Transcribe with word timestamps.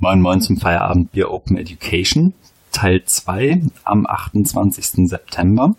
Moin 0.00 0.20
Moin 0.20 0.40
zum 0.40 0.58
Feierabendbier 0.58 1.28
Open 1.28 1.56
Education, 1.56 2.32
Teil 2.70 3.04
2 3.04 3.62
am 3.82 4.06
28. 4.06 5.08
September. 5.08 5.74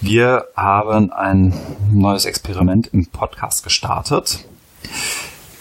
Wir 0.00 0.48
haben 0.56 1.12
ein 1.12 1.54
neues 1.92 2.24
Experiment 2.24 2.88
im 2.88 3.06
Podcast 3.06 3.62
gestartet. 3.62 4.44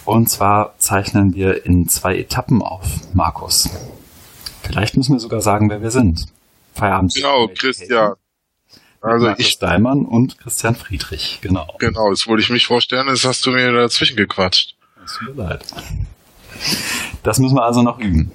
Und 0.04 0.32
zwar 0.32 0.74
zeichnen 0.80 1.36
wir 1.36 1.64
in 1.64 1.88
zwei 1.88 2.18
Etappen 2.18 2.64
auf, 2.64 2.88
Markus. 3.14 3.70
Vielleicht 4.64 4.98
müssen 4.98 5.14
wir 5.14 5.20
sogar 5.20 5.42
sagen, 5.42 5.70
wer 5.70 5.84
wir 5.84 5.92
sind. 5.92 6.26
Feierabend. 6.74 7.14
Genau, 7.14 7.48
Christian. 7.50 8.14
Also 9.00 9.28
Markus 9.28 9.46
ich 9.46 9.52
Steimann 9.52 10.06
und 10.06 10.40
Christian 10.40 10.76
Friedrich, 10.76 11.38
genau. 11.44 11.76
Genau, 11.78 12.10
jetzt 12.10 12.26
wollte 12.26 12.42
ich 12.42 12.50
mich 12.50 12.66
vorstellen, 12.66 13.10
jetzt 13.10 13.26
hast 13.26 13.46
du 13.46 13.52
mir 13.52 13.72
dazwischen 13.72 14.18
gequatscht. 14.18 14.76
Es 15.06 15.20
tut 15.20 15.36
mir 15.36 15.44
leid. 15.44 15.64
Das 17.24 17.40
müssen 17.40 17.56
wir 17.56 17.64
also 17.64 17.82
noch 17.82 18.00
üben. 18.00 18.32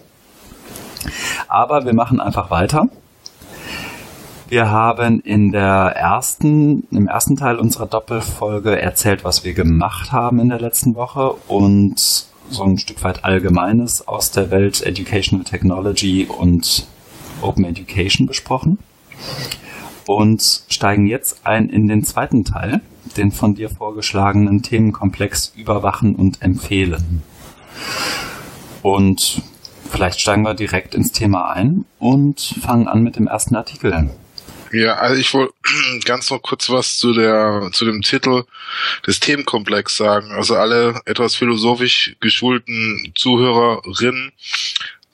Aber 1.46 1.84
wir 1.84 1.94
machen 1.94 2.20
einfach 2.20 2.50
weiter. 2.50 2.88
Wir 4.48 4.70
haben 4.70 5.20
in 5.20 5.52
der 5.52 5.92
ersten, 5.94 6.84
im 6.90 7.06
ersten 7.06 7.36
Teil 7.36 7.56
unserer 7.56 7.86
Doppelfolge 7.86 8.80
erzählt, 8.80 9.22
was 9.22 9.44
wir 9.44 9.52
gemacht 9.52 10.10
haben 10.10 10.40
in 10.40 10.48
der 10.48 10.58
letzten 10.60 10.94
Woche 10.94 11.32
und 11.48 12.26
so 12.48 12.62
ein 12.62 12.78
Stück 12.78 13.04
weit 13.04 13.24
Allgemeines 13.26 14.08
aus 14.08 14.30
der 14.30 14.50
Welt 14.50 14.80
Educational 14.80 15.44
Technology 15.44 16.26
und 16.26 16.86
Open 17.42 17.64
Education 17.66 18.26
besprochen 18.26 18.78
und 20.06 20.62
steigen 20.68 21.06
jetzt 21.06 21.46
ein 21.46 21.68
in 21.68 21.86
den 21.86 22.02
zweiten 22.02 22.44
Teil, 22.44 22.80
den 23.18 23.32
von 23.32 23.54
dir 23.54 23.68
vorgeschlagenen 23.68 24.62
Themenkomplex 24.62 25.52
Überwachen 25.56 26.14
und 26.14 26.40
Empfehlen. 26.40 27.22
Und 28.88 29.42
vielleicht 29.90 30.18
steigen 30.18 30.44
wir 30.44 30.54
direkt 30.54 30.94
ins 30.94 31.12
Thema 31.12 31.50
ein 31.50 31.84
und 31.98 32.40
fangen 32.40 32.88
an 32.88 33.02
mit 33.02 33.16
dem 33.16 33.26
ersten 33.26 33.54
Artikel. 33.54 34.08
Ja, 34.72 34.94
also 34.94 35.20
ich 35.20 35.34
wollte 35.34 35.52
ganz 36.06 36.30
noch 36.30 36.40
kurz 36.40 36.70
was 36.70 36.96
zu 36.96 37.12
der 37.12 37.68
zu 37.74 37.84
dem 37.84 38.00
Titel 38.00 38.44
des 39.06 39.20
Themenkomplex 39.20 39.94
sagen. 39.94 40.30
Also 40.32 40.56
alle 40.56 41.02
etwas 41.04 41.34
philosophisch 41.34 42.16
geschulten 42.20 43.12
Zuhörerinnen 43.14 44.32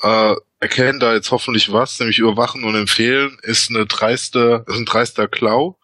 äh, 0.02 0.34
erkennen 0.61 1.00
da 1.00 1.12
jetzt 1.12 1.33
hoffentlich 1.33 1.72
was, 1.72 1.98
nämlich 1.98 2.19
überwachen 2.19 2.62
und 2.62 2.77
empfehlen 2.77 3.39
ist 3.42 3.70
eine 3.70 3.86
dreiste, 3.86 4.64
ist 4.69 4.77
ein 4.77 4.84
dreister 4.84 5.27
Klau 5.27 5.77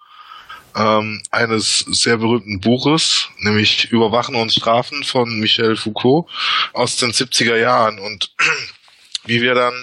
ähm, 0.76 1.22
eines 1.30 1.84
sehr 1.88 2.16
berühmten 2.16 2.60
Buches, 2.60 3.28
nämlich 3.38 3.90
Überwachen 3.90 4.34
und 4.34 4.52
Strafen 4.52 5.04
von 5.04 5.38
Michel 5.40 5.76
Foucault 5.76 6.28
aus 6.72 6.96
den 6.96 7.12
70er 7.12 7.56
Jahren. 7.56 7.98
Und 7.98 8.34
wie 9.24 9.42
wir 9.42 9.54
dann 9.54 9.74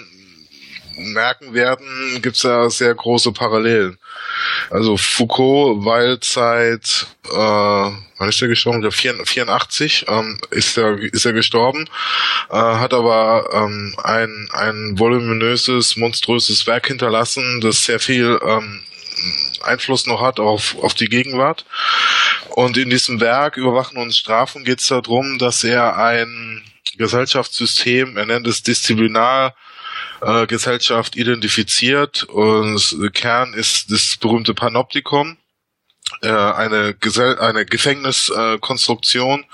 merken 0.98 1.54
werden, 1.54 1.86
gibt's 2.22 2.40
da 2.40 2.68
sehr 2.70 2.94
große 2.94 3.32
Parallelen. 3.32 3.98
Also 4.70 4.96
Foucault, 4.96 5.84
weil 5.84 6.18
seit 6.22 7.06
äh, 7.24 7.90
wann 8.18 8.28
ist 8.28 8.42
er 8.42 8.48
gestorben? 8.48 8.82
Der 8.82 8.92
84 8.92 10.06
ähm, 10.08 10.40
ist 10.50 10.76
er 10.76 10.98
ist 10.98 11.24
er 11.24 11.32
gestorben, 11.32 11.88
äh, 12.50 12.56
hat 12.56 12.92
aber 12.92 13.48
ähm, 13.52 13.94
ein 14.02 14.48
ein 14.52 14.98
voluminöses, 14.98 15.96
monströses 15.96 16.66
Werk 16.66 16.88
hinterlassen, 16.88 17.60
das 17.60 17.84
sehr 17.84 18.00
viel 18.00 18.38
ähm, 18.44 18.82
Einfluss 19.62 20.06
noch 20.06 20.20
hat 20.20 20.40
auf, 20.40 20.76
auf 20.82 20.94
die 20.94 21.08
Gegenwart. 21.08 21.64
Und 22.50 22.76
in 22.76 22.90
diesem 22.90 23.20
Werk 23.20 23.56
Überwachen 23.56 23.98
und 23.98 24.14
Strafen 24.14 24.64
geht 24.64 24.80
es 24.80 24.88
darum, 24.88 25.38
dass 25.38 25.64
er 25.64 25.96
ein 25.96 26.64
Gesellschaftssystem, 26.96 28.16
er 28.16 28.26
nennt 28.26 28.46
es 28.46 28.62
Disziplinar, 28.62 29.54
äh, 30.20 30.46
identifiziert 31.14 32.24
und 32.24 33.12
Kern 33.14 33.54
ist 33.54 33.90
das 33.90 34.16
berühmte 34.20 34.54
Panoptikum 34.54 35.36
äh, 36.22 36.28
eine, 36.28 36.96
eine 37.40 37.66
Gefängniskonstruktion 37.66 39.44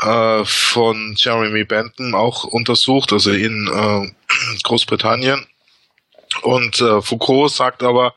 äh, 0.00 0.44
von 0.44 1.14
Jeremy 1.18 1.64
Benton 1.64 2.14
auch 2.14 2.44
untersucht, 2.44 3.12
also 3.12 3.30
in 3.30 3.68
äh, 3.68 4.10
Großbritannien. 4.62 5.46
Und 6.42 6.80
äh, 6.80 7.02
Foucault 7.02 7.52
sagt 7.52 7.82
aber, 7.82 8.14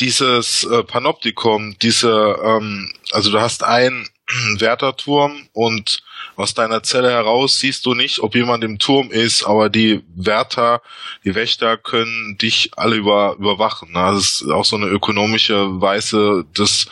dieses 0.00 0.64
äh, 0.64 0.82
Panoptikum, 0.84 1.76
diese, 1.80 2.38
ähm, 2.44 2.92
also 3.12 3.30
du 3.30 3.40
hast 3.40 3.64
einen 3.64 4.08
Wärterturm 4.58 5.48
und 5.52 6.02
aus 6.36 6.54
deiner 6.54 6.82
Zelle 6.82 7.10
heraus 7.10 7.58
siehst 7.58 7.84
du 7.84 7.94
nicht, 7.94 8.20
ob 8.20 8.34
jemand 8.34 8.64
im 8.64 8.78
Turm 8.78 9.10
ist, 9.10 9.44
aber 9.44 9.68
die 9.68 10.02
Wärter, 10.14 10.80
die 11.24 11.34
Wächter 11.34 11.76
können 11.76 12.38
dich 12.38 12.70
alle 12.76 12.96
über, 12.96 13.36
überwachen. 13.38 13.90
Das 13.92 14.40
ist 14.40 14.50
auch 14.50 14.64
so 14.64 14.76
eine 14.76 14.86
ökonomische 14.86 15.80
Weise 15.80 16.44
des, 16.56 16.86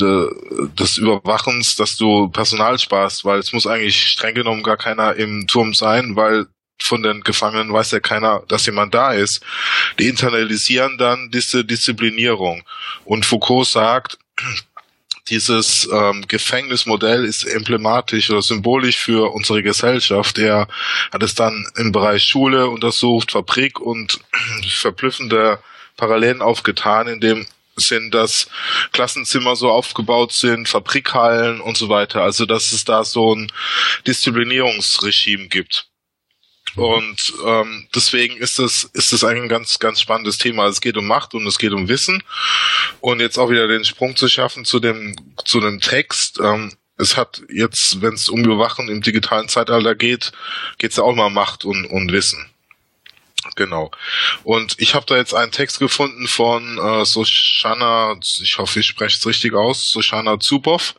des 0.00 0.96
Überwachens, 0.98 1.76
dass 1.76 1.96
du 1.96 2.28
Personal 2.28 2.78
sparst, 2.78 3.24
weil 3.24 3.38
es 3.38 3.52
muss 3.52 3.66
eigentlich 3.66 4.10
streng 4.10 4.34
genommen 4.34 4.62
gar 4.62 4.76
keiner 4.76 5.14
im 5.14 5.46
Turm 5.46 5.74
sein, 5.74 6.16
weil 6.16 6.46
von 6.80 7.02
den 7.02 7.22
Gefangenen 7.22 7.72
weiß 7.72 7.92
ja 7.92 8.00
keiner, 8.00 8.42
dass 8.48 8.66
jemand 8.66 8.94
da 8.94 9.12
ist. 9.12 9.42
Die 9.98 10.08
internalisieren 10.08 10.98
dann 10.98 11.30
diese 11.30 11.64
Disziplinierung. 11.64 12.62
Und 13.04 13.24
Foucault 13.24 13.66
sagt, 13.66 14.18
dieses 15.30 15.88
ähm, 15.90 16.26
Gefängnismodell 16.28 17.24
ist 17.24 17.44
emblematisch 17.44 18.30
oder 18.30 18.42
symbolisch 18.42 18.98
für 18.98 19.32
unsere 19.32 19.62
Gesellschaft. 19.62 20.38
Er 20.38 20.68
hat 21.12 21.22
es 21.22 21.34
dann 21.34 21.66
im 21.76 21.92
Bereich 21.92 22.24
Schule 22.24 22.68
untersucht, 22.68 23.32
Fabrik 23.32 23.80
und 23.80 24.20
verblüffende 24.68 25.60
Parallelen 25.96 26.42
aufgetan, 26.42 27.06
in 27.06 27.20
dem 27.20 27.46
Sinn, 27.76 28.10
dass 28.10 28.48
Klassenzimmer 28.92 29.56
so 29.56 29.70
aufgebaut 29.70 30.32
sind, 30.32 30.68
Fabrikhallen 30.68 31.60
und 31.60 31.76
so 31.76 31.88
weiter. 31.88 32.22
Also 32.22 32.44
dass 32.46 32.72
es 32.72 32.84
da 32.84 33.04
so 33.04 33.34
ein 33.34 33.50
Disziplinierungsregime 34.06 35.48
gibt. 35.48 35.88
Und 36.76 37.34
ähm, 37.44 37.88
deswegen 37.94 38.36
ist 38.36 38.58
das, 38.58 38.84
ist 38.92 39.12
das 39.12 39.24
ein 39.24 39.48
ganz, 39.48 39.78
ganz 39.78 40.00
spannendes 40.00 40.38
Thema. 40.38 40.66
Es 40.66 40.80
geht 40.80 40.96
um 40.96 41.06
Macht 41.06 41.34
und 41.34 41.46
es 41.46 41.58
geht 41.58 41.72
um 41.72 41.88
Wissen. 41.88 42.22
Und 43.00 43.20
jetzt 43.20 43.38
auch 43.38 43.50
wieder 43.50 43.68
den 43.68 43.84
Sprung 43.84 44.16
zu 44.16 44.28
schaffen 44.28 44.64
zu 44.64 44.80
dem, 44.80 45.14
zu 45.44 45.60
dem 45.60 45.80
Text. 45.80 46.40
Ähm, 46.42 46.72
es 46.96 47.16
hat 47.16 47.42
jetzt, 47.48 48.02
wenn 48.02 48.14
es 48.14 48.28
um 48.28 48.44
Überwachen 48.44 48.88
im 48.88 49.02
digitalen 49.02 49.48
Zeitalter 49.48 49.94
geht, 49.94 50.32
geht 50.78 50.92
es 50.92 50.96
ja 50.96 51.04
auch 51.04 51.14
mal 51.14 51.30
Macht 51.30 51.64
und, 51.64 51.86
und 51.86 52.12
Wissen. 52.12 52.46
Genau. 53.56 53.90
Und 54.42 54.76
ich 54.78 54.94
habe 54.94 55.06
da 55.06 55.16
jetzt 55.16 55.34
einen 55.34 55.52
Text 55.52 55.78
gefunden 55.78 56.26
von 56.28 56.78
äh, 56.78 57.04
Soshana, 57.04 58.16
ich 58.40 58.58
hoffe, 58.58 58.80
ich 58.80 58.86
spreche 58.86 59.18
es 59.18 59.26
richtig 59.26 59.54
aus, 59.54 59.90
Soshana 59.90 60.40
Zuboff, 60.40 60.94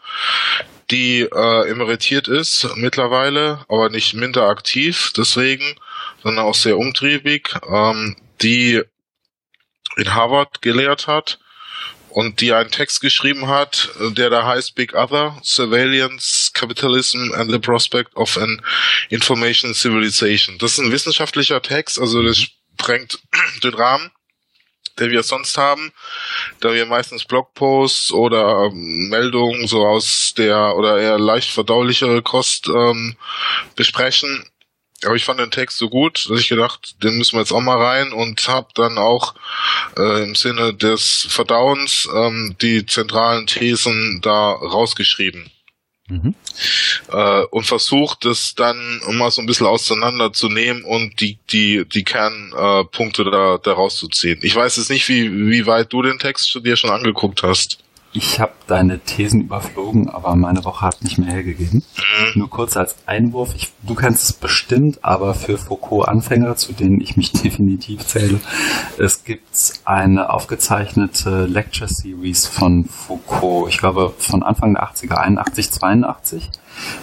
die 0.92 1.22
äh, 1.22 1.70
emeritiert 1.70 2.28
ist 2.28 2.68
mittlerweile, 2.76 3.66
aber 3.68 3.90
nicht 3.90 4.14
minder 4.14 4.44
aktiv 4.44 5.12
deswegen, 5.16 5.76
sondern 6.22 6.46
auch 6.46 6.56
sehr 6.56 6.78
umtriebig, 6.78 7.50
ähm, 7.68 8.16
die 8.42 8.82
in 9.98 10.14
Harvard 10.14 10.62
gelehrt 10.62 11.08
hat 11.08 11.40
und 12.10 12.40
die 12.40 12.54
einen 12.54 12.72
Text 12.72 13.02
geschrieben 13.02 13.48
hat, 13.48 13.90
der 14.00 14.30
da 14.30 14.46
heißt 14.46 14.76
Big 14.76 14.94
Other, 14.94 15.40
Surveillance, 15.44 16.52
Capitalism 16.54 17.34
and 17.34 17.52
the 17.52 17.60
Prospect 17.60 18.16
of 18.16 18.38
an 18.38 18.62
Information 19.10 19.74
Civilization. 19.74 20.58
Das 20.60 20.74
ist 20.74 20.80
ein 20.80 20.92
wissenschaftlicher 20.92 21.62
Text, 21.62 22.00
also 22.00 22.24
das 22.24 22.38
sprengt 22.38 23.20
den 23.64 23.74
Rahmen 23.74 24.12
der 25.00 25.12
wir 25.12 25.24
sonst 25.24 25.58
haben, 25.58 25.92
da 26.60 26.74
wir 26.74 26.86
meistens 26.86 27.26
Blogposts 27.26 28.12
oder 28.12 28.66
ähm, 28.66 29.10
Meldungen 29.10 29.68
so 29.68 29.86
aus 29.86 30.34
der 30.38 30.76
oder 30.76 31.00
eher 31.00 31.20
leicht 31.20 31.52
verdaulichere 31.52 32.22
Kost 32.22 32.68
ähm, 32.68 33.16
besprechen. 33.76 34.50
Aber 35.04 35.16
ich 35.16 35.26
fand 35.26 35.40
den 35.40 35.52
Text 35.52 35.78
so 35.78 35.90
gut, 35.90 36.28
dass 36.30 36.40
ich 36.40 36.48
gedacht, 36.48 37.04
den 37.04 37.18
müssen 37.18 37.34
wir 37.34 37.42
jetzt 37.42 37.52
auch 37.52 37.62
mal 37.62 37.78
rein 37.78 38.14
und 38.14 38.48
habe 38.48 38.70
dann 38.76 38.98
auch 38.98 39.36
äh, 39.98 40.24
im 40.24 40.36
Sinne 40.36 40.74
des 40.74 41.28
Verdauens 41.30 42.08
ähm, 42.14 42.56
die 42.62 42.86
zentralen 42.86 43.46
Thesen 43.46 44.22
da 44.22 44.52
rausgeschrieben. 44.52 45.52
Mhm. 46.08 46.36
Äh, 47.12 47.44
und 47.50 47.66
versucht 47.66 48.26
es 48.26 48.54
dann 48.54 49.02
mal 49.14 49.32
so 49.32 49.42
ein 49.42 49.48
bisschen 49.48 49.66
auseinanderzunehmen 49.66 50.84
und 50.84 51.20
die, 51.20 51.40
die, 51.50 51.86
die 51.86 52.04
Kernpunkte 52.04 53.24
äh, 53.24 53.32
da, 53.32 53.58
da 53.58 53.74
rauszuziehen. 53.74 54.40
Ich 54.44 54.56
weiß 54.56 54.78
jetzt 54.78 54.92
nicht, 54.92 55.08
wie, 55.10 55.50
wie 55.50 55.66
weit 55.66 55.92
du 55.92 56.04
den 56.04 56.20
Text 56.20 56.60
dir 56.64 56.76
schon 56.76 56.92
angeguckt 56.92 57.42
hast. 57.42 57.80
Ich 58.18 58.40
habe 58.40 58.54
deine 58.68 59.00
Thesen 59.00 59.42
überflogen, 59.42 60.10
aber 60.10 60.38
meine 60.38 60.64
Woche 60.64 60.86
hat 60.86 61.04
nicht 61.04 61.18
mehr 61.18 61.34
hergegeben. 61.34 61.84
Mhm. 61.98 62.40
Nur 62.40 62.50
kurz 62.50 62.78
als 62.78 62.96
Einwurf. 63.06 63.54
Ich, 63.58 63.74
du 63.84 63.94
kennst 63.94 64.24
es 64.24 64.32
bestimmt, 64.32 65.04
aber 65.04 65.34
für 65.34 65.58
Foucault-Anfänger, 65.58 66.56
zu 66.56 66.72
denen 66.72 67.02
ich 67.02 67.18
mich 67.18 67.32
definitiv 67.44 68.08
zähle, 68.08 68.40
es 68.98 69.26
gibt 69.26 69.82
eine 69.84 70.30
aufgezeichnete 70.30 71.46
Lecture 71.46 71.90
Series 71.90 72.48
von 72.48 72.86
Foucault. 72.86 73.68
Ich 73.68 73.80
glaube 73.80 74.14
von 74.18 74.44
Anfang 74.44 74.76
der 74.76 74.84
80er, 74.86 75.16
81, 75.16 75.72
82, 75.72 76.50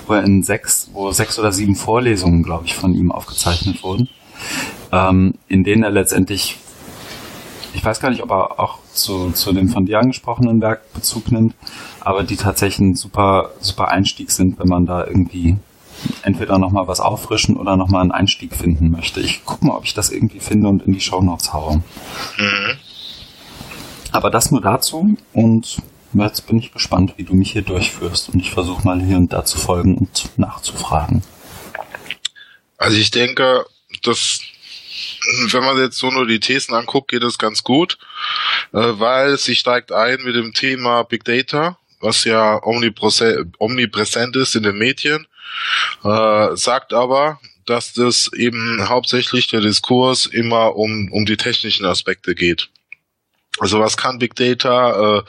wo 0.06 0.14
er 0.14 0.24
in 0.24 0.42
sechs, 0.42 0.88
wo 0.94 1.10
sechs 1.10 1.38
oder 1.38 1.52
sieben 1.52 1.76
Vorlesungen, 1.76 2.42
glaube 2.42 2.64
ich, 2.64 2.74
von 2.74 2.94
ihm 2.94 3.12
aufgezeichnet 3.12 3.82
wurden, 3.82 4.08
ähm, 4.90 5.34
in 5.46 5.62
denen 5.62 5.82
er 5.82 5.90
letztendlich 5.90 6.56
ich 7.74 7.84
weiß 7.84 8.00
gar 8.00 8.10
nicht, 8.10 8.22
ob 8.22 8.30
er 8.30 8.60
auch 8.60 8.78
zu, 8.94 9.32
zu 9.32 9.52
dem 9.52 9.68
von 9.68 9.86
dir 9.86 9.98
angesprochenen 9.98 10.60
Werk 10.60 10.92
Bezug 10.92 11.32
nimmt, 11.32 11.54
aber 12.00 12.22
die 12.22 12.36
tatsächlich 12.36 12.80
ein 12.80 12.94
super, 12.94 13.50
super 13.60 13.88
Einstieg 13.88 14.30
sind, 14.30 14.58
wenn 14.58 14.68
man 14.68 14.86
da 14.86 15.06
irgendwie 15.06 15.56
entweder 16.22 16.58
nochmal 16.58 16.88
was 16.88 17.00
auffrischen 17.00 17.56
oder 17.56 17.76
nochmal 17.76 18.02
einen 18.02 18.12
Einstieg 18.12 18.54
finden 18.54 18.90
möchte. 18.90 19.20
Ich 19.20 19.44
gucke 19.44 19.66
mal, 19.66 19.76
ob 19.76 19.84
ich 19.84 19.94
das 19.94 20.10
irgendwie 20.10 20.40
finde 20.40 20.68
und 20.68 20.82
in 20.82 20.92
die 20.92 21.00
Show 21.00 21.20
Notes 21.20 21.52
haue. 21.52 21.76
Mhm. 22.38 22.78
Aber 24.10 24.30
das 24.30 24.50
nur 24.50 24.60
dazu 24.60 25.16
und 25.32 25.78
jetzt 26.12 26.46
bin 26.46 26.58
ich 26.58 26.72
gespannt, 26.72 27.14
wie 27.16 27.24
du 27.24 27.34
mich 27.34 27.52
hier 27.52 27.62
durchführst 27.62 28.30
und 28.30 28.40
ich 28.40 28.50
versuche 28.50 28.84
mal 28.84 29.00
hier 29.00 29.16
und 29.16 29.32
da 29.32 29.44
zu 29.44 29.58
folgen 29.58 29.96
und 29.96 30.30
nachzufragen. 30.36 31.22
Also 32.76 32.96
ich 32.96 33.10
denke, 33.10 33.64
dass 34.02 34.40
wenn 35.52 35.64
man 35.64 35.78
jetzt 35.78 35.98
so 35.98 36.10
nur 36.10 36.26
die 36.26 36.40
Thesen 36.40 36.74
anguckt, 36.74 37.10
geht 37.10 37.22
es 37.22 37.38
ganz 37.38 37.62
gut, 37.62 37.98
äh, 38.72 38.78
weil 38.78 39.38
sie 39.38 39.54
steigt 39.54 39.92
ein 39.92 40.22
mit 40.22 40.34
dem 40.34 40.52
Thema 40.52 41.02
Big 41.02 41.24
Data, 41.24 41.78
was 42.00 42.24
ja 42.24 42.60
omnipräsent 42.62 44.36
ist 44.36 44.56
in 44.56 44.62
den 44.62 44.76
Medien, 44.76 45.26
äh, 46.04 46.56
sagt 46.56 46.92
aber, 46.92 47.40
dass 47.66 47.92
das 47.92 48.30
eben 48.32 48.88
hauptsächlich 48.88 49.46
der 49.46 49.60
Diskurs 49.60 50.26
immer 50.26 50.76
um, 50.76 51.10
um 51.12 51.26
die 51.26 51.36
technischen 51.36 51.86
Aspekte 51.86 52.34
geht. 52.34 52.68
Also 53.58 53.78
was 53.78 53.96
kann 53.96 54.18
Big 54.18 54.34
Data, 54.34 55.18
äh, 55.18 55.22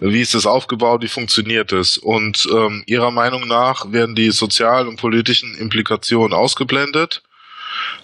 wie 0.00 0.20
ist 0.20 0.34
es 0.34 0.46
aufgebaut, 0.46 1.02
wie 1.02 1.08
funktioniert 1.08 1.72
es? 1.72 1.96
Und 1.96 2.46
ähm, 2.52 2.82
Ihrer 2.86 3.12
Meinung 3.12 3.46
nach 3.46 3.92
werden 3.92 4.14
die 4.14 4.32
sozialen 4.32 4.88
und 4.88 4.96
politischen 4.96 5.54
Implikationen 5.54 6.34
ausgeblendet 6.34 7.22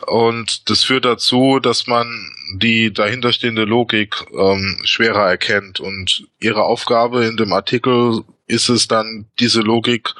und 0.06 0.70
das 0.70 0.84
führt 0.84 1.04
dazu, 1.04 1.58
dass 1.60 1.86
man 1.86 2.30
die 2.54 2.92
dahinterstehende 2.92 3.64
Logik 3.64 4.16
ähm, 4.32 4.80
schwerer 4.84 5.28
erkennt. 5.28 5.80
Und 5.80 6.26
ihre 6.40 6.64
Aufgabe 6.64 7.24
in 7.26 7.36
dem 7.36 7.52
Artikel 7.52 8.22
ist 8.46 8.68
es 8.68 8.88
dann, 8.88 9.26
diese 9.38 9.60
Logik 9.60 10.14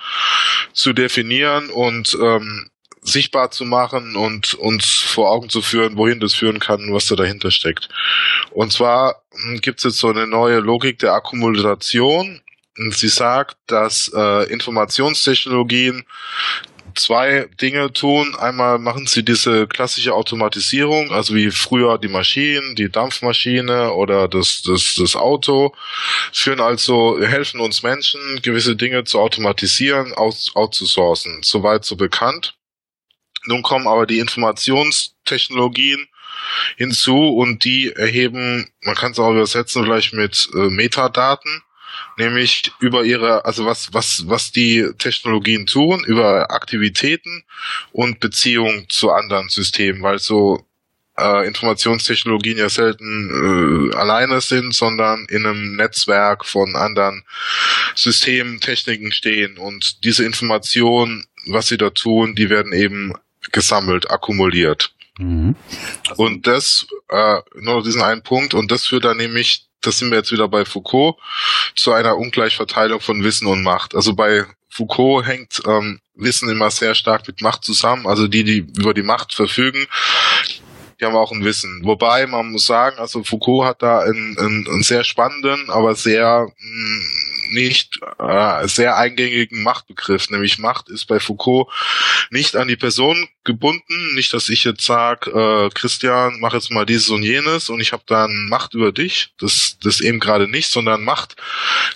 zu 0.72 0.92
definieren 0.92 1.70
und 1.70 2.16
ähm, 2.20 2.70
sichtbar 3.00 3.50
zu 3.50 3.64
machen 3.64 4.16
und 4.16 4.54
uns 4.54 4.84
vor 4.86 5.30
Augen 5.30 5.48
zu 5.48 5.62
führen, 5.62 5.96
wohin 5.96 6.20
das 6.20 6.34
führen 6.34 6.60
kann, 6.60 6.92
was 6.92 7.06
da 7.06 7.16
dahinter 7.16 7.50
steckt. 7.50 7.88
Und 8.50 8.72
zwar 8.72 9.22
hm, 9.32 9.60
gibt 9.60 9.78
es 9.78 9.84
jetzt 9.84 9.98
so 9.98 10.08
eine 10.08 10.26
neue 10.26 10.58
Logik 10.58 10.98
der 10.98 11.14
Akkumulation. 11.14 12.40
Und 12.76 12.94
sie 12.94 13.08
sagt, 13.08 13.56
dass 13.66 14.10
äh, 14.14 14.52
Informationstechnologien 14.52 16.04
zwei 16.98 17.48
Dinge 17.60 17.92
tun. 17.92 18.34
Einmal 18.36 18.78
machen 18.78 19.06
sie 19.06 19.24
diese 19.24 19.66
klassische 19.66 20.14
Automatisierung, 20.14 21.12
also 21.12 21.34
wie 21.34 21.50
früher 21.50 21.98
die 21.98 22.08
Maschinen, 22.08 22.74
die 22.74 22.90
Dampfmaschine 22.90 23.92
oder 23.92 24.28
das, 24.28 24.62
das, 24.62 24.94
das 24.98 25.16
Auto, 25.16 25.74
führen 26.32 26.60
also, 26.60 27.18
helfen 27.20 27.60
uns 27.60 27.82
Menschen, 27.82 28.20
gewisse 28.42 28.76
Dinge 28.76 29.04
zu 29.04 29.18
automatisieren, 29.20 30.12
aus, 30.14 30.50
outzusourcen. 30.54 31.40
Soweit 31.42 31.84
so 31.84 31.96
bekannt. 31.96 32.56
Nun 33.44 33.62
kommen 33.62 33.86
aber 33.86 34.06
die 34.06 34.18
Informationstechnologien 34.18 36.08
hinzu 36.76 37.36
und 37.36 37.64
die 37.64 37.92
erheben, 37.92 38.68
man 38.82 38.94
kann 38.94 39.12
es 39.12 39.18
auch 39.18 39.30
übersetzen 39.30 39.84
vielleicht 39.84 40.12
mit 40.12 40.48
äh, 40.54 40.68
Metadaten 40.68 41.62
nämlich 42.18 42.72
über 42.80 43.04
ihre, 43.04 43.44
also 43.44 43.64
was, 43.64 43.94
was, 43.94 44.24
was 44.26 44.50
die 44.50 44.86
Technologien 44.98 45.66
tun, 45.66 46.04
über 46.04 46.50
Aktivitäten 46.50 47.44
und 47.92 48.20
Beziehungen 48.20 48.86
zu 48.88 49.12
anderen 49.12 49.48
Systemen, 49.48 50.02
weil 50.02 50.18
so 50.18 50.66
äh, 51.16 51.46
Informationstechnologien 51.46 52.58
ja 52.58 52.68
selten 52.68 53.90
äh, 53.92 53.96
alleine 53.96 54.40
sind, 54.40 54.74
sondern 54.74 55.26
in 55.26 55.46
einem 55.46 55.76
Netzwerk 55.76 56.44
von 56.44 56.76
anderen 56.76 57.24
Systemen, 57.94 58.60
Techniken 58.60 59.12
stehen 59.12 59.56
und 59.56 60.04
diese 60.04 60.24
Informationen, 60.24 61.24
was 61.46 61.68
sie 61.68 61.78
da 61.78 61.90
tun, 61.90 62.34
die 62.34 62.50
werden 62.50 62.72
eben 62.72 63.14
gesammelt, 63.52 64.10
akkumuliert. 64.10 64.92
Mhm. 65.18 65.54
Und 66.16 66.46
das, 66.46 66.86
äh, 67.08 67.38
nur 67.60 67.82
diesen 67.82 68.02
einen 68.02 68.22
Punkt, 68.22 68.54
und 68.54 68.70
das 68.70 68.86
führt 68.86 69.04
dann 69.04 69.16
nämlich 69.16 69.67
das 69.80 69.98
sind 69.98 70.10
wir 70.10 70.18
jetzt 70.18 70.32
wieder 70.32 70.48
bei 70.48 70.64
Foucault, 70.64 71.16
zu 71.74 71.92
einer 71.92 72.16
Ungleichverteilung 72.16 73.00
von 73.00 73.22
Wissen 73.24 73.46
und 73.46 73.62
Macht. 73.62 73.94
Also 73.94 74.14
bei 74.14 74.44
Foucault 74.68 75.26
hängt 75.26 75.62
ähm, 75.66 76.00
Wissen 76.14 76.48
immer 76.48 76.70
sehr 76.70 76.94
stark 76.94 77.26
mit 77.26 77.40
Macht 77.40 77.64
zusammen. 77.64 78.06
Also 78.06 78.26
die, 78.28 78.44
die 78.44 78.58
über 78.76 78.92
die 78.92 79.02
Macht 79.02 79.34
verfügen, 79.34 79.86
die 81.00 81.04
haben 81.04 81.16
auch 81.16 81.32
ein 81.32 81.44
Wissen. 81.44 81.80
Wobei 81.84 82.26
man 82.26 82.52
muss 82.52 82.66
sagen, 82.66 82.98
also 82.98 83.22
Foucault 83.22 83.66
hat 83.66 83.82
da 83.82 84.00
einen, 84.00 84.36
einen, 84.38 84.68
einen 84.68 84.82
sehr 84.82 85.04
spannenden, 85.04 85.70
aber 85.70 85.94
sehr 85.94 86.46
mh, 86.46 86.54
hm, 86.58 87.02
nicht 87.52 88.00
äh, 88.18 88.68
sehr 88.68 88.96
eingängigen 88.96 89.62
Machtbegriff. 89.62 90.30
Nämlich 90.30 90.58
Macht 90.58 90.88
ist 90.88 91.06
bei 91.06 91.20
Foucault 91.20 91.68
nicht 92.30 92.56
an 92.56 92.68
die 92.68 92.76
Person 92.76 93.28
gebunden. 93.44 94.14
Nicht, 94.14 94.32
dass 94.32 94.48
ich 94.48 94.64
jetzt 94.64 94.84
sage, 94.84 95.30
äh, 95.30 95.70
Christian, 95.74 96.38
mach 96.40 96.54
jetzt 96.54 96.70
mal 96.70 96.86
dieses 96.86 97.08
und 97.08 97.22
jenes 97.22 97.68
und 97.68 97.80
ich 97.80 97.92
habe 97.92 98.02
dann 98.06 98.48
Macht 98.48 98.74
über 98.74 98.92
dich. 98.92 99.32
Das, 99.38 99.76
das 99.82 100.00
eben 100.00 100.20
gerade 100.20 100.48
nicht, 100.48 100.70
sondern 100.70 101.04
Macht 101.04 101.36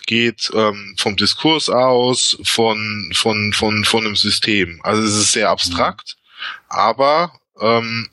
geht 0.06 0.50
ähm, 0.54 0.94
vom 0.98 1.16
Diskurs 1.16 1.68
aus, 1.68 2.38
von, 2.44 3.10
von, 3.14 3.52
von, 3.52 3.84
von 3.84 4.04
einem 4.04 4.16
System. 4.16 4.80
Also 4.82 5.02
es 5.02 5.14
ist 5.14 5.32
sehr 5.32 5.50
abstrakt, 5.50 6.16
aber 6.68 7.32
ähm, 7.60 8.08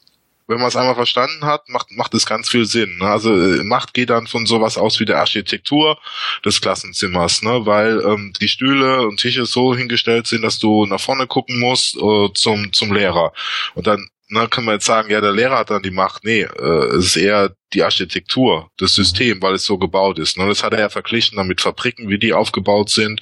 wenn 0.50 0.58
man 0.58 0.68
es 0.68 0.76
einmal 0.76 0.96
verstanden 0.96 1.46
hat, 1.46 1.70
macht, 1.70 1.92
macht 1.92 2.14
es 2.16 2.26
ganz 2.26 2.50
viel 2.50 2.66
Sinn. 2.66 2.98
Ne? 2.98 3.06
Also 3.06 3.32
äh, 3.34 3.64
Macht 3.64 3.94
geht 3.94 4.10
dann 4.10 4.26
von 4.26 4.48
sowas 4.48 4.80
aus 4.80 5.00
wie 5.00 5.06
der 5.06 5.20
Architektur 5.20 6.00
des 6.44 6.60
Klassenzimmers, 6.60 7.44
ne? 7.44 7.68
weil 7.68 8.02
ähm, 8.04 8.34
die 8.42 8.48
Stühle 8.48 9.08
und 9.08 9.18
Tische 9.18 9.46
so 9.46 9.76
hingestellt 9.76 10.26
sind, 10.26 10.42
dass 10.42 10.58
du 10.58 10.88
nach 10.88 11.00
vorne 11.00 11.28
gucken 11.28 11.60
musst 11.60 11.96
äh, 11.96 12.30
zum, 12.34 12.74
zum 12.74 12.92
Lehrer. 12.92 13.32
Und 13.76 13.86
dann 13.86 14.10
ne, 14.30 14.48
kann 14.48 14.66
man 14.66 14.74
jetzt 14.76 14.86
sagen, 14.86 15.12
ja, 15.12 15.22
der 15.22 15.34
Lehrer 15.34 15.60
hat 15.60 15.70
dann 15.70 15.84
die 15.84 15.92
Macht. 15.92 16.24
Nee, 16.24 16.42
äh, 16.42 16.96
es 16.96 17.06
ist 17.06 17.18
eher 17.18 17.56
die 17.74 17.84
Architektur, 17.84 18.72
das 18.78 18.96
System, 18.96 19.40
weil 19.44 19.54
es 19.54 19.66
so 19.66 19.78
gebaut 19.78 20.18
ist. 20.18 20.36
Ne? 20.36 20.48
Das 20.48 20.64
hat 20.64 20.74
er 20.74 20.80
ja 20.80 20.90
verglichen 20.90 21.38
dann 21.38 21.48
mit 21.48 21.62
Fabriken, 21.62 22.10
wie 22.10 22.18
die 22.18 22.34
aufgebaut 22.34 22.90
sind 22.90 23.22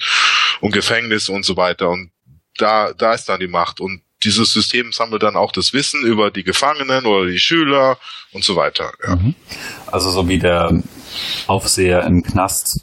und 0.61 0.71
Gefängnisse 0.71 1.33
und 1.33 1.43
so 1.43 1.57
weiter. 1.57 1.89
Und 1.89 2.11
da, 2.57 2.93
da 2.93 3.13
ist 3.13 3.27
dann 3.27 3.41
die 3.41 3.49
Macht. 3.49 3.81
Und 3.81 4.01
dieses 4.23 4.51
System 4.51 4.91
sammelt 4.91 5.23
dann 5.23 5.35
auch 5.35 5.51
das 5.51 5.73
Wissen 5.73 6.01
über 6.01 6.31
die 6.31 6.43
Gefangenen 6.43 7.05
oder 7.05 7.27
die 7.27 7.39
Schüler 7.39 7.97
und 8.33 8.43
so 8.43 8.55
weiter. 8.55 8.91
Ja. 9.05 9.15
Mhm. 9.15 9.35
Also 9.87 10.09
so 10.09 10.27
wie 10.27 10.39
der 10.39 10.83
Aufseher 11.47 12.03
im 12.03 12.23
Knast 12.23 12.81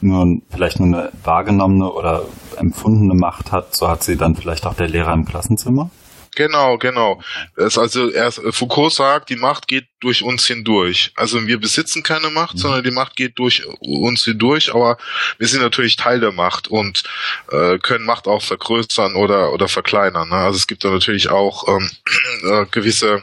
nur 0.00 0.40
vielleicht 0.50 0.78
nur 0.78 0.88
eine 0.88 1.12
wahrgenommene 1.24 1.90
oder 1.90 2.26
empfundene 2.56 3.14
Macht 3.14 3.52
hat, 3.52 3.74
so 3.74 3.88
hat 3.88 4.02
sie 4.02 4.16
dann 4.16 4.36
vielleicht 4.36 4.66
auch 4.66 4.74
der 4.74 4.88
Lehrer 4.88 5.12
im 5.14 5.24
Klassenzimmer? 5.24 5.90
Genau, 6.36 6.76
genau. 6.76 7.22
Das 7.56 7.78
also 7.78 8.10
erst 8.10 8.42
Foucault 8.50 8.92
sagt, 8.92 9.30
die 9.30 9.36
Macht 9.36 9.66
geht 9.66 9.86
durch 10.00 10.22
uns 10.22 10.46
hindurch. 10.46 11.10
Also 11.16 11.46
wir 11.46 11.58
besitzen 11.58 12.02
keine 12.02 12.28
Macht, 12.28 12.56
mhm. 12.56 12.58
sondern 12.58 12.84
die 12.84 12.90
Macht 12.90 13.16
geht 13.16 13.38
durch 13.38 13.64
uns 13.80 14.24
hindurch, 14.24 14.72
aber 14.74 14.98
wir 15.38 15.48
sind 15.48 15.62
natürlich 15.62 15.96
Teil 15.96 16.20
der 16.20 16.32
Macht 16.32 16.68
und 16.68 17.04
äh, 17.50 17.78
können 17.78 18.04
Macht 18.04 18.28
auch 18.28 18.42
vergrößern 18.42 19.16
oder 19.16 19.52
oder 19.54 19.66
verkleinern. 19.66 20.28
Ne? 20.28 20.36
Also 20.36 20.58
es 20.58 20.66
gibt 20.66 20.84
da 20.84 20.90
natürlich 20.90 21.30
auch 21.30 21.66
ähm, 21.68 21.90
äh, 22.44 22.66
gewisse 22.70 23.22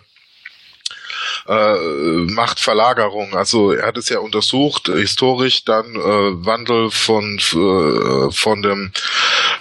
äh, 1.48 1.78
Machtverlagerung. 2.34 3.36
Also 3.36 3.74
er 3.74 3.88
hat 3.88 3.98
es 3.98 4.10
ja 4.10 4.20
untersucht, 4.20 4.88
historisch 4.88 5.66
dann 5.66 5.96
äh, 5.96 6.46
Wandel 6.46 6.90
von 6.90 7.38
äh, 7.38 8.32
von 8.32 8.62
dem 8.62 8.92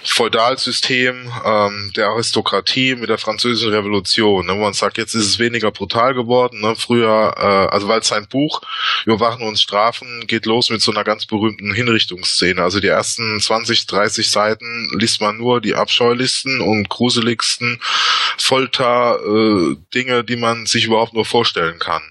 Feudalsystem 0.05 1.31
ähm, 1.45 1.91
der 1.95 2.07
Aristokratie 2.07 2.95
mit 2.95 3.09
der 3.09 3.17
französischen 3.17 3.71
Revolution. 3.73 4.45
Ne, 4.45 4.53
wo 4.53 4.59
man 4.59 4.73
sagt, 4.73 4.97
jetzt 4.97 5.15
ist 5.15 5.25
es 5.25 5.39
weniger 5.39 5.71
brutal 5.71 6.13
geworden. 6.13 6.61
Ne? 6.61 6.75
Früher, 6.75 7.33
äh, 7.37 7.73
also 7.73 7.87
weil 7.87 8.03
sein 8.03 8.27
Buch 8.27 8.61
Überwachen 9.05 9.47
und 9.47 9.59
Strafen 9.59 10.27
geht 10.27 10.45
los 10.45 10.69
mit 10.69 10.81
so 10.81 10.91
einer 10.91 11.03
ganz 11.03 11.25
berühmten 11.25 11.73
Hinrichtungsszene. 11.73 12.61
Also 12.61 12.79
die 12.79 12.87
ersten 12.87 13.39
20, 13.39 13.85
30 13.87 14.29
Seiten 14.29 14.91
liest 14.97 15.21
man 15.21 15.37
nur 15.37 15.61
die 15.61 15.75
abscheulichsten 15.75 16.61
und 16.61 16.89
gruseligsten 16.89 17.79
Folter-Dinge, 18.37 20.17
äh, 20.17 20.23
die 20.23 20.37
man 20.37 20.65
sich 20.65 20.85
überhaupt 20.85 21.13
nur 21.13 21.25
vorstellen 21.25 21.79
kann. 21.79 22.03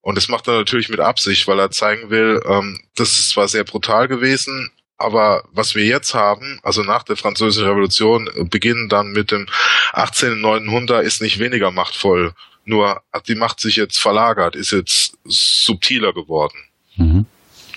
Und 0.00 0.16
das 0.16 0.28
macht 0.28 0.48
er 0.48 0.54
natürlich 0.54 0.88
mit 0.88 1.00
Absicht, 1.00 1.46
weil 1.48 1.58
er 1.58 1.70
zeigen 1.70 2.10
will, 2.10 2.40
ähm, 2.46 2.80
das 2.96 3.10
ist 3.12 3.30
zwar 3.30 3.48
sehr 3.48 3.64
brutal 3.64 4.08
gewesen, 4.08 4.70
aber 4.98 5.44
was 5.52 5.74
wir 5.74 5.84
jetzt 5.86 6.12
haben, 6.12 6.58
also 6.62 6.82
nach 6.82 7.04
der 7.04 7.16
Französischen 7.16 7.68
Revolution, 7.68 8.28
beginnen 8.50 8.88
dann 8.88 9.12
mit 9.12 9.30
dem 9.30 9.46
18.900, 9.92 11.00
ist 11.00 11.22
nicht 11.22 11.38
weniger 11.38 11.70
machtvoll. 11.70 12.32
Nur 12.64 13.00
hat 13.12 13.28
die 13.28 13.36
Macht 13.36 13.60
sich 13.60 13.76
jetzt 13.76 13.98
verlagert, 13.98 14.56
ist 14.56 14.72
jetzt 14.72 15.16
subtiler 15.24 16.12
geworden. 16.12 16.58
Mhm. 16.96 17.26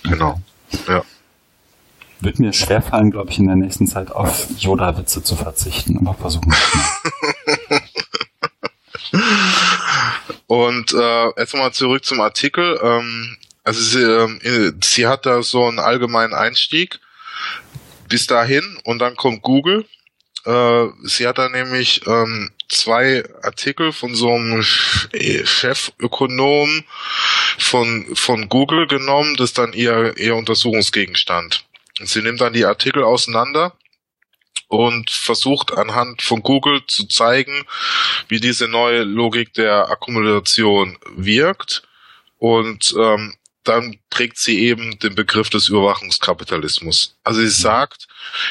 Genau. 0.04 0.42
Ja. 0.88 1.04
Wird 2.20 2.40
mir 2.40 2.54
schwerfallen, 2.54 3.12
glaube 3.12 3.32
ich, 3.32 3.40
in 3.40 3.48
der 3.48 3.56
nächsten 3.56 3.88
Zeit 3.88 4.12
auf 4.12 4.48
Yoda-Witze 4.58 5.24
zu 5.24 5.36
verzichten, 5.36 5.98
aber 6.00 6.14
versuchen 6.16 6.52
wir 6.52 7.82
Und 10.48 10.94
äh, 10.94 11.40
erstmal 11.40 11.72
zurück 11.72 12.04
zum 12.04 12.20
Artikel. 12.20 12.80
Ähm, 12.84 13.38
also 13.64 13.82
sie, 13.82 14.04
äh, 14.04 14.74
sie 14.84 15.08
hat 15.08 15.26
da 15.26 15.42
so 15.44 15.66
einen 15.66 15.80
allgemeinen 15.80 16.34
Einstieg 16.34 17.00
bis 18.08 18.28
dahin 18.28 18.80
und 18.84 19.00
dann 19.00 19.16
kommt 19.16 19.42
Google. 19.42 19.86
Äh, 20.46 20.88
sie 21.04 21.28
hat 21.28 21.38
da 21.38 21.50
nämlich 21.50 22.06
ähm, 22.08 22.52
zwei 22.68 23.24
Artikel 23.44 23.92
von 23.92 24.16
so 24.16 24.34
einem 24.34 24.64
Chefökonom 24.64 26.84
von, 27.58 28.16
von 28.16 28.50
Google 28.50 28.88
genommen, 28.88 29.36
das 29.36 29.52
ist 29.52 29.58
dann 29.58 29.74
ihr, 29.74 30.18
ihr 30.18 30.36
Untersuchungsgegenstand. 30.36 31.66
Sie 32.00 32.22
nimmt 32.22 32.42
dann 32.42 32.54
die 32.54 32.66
Artikel 32.66 33.04
auseinander 33.04 33.74
und 34.68 35.10
versucht 35.10 35.78
anhand 35.78 36.22
von 36.22 36.42
Google 36.42 36.82
zu 36.88 37.08
zeigen, 37.08 37.66
wie 38.30 38.40
diese 38.40 38.68
neue 38.68 39.04
Logik 39.04 39.54
der 39.54 39.90
Akkumulation 39.90 40.98
wirkt. 41.16 41.84
Und 42.38 42.96
ähm, 42.98 43.36
dann 43.64 43.98
trägt 44.10 44.40
sie 44.40 44.60
eben 44.60 44.98
den 45.00 45.16
Begriff 45.16 45.50
des 45.50 45.70
Überwachungskapitalismus. 45.70 47.16
Also 47.24 47.42
sie 47.42 47.50
sagt, 47.50 48.08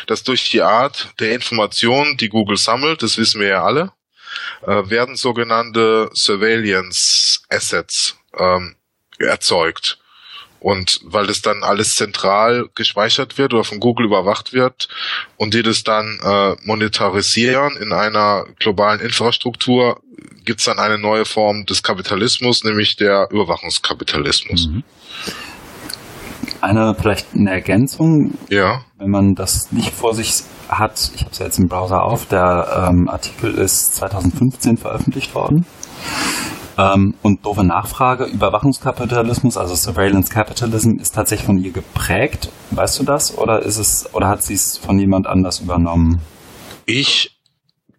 dass 0.06 0.22
durch 0.22 0.50
die 0.50 0.62
Art 0.62 1.08
der 1.18 1.32
Informationen, 1.32 2.16
die 2.16 2.28
Google 2.28 2.56
sammelt, 2.56 3.02
das 3.02 3.18
wissen 3.18 3.40
wir 3.40 3.48
ja 3.48 3.64
alle, 3.64 3.92
äh, 4.62 4.88
werden 4.88 5.16
sogenannte 5.16 6.10
Surveillance 6.14 7.40
Assets 7.48 8.16
ähm, 8.38 8.76
erzeugt. 9.18 9.98
Und 10.60 11.00
weil 11.04 11.26
das 11.26 11.40
dann 11.40 11.62
alles 11.62 11.92
zentral 11.92 12.68
gespeichert 12.74 13.38
wird 13.38 13.54
oder 13.54 13.64
von 13.64 13.80
Google 13.80 14.04
überwacht 14.04 14.52
wird 14.52 14.88
und 15.38 15.54
die 15.54 15.62
das 15.62 15.82
dann 15.84 16.20
äh, 16.22 16.54
monetarisieren 16.64 17.78
in 17.78 17.94
einer 17.94 18.44
globalen 18.58 19.00
Infrastruktur, 19.00 20.02
gibt's 20.44 20.64
dann 20.64 20.78
eine 20.78 20.98
neue 20.98 21.24
Form 21.24 21.64
des 21.64 21.82
Kapitalismus, 21.82 22.62
nämlich 22.62 22.96
der 22.96 23.28
Überwachungskapitalismus. 23.30 24.68
Mhm. 24.68 24.84
Eine 26.60 26.94
vielleicht 26.94 27.28
eine 27.34 27.50
Ergänzung, 27.50 28.34
ja. 28.50 28.82
wenn 28.98 29.10
man 29.10 29.34
das 29.34 29.72
nicht 29.72 29.94
vor 29.94 30.14
sich 30.14 30.42
hat, 30.68 31.10
ich 31.14 31.22
habe 31.22 31.30
es 31.32 31.38
ja 31.38 31.46
jetzt 31.46 31.58
im 31.58 31.68
Browser 31.68 32.02
auf, 32.02 32.26
der 32.26 32.88
ähm, 32.90 33.08
Artikel 33.08 33.54
ist 33.54 33.96
2015 33.96 34.76
veröffentlicht 34.76 35.34
worden. 35.34 35.64
Ähm, 36.78 37.14
und 37.22 37.44
doofe 37.44 37.64
Nachfrage, 37.64 38.24
Überwachungskapitalismus, 38.24 39.56
also 39.56 39.74
Surveillance 39.74 40.30
Capitalism, 40.32 40.98
ist 41.00 41.14
tatsächlich 41.14 41.46
von 41.46 41.58
ihr 41.58 41.72
geprägt. 41.72 42.50
Weißt 42.70 42.98
du 43.00 43.04
das? 43.04 43.36
Oder 43.36 43.62
ist 43.62 43.76
es, 43.76 44.14
oder 44.14 44.28
hat 44.28 44.42
sie 44.42 44.54
es 44.54 44.78
von 44.78 44.98
jemand 44.98 45.26
anders 45.26 45.60
übernommen? 45.60 46.20
Ich 46.86 47.36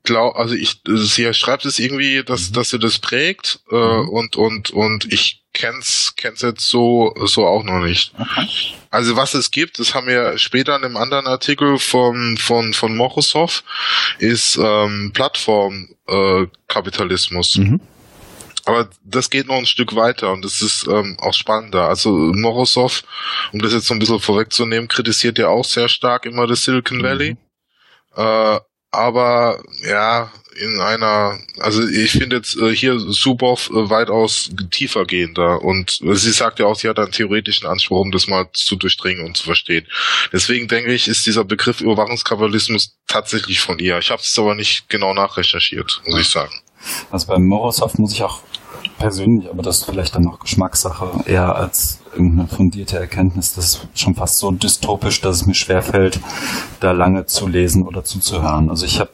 glaube, 0.03 0.38
also 0.38 0.56
ich, 0.56 0.82
sie 0.88 1.34
schreibt 1.34 1.65
es 1.65 1.80
irgendwie, 1.80 2.24
dass, 2.24 2.50
mhm. 2.50 2.53
dass 2.53 2.70
sie 2.70 2.80
das 2.80 3.00
prägt, 3.00 3.60
äh, 3.72 3.75
mhm. 3.75 4.10
und, 4.10 4.36
und, 4.36 4.72
und 4.72 5.12
ich 5.12 5.40
kenn's, 5.53 6.13
kenn's 6.15 6.41
jetzt 6.41 6.67
so, 6.67 7.13
so 7.25 7.46
auch 7.46 7.63
noch 7.63 7.79
nicht. 7.79 8.13
Okay. 8.17 8.48
Also 8.89 9.15
was 9.15 9.34
es 9.34 9.51
gibt, 9.51 9.79
das 9.79 9.96
haben 9.96 10.08
wir 10.08 10.38
später 10.38 10.75
in 10.75 10.84
einem 10.84 10.98
anderen 10.98 11.27
Artikel 11.27 11.79
von, 11.79 12.36
von, 12.38 12.74
von 12.74 12.98
Microsoft, 12.98 13.63
ist, 14.20 14.60
ähm, 14.62 15.12
Plattformkapitalismus. 15.13 17.55
Äh, 17.55 17.62
mhm. 17.62 17.79
Aber 18.65 18.89
das 19.03 19.29
geht 19.29 19.48
noch 19.48 19.58
ein 19.58 19.65
Stück 19.65 19.96
weiter 19.96 20.31
und 20.31 20.46
das 20.46 20.62
ist 20.62 20.88
ähm, 20.88 21.17
auch 21.20 21.34
spannender. 21.34 21.88
Also 21.88 22.12
Morozov, 22.12 23.03
um 23.53 23.60
das 23.60 23.74
jetzt 23.74 23.88
so 23.88 23.93
ein 23.93 24.00
bisschen 24.00 24.20
vorwegzunehmen, 24.20 24.88
kritisiert 24.88 25.39
ja 25.39 25.48
auch 25.48 25.65
sehr 25.65 25.89
stark 25.89 26.25
immer 26.25 26.48
das 26.48 26.63
Silicon 26.63 27.01
Valley. 27.01 27.31
Mhm. 27.31 27.38
Äh, 28.17 28.60
aber 28.91 29.63
ja, 29.88 30.31
in 30.55 30.81
einer, 30.81 31.39
also 31.60 31.88
ich 31.88 32.12
finde 32.12 32.38
jetzt 32.38 32.58
äh, 32.58 32.75
hier 32.75 33.00
Subov 33.00 33.70
äh, 33.70 33.89
weitaus 33.89 34.50
tiefer 34.70 35.05
gehender 35.05 35.62
und 35.62 36.00
sie 36.01 36.31
sagt 36.31 36.60
ja 36.60 36.65
auch, 36.65 36.75
sie 36.75 36.89
hat 36.89 37.00
einen 37.00 37.12
theoretischen 37.12 37.67
Anspruch, 37.67 38.01
um 38.01 38.12
das 38.12 38.27
mal 38.27 38.48
zu 38.53 38.75
durchdringen 38.75 39.25
und 39.25 39.38
zu 39.38 39.43
verstehen. 39.43 39.88
Deswegen 40.31 40.67
denke 40.67 40.93
ich, 40.93 41.08
ist 41.08 41.25
dieser 41.25 41.43
Begriff 41.43 41.81
Überwachungskapitalismus 41.81 42.98
tatsächlich 43.08 43.60
von 43.60 43.79
ihr. 43.79 43.98
Ich 44.00 44.12
habe 44.12 44.22
es 44.22 44.38
aber 44.38 44.55
nicht 44.55 44.89
genau 44.89 45.13
nachrecherchiert, 45.13 46.01
muss 46.05 46.20
ich 46.20 46.29
sagen. 46.29 46.53
Also 47.12 47.27
bei 47.27 47.38
Morozov 47.38 47.98
muss 47.98 48.13
ich 48.13 48.24
auch 48.24 48.41
persönlich, 48.98 49.50
aber 49.50 49.63
das 49.63 49.79
ist 49.79 49.86
vielleicht 49.86 50.15
dann 50.15 50.24
noch 50.24 50.39
Geschmackssache, 50.39 51.24
eher 51.25 51.55
als 51.55 52.00
irgendeine 52.13 52.48
fundierte 52.48 52.98
Erkenntnis. 52.98 53.53
Das 53.53 53.65
ist 53.65 53.88
schon 53.96 54.15
fast 54.15 54.38
so 54.38 54.51
dystopisch, 54.51 55.22
dass 55.22 55.38
es 55.38 55.46
mir 55.46 55.53
schwerfällt, 55.53 56.20
da 56.79 56.91
lange 56.91 57.25
zu 57.25 57.48
lesen 57.48 57.84
oder 57.84 58.03
zuzuhören. 58.03 58.70
Also 58.70 58.86
ich 58.86 59.00
habe, 59.00 59.12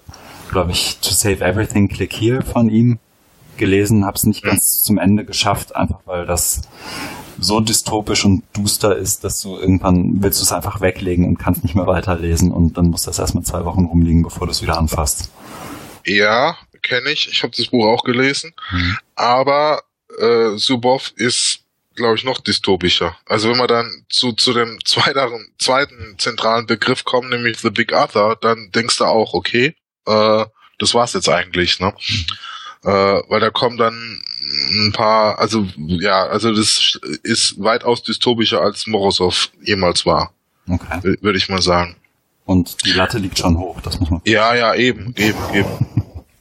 glaube 0.50 0.72
ich, 0.72 0.98
To 1.00 1.12
Save 1.12 1.44
Everything, 1.44 1.88
Click 1.88 2.14
Here 2.14 2.42
von 2.42 2.70
ihm 2.70 3.00
gelesen, 3.58 4.06
habe 4.06 4.16
es 4.16 4.24
nicht 4.24 4.44
ganz 4.44 4.84
zum 4.84 4.98
Ende 4.98 5.26
geschafft, 5.26 5.76
einfach 5.76 6.00
weil 6.06 6.26
das 6.26 6.62
so 7.40 7.60
dystopisch 7.60 8.26
und 8.26 8.44
duster 8.54 8.96
ist, 8.96 9.24
dass 9.24 9.42
du 9.42 9.58
irgendwann 9.58 10.24
willst 10.24 10.40
du 10.40 10.44
es 10.44 10.52
einfach 10.52 10.82
weglegen 10.82 11.26
und 11.26 11.38
kannst 11.38 11.64
nicht 11.64 11.76
mehr 11.76 11.88
weiterlesen 11.88 12.52
und 12.52 12.78
dann 12.78 12.90
muss 12.90 13.04
das 13.04 13.20
erstmal 13.20 13.44
zwei 13.44 13.66
Wochen 13.66 13.86
rumliegen, 13.86 14.24
bevor 14.24 14.48
du 14.48 14.52
es 14.52 14.62
wieder 14.62 14.78
anfasst. 14.78 15.30
Ja, 16.06 16.58
kenne 16.82 17.12
ich. 17.12 17.30
Ich 17.32 17.44
habe 17.44 17.54
das 17.56 17.68
Buch 17.68 17.86
auch 17.86 18.04
gelesen. 18.04 18.54
Mhm. 18.72 18.98
Aber 19.16 19.84
äh, 20.20 20.56
Subov 20.56 21.12
ist, 21.16 21.60
glaube 21.96 22.16
ich, 22.16 22.24
noch 22.24 22.40
dystopischer. 22.40 23.18
Also 23.26 23.50
wenn 23.50 23.58
wir 23.58 23.68
dann 23.68 24.06
zu, 24.10 24.32
zu 24.34 24.54
dem 24.54 24.80
zweiten, 24.86 25.52
zweiten 25.60 26.16
zentralen 26.18 26.66
Begriff 26.66 27.04
kommen, 27.04 27.30
nämlich 27.30 27.60
The 27.60 27.70
Big 27.70 27.94
Other, 27.94 28.38
dann 28.40 28.72
denkst 28.74 28.98
du 28.98 29.06
auch, 29.06 29.34
okay, 29.34 29.76
äh, 30.08 30.46
das 30.80 30.94
war's 30.94 31.14
jetzt 31.14 31.30
eigentlich, 31.30 31.80
ne? 31.80 31.94
Äh, 32.84 32.90
weil 32.90 33.40
da 33.40 33.50
kommen 33.50 33.78
dann 33.78 34.22
ein 34.72 34.92
paar, 34.94 35.40
also 35.40 35.68
ja, 35.76 36.26
also 36.28 36.54
das 36.54 37.00
ist 37.24 37.62
weitaus 37.62 38.04
dystopischer 38.04 38.62
als 38.62 38.88
Morozov 38.88 39.50
jemals 39.62 40.06
war. 40.06 40.32
Okay. 40.70 41.18
Würde 41.22 41.38
ich 41.38 41.50
mal 41.50 41.62
sagen. 41.62 41.96
Und 42.46 42.86
die 42.86 42.94
Latte 42.94 43.18
liegt 43.18 43.40
schon 43.40 43.58
hoch, 43.58 43.82
das 43.82 44.00
muss 44.00 44.10
man. 44.10 44.22
Ja, 44.26 44.56
ja, 44.56 44.74
eben, 44.74 45.14
eben, 45.18 45.38
eben. 45.54 45.68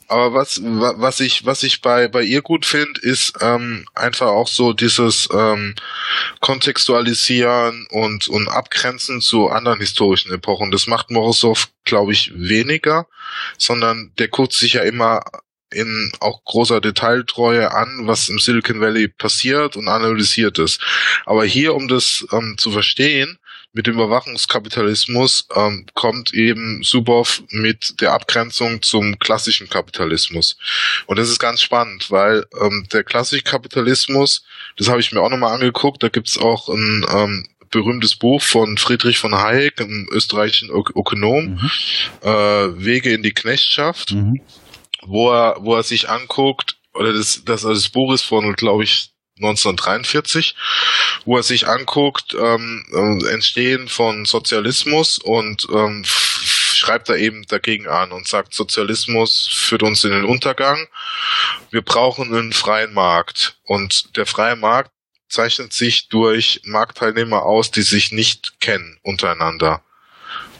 Aber 0.08 0.34
was, 0.34 0.60
was 0.62 1.20
ich, 1.20 1.44
was 1.46 1.62
ich 1.62 1.80
bei, 1.80 2.08
bei 2.08 2.22
ihr 2.22 2.42
gut 2.42 2.64
finde, 2.64 3.00
ist 3.00 3.34
ähm, 3.40 3.86
einfach 3.94 4.28
auch 4.28 4.48
so 4.48 4.72
dieses 4.72 5.28
ähm, 5.32 5.74
Kontextualisieren 6.40 7.86
und, 7.90 8.28
und 8.28 8.48
Abgrenzen 8.48 9.20
zu 9.20 9.48
anderen 9.48 9.80
historischen 9.80 10.32
Epochen. 10.32 10.70
Das 10.70 10.86
macht 10.86 11.10
Morozov, 11.10 11.68
glaube 11.84 12.12
ich, 12.12 12.32
weniger, 12.34 13.06
sondern 13.58 14.12
der 14.18 14.28
guckt 14.28 14.52
sich 14.52 14.74
ja 14.74 14.82
immer 14.82 15.22
in 15.72 16.12
auch 16.20 16.44
großer 16.44 16.80
Detailtreue 16.80 17.72
an, 17.72 18.06
was 18.06 18.28
im 18.28 18.38
Silicon 18.38 18.80
Valley 18.80 19.08
passiert 19.08 19.76
und 19.76 19.88
analysiert 19.88 20.58
es. 20.58 20.78
Aber 21.24 21.44
hier, 21.44 21.74
um 21.74 21.88
das 21.88 22.26
ähm, 22.32 22.56
zu 22.58 22.70
verstehen, 22.70 23.38
mit 23.76 23.86
dem 23.86 23.94
Überwachungskapitalismus 23.94 25.48
ähm, 25.54 25.84
kommt 25.92 26.32
eben 26.32 26.82
Subov 26.82 27.42
mit 27.50 28.00
der 28.00 28.12
Abgrenzung 28.14 28.80
zum 28.80 29.18
klassischen 29.18 29.68
Kapitalismus. 29.68 30.56
Und 31.04 31.18
das 31.18 31.28
ist 31.28 31.38
ganz 31.38 31.60
spannend, 31.60 32.10
weil 32.10 32.46
ähm, 32.58 32.86
der 32.90 33.04
klassische 33.04 33.42
Kapitalismus, 33.42 34.42
das 34.78 34.88
habe 34.88 35.00
ich 35.00 35.12
mir 35.12 35.20
auch 35.20 35.28
nochmal 35.28 35.52
angeguckt, 35.52 36.02
da 36.02 36.08
gibt's 36.08 36.38
auch 36.38 36.70
ein 36.70 37.04
ähm, 37.10 37.48
berühmtes 37.70 38.16
Buch 38.16 38.40
von 38.40 38.78
Friedrich 38.78 39.18
von 39.18 39.34
Hayek, 39.34 39.78
einem 39.78 40.08
österreichischen 40.10 40.70
Ökonom, 40.70 41.60
mhm. 41.60 41.70
äh, 42.22 42.82
Wege 42.82 43.12
in 43.12 43.22
die 43.22 43.34
Knechtschaft, 43.34 44.12
mhm. 44.12 44.40
wo 45.02 45.30
er, 45.30 45.58
wo 45.60 45.74
er 45.74 45.82
sich 45.82 46.08
anguckt, 46.08 46.78
oder 46.94 47.12
das, 47.12 47.44
das, 47.44 47.66
also 47.66 47.74
das 47.74 47.90
Buch 47.90 48.14
ist 48.14 48.22
von, 48.22 48.54
glaube 48.54 48.84
ich, 48.84 49.10
1943, 49.36 50.54
wo 51.24 51.36
er 51.36 51.42
sich 51.42 51.68
anguckt, 51.68 52.34
ähm, 52.34 52.84
äh, 52.92 53.32
Entstehen 53.32 53.88
von 53.88 54.24
Sozialismus 54.24 55.18
und 55.18 55.66
ähm, 55.72 56.04
schreibt 56.06 57.08
er 57.08 57.16
eben 57.16 57.44
dagegen 57.46 57.88
an 57.88 58.12
und 58.12 58.28
sagt, 58.28 58.54
Sozialismus 58.54 59.48
führt 59.52 59.82
uns 59.82 60.04
in 60.04 60.10
den 60.10 60.24
Untergang. 60.24 60.88
Wir 61.70 61.82
brauchen 61.82 62.34
einen 62.34 62.52
freien 62.52 62.94
Markt. 62.94 63.58
Und 63.64 64.16
der 64.16 64.26
freie 64.26 64.56
Markt 64.56 64.90
zeichnet 65.28 65.72
sich 65.72 66.08
durch 66.08 66.60
Marktteilnehmer 66.64 67.42
aus, 67.42 67.70
die 67.70 67.82
sich 67.82 68.12
nicht 68.12 68.60
kennen 68.60 68.98
untereinander. 69.02 69.82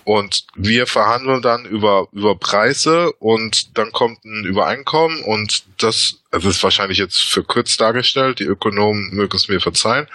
Und 0.07 0.47
wir 0.55 0.87
verhandeln 0.87 1.43
dann 1.43 1.65
über, 1.65 2.07
über 2.13 2.37
Preise 2.37 3.11
und 3.15 3.77
dann 3.77 3.91
kommt 3.91 4.25
ein 4.25 4.45
Übereinkommen 4.45 5.21
und 5.25 5.65
das, 5.79 6.23
also 6.31 6.47
das 6.47 6.59
ist 6.59 6.63
wahrscheinlich 6.63 6.99
jetzt 6.99 7.25
verkürzt 7.25 7.81
dargestellt, 7.81 8.39
die 8.39 8.45
Ökonomen 8.45 9.11
mögen 9.13 9.37
es 9.37 9.49
mir 9.49 9.61
verzeihen. 9.61 10.07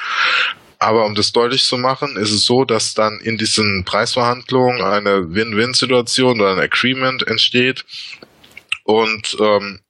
Aber 0.79 1.05
um 1.05 1.13
das 1.13 1.33
deutlich 1.33 1.65
zu 1.65 1.77
machen, 1.77 2.15
ist 2.15 2.31
es 2.31 2.45
so, 2.45 2.63
dass 2.63 2.93
dann 2.93 3.19
in 3.19 3.37
diesen 3.37 3.83
Preisverhandlungen 3.83 4.81
eine 4.81 5.35
Win-Win-Situation 5.35 6.39
oder 6.39 6.53
ein 6.53 6.59
Agreement 6.59 7.27
entsteht 7.27 7.83
und 8.85 9.35
ähm, 9.41 9.81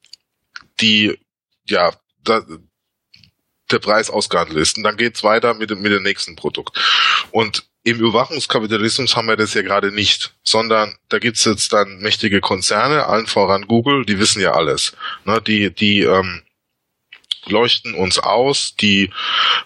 die, 0.79 1.20
ja, 1.65 1.93
da, 2.24 2.43
der 3.70 3.79
Preis 3.79 4.10
ausgehandelt 4.10 4.58
ist. 4.58 4.77
Und 4.77 4.84
dann 4.84 4.98
geht's 4.98 5.24
weiter 5.24 5.53
mit, 5.53 5.70
mit 5.70 5.91
dem 5.91 6.01
nächsten 6.01 6.36
Produkt. 6.36 6.75
Und 7.29 7.70
im 7.83 8.00
Überwachungskapitalismus 8.00 9.15
haben 9.15 9.27
wir 9.27 9.35
das 9.35 9.53
ja 9.53 9.63
gerade 9.63 9.91
nicht, 9.91 10.33
sondern 10.43 10.95
da 11.09 11.19
gibt's 11.19 11.45
jetzt 11.45 11.73
dann 11.73 12.00
mächtige 12.00 12.39
Konzerne, 12.39 13.07
allen 13.07 13.27
voran 13.27 13.67
Google, 13.67 14.05
die 14.05 14.19
wissen 14.19 14.41
ja 14.41 14.51
alles. 14.51 14.95
Ne, 15.25 15.41
die, 15.41 15.73
die 15.73 16.01
ähm, 16.01 16.43
leuchten 17.47 17.95
uns 17.95 18.19
aus, 18.19 18.75
die 18.75 19.09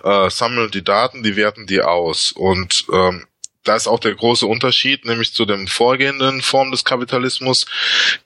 äh, 0.03 0.29
sammeln 0.29 0.71
die 0.71 0.83
Daten, 0.83 1.23
die 1.23 1.35
werten 1.35 1.67
die 1.67 1.81
aus. 1.81 2.31
Und 2.31 2.85
ähm, 2.93 3.25
da 3.65 3.75
ist 3.75 3.87
auch 3.87 3.99
der 3.99 4.15
große 4.15 4.45
Unterschied, 4.45 5.05
nämlich 5.05 5.33
zu 5.33 5.45
dem 5.45 5.67
vorgehenden 5.67 6.41
Form 6.41 6.71
des 6.71 6.85
Kapitalismus, 6.85 7.65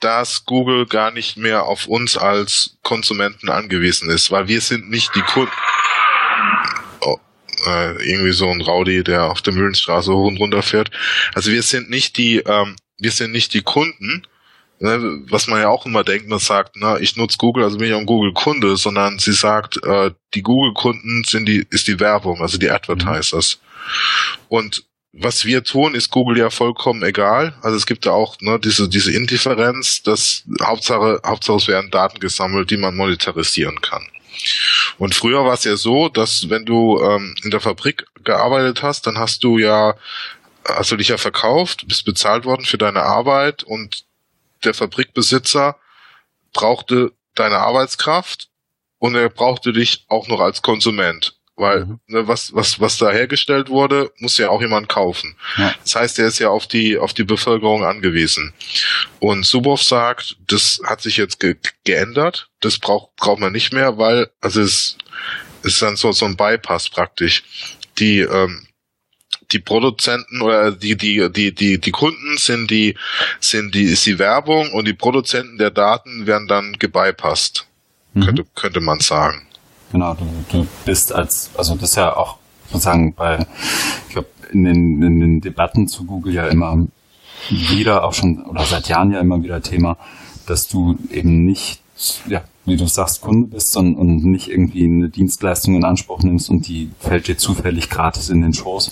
dass 0.02 0.46
Google 0.46 0.86
gar 0.86 1.12
nicht 1.12 1.38
mehr 1.38 1.64
auf 1.64 1.88
uns 1.88 2.16
als 2.16 2.78
Konsumenten 2.84 3.50
angewiesen 3.50 4.10
ist, 4.10 4.30
weil 4.30 4.48
wir 4.48 4.62
sind 4.62 4.90
nicht 4.90 5.16
die 5.16 5.22
Kunden 5.22 5.52
äh, 7.66 8.10
irgendwie 8.10 8.32
so 8.32 8.48
ein 8.48 8.62
Rowdy, 8.62 9.04
der 9.04 9.26
auf 9.26 9.42
der 9.42 9.54
Mühlenstraße 9.54 10.12
hoch 10.12 10.28
und 10.28 10.38
runter 10.38 10.62
fährt. 10.62 10.92
Also 11.34 11.52
wir 11.52 11.64
sind 11.64 11.90
nicht 11.90 12.18
die, 12.18 12.38
ähm, 12.40 12.76
wir 12.98 13.12
sind 13.12 13.32
nicht 13.32 13.54
die 13.54 13.62
Kunden, 13.62 14.24
ne, 14.80 15.22
was 15.30 15.48
man 15.48 15.62
ja 15.62 15.70
auch 15.70 15.86
immer 15.86 16.04
denkt, 16.04 16.28
man 16.28 16.40
sagt, 16.40 16.76
na, 16.76 17.00
ich 17.00 17.16
nutze 17.16 17.38
Google, 17.38 17.64
also 17.64 17.78
bin 17.78 17.88
ich 17.88 17.94
auch 17.94 18.00
ein 18.00 18.06
Google-Kunde, 18.06 18.78
sondern 18.78 19.20
sie 19.20 19.34
sagt, 19.34 19.84
äh, 19.84 20.12
die 20.34 20.42
Google-Kunden 20.42 21.24
sind 21.28 21.46
die, 21.48 21.66
ist 21.70 21.88
die 21.88 22.00
Werbung, 22.00 22.42
also 22.42 22.58
die 22.58 22.70
Advertisers. 22.70 23.60
Und 24.48 24.84
was 25.12 25.44
wir 25.46 25.64
tun, 25.64 25.96
ist 25.96 26.12
Google 26.12 26.38
ja 26.38 26.50
vollkommen 26.50 27.04
egal. 27.04 27.56
Also 27.62 27.76
es 27.76 27.86
gibt 27.86 28.06
ja 28.06 28.12
auch 28.12 28.40
ne, 28.42 28.60
diese, 28.60 28.88
diese 28.88 29.12
Indifferenz, 29.12 30.04
dass 30.04 30.44
Hauptsache, 30.62 31.20
Hauptsache 31.26 31.58
es 31.58 31.68
werden 31.68 31.92
Daten 31.92 32.20
gesammelt, 32.20 32.70
die 32.70 32.78
man 32.78 32.96
monetarisieren 32.96 33.82
kann. 33.82 34.06
Und 34.98 35.16
früher 35.16 35.46
war 35.46 35.54
es 35.54 35.64
ja 35.64 35.76
so, 35.76 36.10
dass 36.10 36.50
wenn 36.50 36.66
du 36.66 37.02
ähm, 37.02 37.36
in 37.44 37.52
der 37.52 37.62
Fabrik 37.62 38.06
gearbeitet 38.24 38.84
hast, 38.84 39.08
dann 39.08 39.18
hast 39.18 39.44
du 39.44 39.58
ja, 39.58 39.96
hast 40.66 40.92
du 40.92 40.98
dich 40.98 41.08
ja 41.08 41.18
verkauft, 41.18 41.88
bist 41.88 42.06
bezahlt 42.06 42.46
worden 42.46 42.66
für 42.66 42.78
deine 42.78 43.04
Arbeit 43.04 43.64
und 43.64 44.06
der 44.64 44.74
Fabrikbesitzer 44.74 45.78
brauchte 46.54 47.14
deine 47.36 47.60
Arbeitskraft 47.60 48.50
und 48.98 49.16
er 49.16 49.30
brauchte 49.30 49.72
dich 49.72 50.06
auch 50.10 50.28
noch 50.28 50.42
als 50.42 50.62
Konsument. 50.62 51.39
Weil 51.60 51.86
mhm. 51.86 52.00
ne, 52.08 52.28
was, 52.28 52.56
was, 52.56 52.80
was 52.80 52.98
da 52.98 53.12
hergestellt 53.12 53.68
wurde, 53.68 54.14
muss 54.20 54.38
ja 54.38 54.50
auch 54.50 54.62
jemand 54.62 54.88
kaufen. 54.88 55.36
Ja. 55.58 55.76
Das 55.84 55.94
heißt, 55.94 56.20
er 56.20 56.28
ist 56.28 56.40
ja 56.40 56.50
auf 56.50 56.68
die, 56.68 56.98
auf 56.98 57.14
die 57.14 57.26
Bevölkerung 57.26 57.84
angewiesen. 57.84 58.54
Und 59.20 59.46
Suboff 59.46 59.84
sagt, 59.84 60.38
das 60.48 60.80
hat 60.86 61.02
sich 61.02 61.18
jetzt 61.18 61.42
ge 61.42 61.58
geändert. 61.84 62.50
Das 62.62 62.80
braucht, 62.80 63.14
braucht 63.18 63.42
man 63.42 63.52
nicht 63.52 63.74
mehr, 63.74 63.98
weil, 63.98 64.30
also 64.40 64.62
es 64.62 64.98
ist 65.64 65.82
dann 65.82 65.98
so, 65.98 66.14
so 66.14 66.24
ein 66.24 66.38
Bypass 66.38 66.90
praktisch. 66.90 67.44
Die, 67.98 68.20
ähm, 68.20 68.66
die 69.52 69.60
Produzenten 69.60 70.42
oder 70.42 70.72
die, 70.72 70.96
die, 70.96 71.30
die, 71.30 71.54
die, 71.54 71.78
die 71.78 71.92
Kunden 71.92 72.38
sind 72.38 72.72
die, 72.72 72.96
sind 73.42 73.76
die, 73.76 73.84
ist 73.84 74.06
die 74.06 74.18
Werbung 74.18 74.72
und 74.72 74.88
die 74.88 74.94
Produzenten 74.94 75.58
der 75.58 75.72
Daten 75.72 76.26
werden 76.26 76.48
dann 76.48 76.80
gebypasst. 76.80 77.68
Mhm. 78.14 78.24
Könnte, 78.24 78.46
könnte 78.56 78.80
man 78.80 79.02
sagen. 79.02 79.49
Genau, 79.92 80.14
du, 80.14 80.26
du 80.52 80.68
bist 80.86 81.14
als, 81.14 81.50
also 81.58 81.76
das 81.76 81.92
ist 81.92 81.96
ja 81.96 82.16
auch 82.16 82.38
sozusagen 82.72 83.14
bei, 83.14 83.46
ich 84.08 84.14
glaube, 84.14 84.28
in 84.52 84.64
den, 84.64 85.02
in 85.02 85.20
den 85.20 85.42
Debatten 85.42 85.88
zu 85.88 86.06
Google 86.06 86.34
ja 86.34 86.48
immer 86.48 86.88
wieder, 87.50 88.04
auch 88.04 88.14
schon, 88.14 88.44
oder 88.46 88.66
seit 88.66 88.88
Jahren 88.88 89.12
ja 89.12 89.20
immer 89.20 89.42
wieder 89.42 89.62
Thema, 89.62 89.98
dass 90.46 90.68
du 90.68 90.98
eben 91.10 91.46
nicht, 91.46 91.82
ja, 92.28 92.44
wie 92.66 92.78
du 92.78 92.88
sagst, 92.88 93.22
Kunde 93.22 93.48
bist 93.48 93.76
und, 93.78 93.96
und 93.96 94.24
nicht 94.24 94.50
irgendwie 94.50 94.84
eine 94.84 95.10
Dienstleistung 95.10 95.76
in 95.76 95.84
Anspruch 95.84 96.22
nimmst 96.22 96.50
und 96.50 96.68
die 96.68 96.92
fällt 97.00 97.28
dir 97.28 97.38
zufällig 97.38 97.90
gratis 97.90 98.30
in 98.30 98.42
den 98.42 98.54
Schoß, 98.54 98.92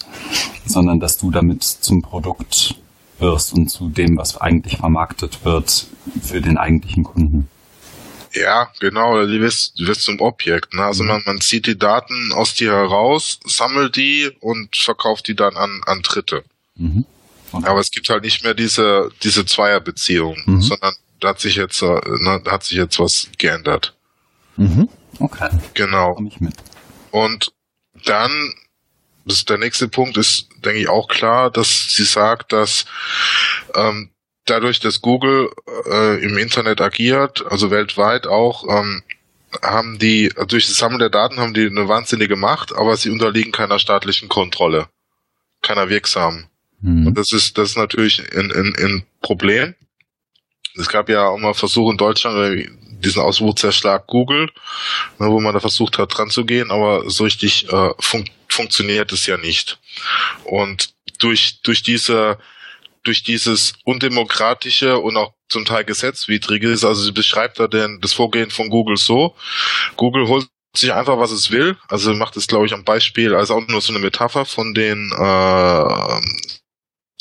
sondern 0.66 1.00
dass 1.00 1.18
du 1.18 1.30
damit 1.30 1.64
zum 1.64 2.02
Produkt 2.02 2.76
wirst 3.20 3.54
und 3.54 3.70
zu 3.70 3.90
dem, 3.90 4.18
was 4.18 4.38
eigentlich 4.38 4.78
vermarktet 4.78 5.46
wird 5.46 5.88
für 6.22 6.42
den 6.42 6.58
eigentlichen 6.58 7.04
Kunden. 7.04 7.48
Ja, 8.34 8.72
genau, 8.80 9.26
du 9.26 9.40
wirst, 9.42 9.80
du 9.80 9.88
wirst 9.88 10.04
zum 10.04 10.20
Objekt. 10.20 10.74
Ne? 10.74 10.84
Also 10.84 11.04
mhm. 11.04 11.10
man, 11.10 11.24
man 11.26 11.42
zieht 11.42 11.66
die 11.66 11.78
Daten 11.78 12.32
aus 12.34 12.54
dir 12.54 12.72
heraus, 12.72 13.40
sammelt 13.46 13.96
die 13.96 14.32
und 14.40 14.76
verkauft 14.76 15.28
die 15.28 15.36
dann 15.36 15.56
an, 15.56 15.82
an 15.86 16.02
Dritte. 16.02 16.44
Mhm. 16.76 17.06
Okay. 17.52 17.68
Aber 17.68 17.80
es 17.80 17.92
gibt 17.92 18.10
halt 18.10 18.24
nicht 18.24 18.44
mehr 18.44 18.54
diese, 18.54 19.10
diese 19.24 19.46
Zweierbeziehung, 19.46 20.38
mhm. 20.46 20.62
sondern 20.62 20.94
da 21.20 21.30
hat 21.30 21.40
sich 21.40 21.56
jetzt, 21.56 21.82
äh, 21.82 21.86
ne, 21.86 22.42
da 22.44 22.52
hat 22.52 22.64
sich 22.64 22.78
jetzt 22.78 23.00
was 23.00 23.30
geändert. 23.38 23.96
Mhm. 24.58 24.90
Okay. 25.20 25.50
Genau. 25.74 26.20
Und 27.12 27.52
dann, 28.06 28.54
das 29.26 29.38
ist 29.38 29.50
der 29.50 29.58
nächste 29.58 29.88
Punkt, 29.88 30.18
ist, 30.18 30.48
denke 30.64 30.80
ich, 30.80 30.90
auch 30.90 31.08
klar, 31.08 31.50
dass 31.50 31.90
sie 31.90 32.04
sagt, 32.04 32.52
dass 32.52 32.86
ähm, 33.76 34.12
dadurch, 34.50 34.80
dass 34.80 35.02
Google 35.02 35.50
äh, 35.90 36.24
im 36.24 36.38
Internet 36.38 36.82
agiert, 36.82 37.46
also 37.50 37.72
weltweit 37.72 38.28
auch, 38.28 38.66
ähm, 38.68 39.04
haben 39.62 39.98
die, 40.00 40.30
durch 40.48 40.68
das 40.68 40.76
Sammeln 40.76 41.00
der 41.00 41.10
Daten 41.10 41.38
haben 41.38 41.54
die 41.54 41.68
eine 41.68 41.88
wahnsinnige 41.88 42.36
Macht, 42.36 42.76
aber 42.76 42.98
sie 42.98 43.10
unterliegen 43.10 43.52
keiner 43.52 43.80
staatlichen 43.80 44.30
Kontrolle. 44.30 44.88
Keiner 45.62 45.90
wirksamen. 45.90 46.48
Mhm. 46.82 47.08
Und 47.08 47.18
das 47.18 47.32
ist, 47.32 47.58
das 47.58 47.72
ist 47.72 47.78
natürlich 47.78 48.22
ein, 48.36 48.52
ein, 48.52 48.76
ein 48.78 49.04
Problem. 49.22 49.76
Es 50.76 50.90
gab 50.90 51.10
ja 51.10 51.28
auch 51.28 51.38
mal 51.38 51.54
Versuche 51.54 51.92
in 51.92 51.98
Deutschland, 51.98 52.38
äh, 52.38 52.70
diesen 53.00 53.22
Auswuchserschlag 53.22 54.08
Google, 54.08 54.50
ne, 55.20 55.28
wo 55.28 55.40
man 55.40 55.54
da 55.54 55.60
versucht 55.60 55.98
hat, 55.98 56.18
dran 56.18 56.30
zu 56.30 56.46
gehen, 56.46 56.72
aber 56.72 57.10
so 57.10 57.24
richtig 57.24 57.72
äh, 57.72 57.90
fun 58.00 58.26
funktioniert 58.50 59.12
es 59.12 59.26
ja 59.28 59.38
nicht. 59.38 59.80
Und 60.44 60.94
durch, 61.20 61.62
durch 61.62 61.84
diese 61.84 62.38
durch 63.08 63.24
dieses 63.24 63.74
undemokratische 63.86 65.00
und 65.00 65.18
auch 65.18 65.34
zum 65.50 65.66
Teil 65.66 65.86
gesetzwidrige 65.86 66.70
ist. 66.70 66.84
Also 66.84 67.04
sie 67.04 67.14
beschreibt 67.14 67.60
da 67.60 67.68
denn 67.68 68.00
das 68.02 68.14
Vorgehen 68.14 68.52
von 68.52 68.70
Google 68.70 68.98
so. 68.98 69.36
Google 69.96 70.28
holt 70.28 70.48
sich 70.76 70.94
einfach, 70.94 71.18
was 71.18 71.32
es 71.32 71.50
will. 71.50 71.78
Also 71.88 72.14
macht 72.14 72.38
es, 72.38 72.48
glaube 72.48 72.66
ich, 72.66 72.74
am 72.74 72.84
Beispiel, 72.84 73.34
also 73.34 73.56
auch 73.56 73.68
nur 73.68 73.82
so 73.82 73.94
eine 73.94 74.00
Metapher 74.00 74.46
von 74.46 74.74
den 74.74 75.12
äh, 75.18 76.22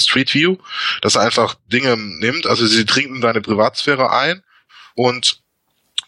Street 0.01 0.35
View, 0.35 0.57
dass 1.03 1.14
er 1.14 1.22
einfach 1.22 1.55
Dinge 1.66 1.96
nimmt. 1.96 2.46
Also 2.46 2.66
sie 2.66 2.85
trinken 2.85 3.20
deine 3.20 3.40
Privatsphäre 3.40 4.11
ein 4.11 4.42
und 4.94 5.40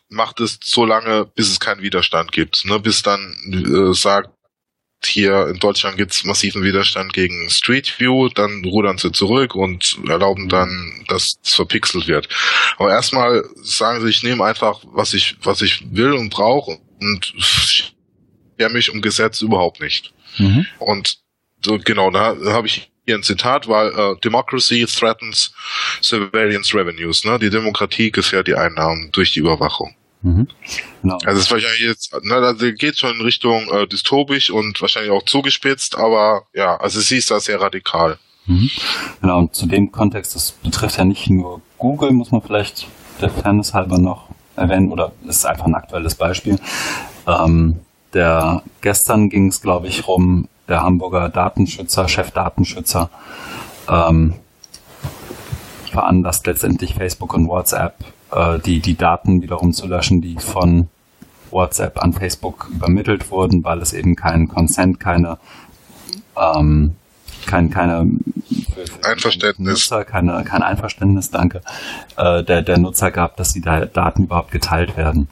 macht 0.09 0.41
es 0.41 0.59
so 0.63 0.85
lange, 0.85 1.27
bis 1.27 1.51
es 1.51 1.61
keinen 1.61 1.83
Widerstand 1.83 2.33
gibt. 2.33 2.65
Ne? 2.65 2.81
Bis 2.81 3.03
dann 3.03 3.37
äh, 3.53 3.95
sagt, 3.95 4.31
hier 5.05 5.49
in 5.49 5.59
Deutschland 5.59 5.97
gibt 5.97 6.13
es 6.13 6.25
massiven 6.25 6.63
Widerstand 6.63 7.13
gegen 7.13 7.49
Street 7.51 7.99
View, 7.99 8.29
dann 8.29 8.65
rudern 8.65 8.99
sie 8.99 9.13
zurück 9.13 9.55
und 9.55 9.99
erlauben 10.09 10.45
mhm. 10.45 10.49
dann, 10.49 11.05
dass 11.09 11.37
es 11.43 11.55
verpixelt 11.55 12.09
wird. 12.09 12.29
Aber 12.77 12.91
erstmal 12.91 13.45
sagen 13.63 14.01
sie, 14.01 14.09
ich 14.09 14.23
nehme 14.23 14.45
einfach, 14.45 14.81
was 14.85 15.15
ich, 15.15 15.37
was 15.43 15.63
ich 15.63 15.85
will 15.91 16.13
und 16.13 16.31
brauche 16.31 16.79
und 17.01 17.35
schere 17.37 18.71
mich 18.71 18.91
um 18.91 19.01
Gesetz 19.01 19.41
überhaupt 19.41 19.81
nicht. 19.81 20.13
Mhm. 20.39 20.67
Und 20.79 21.19
so, 21.65 21.79
genau, 21.79 22.11
da 22.11 22.37
habe 22.47 22.67
ich 22.67 22.91
hier 23.07 23.17
ein 23.17 23.23
Zitat, 23.23 23.69
weil 23.69 23.89
äh, 23.89 24.21
Democracy 24.23 24.85
threatens 24.87 25.53
surveillance 26.03 26.77
revenues. 26.77 27.25
Ne? 27.25 27.39
Die 27.39 27.51
Demokratie 27.51 28.11
gefährdet 28.11 28.49
die 28.49 28.55
Einnahmen 28.55 29.11
durch 29.13 29.33
die 29.33 29.41
Überwachung. 29.41 29.95
Mhm. 30.23 30.49
Genau. 31.03 31.19
Also 31.25 31.39
es 31.39 31.47
ist 31.47 31.51
wahrscheinlich 31.53 31.81
jetzt, 31.81 32.13
ne, 32.23 32.35
also 32.35 32.73
geht 32.73 32.99
schon 32.99 33.15
in 33.15 33.21
Richtung 33.21 33.69
äh, 33.73 33.87
dystopisch 33.87 34.51
und 34.51 34.81
wahrscheinlich 34.81 35.13
auch 35.13 35.25
zugespitzt, 35.25 35.97
aber 35.97 36.43
ja, 36.55 36.77
also 36.77 37.01
sie 37.01 37.19
ist 37.19 37.31
da 37.31 37.39
sehr 37.41 37.61
radikal. 37.61 38.19
Mhm. 38.47 38.71
Genau, 39.21 39.39
und 39.39 39.55
zu 39.55 39.67
dem 39.67 39.93
Kontext, 39.93 40.35
das 40.35 40.53
betrifft 40.53 40.99
ja 40.99 41.05
nicht 41.05 41.31
nur 41.31 41.61
Google, 41.77 42.11
muss 42.11 42.33
man 42.33 42.43
vielleicht 42.43 42.89
der 43.21 43.31
Fairness 43.31 43.75
halber 43.75 43.99
noch 43.99 44.29
erwähnen, 44.57 44.91
oder 44.91 45.13
ist 45.27 45.47
einfach 45.47 45.67
ein 45.67 45.75
aktuelles 45.75 46.15
Beispiel. 46.15 46.59
Ähm, 47.27 47.81
der 48.13 48.63
gestern 48.81 49.29
ging 49.29 49.49
es, 49.49 49.61
glaube 49.61 49.87
ich, 49.87 50.09
rum, 50.09 50.49
der 50.67 50.83
Hamburger 50.83 51.29
Datenschützer, 51.29 52.09
Chefdatenschützer, 52.09 53.11
ähm, 53.89 54.35
veranlasst 55.91 56.47
letztendlich 56.47 56.95
Facebook 56.95 57.35
und 57.35 57.49
WhatsApp 57.49 57.95
äh, 58.33 58.59
die, 58.59 58.81
die 58.81 58.97
Daten 58.97 59.43
wiederum 59.43 59.73
zu 59.73 59.87
löschen, 59.87 60.21
die 60.21 60.37
von 60.37 60.89
WhatsApp 61.51 62.03
an 62.03 62.13
Facebook 62.13 62.69
übermittelt 62.71 63.31
wurden, 63.31 63.65
weil 63.65 63.81
es 63.81 63.93
eben 63.93 64.17
keinen 64.17 64.49
Consent, 64.49 65.01
keine, 65.01 65.39
ähm, 66.37 66.97
kein, 67.47 67.71
keine 67.71 68.07
Einverständnis. 69.03 69.69
Nutzer, 69.69 70.05
keine, 70.05 70.45
kein 70.45 70.63
Einverständnis, 70.63 71.31
danke, 71.31 71.63
äh, 72.17 72.43
der, 72.45 72.63
der 72.63 72.79
Nutzer 72.79 73.11
gab, 73.11 73.37
dass 73.37 73.53
die 73.53 73.61
Daten 73.61 74.25
überhaupt 74.25 74.51
geteilt 74.51 74.97
werden. 74.97 75.29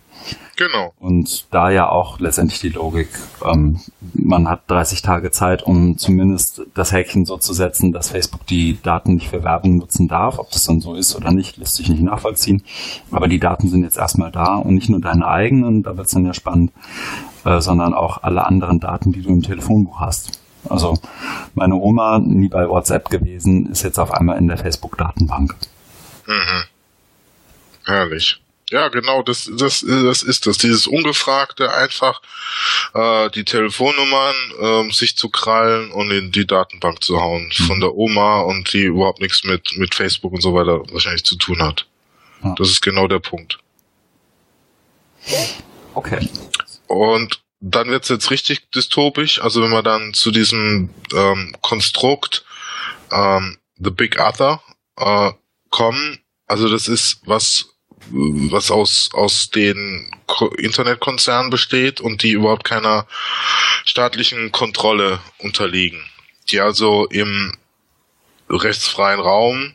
Genau. 0.57 0.95
Und 0.99 1.47
da 1.51 1.71
ja 1.71 1.89
auch 1.89 2.19
letztendlich 2.19 2.61
die 2.61 2.71
Logik, 2.71 3.09
ähm, 3.45 3.81
man 4.15 4.49
hat 4.49 4.63
30 4.69 5.03
Tage 5.03 5.31
Zeit, 5.31 5.63
um 5.63 5.99
zumindest 5.99 6.63
das 6.75 6.93
Häkchen 6.93 7.27
so 7.27 7.37
zu 7.37 7.53
setzen, 7.53 7.93
dass 7.93 8.11
Facebook 8.11 8.47
die 8.47 8.79
Daten 8.83 9.15
nicht 9.15 9.29
für 9.29 9.45
Werbung 9.45 9.77
nutzen 9.77 10.09
darf. 10.09 10.39
Ob 10.39 10.51
das 10.51 10.65
dann 10.65 10.81
so 10.81 10.95
ist 10.95 11.15
oder 11.15 11.31
nicht, 11.31 11.59
lässt 11.59 11.77
sich 11.77 11.89
nicht 11.89 12.03
nachvollziehen. 12.03 12.63
Aber 13.11 13.29
die 13.29 13.39
Daten 13.39 13.69
sind 13.69 13.83
jetzt 13.83 13.99
erstmal 13.99 14.33
da 14.33 14.55
und 14.57 14.75
nicht 14.75 14.89
nur 14.89 15.01
deine 15.01 15.27
eigenen, 15.27 15.83
da 15.83 15.97
wird 15.97 16.07
es 16.07 16.13
dann 16.13 16.25
ja 16.25 16.33
spannend, 16.33 16.73
äh, 17.45 17.61
sondern 17.61 17.93
auch 17.93 18.23
alle 18.23 18.47
anderen 18.47 18.81
Daten, 18.81 19.13
die 19.13 19.23
du 19.23 19.29
im 19.29 19.43
Telefonbuch 19.43 20.01
hast. 20.01 20.41
Also 20.69 20.99
meine 21.55 21.77
Oma, 21.77 22.19
nie 22.19 22.49
bei 22.49 22.69
WhatsApp 22.69 23.11
gewesen, 23.11 23.71
ist 23.71 23.83
jetzt 23.83 23.99
auf 23.99 24.11
einmal 24.11 24.39
in 24.39 24.49
der 24.49 24.57
Facebook-Datenbank. 24.57 25.55
Mhm. 26.27 26.65
Herrlich. 27.85 28.41
Ja, 28.71 28.89
genau, 28.89 29.23
das, 29.23 29.49
das, 29.53 29.85
das 29.87 30.23
ist 30.23 30.47
das. 30.47 30.59
Dieses 30.59 30.89
Ungefragte, 30.89 31.73
einfach 31.73 32.21
äh, 32.95 33.31
die 33.31 33.45
Telefonnummern 33.45 34.35
äh, 34.61 34.93
sich 34.93 35.17
zu 35.17 35.29
krallen 35.29 35.93
und 35.93 36.11
in 36.11 36.33
die 36.33 36.47
Datenbank 36.47 37.03
zu 37.05 37.21
hauen 37.21 37.45
mhm. 37.45 37.65
von 37.65 37.81
der 37.81 37.95
Oma 37.95 38.41
und 38.41 38.73
die 38.73 38.83
überhaupt 38.83 39.21
nichts 39.21 39.45
mit, 39.45 39.77
mit 39.77 39.95
Facebook 39.95 40.33
und 40.33 40.41
so 40.41 40.53
weiter 40.53 40.83
wahrscheinlich 40.93 41.25
zu 41.25 41.37
tun 41.37 41.63
hat. 41.63 41.87
Ja. 42.43 42.55
Das 42.59 42.69
ist 42.69 42.83
genau 42.83 43.07
der 43.07 43.21
Punkt. 43.21 43.59
Okay. 45.95 46.29
Und 46.89 47.41
dann 47.61 47.89
wird's 47.89 48.09
jetzt 48.09 48.31
richtig 48.31 48.71
dystopisch, 48.71 49.41
also 49.41 49.63
wenn 49.63 49.71
wir 49.71 49.83
dann 49.83 50.13
zu 50.13 50.31
diesem 50.31 50.91
ähm, 51.15 51.55
Konstrukt 51.63 52.45
ähm, 53.11 53.59
The 53.79 53.91
Big 53.91 54.21
Other 54.21 54.63
äh, 54.97 55.33
kommen, 55.71 56.21
also 56.47 56.69
das 56.69 56.89
ist 56.89 57.21
was 57.25 57.76
was 58.11 58.71
aus, 58.71 59.11
aus 59.13 59.51
den 59.51 60.11
Internetkonzernen 60.59 61.51
besteht 61.51 62.01
und 62.01 62.23
die 62.23 62.33
überhaupt 62.33 62.65
keiner 62.65 63.07
staatlichen 63.85 64.53
Kontrolle 64.53 65.21
unterliegen. 65.39 66.03
Die 66.51 66.61
also 66.61 67.07
im 67.07 67.57
rechtsfreien 68.49 69.21
Raum 69.21 69.75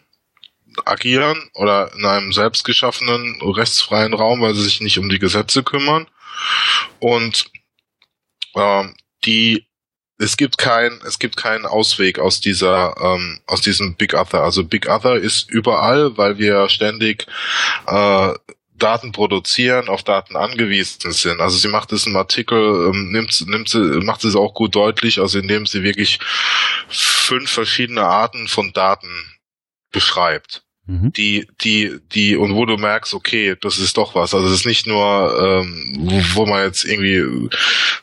agieren 0.85 1.49
oder 1.53 1.93
in 1.93 2.05
einem 2.05 2.31
selbstgeschaffenen 2.31 3.41
rechtsfreien 3.41 4.13
Raum, 4.13 4.41
weil 4.41 4.53
sie 4.53 4.63
sich 4.63 4.81
nicht 4.81 4.97
um 4.99 5.09
die 5.09 5.19
Gesetze 5.19 5.63
kümmern. 5.63 6.07
Und 6.99 7.45
äh, 8.55 8.85
die 9.25 9.67
es 10.21 10.37
gibt 10.37 10.59
kein, 10.59 10.99
es 11.05 11.17
gibt 11.17 11.35
keinen 11.35 11.65
Ausweg 11.65 12.19
aus 12.19 12.39
dieser, 12.39 12.95
ähm, 13.01 13.39
aus 13.47 13.61
diesem 13.61 13.95
Big 13.95 14.13
Other. 14.13 14.43
Also 14.43 14.63
Big 14.63 14.87
Other 14.87 15.15
ist 15.15 15.49
überall, 15.49 16.15
weil 16.15 16.37
wir 16.37 16.69
ständig 16.69 17.25
äh, 17.87 18.33
Daten 18.75 19.11
produzieren, 19.11 19.89
auf 19.89 20.03
Daten 20.03 20.35
angewiesen 20.35 21.11
sind. 21.11 21.41
Also 21.41 21.57
sie 21.57 21.69
macht 21.69 21.91
es 21.91 22.05
im 22.05 22.15
Artikel, 22.15 22.89
ähm, 22.89 23.11
nimmt, 23.11 23.35
nimmt 23.47 23.69
sie, 23.69 23.79
macht 23.79 24.23
es 24.23 24.35
auch 24.35 24.53
gut 24.53 24.75
deutlich, 24.75 25.19
also 25.19 25.39
indem 25.39 25.65
sie 25.65 25.81
wirklich 25.81 26.19
fünf 26.87 27.51
verschiedene 27.51 28.03
Arten 28.03 28.47
von 28.47 28.73
Daten 28.73 29.39
beschreibt. 29.91 30.63
Mhm. 30.91 31.13
die, 31.13 31.47
die, 31.61 31.99
die, 32.11 32.35
und 32.35 32.53
wo 32.53 32.65
du 32.65 32.75
merkst, 32.75 33.13
okay, 33.13 33.55
das 33.61 33.77
ist 33.77 33.95
doch 33.95 34.13
was. 34.13 34.33
Also 34.33 34.47
es 34.47 34.53
ist 34.55 34.65
nicht 34.65 34.87
nur, 34.87 35.61
ähm, 35.63 35.93
wo, 35.99 36.21
wo 36.33 36.45
man 36.45 36.65
jetzt 36.65 36.83
irgendwie, 36.83 37.49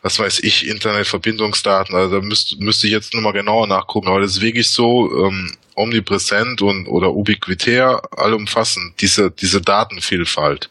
was 0.00 0.18
weiß 0.18 0.38
ich, 0.38 0.66
Internetverbindungsdaten, 0.66 1.94
also 1.94 2.20
da 2.20 2.26
müsste 2.26 2.56
müsste 2.56 2.86
ich 2.86 2.94
jetzt 2.94 3.12
nochmal 3.12 3.34
genauer 3.34 3.66
nachgucken, 3.66 4.08
aber 4.08 4.20
das 4.20 4.36
ist 4.36 4.40
wirklich 4.40 4.70
so 4.70 5.26
ähm, 5.26 5.54
omnipräsent 5.74 6.62
und 6.62 6.86
oder 6.86 7.12
ubiquitär, 7.12 8.00
allumfassend, 8.16 8.98
diese, 9.02 9.30
diese 9.30 9.60
Datenvielfalt. 9.60 10.70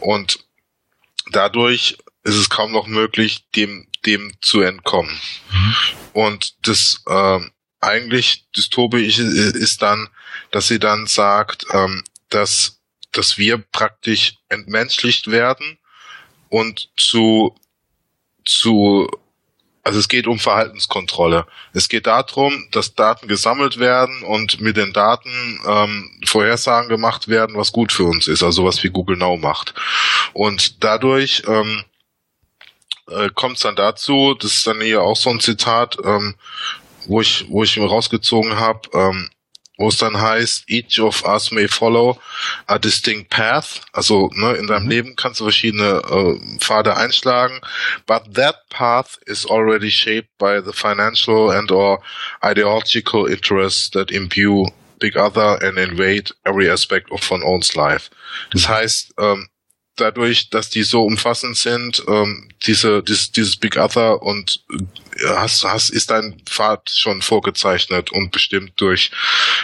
Und 0.00 0.38
dadurch 1.32 1.98
ist 2.24 2.36
es 2.36 2.48
kaum 2.48 2.72
noch 2.72 2.86
möglich, 2.86 3.44
dem, 3.54 3.86
dem 4.06 4.32
zu 4.40 4.62
entkommen. 4.62 5.20
Mhm. 5.52 5.74
Und 6.14 6.54
das 6.66 7.04
ähm, 7.10 7.50
eigentlich 7.80 8.46
dystopisch 8.56 9.18
ist 9.18 9.82
dann, 9.82 10.08
dass 10.56 10.68
sie 10.68 10.78
dann 10.78 11.06
sagt, 11.06 11.66
ähm, 11.74 12.02
dass, 12.30 12.80
dass 13.12 13.36
wir 13.36 13.58
praktisch 13.58 14.36
entmenschlicht 14.48 15.30
werden 15.30 15.76
und 16.48 16.88
zu, 16.96 17.54
zu, 18.42 19.06
also 19.82 19.98
es 19.98 20.08
geht 20.08 20.26
um 20.26 20.38
Verhaltenskontrolle. 20.38 21.46
Es 21.74 21.90
geht 21.90 22.06
darum, 22.06 22.68
dass 22.70 22.94
Daten 22.94 23.28
gesammelt 23.28 23.78
werden 23.78 24.22
und 24.22 24.58
mit 24.62 24.78
den 24.78 24.94
Daten 24.94 25.60
ähm, 25.66 26.22
Vorhersagen 26.24 26.88
gemacht 26.88 27.28
werden, 27.28 27.58
was 27.58 27.70
gut 27.70 27.92
für 27.92 28.04
uns 28.04 28.26
ist, 28.26 28.42
also 28.42 28.64
was 28.64 28.82
wie 28.82 28.88
Google 28.88 29.18
Now 29.18 29.36
macht. 29.36 29.74
Und 30.32 30.82
dadurch 30.82 31.42
ähm, 31.46 31.84
äh, 33.10 33.28
kommt 33.34 33.56
es 33.56 33.62
dann 33.62 33.76
dazu, 33.76 34.34
das 34.40 34.54
ist 34.54 34.66
dann 34.66 34.80
hier 34.80 35.02
auch 35.02 35.16
so 35.16 35.28
ein 35.28 35.40
Zitat, 35.40 35.98
ähm, 36.02 36.34
wo 37.04 37.20
ich, 37.20 37.44
wo 37.50 37.62
ich 37.62 37.76
mir 37.76 37.86
rausgezogen 37.86 38.58
habe, 38.58 38.88
ähm, 38.94 39.28
wo 39.76 39.88
es 39.88 39.98
dann 39.98 40.20
heißt, 40.20 40.64
each 40.68 41.00
of 41.00 41.24
us 41.24 41.50
may 41.50 41.68
follow 41.68 42.18
a 42.66 42.78
distinct 42.78 43.30
path. 43.30 43.82
Also 43.92 44.30
ne, 44.34 44.54
in 44.54 44.66
deinem 44.66 44.84
mhm. 44.84 44.90
Leben 44.90 45.16
kannst 45.16 45.40
du 45.40 45.44
verschiedene 45.44 46.02
äh, 46.08 46.58
Pfade 46.58 46.96
einschlagen, 46.96 47.60
but 48.06 48.34
that 48.34 48.56
path 48.70 49.18
is 49.26 49.46
already 49.46 49.90
shaped 49.90 50.30
by 50.38 50.60
the 50.64 50.72
financial 50.72 51.50
and 51.50 51.70
or 51.70 52.00
ideological 52.42 53.26
interests 53.26 53.90
that 53.90 54.10
imbue 54.10 54.66
big 54.98 55.16
other 55.16 55.58
and 55.62 55.78
invade 55.78 56.32
every 56.44 56.70
aspect 56.70 57.10
of 57.10 57.30
one's 57.30 57.74
life. 57.74 58.10
Das 58.50 58.66
mhm. 58.66 58.72
heißt, 58.72 59.14
ähm, 59.18 59.48
dadurch, 59.96 60.50
dass 60.50 60.70
die 60.70 60.82
so 60.82 61.02
umfassend 61.02 61.56
sind, 61.56 62.02
ähm, 62.08 62.48
diese, 62.66 63.02
dieses, 63.02 63.32
dieses 63.32 63.56
Big 63.56 63.76
Other 63.76 64.22
und 64.22 64.62
äh, 64.70 65.28
hast, 65.28 65.64
hast, 65.64 65.90
ist 65.90 66.10
dein 66.10 66.40
Pfad 66.46 66.90
schon 66.90 67.22
vorgezeichnet 67.22 68.12
und 68.12 68.30
bestimmt 68.30 68.72
durch 68.76 69.10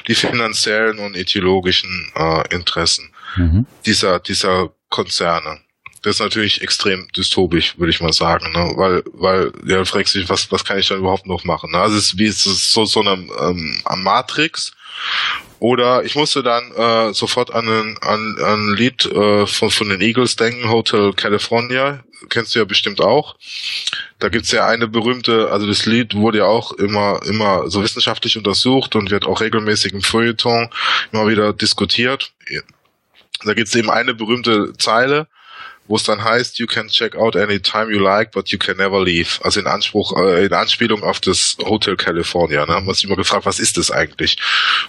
die 0.09 0.15
finanziellen 0.15 0.99
und 0.99 1.17
ideologischen 1.17 2.13
äh, 2.15 2.55
Interessen 2.55 3.13
mhm. 3.37 3.67
dieser, 3.87 4.19
dieser 4.19 4.73
Konzerne. 4.89 5.61
Das 6.03 6.17
ist 6.17 6.21
natürlich 6.21 6.63
extrem 6.63 7.07
dystopisch, 7.17 7.79
würde 7.79 7.91
ich 7.91 8.01
mal 8.01 8.13
sagen, 8.13 8.51
ne? 8.53 8.73
weil, 8.75 9.05
weil, 9.13 9.53
ja, 9.65 9.79
du 9.79 9.85
fragst 9.85 10.15
dich, 10.17 10.29
was, 10.29 10.51
was 10.51 10.65
kann 10.65 10.79
ich 10.79 10.89
dann 10.89 10.99
überhaupt 10.99 11.27
noch 11.27 11.45
machen? 11.45 11.71
Ne? 11.71 11.79
Also 11.79 11.97
es 11.97 12.07
ist 12.07 12.19
wie 12.19 12.27
es 12.27 12.45
ist 12.45 12.73
so, 12.73 12.85
so 12.85 13.01
eine 13.01 13.13
ähm, 13.13 13.83
Matrix, 13.99 14.73
oder 15.63 16.03
ich 16.03 16.17
musste 16.17 16.43
dann 16.43 16.73
äh, 16.73 17.15
sofort 17.15 17.55
an 17.55 17.69
ein, 17.69 17.97
an, 18.01 18.37
an 18.43 18.75
Lied 18.75 19.07
äh, 19.07 19.47
von, 19.47 19.71
von 19.71 19.89
den 19.91 20.01
Eagles 20.01 20.35
denken, 20.35 20.69
Hotel 20.69 21.13
California. 21.13 22.03
Kennst 22.31 22.55
du 22.55 22.59
ja 22.59 22.65
bestimmt 22.65 23.01
auch. 23.01 23.37
Da 24.19 24.29
gibt's 24.29 24.51
ja 24.51 24.67
eine 24.67 24.89
berühmte, 24.89 25.53
also 25.53 25.69
das 25.69 25.87
Lied 25.87 26.15
wurde 26.17 26.39
ja 26.39 26.47
auch 26.47 26.73
immer, 26.73 27.21
immer 27.27 27.71
so 27.71 27.81
wissenschaftlich 27.81 28.37
untersucht 28.37 28.97
und 28.97 29.13
wird 29.13 29.25
auch 29.25 29.41
regelmäßig 29.41 29.93
im 29.93 30.03
Feuilleton 30.03 30.69
immer 31.13 31.29
wieder 31.29 31.53
diskutiert. 31.53 32.33
Da 33.45 33.55
gibt's 33.55 33.77
eben 33.77 33.89
eine 33.89 34.15
berühmte 34.15 34.73
Zeile, 34.79 35.29
wo 35.89 35.97
es 35.97 36.05
dann 36.05 36.23
heißt, 36.23 36.59
you 36.59 36.67
can 36.67 36.89
check 36.89 37.17
out 37.17 37.37
anytime 37.37 37.93
you 37.93 37.99
like, 37.99 38.31
but 38.31 38.51
you 38.51 38.59
can 38.59 38.77
never 38.77 39.03
leave. 39.03 39.41
Also 39.43 39.61
in 39.61 39.67
Anspruch, 39.67 40.17
äh, 40.17 40.47
in 40.47 40.53
Anspielung 40.53 41.03
auf 41.03 41.21
das 41.21 41.57
Hotel 41.61 41.97
California. 41.97 42.65
Ne? 42.65 42.75
Haben 42.75 42.87
wir 42.87 42.91
uns 42.91 43.05
immer 43.05 43.17
gefragt, 43.17 43.47
was 43.47 43.59
ist 43.59 43.77
das 43.77 43.91
eigentlich? 43.91 44.37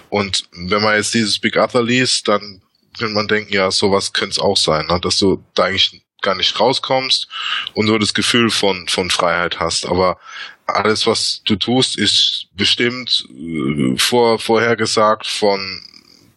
Und 0.08 0.44
wenn 0.52 0.82
man 0.82 0.96
jetzt 0.96 1.14
dieses 1.14 1.38
Big 1.38 1.56
Other 1.56 1.82
liest, 1.82 2.28
dann 2.28 2.62
könnte 2.96 3.14
man 3.14 3.28
denken, 3.28 3.52
ja, 3.52 3.70
sowas 3.70 4.12
könnte 4.12 4.32
es 4.32 4.38
auch 4.38 4.56
sein, 4.56 4.86
ne? 4.86 5.00
dass 5.00 5.18
du 5.18 5.44
da 5.54 5.64
eigentlich 5.64 6.02
gar 6.22 6.34
nicht 6.34 6.58
rauskommst 6.58 7.28
und 7.74 7.86
nur 7.86 7.98
das 7.98 8.14
Gefühl 8.14 8.50
von, 8.50 8.88
von 8.88 9.10
Freiheit 9.10 9.60
hast. 9.60 9.86
Aber 9.86 10.18
alles, 10.66 11.06
was 11.06 11.42
du 11.44 11.56
tust, 11.56 11.98
ist 11.98 12.46
bestimmt 12.54 13.26
äh, 13.30 13.98
vor, 13.98 14.38
vorhergesagt 14.38 15.26
von 15.26 15.82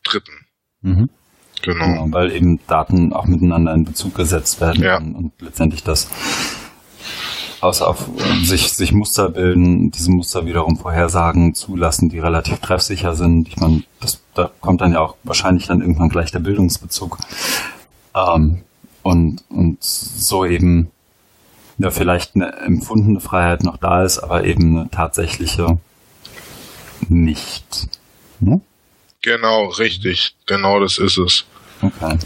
Dritten. 0.04 0.46
Mhm. 0.82 1.10
Genau. 1.62 1.86
genau. 1.86 2.08
Weil 2.12 2.32
eben 2.32 2.60
Daten 2.68 3.14
auch 3.14 3.26
miteinander 3.26 3.74
in 3.74 3.86
Bezug 3.86 4.16
gesetzt 4.16 4.62
werden 4.62 4.84
ja. 4.84 4.98
und, 4.98 5.16
und, 5.16 5.32
letztendlich 5.42 5.84
das 5.84 6.08
aus 7.60 7.82
auf 7.82 8.10
sich, 8.44 8.74
sich 8.74 8.92
Muster 8.92 9.30
bilden, 9.30 9.90
diese 9.90 10.12
Muster 10.12 10.46
wiederum 10.46 10.78
vorhersagen 10.78 11.56
zulassen, 11.56 12.10
die 12.10 12.20
relativ 12.20 12.60
treffsicher 12.60 13.16
sind. 13.16 13.48
Ich 13.48 13.58
meine, 13.58 13.84
das, 14.00 14.22
da 14.36 14.52
kommt 14.62 14.82
dann 14.82 14.94
ja 14.94 15.00
auch 15.00 15.16
wahrscheinlich 15.24 15.66
dann 15.68 15.82
irgendwann 15.82 16.10
gleich 16.10 16.32
der 16.32 16.40
Bildungsbezug. 16.40 17.18
Ähm, 18.16 18.62
und, 19.02 19.44
und 19.50 19.84
so 19.84 20.46
eben 20.46 20.92
ja 21.78 21.92
vielleicht 21.92 22.36
eine 22.36 22.54
empfundene 22.58 23.20
Freiheit 23.20 23.64
noch 23.64 23.78
da 23.78 24.04
ist, 24.04 24.20
aber 24.20 24.44
eben 24.44 24.78
eine 24.78 24.90
tatsächliche 24.90 25.78
nicht. 27.10 27.88
Hm? 28.40 28.62
Genau, 29.28 29.66
richtig. 29.66 30.38
Genau 30.46 30.80
das 30.80 30.98
ist 30.98 31.18
es. 31.18 31.44
Okay. 31.82 32.18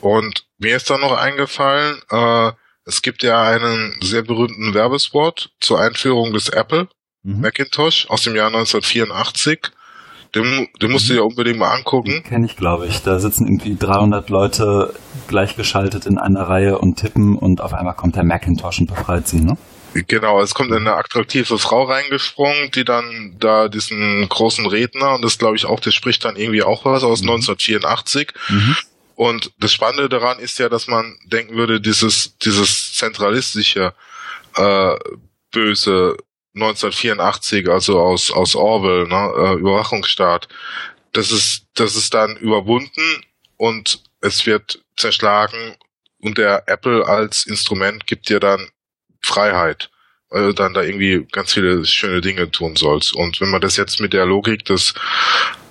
Und 0.00 0.46
mir 0.56 0.74
ist 0.74 0.88
da 0.88 0.96
noch 0.96 1.12
eingefallen, 1.12 2.00
äh, 2.10 2.52
es 2.86 3.02
gibt 3.02 3.22
ja 3.22 3.42
einen 3.42 3.94
sehr 4.02 4.22
berühmten 4.22 4.72
Werbespot 4.72 5.50
zur 5.60 5.80
Einführung 5.80 6.32
des 6.32 6.48
Apple 6.48 6.88
mhm. 7.24 7.42
Macintosh 7.42 8.08
aus 8.08 8.22
dem 8.22 8.34
Jahr 8.36 8.46
1984. 8.46 9.70
Den, 10.34 10.68
den 10.80 10.90
musst 10.90 11.10
du 11.10 11.12
dir 11.12 11.24
unbedingt 11.24 11.58
mal 11.58 11.74
angucken. 11.74 12.22
Kenne 12.22 12.46
ich, 12.46 12.56
glaube 12.56 12.86
ich. 12.86 13.02
Da 13.02 13.18
sitzen 13.18 13.46
irgendwie 13.46 13.76
300 13.76 14.30
Leute 14.30 14.94
gleichgeschaltet 15.28 16.06
in 16.06 16.16
einer 16.16 16.48
Reihe 16.48 16.78
und 16.78 16.96
tippen 16.96 17.36
und 17.36 17.60
auf 17.60 17.74
einmal 17.74 17.94
kommt 17.94 18.16
der 18.16 18.24
Macintosh 18.24 18.80
und 18.80 18.86
befreit 18.86 19.28
sie, 19.28 19.40
ne? 19.40 19.58
Genau, 19.94 20.40
es 20.40 20.54
kommt 20.54 20.72
eine 20.72 20.94
attraktive 20.94 21.58
Frau 21.58 21.84
reingesprungen, 21.84 22.70
die 22.72 22.84
dann 22.84 23.36
da 23.38 23.68
diesen 23.68 24.28
großen 24.28 24.66
Redner, 24.66 25.14
und 25.14 25.22
das 25.22 25.38
glaube 25.38 25.56
ich 25.56 25.66
auch, 25.66 25.80
der 25.80 25.92
spricht 25.92 26.24
dann 26.24 26.36
irgendwie 26.36 26.62
auch 26.62 26.84
was 26.84 27.04
aus 27.04 27.22
mhm. 27.22 27.30
1984. 27.30 28.32
Mhm. 28.48 28.76
Und 29.14 29.52
das 29.58 29.72
Spannende 29.72 30.08
daran 30.08 30.40
ist 30.40 30.58
ja, 30.58 30.68
dass 30.68 30.88
man 30.88 31.16
denken 31.26 31.54
würde, 31.56 31.80
dieses, 31.80 32.36
dieses 32.38 32.94
zentralistische, 32.94 33.94
äh, 34.56 34.96
böse 35.52 36.16
1984, 36.54 37.68
also 37.68 38.00
aus, 38.00 38.30
aus 38.32 38.56
Orwell, 38.56 39.06
ne, 39.06 39.32
äh, 39.36 39.54
Überwachungsstaat, 39.58 40.48
das 41.12 41.30
ist, 41.30 41.66
das 41.74 41.94
ist 41.94 42.14
dann 42.14 42.36
überwunden 42.36 43.24
und 43.56 44.02
es 44.20 44.46
wird 44.46 44.80
zerschlagen 44.96 45.76
und 46.20 46.38
der 46.38 46.64
Apple 46.66 47.06
als 47.06 47.46
Instrument 47.46 48.06
gibt 48.06 48.28
dir 48.28 48.40
dann 48.40 48.68
Freiheit, 49.24 49.90
weil 50.30 50.46
du 50.48 50.52
dann 50.52 50.74
da 50.74 50.82
irgendwie 50.82 51.26
ganz 51.32 51.52
viele 51.52 51.84
schöne 51.84 52.20
Dinge 52.20 52.50
tun 52.50 52.76
sollst. 52.76 53.14
Und 53.14 53.40
wenn 53.40 53.50
man 53.50 53.60
das 53.60 53.76
jetzt 53.76 54.00
mit 54.00 54.12
der 54.12 54.26
Logik 54.26 54.64
des 54.64 54.94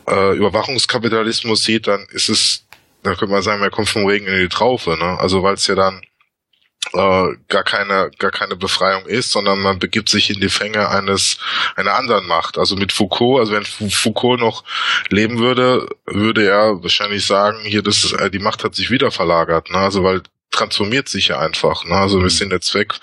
äh, 0.08 0.36
Überwachungskapitalismus 0.36 1.64
sieht, 1.64 1.88
dann 1.88 2.06
ist 2.12 2.30
es, 2.30 2.66
da 3.04 3.16
könnte 3.16 3.34
man 3.34 3.42
sagen, 3.42 3.62
man 3.62 3.72
kommt 3.72 3.90
vom 3.90 4.06
Regen 4.06 4.28
in 4.28 4.40
die 4.40 4.50
Traufe, 4.50 4.98
ne? 4.98 5.20
Also 5.20 5.44
weil 5.44 5.56
es 5.56 5.68
ja 5.68 5.76
dann 5.76 6.02
äh, 6.94 7.36
gar 7.48 7.64
keine 7.64 8.12
gar 8.18 8.32
keine 8.32 8.56
Befreiung 8.56 9.06
ist, 9.06 9.32
sondern 9.32 9.60
man 9.60 9.80
begibt 9.80 10.10
sich 10.10 10.30
in 10.30 10.42
die 10.42 10.50
Fänge 10.50 10.90
eines 10.90 11.38
einer 11.76 11.96
anderen 11.96 12.28
Macht. 12.28 12.58
Also 12.58 12.76
mit 12.76 12.92
Foucault, 12.92 13.40
also 13.40 13.54
wenn 13.54 13.66
Foucault 13.66 14.40
noch 14.40 14.64
leben 15.10 15.40
würde, 15.40 15.88
würde 16.06 16.46
er 16.46 16.84
wahrscheinlich 16.84 17.26
sagen, 17.26 17.60
hier 17.64 17.82
das 17.82 18.04
ist, 18.04 18.14
äh, 18.14 18.30
die 18.30 18.40
Macht 18.40 18.64
hat 18.64 18.76
sich 18.76 18.92
wieder 18.92 19.12
verlagert, 19.12 19.70
ne? 19.72 19.78
Also 19.78 20.04
weil 20.04 20.22
transformiert 20.54 21.10
sich 21.10 21.30
ja 21.30 21.40
einfach. 21.40 21.84
Ne? 21.86 21.96
Also 21.96 22.18
wir 22.18 22.26
mhm. 22.26 22.30
sind 22.30 22.52
jetzt 22.54 22.74
weg 22.74 22.94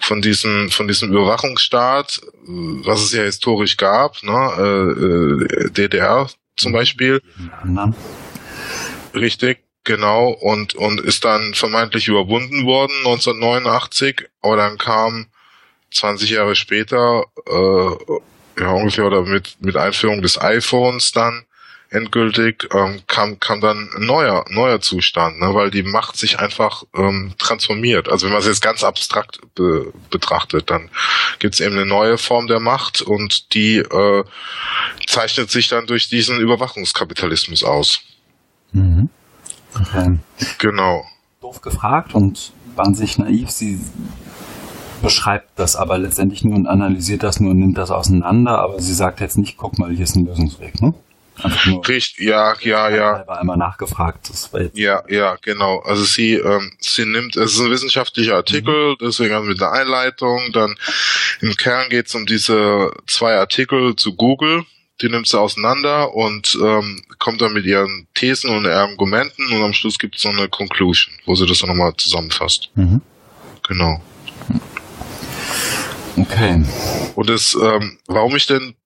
von 0.00 0.22
diesem 0.22 0.70
von 0.70 0.88
diesem 0.88 1.10
Überwachungsstaat, 1.10 2.20
was 2.46 3.02
es 3.02 3.12
ja 3.12 3.24
historisch 3.24 3.76
gab, 3.76 4.22
ne? 4.22 4.32
äh, 4.58 5.64
äh 5.64 5.70
DDR 5.70 6.28
zum 6.56 6.72
mhm. 6.72 6.76
Beispiel. 6.76 7.22
Richtig, 9.14 9.64
genau, 9.84 10.30
und, 10.30 10.74
und 10.74 11.00
ist 11.00 11.24
dann 11.24 11.52
vermeintlich 11.54 12.08
überwunden 12.08 12.64
worden 12.64 12.94
1989, 12.98 14.26
aber 14.40 14.56
dann 14.56 14.78
kam 14.78 15.26
20 15.92 16.30
Jahre 16.30 16.54
später, 16.54 17.24
äh, 17.46 18.60
ja 18.60 18.70
ungefähr 18.70 19.04
oder 19.06 19.22
mit, 19.22 19.56
mit 19.60 19.76
Einführung 19.76 20.22
des 20.22 20.40
iPhones 20.40 21.12
dann 21.12 21.44
endgültig 21.92 22.68
ähm, 22.74 23.02
kam, 23.06 23.38
kam 23.38 23.60
dann 23.60 23.90
ein 23.96 24.06
neuer, 24.06 24.44
neuer 24.48 24.80
Zustand, 24.80 25.38
ne, 25.40 25.54
weil 25.54 25.70
die 25.70 25.82
Macht 25.82 26.16
sich 26.16 26.38
einfach 26.38 26.84
ähm, 26.96 27.34
transformiert. 27.38 28.08
Also 28.08 28.26
wenn 28.26 28.32
man 28.32 28.40
es 28.40 28.46
jetzt 28.46 28.62
ganz 28.62 28.82
abstrakt 28.82 29.40
be 29.54 29.92
betrachtet, 30.10 30.70
dann 30.70 30.88
gibt 31.38 31.54
es 31.54 31.60
eben 31.60 31.76
eine 31.76 31.86
neue 31.86 32.18
Form 32.18 32.46
der 32.46 32.60
Macht 32.60 33.02
und 33.02 33.54
die 33.54 33.78
äh, 33.78 34.24
zeichnet 35.06 35.50
sich 35.50 35.68
dann 35.68 35.86
durch 35.86 36.08
diesen 36.08 36.40
Überwachungskapitalismus 36.40 37.62
aus. 37.62 38.00
Mhm. 38.72 39.10
Okay. 39.78 40.18
Genau. 40.58 41.04
Doof 41.40 41.60
gefragt 41.60 42.14
und 42.14 42.52
wahnsinnig 42.74 43.18
naiv. 43.18 43.50
Sie 43.50 43.80
beschreibt 45.02 45.58
das 45.58 45.76
aber 45.76 45.98
letztendlich 45.98 46.44
nur 46.44 46.54
und 46.54 46.66
analysiert 46.66 47.22
das 47.22 47.40
nur 47.40 47.50
und 47.50 47.58
nimmt 47.58 47.76
das 47.76 47.90
auseinander, 47.90 48.58
aber 48.58 48.80
sie 48.80 48.94
sagt 48.94 49.20
jetzt 49.20 49.36
nicht, 49.36 49.56
guck 49.56 49.78
mal, 49.78 49.90
hier 49.90 50.04
ist 50.04 50.16
ein 50.16 50.26
Lösungsweg, 50.26 50.80
ne? 50.80 50.94
Richtig, 51.88 52.24
ja, 52.26 52.54
ja, 52.60 52.90
ja. 52.90 53.28
einmal 53.28 53.56
nachgefragt. 53.56 54.28
Das 54.28 54.52
war 54.52 54.62
jetzt 54.62 54.76
ja, 54.76 55.02
ja, 55.08 55.36
genau. 55.40 55.80
Also 55.80 56.04
sie, 56.04 56.34
ähm, 56.34 56.72
sie 56.78 57.06
nimmt, 57.06 57.36
es 57.36 57.54
ist 57.54 57.60
ein 57.60 57.70
wissenschaftlicher 57.70 58.36
Artikel, 58.36 58.90
mhm. 58.92 58.96
deswegen 59.00 59.34
haben 59.34 59.48
wir 59.48 59.54
eine 59.54 59.70
Einleitung. 59.70 60.52
Dann 60.52 60.76
im 61.40 61.56
Kern 61.56 61.88
geht 61.88 62.06
es 62.06 62.14
um 62.14 62.26
diese 62.26 62.92
zwei 63.06 63.36
Artikel 63.36 63.96
zu 63.96 64.14
Google. 64.14 64.64
Die 65.00 65.08
nimmt 65.08 65.26
sie 65.26 65.40
auseinander 65.40 66.14
und 66.14 66.56
ähm, 66.62 67.02
kommt 67.18 67.40
dann 67.40 67.54
mit 67.54 67.64
ihren 67.64 68.06
Thesen 68.14 68.50
und 68.50 68.66
Argumenten 68.66 69.46
und 69.52 69.62
am 69.62 69.72
Schluss 69.72 69.98
gibt 69.98 70.16
es 70.16 70.22
so 70.22 70.28
eine 70.28 70.48
Conclusion, 70.48 71.14
wo 71.24 71.34
sie 71.34 71.46
das 71.46 71.58
dann 71.58 71.70
nochmal 71.70 71.94
zusammenfasst. 71.96 72.70
Mhm. 72.74 73.00
Genau. 73.66 74.00
Okay. 76.16 76.64
Und 77.16 77.28
das, 77.30 77.56
ähm, 77.60 77.98
warum 78.06 78.36
ich 78.36 78.46
den 78.46 78.76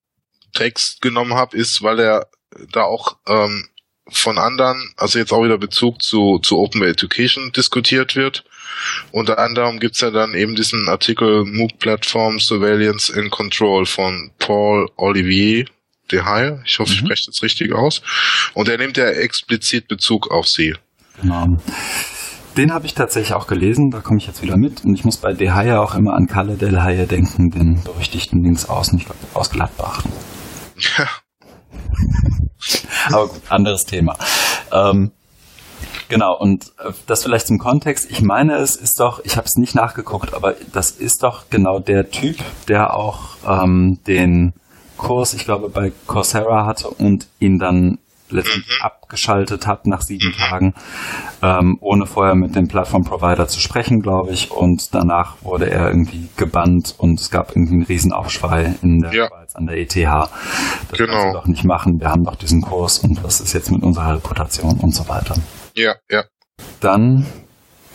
Text 0.55 1.03
genommen 1.03 1.35
habe, 1.35 1.57
ist, 1.57 1.83
weil 1.83 2.01
er 2.01 2.29
da 2.73 2.83
auch 2.83 3.17
ähm, 3.29 3.69
von 4.09 4.39
anderen, 4.39 4.93
also 4.97 5.19
jetzt 5.19 5.33
auch 5.33 5.43
wieder 5.43 5.59
Bezug 5.59 6.03
zu, 6.03 6.39
zu 6.43 6.59
Open 6.59 6.83
Education 6.83 7.51
diskutiert 7.53 8.15
wird. 8.15 8.45
Unter 9.11 9.39
anderem 9.39 9.81
gibt's 9.81 10.01
ja 10.01 10.11
dann 10.11 10.35
eben 10.35 10.55
diesen 10.55 10.89
Artikel 10.89 11.45
MOOC 11.45 11.79
Platform 11.79 12.39
Surveillance 12.39 13.13
and 13.13 13.31
Control 13.31 13.85
von 13.87 14.31
Paul 14.39 14.89
Olivier 14.97 15.65
de 16.13 16.23
Haye. 16.23 16.63
Ich 16.65 16.79
hoffe, 16.79 16.91
mhm. 16.91 16.95
ich 16.95 17.01
spreche 17.01 17.27
das 17.27 17.43
richtig 17.43 17.75
aus. 17.75 18.03
Und 18.55 18.69
er 18.69 18.79
nimmt 18.79 18.97
ja 18.97 19.07
explizit 19.07 19.89
Bezug 19.89 20.31
auf 20.31 20.47
sie. 20.47 20.75
Genau. 21.21 21.47
Den 22.57 22.73
habe 22.73 22.87
ich 22.87 22.95
tatsächlich 22.95 23.35
auch 23.35 23.47
gelesen, 23.47 23.91
da 23.91 24.01
komme 24.01 24.19
ich 24.19 24.27
jetzt 24.27 24.43
wieder 24.43 24.57
mit. 24.57 24.85
Und 24.85 24.95
ich 24.95 25.05
muss 25.05 25.19
bei 25.19 25.33
De 25.33 25.51
Haye 25.51 25.79
auch 25.79 25.95
immer 25.95 26.15
an 26.15 26.27
Kalle 26.27 26.57
Del 26.57 26.83
Haye 26.83 27.07
denken, 27.07 27.51
den 27.51 27.83
berüchtigten 27.83 28.43
Linksaußen, 28.43 28.99
ich 28.99 29.05
glaube, 29.05 29.21
aus 29.35 29.51
Gladbach. 29.51 30.05
Ja, 30.99 31.09
Aber 33.13 33.29
gut, 33.29 33.43
anderes 33.49 33.85
Thema. 33.85 34.17
Ähm, 34.73 35.13
genau, 36.09 36.37
und 36.37 36.73
äh, 36.79 36.93
das 37.07 37.23
vielleicht 37.23 37.47
zum 37.47 37.59
Kontext. 37.59 38.11
Ich 38.11 38.23
meine, 38.23 38.57
es 38.57 38.77
ist 38.77 39.01
doch, 39.01 39.21
ich 39.25 39.37
habe 39.37 39.47
es 39.47 39.57
nicht 39.57 39.75
nachgeguckt, 39.75 40.35
aber 40.35 40.55
das 40.73 40.91
ist 40.91 41.23
doch 41.23 41.45
genau 41.51 41.79
der 41.79 42.11
Typ, 42.11 42.39
der 42.69 42.95
auch 42.95 43.37
ähm, 43.47 43.99
den 44.07 44.53
Kurs, 44.97 45.35
ich 45.35 45.45
glaube, 45.45 45.69
bei 45.69 45.93
Coursera 46.07 46.67
hatte 46.67 46.89
und 46.89 47.29
ihn 47.39 47.59
dann 47.59 47.99
letztendlich 48.31 48.79
mhm. 48.81 48.87
abgeschaltet 48.87 49.67
hat 49.67 49.87
nach 49.87 50.03
sieben 50.03 50.33
Tagen, 50.33 50.75
ähm, 51.43 51.79
ohne 51.81 52.07
vorher 52.07 52.35
mit 52.35 52.57
dem 52.57 52.69
Plattform-Provider 52.69 53.49
zu 53.49 53.61
sprechen, 53.61 54.01
glaube 54.01 54.33
ich. 54.33 54.51
Und 54.51 54.95
danach 54.95 55.37
wurde 55.43 55.71
er 55.71 55.89
irgendwie 55.89 56.29
gebannt 56.37 56.95
und 56.99 57.21
es 57.21 57.31
gab 57.31 57.51
irgendwie 57.51 57.75
einen 57.75 57.85
Riesenaufschrei 57.85 58.75
in 58.83 59.01
der 59.01 59.13
ja. 59.13 59.29
Schweiz 59.29 59.57
an 59.57 59.67
der 59.67 59.79
ETH. 59.79 59.95
Das 59.95 60.99
genau. 60.99 61.13
kannst 61.13 61.27
du 61.27 61.33
doch 61.33 61.47
nicht 61.47 61.65
machen. 61.65 62.01
Wir 62.01 62.11
haben 62.11 62.25
doch 62.25 62.37
diesen 62.37 62.63
Kurs 62.63 62.99
und 62.99 63.23
was 63.23 63.41
ist 63.41 63.53
jetzt 63.53 63.71
mit 63.71 63.83
unserer 63.83 64.17
Reputation 64.17 64.79
und 64.81 64.95
so 64.95 65.09
weiter. 65.09 65.37
Ja, 65.75 65.95
ja. 66.11 66.25
Dann 66.81 67.27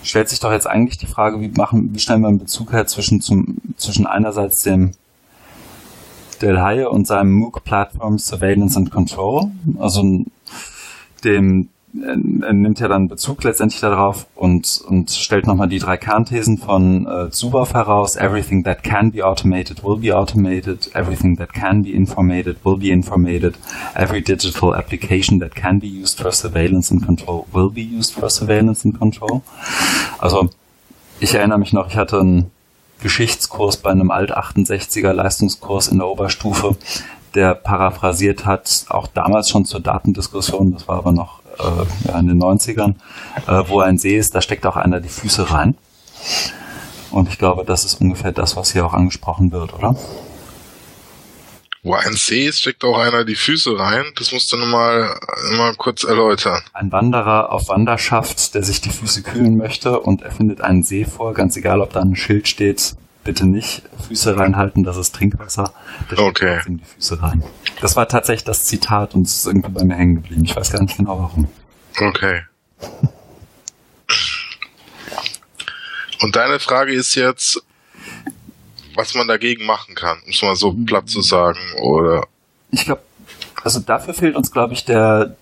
stellt 0.03 0.29
sich 0.29 0.39
doch 0.39 0.51
jetzt 0.51 0.67
eigentlich 0.67 0.97
die 0.97 1.07
Frage, 1.07 1.39
wie 1.39 1.49
machen, 1.49 1.89
wie 1.93 1.99
stellen 1.99 2.21
wir 2.21 2.27
einen 2.27 2.39
Bezug 2.39 2.73
her 2.73 2.85
zwischen 2.87 3.21
zum, 3.21 3.57
zwischen 3.77 4.07
einerseits 4.07 4.63
dem 4.63 4.91
Del 6.41 6.61
Haye 6.61 6.89
und 6.89 7.07
seinem 7.07 7.33
MOOC 7.33 7.63
Platform 7.63 8.17
Surveillance 8.17 8.77
and 8.77 8.91
Control, 8.91 9.51
also 9.79 10.25
dem 11.23 11.69
er 11.93 12.53
nimmt 12.53 12.79
ja 12.79 12.87
dann 12.87 13.07
Bezug 13.07 13.43
letztendlich 13.43 13.81
darauf 13.81 14.27
und, 14.35 14.81
und 14.87 15.11
stellt 15.11 15.45
nochmal 15.45 15.67
die 15.67 15.79
drei 15.79 15.97
Kernthesen 15.97 16.57
von 16.57 17.05
äh, 17.05 17.31
Zuboff 17.31 17.73
heraus. 17.73 18.15
Everything 18.15 18.63
that 18.63 18.83
can 18.83 19.11
be 19.11 19.25
automated 19.25 19.83
will 19.83 19.97
be 19.97 20.15
automated. 20.15 20.89
Everything 20.95 21.35
that 21.37 21.53
can 21.53 21.83
be 21.83 21.91
informated 21.91 22.63
will 22.63 22.77
be 22.77 22.91
informated. 22.91 23.55
Every 23.93 24.21
digital 24.21 24.73
application 24.73 25.39
that 25.41 25.53
can 25.53 25.79
be 25.79 25.87
used 25.87 26.19
for 26.21 26.31
surveillance 26.31 26.91
and 26.91 27.05
control 27.05 27.45
will 27.51 27.69
be 27.69 27.81
used 27.83 28.13
for 28.13 28.29
surveillance 28.29 28.85
and 28.85 28.97
control. 28.97 29.41
Also 30.19 30.49
ich 31.19 31.35
erinnere 31.35 31.59
mich 31.59 31.73
noch, 31.73 31.87
ich 31.89 31.97
hatte 31.97 32.19
einen 32.19 32.51
Geschichtskurs 33.01 33.77
bei 33.77 33.91
einem 33.91 34.11
Alt-68er 34.11 35.13
Leistungskurs 35.13 35.87
in 35.87 35.97
der 35.97 36.07
Oberstufe, 36.07 36.75
der 37.35 37.55
paraphrasiert 37.55 38.45
hat, 38.45 38.85
auch 38.89 39.07
damals 39.07 39.49
schon 39.49 39.65
zur 39.65 39.79
Datendiskussion, 39.79 40.73
das 40.73 40.87
war 40.87 40.97
aber 40.97 41.11
noch 41.11 41.41
äh, 41.59 42.19
in 42.19 42.27
den 42.27 42.41
90ern, 42.41 42.95
äh, 43.47 43.63
wo 43.67 43.79
ein 43.79 43.97
See 43.97 44.17
ist, 44.17 44.35
da 44.35 44.41
steckt 44.41 44.65
auch 44.65 44.77
einer 44.77 44.99
die 44.99 45.09
Füße 45.09 45.51
rein. 45.51 45.75
Und 47.11 47.27
ich 47.27 47.37
glaube, 47.37 47.65
das 47.65 47.83
ist 47.83 47.99
ungefähr 47.99 48.31
das, 48.31 48.55
was 48.55 48.71
hier 48.71 48.85
auch 48.85 48.93
angesprochen 48.93 49.51
wird, 49.51 49.73
oder? 49.73 49.95
Wo 51.83 51.95
ein 51.95 52.13
See 52.13 52.45
ist, 52.45 52.61
steckt 52.61 52.83
auch 52.83 52.99
einer 52.99 53.25
die 53.25 53.35
Füße 53.35 53.77
rein. 53.77 54.05
Das 54.15 54.31
musst 54.31 54.51
du 54.51 54.57
nochmal 54.57 55.19
mal 55.57 55.73
kurz 55.75 56.03
erläutern. 56.03 56.61
Ein 56.73 56.91
Wanderer 56.91 57.51
auf 57.51 57.69
Wanderschaft, 57.69 58.53
der 58.53 58.63
sich 58.63 58.81
die 58.81 58.91
Füße 58.91 59.23
kühlen 59.23 59.57
möchte 59.57 59.99
und 59.99 60.21
er 60.21 60.31
findet 60.31 60.61
einen 60.61 60.83
See 60.83 61.05
vor, 61.05 61.33
ganz 61.33 61.57
egal, 61.57 61.81
ob 61.81 61.91
da 61.93 62.01
ein 62.01 62.15
Schild 62.15 62.47
steht, 62.47 62.95
bitte 63.23 63.47
nicht 63.47 63.81
Füße 64.07 64.37
reinhalten, 64.37 64.83
das 64.83 64.97
ist 64.97 65.15
Trinkwasser. 65.15 65.73
Der 66.11 66.19
okay. 66.19 66.61
in 66.67 66.77
die 66.77 66.85
Füße 66.85 67.21
rein. 67.21 67.43
Das 67.81 67.95
war 67.95 68.07
tatsächlich 68.07 68.43
das 68.43 68.65
Zitat 68.65 69.15
und 69.15 69.25
es 69.25 69.37
ist 69.37 69.47
irgendwie 69.47 69.71
bei 69.71 69.83
mir 69.83 69.95
hängen 69.95 70.15
geblieben. 70.15 70.45
Ich 70.45 70.55
weiß 70.55 70.71
gar 70.71 70.83
nicht 70.83 70.97
genau 70.97 71.19
warum. 71.19 71.47
Okay. 71.99 72.41
Und 76.21 76.35
deine 76.35 76.59
Frage 76.59 76.93
ist 76.93 77.15
jetzt, 77.15 77.63
was 78.95 79.13
man 79.15 79.27
dagegen 79.27 79.65
machen 79.65 79.95
kann, 79.95 80.19
um 80.25 80.31
es 80.31 80.41
mal 80.41 80.55
so 80.55 80.73
platt 80.73 81.09
zu 81.09 81.21
sagen, 81.21 81.59
oder? 81.81 82.25
Ich 82.71 82.85
glaube, 82.85 83.01
also 83.63 83.79
dafür 83.79 84.13
fehlt 84.13 84.35
uns, 84.35 84.51
glaube 84.51 84.73
ich, 84.73 84.85
der 84.85 85.35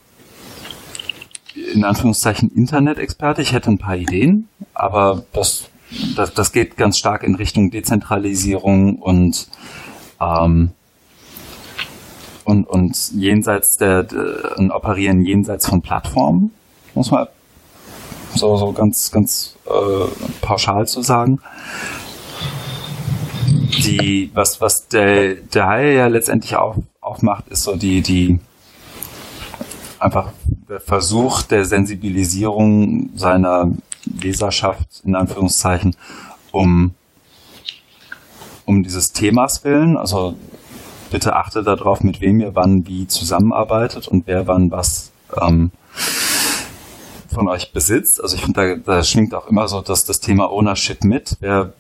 in 1.73 1.83
Anführungszeichen 1.83 2.51
Internet-Experte. 2.55 3.41
Ich 3.41 3.53
hätte 3.53 3.69
ein 3.69 3.77
paar 3.77 3.95
Ideen, 3.95 4.47
aber 4.73 5.23
das, 5.33 5.69
das, 6.15 6.33
das 6.33 6.51
geht 6.51 6.77
ganz 6.77 6.97
stark 6.97 7.23
in 7.23 7.35
Richtung 7.35 7.71
Dezentralisierung 7.71 8.97
und 8.97 9.47
ähm, 10.19 10.71
und, 12.45 12.65
und 12.65 13.11
jenseits 13.13 13.77
der, 13.77 14.03
der 14.03 14.57
und 14.57 14.71
operieren 14.71 15.23
jenseits 15.23 15.67
von 15.67 15.83
Plattformen, 15.83 16.51
muss 16.95 17.11
man 17.11 17.27
so, 18.33 18.57
so 18.57 18.71
ganz, 18.71 19.11
ganz 19.11 19.55
äh, 19.67 20.07
pauschal 20.41 20.87
zu 20.87 21.03
sagen. 21.03 21.39
Die, 23.69 24.31
was, 24.33 24.61
was 24.61 24.87
der, 24.87 25.35
der 25.35 25.67
Hai 25.67 25.93
ja 25.93 26.07
letztendlich 26.07 26.55
auch, 26.55 26.75
auch 27.01 27.21
macht, 27.21 27.47
ist 27.49 27.63
so 27.63 27.75
die, 27.75 28.01
die 28.01 28.39
einfach 29.99 30.31
der 30.69 30.79
Versuch 30.79 31.43
der 31.43 31.65
Sensibilisierung 31.65 33.09
seiner 33.15 33.71
Leserschaft, 34.21 35.01
in 35.05 35.15
Anführungszeichen, 35.15 35.95
um, 36.51 36.93
um 38.65 38.83
dieses 38.83 39.11
Themas 39.11 39.63
willen. 39.63 39.97
Also 39.97 40.35
bitte 41.11 41.35
achte 41.35 41.63
darauf, 41.63 42.01
mit 42.01 42.21
wem 42.21 42.39
ihr 42.39 42.55
wann 42.55 42.87
wie 42.87 43.07
zusammenarbeitet 43.07 44.07
und 44.07 44.25
wer 44.27 44.47
wann 44.47 44.71
was 44.71 45.11
ähm, 45.39 45.71
von 47.33 47.47
euch 47.47 47.71
besitzt. 47.73 48.21
Also 48.21 48.35
ich 48.35 48.43
finde, 48.43 48.81
da, 48.83 48.95
da 48.95 49.03
schwingt 49.03 49.33
auch 49.33 49.47
immer 49.47 49.67
so 49.67 49.81
dass 49.81 50.03
das 50.05 50.19
Thema 50.19 50.51
Ownership 50.51 51.03
mit. 51.03 51.37
Wer, 51.39 51.73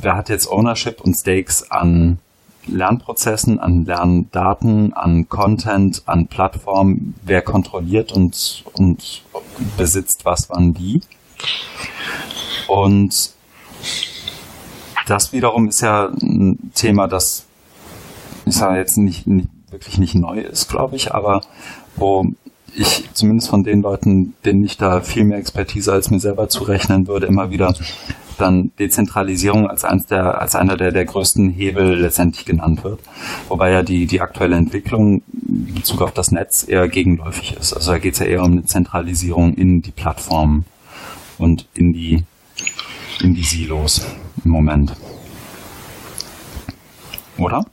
wer 0.00 0.16
hat 0.16 0.28
jetzt 0.28 0.50
Ownership 0.50 1.00
und 1.00 1.14
Stakes 1.14 1.70
an 1.70 2.18
Lernprozessen, 2.66 3.58
an 3.60 3.84
Lerndaten, 3.84 4.94
an 4.94 5.28
Content, 5.28 6.02
an 6.06 6.28
Plattformen, 6.28 7.14
wer 7.22 7.42
kontrolliert 7.42 8.12
und, 8.12 8.64
und 8.72 9.22
besitzt 9.76 10.24
was 10.24 10.48
wann 10.48 10.76
wie. 10.78 11.00
Und 12.68 13.32
das 15.06 15.32
wiederum 15.32 15.68
ist 15.68 15.82
ja 15.82 16.06
ein 16.06 16.72
Thema, 16.74 17.06
das 17.06 17.44
ich 18.46 18.54
sage 18.54 18.78
jetzt 18.78 18.96
nicht, 18.96 19.26
nicht 19.26 19.48
wirklich 19.70 19.98
nicht 19.98 20.14
neu 20.14 20.40
ist, 20.40 20.68
glaube 20.68 20.96
ich, 20.96 21.14
aber 21.14 21.42
wo 21.96 22.26
ich 22.74 23.08
zumindest 23.12 23.48
von 23.48 23.64
den 23.64 23.82
Leuten, 23.82 24.34
denen 24.44 24.64
ich 24.64 24.76
da 24.76 25.00
viel 25.00 25.24
mehr 25.24 25.38
Expertise 25.38 25.92
als 25.92 26.10
mir 26.10 26.20
selber 26.20 26.48
zurechnen 26.48 27.06
würde, 27.06 27.26
immer 27.26 27.50
wieder 27.50 27.74
dann 28.38 28.72
Dezentralisierung 28.78 29.68
als 29.68 29.84
eins 29.84 30.06
der, 30.06 30.40
als 30.40 30.54
einer 30.54 30.76
der, 30.76 30.90
der 30.90 31.04
größten 31.04 31.50
Hebel 31.50 32.00
letztendlich 32.00 32.44
genannt 32.44 32.84
wird. 32.84 33.00
Wobei 33.48 33.70
ja 33.70 33.82
die, 33.82 34.06
die 34.06 34.20
aktuelle 34.20 34.56
Entwicklung 34.56 35.22
in 35.32 35.74
Bezug 35.74 36.02
auf 36.02 36.12
das 36.12 36.32
Netz 36.32 36.64
eher 36.66 36.88
gegenläufig 36.88 37.56
ist. 37.56 37.72
Also 37.72 37.92
da 37.92 37.98
geht 37.98 38.14
es 38.14 38.20
ja 38.20 38.26
eher 38.26 38.42
um 38.42 38.52
eine 38.52 38.64
Zentralisierung 38.64 39.54
in 39.54 39.82
die 39.82 39.92
Plattformen 39.92 40.64
und 41.38 41.66
in 41.74 41.92
die, 41.92 42.24
in 43.20 43.34
die 43.34 43.44
Silos 43.44 44.04
im 44.44 44.50
Moment. 44.50 44.94
Oder? 47.38 47.64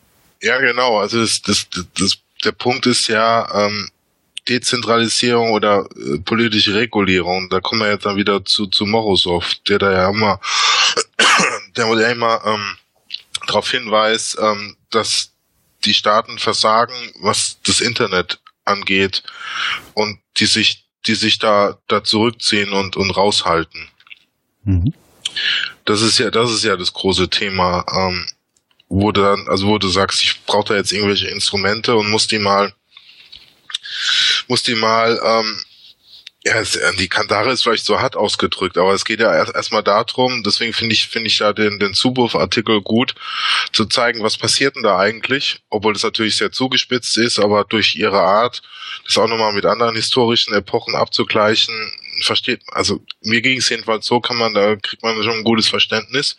Ja, 0.42 0.60
genau. 0.60 0.98
Also 0.98 1.22
das, 1.22 1.42
das, 1.42 1.68
das, 1.98 2.18
der 2.44 2.52
Punkt 2.52 2.86
ist 2.88 3.08
ja, 3.08 3.48
ähm, 3.66 3.90
Dezentralisierung 4.50 5.52
oder 5.52 5.88
äh, 5.96 6.20
politische 6.20 6.74
Regulierung, 6.74 7.50
da 7.50 7.60
kommen 7.60 7.82
wir 7.82 7.92
jetzt 7.92 8.06
dann 8.06 8.18
wieder 8.18 8.44
zu, 8.44 8.68
zu 8.68 8.86
Morozov, 8.86 9.56
der 9.68 9.80
da 9.80 9.92
ja 9.92 10.10
immer, 10.10 10.40
der 11.78 11.88
ja 12.00 12.10
immer 12.10 12.42
ähm, 12.46 12.78
darauf 13.48 13.70
hinweist, 13.70 14.38
ähm, 14.42 14.76
dass 14.90 15.32
die 15.86 15.94
Staaten 15.94 16.38
versagen, 16.38 16.94
was 17.22 17.58
das 17.64 17.82
Internet 17.82 18.40
angeht 18.66 19.24
und 19.94 20.20
die 20.38 20.46
sich, 20.46 20.86
die 21.08 21.16
sich 21.16 21.40
da, 21.40 21.78
da 21.88 22.04
zurückziehen 22.04 22.74
und, 22.74 22.96
und 22.96 23.12
raushalten. 23.12 23.90
Mhm. 24.64 24.94
Das 25.86 26.02
ist 26.02 26.20
ja, 26.20 26.30
das 26.30 26.52
ist 26.52 26.64
ja 26.64 26.78
das 26.78 26.94
große 26.94 27.30
Thema, 27.30 27.86
ähm, 27.92 28.26
wo 28.90 29.12
du 29.12 29.22
dann, 29.22 29.48
also 29.48 29.68
wo 29.68 29.78
du 29.78 29.88
sagst, 29.88 30.24
ich 30.24 30.44
brauche 30.46 30.70
da 30.70 30.76
jetzt 30.76 30.92
irgendwelche 30.92 31.28
Instrumente 31.28 31.96
und 31.96 32.10
muss 32.10 32.28
die 32.28 32.40
mal 32.40 32.74
muss 34.48 34.64
die 34.64 34.76
mal, 34.76 35.20
ähm, 35.24 35.60
ja, 36.44 36.60
äh, 36.60 36.96
die 36.98 37.08
Kandare 37.08 37.52
ist 37.52 37.64
vielleicht 37.64 37.86
so 37.86 38.00
hart 38.00 38.16
ausgedrückt, 38.16 38.78
aber 38.78 38.94
es 38.94 39.06
geht 39.06 39.20
ja 39.20 39.34
erstmal 39.34 39.84
erst 39.86 40.10
darum, 40.10 40.44
deswegen 40.44 40.74
finde 40.74 40.94
ich, 40.94 41.08
finde 41.08 41.28
ich 41.28 41.38
da 41.38 41.54
den, 41.54 41.80
den 41.80 41.94
Zuwurfartikel 41.94 42.82
gut, 42.82 43.14
zu 43.72 43.86
zeigen, 43.86 44.24
was 44.24 44.38
passiert 44.38 44.76
denn 44.76 44.84
da 44.84 44.98
eigentlich, 44.98 45.62
obwohl 45.70 45.94
das 45.94 46.04
natürlich 46.04 46.38
sehr 46.38 46.52
zugespitzt 46.52 47.18
ist, 47.18 47.40
aber 47.40 47.64
durch 47.66 47.96
ihre 47.96 48.22
Art, 48.22 48.62
das 49.06 49.18
auch 49.18 49.28
nochmal 49.28 49.54
mit 49.54 49.66
anderen 49.66 49.96
historischen 49.96 50.54
Epochen 50.54 50.96
abzugleichen, 50.96 51.76
versteht, 52.24 52.62
also 52.72 53.04
mir 53.22 53.42
ging 53.42 53.58
es 53.58 53.70
jedenfalls 53.70 54.06
so, 54.06 54.20
kann 54.20 54.38
man, 54.38 54.54
da 54.54 54.76
kriegt 54.76 55.02
man 55.04 55.16
schon 55.24 55.38
ein 55.38 55.44
gutes 55.44 55.70
Verständnis. 55.70 56.36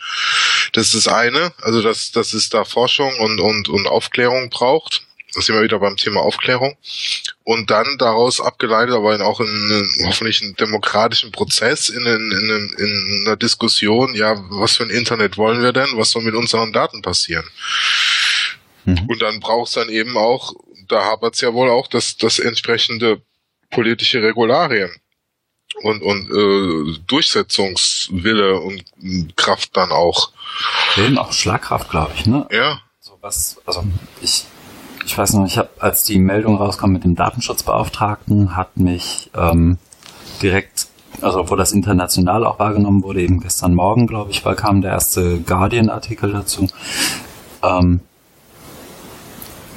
Das 0.73 0.95
ist 0.95 1.07
das 1.07 1.13
eine, 1.13 1.53
also 1.61 1.83
dass, 1.83 2.13
dass 2.13 2.35
es 2.35 2.49
da 2.51 2.65
Forschung 2.65 3.13
und, 3.19 3.41
und, 3.41 3.69
und 3.69 3.87
Aufklärung 3.87 4.51
braucht 4.51 5.03
das 5.35 5.47
sind 5.47 5.55
wir 5.55 5.63
wieder 5.63 5.79
beim 5.79 5.97
Thema 5.97 6.21
Aufklärung. 6.21 6.77
Und 7.45 7.71
dann 7.71 7.97
daraus 7.99 8.41
abgeleitet, 8.41 8.95
aber 8.95 9.21
auch 9.25 9.41
in 9.41 9.47
einen, 9.47 10.07
hoffentlich 10.07 10.43
einen 10.43 10.57
demokratischen 10.57 11.33
Prozess, 11.33 11.89
in, 11.89 12.05
in, 12.05 12.31
in, 12.33 12.75
in 12.79 13.25
einer 13.27 13.37
Diskussion, 13.37 14.15
ja, 14.15 14.37
was 14.51 14.77
für 14.77 14.85
ein 14.85 14.91
Internet 14.91 15.39
wollen 15.39 15.63
wir 15.63 15.73
denn? 15.73 15.89
Was 15.97 16.11
soll 16.11 16.23
mit 16.23 16.35
unseren 16.35 16.73
Daten 16.73 17.03
passieren? 17.03 17.45
Mhm. 18.85 19.07
Und 19.09 19.23
dann 19.23 19.41
braucht 19.41 19.69
es 19.69 19.75
dann 19.75 19.89
eben 19.89 20.17
auch, 20.17 20.55
da 20.89 21.05
hapert 21.05 21.35
es 21.35 21.41
ja 21.41 21.53
wohl 21.55 21.71
auch, 21.71 21.87
das, 21.89 22.17
das 22.17 22.39
entsprechende 22.39 23.23
politische 23.71 24.23
Regularien 24.23 24.91
und, 25.83 26.03
und 26.03 26.31
äh, 26.31 26.99
Durchsetzungswille 27.07 28.61
und 28.61 28.85
Kraft 29.37 29.77
dann 29.77 29.91
auch. 29.91 30.33
Eben 30.97 31.17
auch 31.19 31.33
Schlagkraft, 31.33 31.91
glaube 31.91 32.13
ich, 32.15 32.27
ne? 32.27 32.47
Ja. 32.51 32.83
So 33.01 33.17
was, 33.21 33.57
also 33.65 33.85
ich 34.21 34.45
ich 35.05 35.17
weiß 35.17 35.35
noch, 35.35 35.47
ich 35.47 35.59
habe, 35.59 35.69
als 35.79 36.05
die 36.05 36.19
Meldung 36.19 36.57
rauskam 36.57 36.91
mit 36.91 37.05
dem 37.05 37.15
Datenschutzbeauftragten, 37.15 38.57
hat 38.57 38.77
mich 38.77 39.31
ähm, 39.37 39.79
direkt, 40.43 40.89
also 41.21 41.51
wo 41.51 41.57
das 41.57 41.73
international 41.73 42.45
auch 42.45 42.59
wahrgenommen 42.59 43.03
wurde, 43.03 43.23
eben 43.23 43.41
gestern 43.41 43.75
Morgen, 43.75 44.07
glaube 44.07 44.31
ich, 44.31 44.45
war, 44.45 44.55
kam 44.55 44.81
der 44.81 44.93
erste 44.93 45.41
Guardian-Artikel 45.41 46.33
dazu, 46.33 46.67
ähm, 47.63 48.01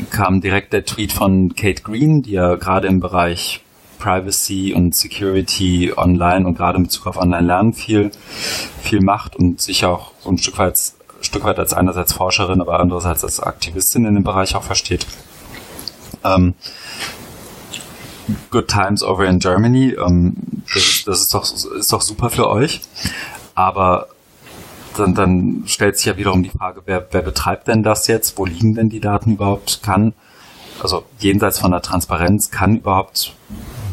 kam 0.10 0.42
direkt 0.42 0.74
der 0.74 0.86
Tweet 0.86 1.14
von 1.14 1.56
Kate 1.56 1.82
Green, 1.82 2.22
die 2.22 2.32
ja 2.32 2.56
gerade 2.56 2.88
im 2.88 3.00
Bereich 3.00 3.62
Privacy 3.98 4.74
und 4.74 4.96
Security 4.96 5.94
online 5.96 6.46
und 6.46 6.56
gerade 6.58 6.78
in 6.78 6.84
Bezug 6.84 7.08
auf 7.08 7.18
Online-Lernen 7.18 7.74
viel, 7.74 8.12
viel 8.82 9.02
macht 9.02 9.36
und 9.36 9.62
sich 9.62 9.86
auch 9.86 10.12
so 10.20 10.30
ein 10.30 10.38
Stück 10.38 10.58
weit 10.58 10.95
Stück 11.26 11.44
weit 11.44 11.60
als 11.60 11.74
einerseits 11.74 12.14
Forscherin, 12.14 12.62
aber 12.62 12.80
andererseits 12.80 13.24
als 13.24 13.40
Aktivistin 13.40 14.06
in 14.06 14.16
dem 14.16 14.24
Bereich 14.24 14.56
auch 14.56 14.64
versteht. 14.64 15.06
Ähm, 16.24 16.56
Good 18.50 18.68
Times 18.68 19.04
Over 19.04 19.26
in 19.26 19.40
Germany, 19.40 19.96
ähm, 20.00 20.36
das, 20.74 21.04
das, 21.06 21.22
ist, 21.22 21.34
doch, 21.34 21.44
ist 21.44 21.94
doch 21.94 22.02
super 22.02 22.30
für 22.30 22.50
euch. 22.50 22.82
Aber 23.54 24.08
dann, 24.98 25.14
dann 25.14 25.64
stellt 25.68 25.98
sich 25.98 26.06
ja 26.06 26.18
wiederum 26.18 26.44
die 26.44 26.50
Frage, 26.50 26.82
wer, 26.86 27.06
wer 27.12 27.22
betreibt 27.22 27.68
denn 27.68 27.84
das 27.84 28.08
jetzt? 28.08 28.38
Wo 28.38 28.46
liegen 28.46 28.76
denn 28.76 28.90
die 28.90 29.00
Daten 29.00 29.34
überhaupt? 29.34 29.82
Kann, 29.84 30.14
also 30.82 31.04
jenseits 31.20 31.60
von 31.60 31.72
der 31.72 31.82
Transparenz, 31.82 32.52
kann 32.52 32.78
überhaupt 32.78 33.34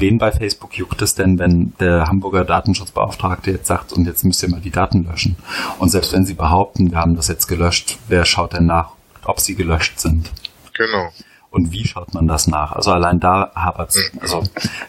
wen 0.03 0.19
bei 0.19 0.33
Facebook 0.33 0.77
juckt 0.77 1.01
es 1.01 1.15
denn, 1.15 1.39
wenn 1.39 1.73
der 1.79 2.09
Hamburger 2.09 2.45
Datenschutzbeauftragte 2.45 3.53
jetzt 3.53 3.69
sagt, 3.69 3.93
und 3.93 4.05
jetzt 4.05 4.25
müsst 4.25 4.43
ihr 4.43 4.51
mal 4.51 4.61
die 4.61 4.71
Daten 4.71 5.05
löschen? 5.05 5.37
Und 5.79 5.91
selbst 5.91 6.13
wenn 6.13 6.27
sie 6.27 6.35
behaupten, 6.35 6.91
wir 6.91 6.99
haben 6.99 7.15
das 7.17 7.29
jetzt 7.29 7.47
gelöscht, 7.47 7.99
wer 8.09 8.25
schaut 8.25 8.53
denn 8.53 8.67
nach, 8.67 8.91
ob 9.25 9.41
sie 9.41 9.55
gelöscht 9.55 10.01
sind? 10.01 10.31
Genau. 10.75 11.11
Und 11.51 11.71
wie 11.71 11.87
schaut 11.87 12.15
man 12.15 12.27
das 12.27 12.49
nach? 12.49 12.73
Also 12.73 12.93
allein 12.93 13.21
da 13.21 13.53
hapert's. 13.55 14.11
Mhm. 14.13 14.21
Also 14.21 14.43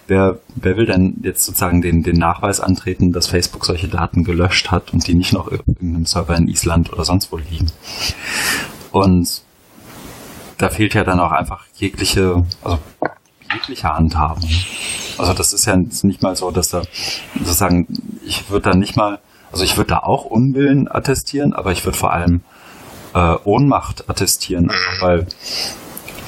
wer, 0.08 0.40
wer 0.56 0.78
will 0.78 0.88
denn 0.88 1.16
jetzt 1.22 1.44
sozusagen 1.44 1.82
den, 1.82 2.04
den 2.04 2.18
Nachweis 2.18 2.60
antreten, 2.60 3.14
dass 3.14 3.28
Facebook 3.28 3.66
solche 3.66 3.90
Daten 3.90 4.24
gelöscht 4.24 4.72
hat 4.72 4.94
und 4.94 5.06
die 5.06 5.14
nicht 5.14 5.34
noch 5.34 5.52
irgendeinem 5.52 6.06
Server 6.06 6.36
in 6.36 6.48
Island 6.48 6.92
oder 6.92 7.06
sonst 7.06 7.32
wo 7.32 7.38
liegen? 7.38 7.68
Und 8.92 9.44
da 10.58 10.70
fehlt 10.70 10.94
ja 10.94 11.04
dann 11.04 11.20
auch 11.20 11.32
einfach 11.34 11.66
jegliche, 11.76 12.46
also 12.64 12.80
jegliche 13.54 13.94
Handhabung. 13.94 14.50
Also 15.18 15.34
das 15.34 15.54
ist 15.54 15.66
ja 15.66 15.76
nicht 15.76 16.22
mal 16.22 16.36
so, 16.36 16.52
dass 16.52 16.70
da 16.70 16.82
sozusagen, 17.38 17.88
ich 18.26 18.50
würde 18.50 18.72
da 18.72 18.76
nicht 18.76 18.96
mal, 18.96 19.20
also 19.52 19.64
ich 19.64 19.78
würde 19.78 19.90
da 19.90 20.00
auch 20.00 20.26
Unwillen 20.26 20.90
attestieren, 20.90 21.54
aber 21.54 21.72
ich 21.72 21.86
würde 21.86 21.98
vor 21.98 22.14
allem 22.14 22.42
äh, 23.14 23.36
Ohnmacht 23.44 24.10
attestieren, 24.10 24.72
weil 25.00 25.28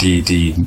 die, 0.01 0.21
die 0.21 0.65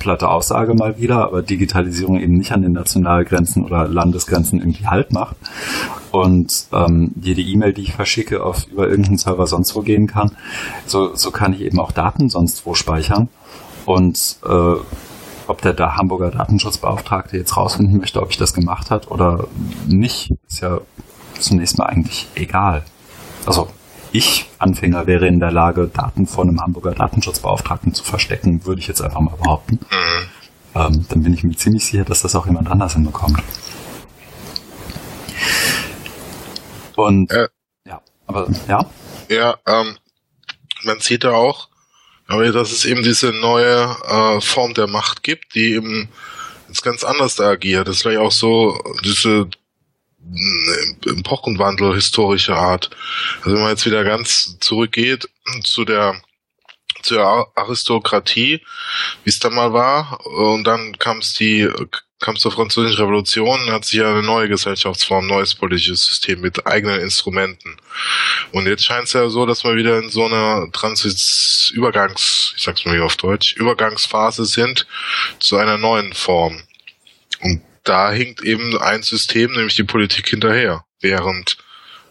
platte 0.00 0.28
Aussage 0.28 0.74
mal 0.74 0.98
wieder, 0.98 1.24
aber 1.24 1.42
Digitalisierung 1.42 2.18
eben 2.18 2.34
nicht 2.34 2.52
an 2.52 2.62
den 2.62 2.72
Nationalgrenzen 2.72 3.64
oder 3.64 3.86
Landesgrenzen 3.86 4.58
irgendwie 4.58 4.86
Halt 4.86 5.12
macht. 5.12 5.36
und 6.10 6.66
ähm, 6.72 7.12
jede 7.20 7.42
E-Mail, 7.42 7.72
die 7.72 7.82
ich 7.82 7.92
verschicke, 7.92 8.42
auf 8.42 8.66
über 8.66 8.88
irgendeinen 8.88 9.18
Server 9.18 9.46
sonst 9.46 9.76
wo 9.76 9.82
gehen 9.82 10.08
kann, 10.08 10.32
so, 10.86 11.14
so 11.14 11.30
kann 11.30 11.52
ich 11.52 11.60
eben 11.60 11.78
auch 11.78 11.92
Daten 11.92 12.28
sonst 12.28 12.66
wo 12.66 12.74
speichern. 12.74 13.28
Und 13.86 14.36
äh, 14.44 14.74
ob 15.46 15.62
der, 15.62 15.72
der 15.72 15.96
Hamburger 15.96 16.30
Datenschutzbeauftragte 16.30 17.36
jetzt 17.36 17.56
rausfinden 17.56 17.98
möchte, 17.98 18.22
ob 18.22 18.30
ich 18.30 18.36
das 18.36 18.54
gemacht 18.54 18.90
hat 18.90 19.10
oder 19.10 19.48
nicht, 19.86 20.32
ist 20.48 20.60
ja 20.60 20.80
zunächst 21.38 21.78
mal 21.78 21.86
eigentlich 21.86 22.28
egal. 22.34 22.84
Also 23.46 23.68
ich, 24.12 24.46
Anfänger, 24.58 25.06
wäre 25.06 25.26
in 25.26 25.40
der 25.40 25.50
Lage, 25.50 25.88
Daten 25.88 26.26
von 26.26 26.48
einem 26.48 26.60
Hamburger 26.60 26.92
Datenschutzbeauftragten 26.92 27.94
zu 27.94 28.04
verstecken, 28.04 28.64
würde 28.64 28.80
ich 28.80 28.88
jetzt 28.88 29.02
einfach 29.02 29.20
mal 29.20 29.36
behaupten. 29.36 29.78
Mhm. 29.90 30.28
Ähm, 30.74 31.06
dann 31.08 31.22
bin 31.22 31.34
ich 31.34 31.42
mir 31.42 31.56
ziemlich 31.56 31.84
sicher, 31.84 32.04
dass 32.04 32.22
das 32.22 32.34
auch 32.36 32.46
jemand 32.46 32.70
anders 32.70 32.94
hinbekommt. 32.94 33.42
Und 36.96 37.30
äh, 37.32 37.48
ja, 37.86 38.00
aber 38.26 38.48
ja. 38.68 38.86
Ja, 39.28 39.56
ähm, 39.66 39.96
man 40.84 41.00
sieht 41.00 41.24
da 41.24 41.32
auch, 41.32 41.69
aber 42.30 42.50
dass 42.52 42.70
es 42.70 42.84
eben 42.84 43.02
diese 43.02 43.32
neue 43.32 43.96
äh, 44.06 44.40
Form 44.40 44.72
der 44.74 44.86
Macht 44.86 45.24
gibt, 45.24 45.54
die 45.54 45.74
eben 45.74 46.08
jetzt 46.68 46.82
ganz 46.82 47.02
anders 47.02 47.34
da 47.34 47.50
agiert. 47.50 47.88
Das 47.88 47.96
ist 47.96 48.02
vielleicht 48.02 48.20
auch 48.20 48.30
so 48.30 48.80
diese 49.04 49.48
Epochenwandel 51.06 51.94
historischer 51.94 52.56
Art. 52.56 52.90
Also 53.38 53.56
wenn 53.56 53.62
man 53.62 53.70
jetzt 53.70 53.84
wieder 53.84 54.04
ganz 54.04 54.58
zurückgeht 54.60 55.28
zu 55.64 55.84
der 55.84 56.20
zur 57.02 57.50
Aristokratie, 57.56 58.60
wie 59.24 59.30
es 59.30 59.38
da 59.38 59.50
mal 59.50 59.72
war, 59.72 60.24
und 60.26 60.64
dann 60.64 60.98
kam 60.98 61.18
es 61.18 61.32
die 61.32 61.68
kam 62.20 62.36
zur 62.36 62.52
französischen 62.52 63.00
Revolution, 63.00 63.70
hat 63.70 63.86
sich 63.86 64.02
eine 64.02 64.22
neue 64.22 64.48
Gesellschaftsform, 64.48 65.26
neues 65.26 65.54
politisches 65.54 66.04
System 66.04 66.40
mit 66.40 66.66
eigenen 66.66 67.00
Instrumenten. 67.00 67.76
Und 68.52 68.66
jetzt 68.66 68.84
scheint 68.84 69.04
es 69.04 69.14
ja 69.14 69.28
so, 69.30 69.46
dass 69.46 69.64
wir 69.64 69.74
wieder 69.74 69.98
in 69.98 70.10
so 70.10 70.26
einer 70.26 70.70
Transits 70.70 71.72
Übergangs, 71.74 72.52
ich 72.56 72.62
sag's 72.62 72.84
mal 72.84 72.94
hier 72.94 73.04
auf 73.04 73.16
Deutsch, 73.16 73.54
Übergangsphase 73.54 74.44
sind 74.44 74.86
zu 75.38 75.56
einer 75.56 75.78
neuen 75.78 76.12
Form. 76.12 76.62
Und 77.40 77.62
da 77.84 78.12
hinkt 78.12 78.42
eben 78.42 78.76
ein 78.78 79.02
System, 79.02 79.52
nämlich 79.52 79.76
die 79.76 79.84
Politik 79.84 80.28
hinterher, 80.28 80.84
während 81.00 81.56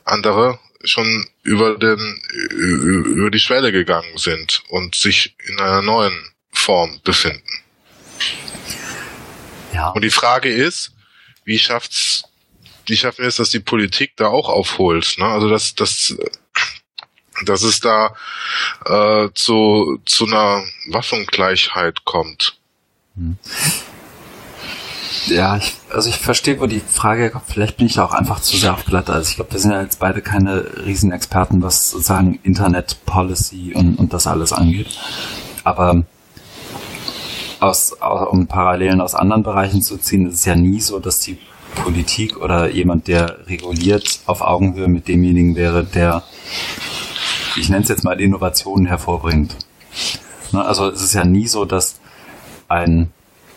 andere 0.06 0.60
schon 0.84 1.28
über 1.44 1.78
den 1.78 2.22
über 2.50 3.30
die 3.30 3.40
Schwelle 3.40 3.72
gegangen 3.72 4.18
sind 4.18 4.64
und 4.70 4.96
sich 4.96 5.36
in 5.46 5.60
einer 5.60 5.82
neuen 5.82 6.18
Form 6.52 7.00
befinden. 7.04 7.44
Ja. 9.74 9.90
Und 9.90 10.04
die 10.04 10.10
Frage 10.10 10.50
ist, 10.50 10.92
wie 11.46 11.60
schafft's, 11.60 12.24
wie 12.88 12.98
schaffen 12.98 13.20
wir 13.20 13.28
es, 13.28 13.38
dass 13.38 13.50
die 13.50 13.60
Politik 13.60 14.14
da 14.18 14.28
auch 14.28 14.50
aufholt? 14.50 15.16
Ne? 15.18 15.26
Also 15.26 15.50
dass, 15.50 15.76
dass, 15.76 16.16
dass 17.46 17.64
es 17.64 17.80
da 17.80 18.16
äh, 18.86 19.30
zu, 19.34 20.00
zu 20.06 20.26
einer 20.26 20.64
Waffengleichheit 20.90 22.06
kommt. 22.06 22.58
Hm. 23.16 23.38
Ja, 25.28 25.58
ich, 25.58 25.76
also 25.92 26.10
ich 26.10 26.18
verstehe, 26.18 26.60
wo 26.60 26.66
die 26.66 26.80
Frage 26.80 27.30
kommt. 27.30 27.46
Vielleicht 27.48 27.78
bin 27.78 27.88
ich 27.88 27.94
da 27.94 28.06
auch 28.06 28.14
einfach 28.14 28.40
zu 28.40 28.58
sehr 28.58 28.74
auf 28.74 28.86
Glatte. 28.86 29.14
Also 29.14 29.30
ich 29.30 29.36
glaube, 29.36 29.52
wir 29.52 29.60
sind 29.60 29.72
ja 29.72 29.82
jetzt 29.82 30.00
beide 30.00 30.22
keine 30.22 30.86
Riesenexperten, 30.86 31.62
was 31.62 31.92
sozusagen 31.92 32.40
Internet 32.44 33.06
Policy 33.06 33.74
und, 33.76 33.96
und 33.96 34.14
das 34.14 34.28
alles 34.28 34.54
angeht. 34.54 34.88
Aber 35.64 36.04
aus, 37.60 37.94
um 38.32 38.48
Parallelen 38.48 39.02
aus 39.02 39.16
anderen 39.16 39.44
Bereichen 39.44 39.82
zu 39.82 39.98
ziehen, 39.98 40.28
ist 40.28 40.36
es 40.36 40.46
ja 40.46 40.56
nie 40.56 40.80
so, 40.80 41.00
dass 41.00 41.20
die 41.20 41.38
Politik 41.76 42.38
oder 42.38 42.70
jemand, 42.70 43.08
der 43.08 43.48
reguliert, 43.48 44.22
auf 44.26 44.42
Augenhöhe 44.42 44.88
mit 44.88 45.08
demjenigen 45.08 45.56
wäre, 45.56 45.84
der, 45.84 46.24
ich 47.58 47.70
nenne 47.70 47.84
es 47.84 47.90
jetzt 47.90 48.04
mal, 48.04 48.20
Innovationen 48.20 48.86
hervorbringt. 48.86 49.56
Ne, 50.52 50.64
also 50.64 50.90
es 50.90 51.02
ist 51.02 51.14
ja 51.14 51.26
nie 51.26 51.48
so, 51.48 51.66
dass 51.66 52.00
ein 52.68 53.12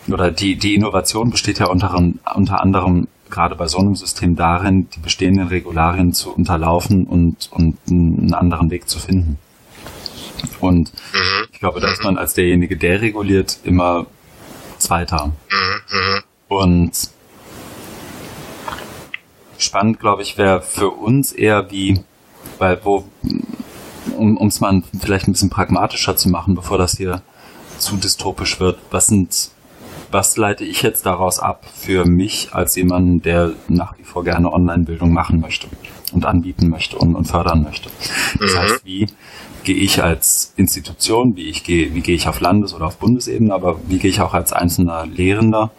oder 0.09 0.31
die, 0.31 0.57
die 0.57 0.75
Innovation 0.75 1.29
besteht 1.29 1.59
ja 1.59 1.67
unter, 1.67 1.95
unter 2.35 2.61
anderem 2.61 3.07
gerade 3.29 3.55
bei 3.55 3.67
so 3.67 3.79
einem 3.79 3.95
System 3.95 4.35
darin, 4.35 4.89
die 4.89 4.99
bestehenden 4.99 5.47
Regularien 5.47 6.13
zu 6.13 6.33
unterlaufen 6.33 7.05
und, 7.05 7.49
und 7.51 7.77
einen 7.89 8.33
anderen 8.33 8.69
Weg 8.69 8.89
zu 8.89 8.99
finden. 8.99 9.39
Und 10.59 10.93
mhm. 11.13 11.47
ich 11.51 11.59
glaube, 11.59 11.79
da 11.79 11.91
ist 11.91 12.03
man 12.03 12.17
als 12.17 12.33
derjenige, 12.33 12.77
der 12.77 13.01
reguliert, 13.01 13.59
immer 13.63 14.05
Zweiter. 14.77 15.27
Mhm. 15.49 16.23
Und 16.47 16.91
spannend, 19.57 19.99
glaube 19.99 20.21
ich, 20.21 20.37
wäre 20.37 20.61
für 20.61 20.89
uns 20.89 21.31
eher 21.31 21.71
wie, 21.71 22.01
weil 22.57 22.79
wo, 22.83 23.05
um 24.15 24.47
es 24.47 24.59
mal 24.59 24.83
vielleicht 24.99 25.27
ein 25.27 25.33
bisschen 25.33 25.49
pragmatischer 25.49 26.15
zu 26.15 26.29
machen, 26.29 26.55
bevor 26.55 26.77
das 26.77 26.97
hier 26.97 27.21
zu 27.77 27.97
dystopisch 27.97 28.59
wird, 28.59 28.77
was 28.91 29.07
sind 29.07 29.51
was 30.13 30.37
leite 30.37 30.63
ich 30.63 30.81
jetzt 30.81 31.05
daraus 31.05 31.39
ab 31.39 31.65
für 31.73 32.05
mich 32.05 32.49
als 32.53 32.75
jemanden, 32.75 33.21
der 33.21 33.53
nach 33.67 33.97
wie 33.97 34.03
vor 34.03 34.23
gerne 34.23 34.51
Online-Bildung 34.53 35.11
machen 35.11 35.39
möchte 35.39 35.67
und 36.13 36.25
anbieten 36.25 36.69
möchte 36.69 36.97
und, 36.97 37.15
und 37.15 37.25
fördern 37.25 37.63
möchte? 37.63 37.89
Das 38.39 38.53
mhm. 38.53 38.57
heißt, 38.57 38.85
wie 38.85 39.07
gehe 39.63 39.75
ich 39.75 40.03
als 40.03 40.53
Institution, 40.55 41.35
wie 41.35 41.49
ich 41.49 41.63
gehe, 41.63 41.93
wie 41.93 42.01
gehe 42.01 42.15
ich 42.15 42.27
auf 42.27 42.39
Landes- 42.39 42.73
oder 42.73 42.87
auf 42.87 42.97
Bundesebene, 42.97 43.53
aber 43.53 43.79
wie 43.87 43.97
gehe 43.97 44.09
ich 44.09 44.21
auch 44.21 44.33
als 44.33 44.53
einzelner 44.53 45.05
Lehrender 45.05 45.71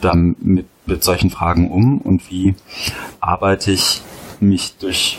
damit 0.00 0.66
mit 0.86 1.02
solchen 1.02 1.30
Fragen 1.30 1.70
um 1.70 1.98
und 1.98 2.30
wie 2.30 2.54
arbeite 3.20 3.72
ich 3.72 4.02
mich 4.40 4.76
durch 4.76 5.18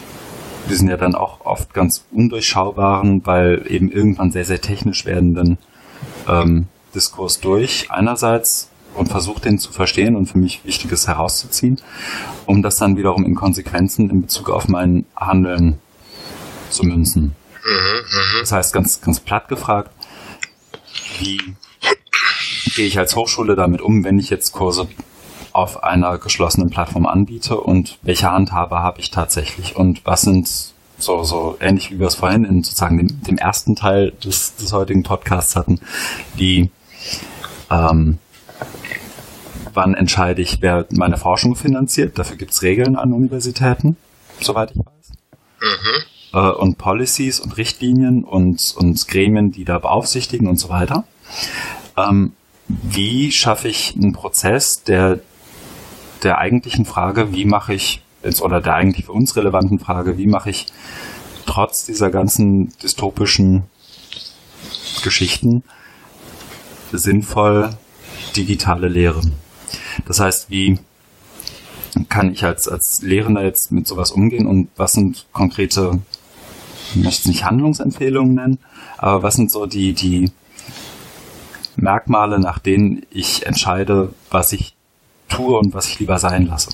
wir 0.67 0.77
sind 0.77 0.87
ja 0.87 0.97
dann 0.97 1.13
auch 1.13 1.45
oft 1.45 1.75
ganz 1.75 2.05
undurchschaubaren, 2.11 3.21
weil 3.25 3.65
eben 3.69 3.91
irgendwann 3.91 4.31
sehr, 4.31 4.45
sehr 4.45 4.61
technisch 4.61 5.05
werdenden 5.05 5.59
ähm, 6.27 6.67
Diskurs 6.95 7.39
durch, 7.39 7.91
einerseits 7.91 8.69
und 8.95 9.09
versuche 9.09 9.41
den 9.41 9.59
zu 9.59 9.71
verstehen 9.71 10.15
und 10.15 10.27
für 10.27 10.37
mich 10.37 10.63
Wichtiges 10.63 11.07
herauszuziehen, 11.07 11.81
um 12.45 12.61
das 12.61 12.77
dann 12.77 12.97
wiederum 12.97 13.25
in 13.25 13.35
Konsequenzen 13.35 14.09
in 14.09 14.21
Bezug 14.21 14.49
auf 14.49 14.67
mein 14.67 15.05
Handeln 15.15 15.79
zu 16.69 16.83
münzen. 16.83 17.35
Mhm, 17.63 17.71
mhm. 17.71 18.39
Das 18.39 18.51
heißt, 18.51 18.73
ganz, 18.73 19.01
ganz 19.01 19.19
platt 19.19 19.47
gefragt, 19.47 19.91
wie 21.19 21.39
gehe 22.75 22.87
ich 22.87 22.97
als 22.97 23.15
Hochschule 23.15 23.55
damit 23.55 23.81
um, 23.81 24.03
wenn 24.03 24.19
ich 24.19 24.29
jetzt 24.29 24.51
Kurse 24.51 24.87
auf 25.53 25.83
einer 25.83 26.17
geschlossenen 26.17 26.69
Plattform 26.69 27.05
anbiete 27.05 27.57
und 27.57 27.97
welche 28.01 28.31
Handhabe 28.31 28.79
habe 28.79 28.99
ich 28.99 29.11
tatsächlich 29.11 29.75
und 29.75 30.05
was 30.05 30.21
sind 30.21 30.49
so, 30.97 31.23
so 31.23 31.57
ähnlich 31.59 31.91
wie 31.91 31.99
wir 31.99 32.07
es 32.07 32.15
vorhin 32.15 32.45
in 32.45 32.63
sozusagen 32.63 32.97
dem, 32.97 33.23
dem 33.23 33.37
ersten 33.37 33.75
Teil 33.75 34.11
des, 34.23 34.55
des 34.55 34.73
heutigen 34.73 35.03
Podcasts 35.03 35.55
hatten, 35.55 35.79
die 36.37 36.71
ähm, 37.69 38.17
wann 39.73 39.93
entscheide 39.93 40.41
ich, 40.41 40.61
wer 40.61 40.85
meine 40.91 41.17
Forschung 41.17 41.55
finanziert? 41.55 42.17
Dafür 42.17 42.37
gibt 42.37 42.51
es 42.51 42.61
Regeln 42.61 42.95
an 42.95 43.13
Universitäten, 43.13 43.97
soweit 44.39 44.71
ich 44.71 44.77
weiß. 44.77 45.11
Mhm. 45.61 46.39
Äh, 46.39 46.51
und 46.51 46.77
Policies 46.77 47.39
und 47.39 47.57
Richtlinien 47.57 48.23
und, 48.23 48.75
und 48.77 49.07
Gremien, 49.07 49.51
die 49.51 49.65
da 49.65 49.79
beaufsichtigen 49.79 50.47
und 50.47 50.59
so 50.59 50.69
weiter. 50.69 51.05
Ähm, 51.97 52.33
wie 52.67 53.31
schaffe 53.31 53.67
ich 53.67 53.95
einen 53.95 54.13
Prozess, 54.13 54.83
der 54.83 55.19
der 56.23 56.39
eigentlichen 56.39 56.85
Frage, 56.85 57.33
wie 57.33 57.45
mache 57.45 57.73
ich 57.73 58.01
jetzt, 58.23 58.41
oder 58.41 58.59
der 58.59 58.73
eigentlich 58.73 59.05
für 59.05 59.11
uns 59.11 59.35
relevanten 59.35 59.79
Frage, 59.79 60.17
wie 60.17 60.27
mache 60.27 60.49
ich 60.49 60.65
trotz 61.45 61.85
dieser 61.85 62.09
ganzen 62.09 62.73
dystopischen 62.81 63.63
Geschichten 65.03 65.63
sinnvoll 66.97 67.69
digitale 68.35 68.87
Lehre. 68.87 69.21
Das 70.05 70.19
heißt, 70.19 70.49
wie 70.49 70.79
kann 72.09 72.33
ich 72.33 72.43
als, 72.43 72.67
als 72.67 73.01
Lehrender 73.01 73.43
jetzt 73.43 73.71
mit 73.71 73.87
sowas 73.87 74.11
umgehen 74.11 74.47
und 74.47 74.69
was 74.75 74.93
sind 74.93 75.25
konkrete, 75.31 75.99
ich 76.93 77.03
möchte 77.03 77.21
es 77.21 77.25
nicht 77.27 77.45
Handlungsempfehlungen 77.45 78.35
nennen, 78.35 78.59
aber 78.97 79.23
was 79.23 79.35
sind 79.35 79.51
so 79.51 79.65
die, 79.65 79.93
die 79.93 80.31
Merkmale, 81.77 82.39
nach 82.39 82.59
denen 82.59 83.05
ich 83.09 83.45
entscheide, 83.45 84.13
was 84.29 84.53
ich 84.53 84.75
tue 85.29 85.57
und 85.57 85.73
was 85.73 85.87
ich 85.87 85.99
lieber 85.99 86.19
sein 86.19 86.47
lasse. 86.47 86.71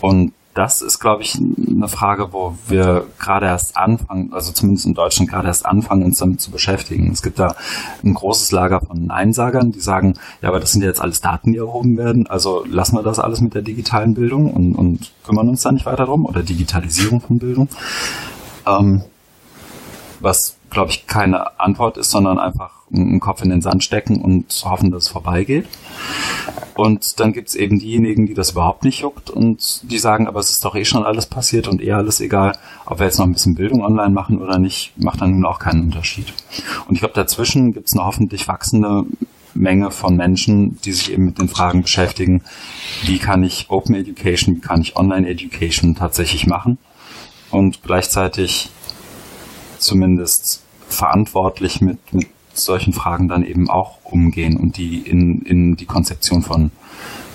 Und 0.00 0.32
das 0.54 0.82
ist, 0.82 0.98
glaube 0.98 1.22
ich, 1.22 1.36
eine 1.36 1.86
Frage, 1.86 2.32
wo 2.32 2.56
wir 2.66 3.06
gerade 3.18 3.46
erst 3.46 3.76
anfangen, 3.76 4.32
also 4.32 4.52
zumindest 4.52 4.84
in 4.86 4.94
Deutschland 4.94 5.30
gerade 5.30 5.46
erst 5.46 5.64
anfangen, 5.64 6.02
uns 6.02 6.18
damit 6.18 6.40
zu 6.40 6.50
beschäftigen. 6.50 7.12
Es 7.12 7.22
gibt 7.22 7.38
da 7.38 7.54
ein 8.02 8.14
großes 8.14 8.50
Lager 8.50 8.80
von 8.80 9.06
Neinsagern, 9.06 9.70
die 9.70 9.80
sagen, 9.80 10.14
ja, 10.42 10.48
aber 10.48 10.58
das 10.58 10.72
sind 10.72 10.82
ja 10.82 10.88
jetzt 10.88 11.00
alles 11.00 11.20
Daten, 11.20 11.52
die 11.52 11.58
erhoben 11.58 11.96
werden, 11.96 12.26
also 12.26 12.64
lassen 12.68 12.96
wir 12.96 13.02
das 13.02 13.20
alles 13.20 13.40
mit 13.40 13.54
der 13.54 13.62
digitalen 13.62 14.14
Bildung 14.14 14.52
und, 14.52 14.74
und 14.74 15.12
kümmern 15.24 15.48
uns 15.48 15.62
da 15.62 15.70
nicht 15.70 15.86
weiter 15.86 16.06
drum 16.06 16.26
oder 16.26 16.42
Digitalisierung 16.42 17.20
von 17.20 17.38
Bildung. 17.38 17.68
Ähm, 18.66 19.02
was, 20.18 20.56
glaube 20.68 20.90
ich, 20.90 21.06
keine 21.06 21.60
Antwort 21.60 21.96
ist, 21.96 22.10
sondern 22.10 22.38
einfach 22.38 22.72
einen 22.92 23.20
Kopf 23.20 23.42
in 23.42 23.50
den 23.50 23.62
Sand 23.62 23.84
stecken 23.84 24.20
und 24.20 24.46
hoffen, 24.64 24.90
dass 24.90 25.04
es 25.04 25.08
vorbeigeht. 25.08 25.66
Und 26.80 27.20
dann 27.20 27.34
gibt's 27.34 27.54
eben 27.54 27.78
diejenigen, 27.78 28.24
die 28.24 28.32
das 28.32 28.52
überhaupt 28.52 28.84
nicht 28.84 29.00
juckt 29.00 29.28
und 29.28 29.82
die 29.82 29.98
sagen, 29.98 30.26
aber 30.26 30.40
es 30.40 30.48
ist 30.48 30.64
doch 30.64 30.74
eh 30.74 30.86
schon 30.86 31.04
alles 31.04 31.26
passiert 31.26 31.68
und 31.68 31.82
eh 31.82 31.92
alles 31.92 32.22
egal, 32.22 32.56
ob 32.86 33.00
wir 33.00 33.04
jetzt 33.04 33.18
noch 33.18 33.26
ein 33.26 33.34
bisschen 33.34 33.54
Bildung 33.54 33.84
online 33.84 34.08
machen 34.08 34.40
oder 34.40 34.58
nicht, 34.58 34.94
macht 34.96 35.20
dann 35.20 35.32
nun 35.32 35.44
auch 35.44 35.58
keinen 35.58 35.82
Unterschied. 35.82 36.32
Und 36.88 36.94
ich 36.94 37.00
glaube, 37.00 37.12
dazwischen 37.12 37.74
gibt's 37.74 37.92
eine 37.92 38.06
hoffentlich 38.06 38.48
wachsende 38.48 39.04
Menge 39.52 39.90
von 39.90 40.16
Menschen, 40.16 40.80
die 40.80 40.92
sich 40.92 41.12
eben 41.12 41.26
mit 41.26 41.38
den 41.38 41.50
Fragen 41.50 41.82
beschäftigen, 41.82 42.44
wie 43.02 43.18
kann 43.18 43.42
ich 43.42 43.66
Open 43.68 43.94
Education, 43.94 44.56
wie 44.56 44.60
kann 44.60 44.80
ich 44.80 44.96
Online 44.96 45.28
Education 45.28 45.96
tatsächlich 45.96 46.46
machen 46.46 46.78
und 47.50 47.82
gleichzeitig 47.82 48.70
zumindest 49.76 50.62
verantwortlich 50.88 51.82
mit, 51.82 51.98
mit 52.14 52.28
solchen 52.64 52.92
Fragen 52.92 53.28
dann 53.28 53.44
eben 53.44 53.70
auch 53.70 53.98
umgehen 54.04 54.56
und 54.56 54.76
die 54.76 54.98
in, 54.98 55.42
in 55.42 55.76
die 55.76 55.86
Konzeption 55.86 56.42
von 56.42 56.70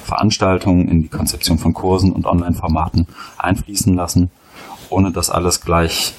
Veranstaltungen, 0.03 0.87
in 0.87 1.01
die 1.01 1.07
Konzeption 1.07 1.57
von 1.57 1.73
Kursen 1.73 2.11
und 2.11 2.25
Online-Formaten 2.25 3.07
einfließen 3.37 3.95
lassen, 3.95 4.29
ohne 4.89 5.11
das 5.11 5.29
alles 5.29 5.61
gleich 5.61 6.13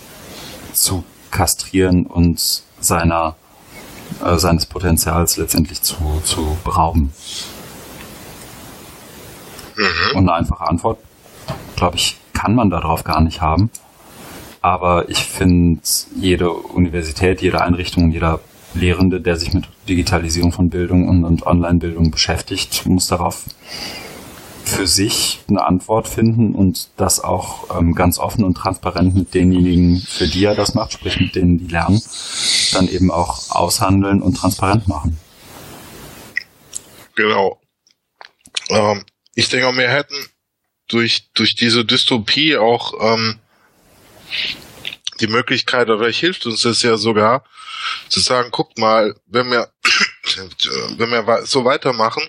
zu 0.73 1.05
kastrieren 1.31 2.07
und 2.07 2.63
seiner, 2.81 3.37
äh, 4.25 4.37
seines 4.37 4.67
Potenzials 4.67 5.37
letztendlich 5.37 5.83
zu, 5.83 6.21
zu 6.25 6.57
berauben. 6.65 7.13
Mhm. 9.77 10.17
Und 10.17 10.29
eine 10.29 10.35
einfache 10.35 10.67
Antwort, 10.67 10.99
glaube 11.77 11.97
ich, 11.97 12.19
kann 12.33 12.55
man 12.55 12.71
darauf 12.71 13.05
gar 13.05 13.21
nicht 13.21 13.41
haben. 13.41 13.71
Aber 14.63 15.09
ich 15.09 15.25
finde, 15.25 15.81
jede 16.17 16.51
Universität, 16.51 17.41
jede 17.41 17.61
Einrichtung, 17.61 18.11
jeder 18.11 18.41
Lehrende, 18.77 19.21
der 19.21 19.37
sich 19.37 19.53
mit 19.53 19.65
Digitalisierung 19.89 20.53
von 20.53 20.71
Bildung 20.71 21.09
und, 21.09 21.25
und 21.25 21.47
Online-Bildung 21.47 22.11
beschäftigt, 22.11 22.87
muss 22.87 23.07
darauf 23.07 23.45
für 24.65 24.87
sich 24.87 25.41
eine 25.49 25.65
Antwort 25.65 26.09
finden 26.09 26.55
und 26.55 26.89
das 26.97 27.21
auch 27.21 27.79
ähm, 27.79 27.95
ganz 27.95 28.19
offen 28.19 28.45
und 28.45 28.55
transparent 28.55 29.15
mit 29.15 29.33
denjenigen, 29.33 30.01
für 30.01 30.27
die 30.27 30.45
er 30.45 30.55
das 30.55 30.75
macht, 30.75 30.93
sprich 30.93 31.21
mit 31.21 31.35
denen, 31.37 31.59
die 31.59 31.69
lernen, 31.69 32.03
dann 32.73 32.89
eben 32.89 33.11
auch 33.11 33.51
aushandeln 33.51 34.21
und 34.21 34.35
transparent 34.35 34.89
machen. 34.89 35.19
Genau. 37.15 37.61
Ähm, 38.69 39.05
ich 39.35 39.49
denke, 39.49 39.77
wir 39.77 39.89
hätten 39.89 40.17
durch, 40.89 41.31
durch 41.35 41.55
diese 41.55 41.85
Dystopie 41.85 42.57
auch 42.57 42.93
ähm, 43.01 43.39
die 45.21 45.27
Möglichkeit, 45.27 45.89
oder 45.89 45.99
vielleicht 45.99 46.21
hilft 46.21 46.47
uns 46.47 46.63
das 46.63 46.83
ja 46.83 46.97
sogar, 46.97 47.45
zu 48.09 48.21
sagen, 48.21 48.51
guckt 48.51 48.79
mal, 48.79 49.15
wenn 49.27 49.51
wir, 49.51 49.69
wenn 50.99 51.11
wir 51.11 51.47
so 51.47 51.65
weitermachen, 51.65 52.23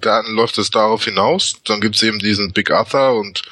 dann 0.00 0.26
läuft 0.34 0.58
es 0.58 0.70
darauf 0.70 1.04
hinaus. 1.04 1.54
Dann 1.64 1.80
gibt's 1.80 2.02
eben 2.02 2.18
diesen 2.18 2.52
Big 2.52 2.70
Arthur 2.70 3.14
und 3.14 3.42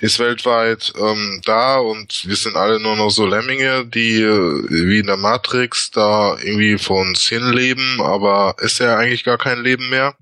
ist 0.00 0.18
weltweit 0.18 0.92
ähm, 0.98 1.40
da 1.44 1.78
und 1.78 2.26
wir 2.26 2.36
sind 2.36 2.56
alle 2.56 2.78
nur 2.80 2.96
noch 2.96 3.10
so 3.10 3.26
Lemminge, 3.26 3.86
die 3.86 4.20
äh, 4.20 4.66
wie 4.68 4.98
in 4.98 5.06
der 5.06 5.16
Matrix 5.16 5.90
da 5.90 6.36
irgendwie 6.38 6.78
von 6.78 7.14
Sinn 7.14 7.52
leben, 7.52 8.00
aber 8.00 8.56
ist 8.60 8.78
ja 8.78 8.96
eigentlich 8.96 9.24
gar 9.24 9.38
kein 9.38 9.62
Leben 9.62 9.88
mehr. 9.88 10.14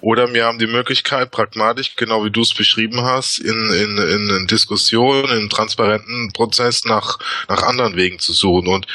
Oder 0.00 0.32
wir 0.34 0.44
haben 0.44 0.58
die 0.58 0.66
Möglichkeit, 0.66 1.30
pragmatisch, 1.30 1.96
genau 1.96 2.24
wie 2.24 2.30
du 2.30 2.42
es 2.42 2.54
beschrieben 2.54 3.02
hast, 3.02 3.38
in, 3.38 3.70
in, 3.70 3.98
in 4.28 4.46
Diskussionen, 4.46 5.30
in 5.38 5.48
transparenten 5.48 6.32
Prozess 6.32 6.84
nach, 6.84 7.18
nach 7.48 7.62
anderen 7.62 7.96
Wegen 7.96 8.18
zu 8.18 8.32
suchen. 8.32 8.68
Und 8.68 8.86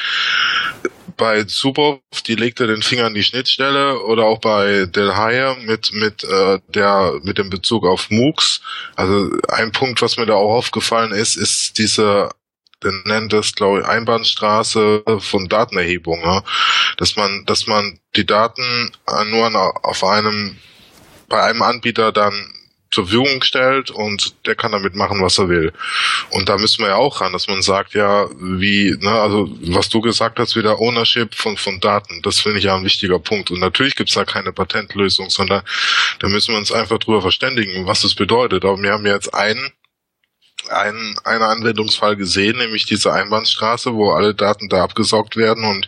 bei 1.18 1.44
Subov, 1.48 2.00
die 2.26 2.36
legte 2.36 2.66
den 2.66 2.82
Finger 2.82 3.06
an 3.06 3.14
die 3.14 3.24
Schnittstelle 3.24 4.02
oder 4.04 4.24
auch 4.24 4.40
bei 4.40 4.86
Del 4.86 5.16
Haye 5.16 5.58
mit 5.66 5.92
mit 5.94 6.24
äh, 6.24 6.60
der 6.70 7.20
mit 7.24 7.38
dem 7.38 7.50
Bezug 7.50 7.86
auf 7.86 8.10
MOOCs. 8.10 8.62
Also 8.96 9.30
ein 9.50 9.72
Punkt, 9.72 10.02
was 10.02 10.18
mir 10.18 10.26
da 10.26 10.36
auch 10.36 10.56
aufgefallen 10.56 11.12
ist, 11.12 11.36
ist 11.36 11.78
diese 11.78 12.30
nennt 13.06 13.34
das, 13.34 13.54
glaube 13.56 13.80
ich, 13.80 13.86
Einbahnstraße 13.86 15.04
von 15.20 15.48
Datenerhebung, 15.48 16.22
ja? 16.22 16.44
dass 16.98 17.16
man, 17.16 17.46
dass 17.46 17.68
man 17.68 18.00
die 18.16 18.26
Daten 18.26 18.92
nur 19.28 19.86
auf 19.86 20.04
einem, 20.04 20.58
bei 21.28 21.42
einem 21.44 21.62
Anbieter 21.62 22.12
dann 22.12 22.54
zur 22.92 23.06
Verfügung 23.06 23.44
stellt 23.44 23.92
und 23.92 24.34
der 24.48 24.56
kann 24.56 24.72
damit 24.72 24.96
machen, 24.96 25.22
was 25.22 25.38
er 25.38 25.48
will. 25.48 25.72
Und 26.32 26.50
da 26.50 26.58
müssen 26.58 26.80
wir 26.80 26.90
ja 26.90 26.96
auch 26.96 27.22
ran, 27.22 27.34
dass 27.34 27.48
man 27.48 27.62
sagt, 27.62 27.94
ja, 27.94 28.28
wie, 28.40 28.96
ne, 29.00 29.12
also 29.12 29.50
was 29.62 29.90
du 29.90 30.02
gesagt 30.02 30.40
hast, 30.40 30.56
wieder 30.56 30.80
Ownership 30.80 31.36
von, 31.36 31.56
von 31.56 31.80
Daten, 31.80 32.22
das 32.24 32.40
finde 32.40 32.58
ich 32.58 32.66
ja 32.66 32.76
ein 32.76 32.84
wichtiger 32.84 33.20
Punkt. 33.20 33.52
Und 33.52 33.60
natürlich 33.60 33.96
gibt's 33.96 34.16
da 34.16 34.26
keine 34.26 34.52
Patentlösung, 34.54 35.30
sondern 35.30 35.62
da 36.20 36.28
müssen 36.30 36.54
wir 36.54 36.58
uns 36.58 36.72
einfach 36.72 36.98
drüber 36.98 37.22
verständigen, 37.22 37.86
was 37.86 38.02
das 38.02 38.16
bedeutet. 38.16 38.66
Aber 38.66 38.82
wir 38.82 38.92
haben 38.92 39.06
jetzt 39.06 39.34
einen 39.36 39.72
einen, 40.70 41.18
einen 41.24 41.44
Anwendungsfall 41.44 42.16
gesehen, 42.16 42.58
nämlich 42.58 42.86
diese 42.86 43.12
Einbahnstraße, 43.14 43.94
wo 43.94 44.12
alle 44.12 44.34
Daten 44.34 44.70
da 44.70 44.84
abgesaugt 44.84 45.36
werden 45.36 45.64
und 45.64 45.88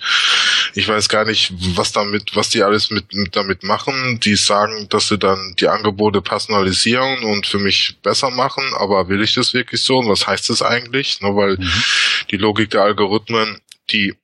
ich 0.74 0.88
weiß 0.88 1.10
gar 1.10 1.26
nicht, 1.26 1.52
was 1.76 1.92
damit, 1.92 2.36
was 2.36 2.50
die 2.50 2.64
alles 2.64 2.92
mit, 2.92 3.14
mit 3.14 3.36
damit 3.36 3.64
machen. 3.64 4.20
Die 4.22 4.36
sagen, 4.36 4.88
dass 4.90 5.08
sie 5.10 5.18
dann 5.18 5.56
die 5.60 5.68
Angebote 5.68 6.22
personalisieren 6.22 7.24
und 7.24 7.46
für 7.46 7.60
mich 7.60 7.98
besser 8.02 8.30
machen, 8.30 8.64
aber 8.78 9.10
will 9.10 9.22
ich 9.22 9.34
das 9.34 9.54
wirklich 9.54 9.84
so? 9.84 9.98
Und 9.98 10.10
was 10.10 10.28
heißt 10.28 10.50
das 10.50 10.62
eigentlich? 10.62 11.20
Nur 11.22 11.36
weil 11.36 11.58
mhm. 11.58 11.84
die 12.32 12.38
Logik 12.38 12.70
der 12.70 12.84
Algorithmen, 12.84 13.60
die 13.92 14.16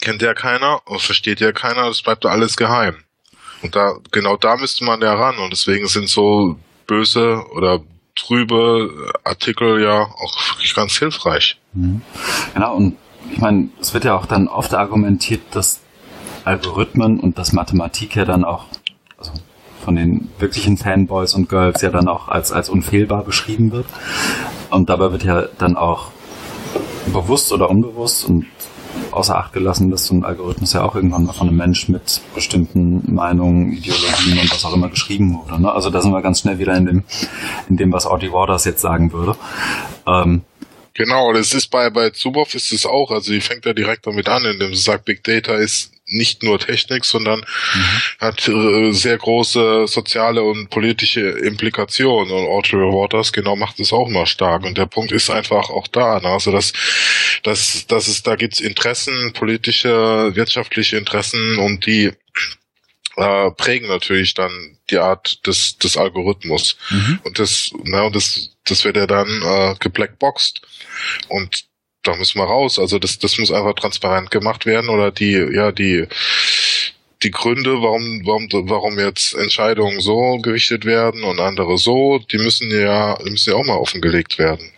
kennt 0.00 0.22
ja 0.22 0.34
keiner 0.34 0.86
und 0.86 1.00
versteht 1.00 1.40
ja 1.40 1.52
keiner, 1.52 1.88
das 1.88 2.02
bleibt 2.02 2.26
alles 2.26 2.56
geheim. 2.56 2.96
Und 3.62 3.74
da, 3.74 3.96
genau 4.10 4.36
da 4.36 4.56
müsste 4.56 4.84
man 4.84 5.00
ja 5.00 5.14
ran 5.14 5.38
und 5.38 5.50
deswegen 5.50 5.88
sind 5.88 6.10
so 6.10 6.58
böse 6.86 7.42
oder 7.52 7.82
trübe 8.16 9.12
Artikel 9.24 9.82
ja 9.82 10.02
auch 10.02 10.36
wirklich 10.54 10.74
ganz 10.74 10.96
hilfreich. 10.98 11.58
Mhm. 11.74 12.02
Genau, 12.54 12.74
und 12.74 12.96
ich 13.30 13.38
meine, 13.38 13.68
es 13.80 13.94
wird 13.94 14.04
ja 14.04 14.16
auch 14.16 14.26
dann 14.26 14.48
oft 14.48 14.74
argumentiert, 14.74 15.42
dass 15.52 15.80
Algorithmen 16.44 17.20
und 17.20 17.38
dass 17.38 17.52
Mathematik 17.52 18.16
ja 18.16 18.24
dann 18.24 18.44
auch 18.44 18.66
also 19.18 19.32
von 19.84 19.96
den 19.96 20.30
wirklichen 20.38 20.76
Fanboys 20.76 21.34
und 21.34 21.48
Girls 21.48 21.82
ja 21.82 21.90
dann 21.90 22.08
auch 22.08 22.28
als, 22.28 22.52
als 22.52 22.68
unfehlbar 22.68 23.24
beschrieben 23.24 23.72
wird. 23.72 23.86
Und 24.70 24.88
dabei 24.88 25.12
wird 25.12 25.24
ja 25.24 25.44
dann 25.58 25.76
auch 25.76 26.10
bewusst 27.12 27.52
oder 27.52 27.70
unbewusst 27.70 28.24
und 28.24 28.46
außer 29.10 29.36
Acht 29.36 29.52
gelassen, 29.52 29.90
dass 29.90 30.06
so 30.06 30.14
ein 30.14 30.24
Algorithmus 30.24 30.72
ja 30.72 30.82
auch 30.82 30.94
irgendwann 30.94 31.24
mal 31.24 31.32
von 31.32 31.48
einem 31.48 31.56
Mensch 31.56 31.88
mit 31.88 32.20
bestimmten 32.34 33.02
Meinungen, 33.14 33.72
Ideologien 33.72 34.38
und 34.38 34.50
was 34.50 34.64
auch 34.64 34.74
immer 34.74 34.88
geschrieben 34.88 35.34
wurde. 35.34 35.60
Ne? 35.60 35.72
Also 35.72 35.90
da 35.90 36.00
sind 36.00 36.12
wir 36.12 36.22
ganz 36.22 36.40
schnell 36.40 36.58
wieder 36.58 36.76
in 36.76 36.86
dem, 36.86 37.04
in 37.68 37.76
dem 37.76 37.92
was 37.92 38.06
Audie 38.06 38.32
Waters 38.32 38.64
jetzt 38.64 38.80
sagen 38.80 39.12
würde. 39.12 39.36
Ähm, 40.06 40.42
Genau, 40.96 41.34
das 41.34 41.52
ist 41.52 41.66
bei, 41.66 41.90
bei 41.90 42.08
Zuboff 42.08 42.54
ist 42.54 42.72
es 42.72 42.86
auch, 42.86 43.10
also 43.10 43.30
die 43.30 43.42
fängt 43.42 43.66
ja 43.66 43.74
direkt 43.74 44.06
damit 44.06 44.30
an, 44.30 44.46
indem 44.46 44.74
sie 44.74 44.80
sagt, 44.80 45.04
Big 45.04 45.22
Data 45.24 45.54
ist 45.54 45.92
nicht 46.08 46.42
nur 46.42 46.58
Technik, 46.58 47.04
sondern 47.04 47.40
mhm. 47.40 48.00
hat 48.20 48.48
äh, 48.48 48.92
sehr 48.92 49.18
große 49.18 49.86
soziale 49.88 50.42
und 50.42 50.70
politische 50.70 51.20
Implikationen. 51.20 52.32
Und 52.32 52.46
Audrey 52.46 52.80
Waters 52.80 53.32
genau 53.32 53.56
macht 53.56 53.80
es 53.80 53.92
auch 53.92 54.08
mal 54.08 54.26
stark. 54.26 54.64
Und 54.64 54.78
der 54.78 54.86
Punkt 54.86 55.12
ist 55.12 55.30
einfach 55.30 55.68
auch 55.70 55.88
da. 55.88 56.20
Ne? 56.20 56.28
Also 56.28 56.52
dass, 56.52 56.72
dass, 57.42 57.86
dass 57.86 58.08
es 58.08 58.22
da 58.22 58.36
gibt's 58.36 58.60
Interessen, 58.60 59.32
politische, 59.32 60.34
wirtschaftliche 60.34 60.96
Interessen 60.96 61.58
und 61.58 61.86
die 61.86 62.12
äh, 63.16 63.50
prägen 63.52 63.88
natürlich 63.88 64.34
dann 64.34 64.78
die 64.90 64.98
Art 64.98 65.44
des, 65.46 65.78
des 65.78 65.96
Algorithmus. 65.96 66.76
Mhm. 66.90 67.20
Und 67.24 67.38
das, 67.38 67.70
na, 67.84 68.02
und 68.02 68.14
das, 68.14 68.50
das 68.64 68.84
wird 68.84 68.96
ja 68.96 69.06
dann 69.06 69.28
äh, 69.42 69.74
geblackboxt. 69.80 70.60
Und 71.28 71.64
da 72.06 72.16
müssen 72.16 72.38
wir 72.38 72.44
raus. 72.44 72.78
Also 72.78 72.98
das, 72.98 73.18
das 73.18 73.38
muss 73.38 73.52
einfach 73.52 73.74
transparent 73.74 74.30
gemacht 74.30 74.66
werden 74.66 74.88
oder 74.88 75.10
die, 75.10 75.32
ja, 75.32 75.72
die, 75.72 76.06
die 77.22 77.30
Gründe, 77.30 77.82
warum, 77.82 78.22
warum, 78.24 78.48
warum 78.68 78.98
jetzt 78.98 79.34
Entscheidungen 79.34 80.00
so 80.00 80.38
gerichtet 80.38 80.84
werden 80.84 81.24
und 81.24 81.40
andere 81.40 81.78
so, 81.78 82.18
die 82.30 82.38
müssen 82.38 82.70
ja, 82.70 83.16
die 83.24 83.30
müssen 83.30 83.50
ja 83.50 83.56
auch 83.56 83.64
mal 83.64 83.78
offengelegt 83.78 84.38
werden. 84.38 84.70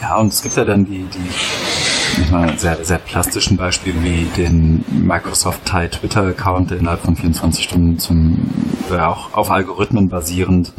Ja, 0.00 0.16
und 0.16 0.32
es 0.32 0.42
gibt 0.42 0.56
ja 0.56 0.64
dann 0.64 0.84
die, 0.84 1.04
die 1.04 2.30
mal 2.30 2.58
sehr, 2.58 2.84
sehr 2.84 2.98
plastischen 2.98 3.56
Beispiele 3.56 4.02
wie 4.02 4.24
den 4.36 4.84
Microsoft 4.90 5.64
Thai 5.64 5.88
Twitter 5.88 6.22
Account, 6.22 6.70
der 6.70 6.78
innerhalb 6.78 7.02
von 7.02 7.16
24 7.16 7.64
Stunden 7.64 7.98
zum, 7.98 8.50
ja, 8.90 9.08
auch 9.08 9.34
auf 9.34 9.50
Algorithmen 9.50 10.08
basierend 10.08 10.72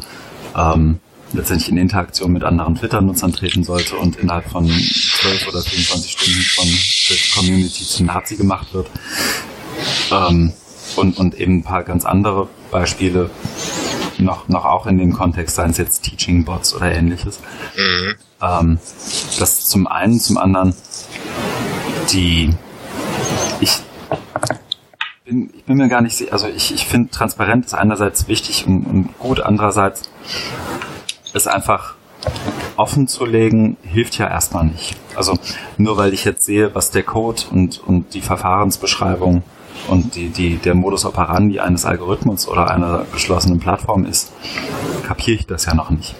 ähm, 0.56 1.00
letztendlich 1.34 1.68
in 1.68 1.76
Interaktion 1.76 2.32
mit 2.32 2.44
anderen 2.44 2.76
Twitter-Nutzern 2.76 3.32
treten 3.32 3.64
sollte 3.64 3.96
und 3.96 4.16
innerhalb 4.16 4.48
von 4.48 4.66
12 4.66 5.48
oder 5.48 5.60
24 5.60 6.10
Stunden 6.12 6.40
von 6.40 6.66
der 7.10 7.16
Community 7.34 7.84
zum 7.84 8.06
Nazi 8.06 8.36
gemacht 8.36 8.72
wird. 8.72 8.88
Ähm, 10.10 10.52
und, 10.96 11.18
und 11.18 11.34
eben 11.34 11.58
ein 11.58 11.62
paar 11.62 11.82
ganz 11.82 12.04
andere 12.04 12.48
Beispiele 12.70 13.30
noch, 14.18 14.48
noch 14.48 14.64
auch 14.64 14.86
in 14.86 14.98
dem 14.98 15.12
Kontext, 15.12 15.56
seien 15.56 15.70
es 15.70 15.78
jetzt 15.78 16.02
Teaching-Bots 16.02 16.74
oder 16.74 16.92
ähnliches. 16.92 17.40
Mhm. 17.76 18.14
Ähm, 18.40 18.78
das 19.38 19.64
zum 19.64 19.86
einen, 19.86 20.20
zum 20.20 20.38
anderen 20.38 20.74
die 22.12 22.50
ich 23.60 23.70
bin, 25.24 25.50
ich 25.54 25.64
bin 25.64 25.76
mir 25.76 25.88
gar 25.88 26.02
nicht 26.02 26.16
sicher, 26.16 26.32
also 26.32 26.48
ich, 26.48 26.74
ich 26.74 26.86
finde 26.86 27.10
Transparenz 27.10 27.66
ist 27.68 27.74
einerseits 27.74 28.28
wichtig 28.28 28.66
und, 28.66 28.84
und 28.84 29.18
gut, 29.18 29.40
andererseits 29.40 30.10
ist 31.34 31.48
einfach 31.48 31.94
offen 32.76 33.06
zu 33.06 33.24
legen, 33.24 33.76
hilft 33.82 34.16
ja 34.18 34.28
erstmal 34.28 34.64
nicht. 34.64 34.96
Also 35.14 35.36
nur 35.76 35.96
weil 35.96 36.14
ich 36.14 36.24
jetzt 36.24 36.44
sehe, 36.44 36.74
was 36.74 36.90
der 36.90 37.02
Code 37.02 37.42
und, 37.50 37.82
und 37.86 38.14
die 38.14 38.20
Verfahrensbeschreibung 38.20 39.42
und 39.88 40.14
die, 40.14 40.30
die, 40.30 40.56
der 40.56 40.74
Modus 40.74 41.04
operandi 41.04 41.60
eines 41.60 41.84
Algorithmus 41.84 42.48
oder 42.48 42.70
einer 42.70 43.04
geschlossenen 43.12 43.60
Plattform 43.60 44.06
ist, 44.06 44.32
kapiere 45.06 45.38
ich 45.38 45.46
das 45.46 45.66
ja 45.66 45.74
noch 45.74 45.90
nicht. 45.90 46.14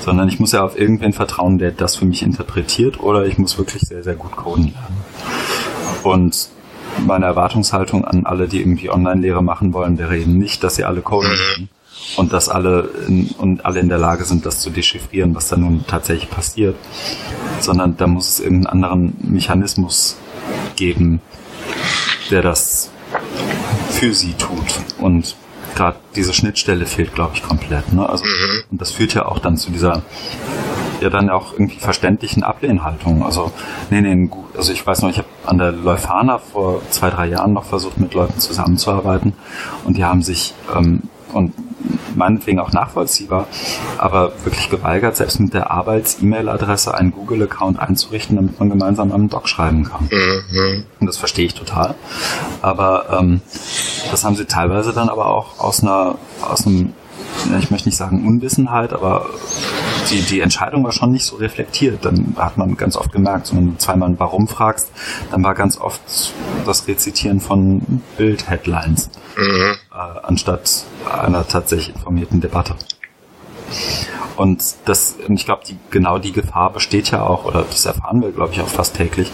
Sondern 0.00 0.28
ich 0.28 0.40
muss 0.40 0.52
ja 0.52 0.64
auf 0.64 0.78
irgendwen 0.78 1.12
vertrauen, 1.12 1.58
der 1.58 1.72
das 1.72 1.96
für 1.96 2.04
mich 2.04 2.22
interpretiert 2.22 3.00
oder 3.00 3.26
ich 3.26 3.38
muss 3.38 3.58
wirklich 3.58 3.82
sehr, 3.82 4.02
sehr 4.02 4.14
gut 4.14 4.36
coden 4.36 4.72
lernen. 4.72 5.04
Und 6.02 6.48
meine 7.06 7.26
Erwartungshaltung 7.26 8.04
an 8.04 8.24
alle, 8.24 8.46
die 8.46 8.60
irgendwie 8.60 8.90
Online-Lehre 8.90 9.42
machen 9.42 9.72
wollen, 9.72 9.98
wäre 9.98 10.16
eben 10.16 10.38
nicht, 10.38 10.62
dass 10.62 10.76
sie 10.76 10.84
alle 10.84 11.00
coden 11.00 11.30
können 11.30 11.68
und 12.16 12.32
dass 12.32 12.48
alle 12.48 12.90
in, 13.06 13.28
und 13.38 13.64
alle 13.64 13.80
in 13.80 13.88
der 13.88 13.98
Lage 13.98 14.24
sind, 14.24 14.46
das 14.46 14.60
zu 14.60 14.70
dechiffrieren, 14.70 15.34
was 15.34 15.48
da 15.48 15.56
nun 15.56 15.84
tatsächlich 15.86 16.30
passiert, 16.30 16.76
sondern 17.60 17.96
da 17.96 18.06
muss 18.06 18.28
es 18.28 18.40
irgendeinen 18.40 18.82
anderen 18.82 19.16
Mechanismus 19.20 20.16
geben, 20.76 21.20
der 22.30 22.42
das 22.42 22.90
für 23.90 24.12
sie 24.12 24.34
tut. 24.34 24.80
Und 24.98 25.36
gerade 25.74 25.98
diese 26.14 26.32
Schnittstelle 26.32 26.86
fehlt, 26.86 27.14
glaube 27.14 27.32
ich, 27.34 27.42
komplett. 27.42 27.92
Ne? 27.92 28.08
Also, 28.08 28.24
mhm. 28.24 28.62
Und 28.70 28.80
das 28.80 28.90
führt 28.90 29.14
ja 29.14 29.26
auch 29.26 29.38
dann 29.38 29.56
zu 29.56 29.70
dieser 29.70 30.02
ja 31.00 31.10
dann 31.10 31.28
auch 31.28 31.52
irgendwie 31.52 31.78
verständlichen 31.78 32.42
Ablehnhaltung. 32.42 33.24
Also, 33.24 33.52
nee, 33.90 34.00
nee, 34.00 34.30
also 34.56 34.72
ich 34.72 34.86
weiß 34.86 35.02
noch, 35.02 35.10
ich 35.10 35.18
habe 35.18 35.28
an 35.44 35.58
der 35.58 35.72
Leuphana 35.72 36.38
vor 36.38 36.80
zwei, 36.90 37.10
drei 37.10 37.26
Jahren 37.26 37.52
noch 37.52 37.64
versucht, 37.64 37.98
mit 37.98 38.14
Leuten 38.14 38.38
zusammenzuarbeiten 38.38 39.34
und 39.84 39.96
die 39.96 40.04
haben 40.04 40.22
sich 40.22 40.54
ähm, 40.74 41.02
und 41.32 41.52
meinetwegen 42.14 42.60
auch 42.60 42.72
nachvollziehbar, 42.72 43.46
aber 43.98 44.32
wirklich 44.44 44.70
geweigert, 44.70 45.16
selbst 45.16 45.40
mit 45.40 45.54
der 45.54 45.70
Arbeits-E-Mail-Adresse 45.70 46.94
einen 46.94 47.10
Google-Account 47.12 47.78
einzurichten, 47.78 48.36
damit 48.36 48.58
man 48.58 48.70
gemeinsam 48.70 49.12
am 49.12 49.28
Doc 49.28 49.48
schreiben 49.48 49.84
kann. 49.84 50.08
Mhm. 50.10 50.84
Und 51.00 51.06
das 51.06 51.16
verstehe 51.16 51.46
ich 51.46 51.54
total. 51.54 51.94
Aber 52.62 53.18
ähm, 53.18 53.40
das 54.10 54.24
haben 54.24 54.36
sie 54.36 54.46
teilweise 54.46 54.92
dann 54.92 55.08
aber 55.08 55.26
auch 55.26 55.58
aus 55.58 55.82
einer, 55.82 56.16
aus 56.42 56.66
einem, 56.66 56.92
ich 57.58 57.70
möchte 57.70 57.88
nicht 57.88 57.96
sagen 57.96 58.26
Unwissenheit, 58.26 58.92
aber 58.92 59.26
die, 60.10 60.22
die 60.22 60.40
Entscheidung 60.40 60.84
war 60.84 60.92
schon 60.92 61.12
nicht 61.12 61.24
so 61.24 61.36
reflektiert. 61.36 62.04
Dann 62.04 62.34
hat 62.36 62.56
man 62.56 62.76
ganz 62.76 62.96
oft 62.96 63.12
gemerkt, 63.12 63.54
wenn 63.54 63.72
du 63.72 63.78
zweimal 63.78 64.10
ein 64.10 64.18
Warum 64.18 64.48
fragst, 64.48 64.90
dann 65.30 65.42
war 65.42 65.54
ganz 65.54 65.78
oft 65.78 66.02
das 66.66 66.86
Rezitieren 66.88 67.40
von 67.40 68.02
Bild-Headlines, 68.16 69.10
mhm. 69.36 69.74
äh, 69.92 70.18
anstatt 70.22 70.84
einer 71.10 71.46
tatsächlich 71.46 71.94
informierten 71.94 72.40
Debatte. 72.40 72.74
Und 74.36 74.62
das, 74.84 75.16
ich 75.28 75.44
glaube, 75.44 75.62
die, 75.66 75.76
genau 75.90 76.18
die 76.18 76.32
Gefahr 76.32 76.72
besteht 76.72 77.10
ja 77.10 77.22
auch, 77.22 77.44
oder 77.44 77.62
das 77.62 77.86
erfahren 77.86 78.20
wir, 78.20 78.32
glaube 78.32 78.52
ich, 78.52 78.60
auch 78.60 78.68
fast 78.68 78.96
täglich, 78.96 79.30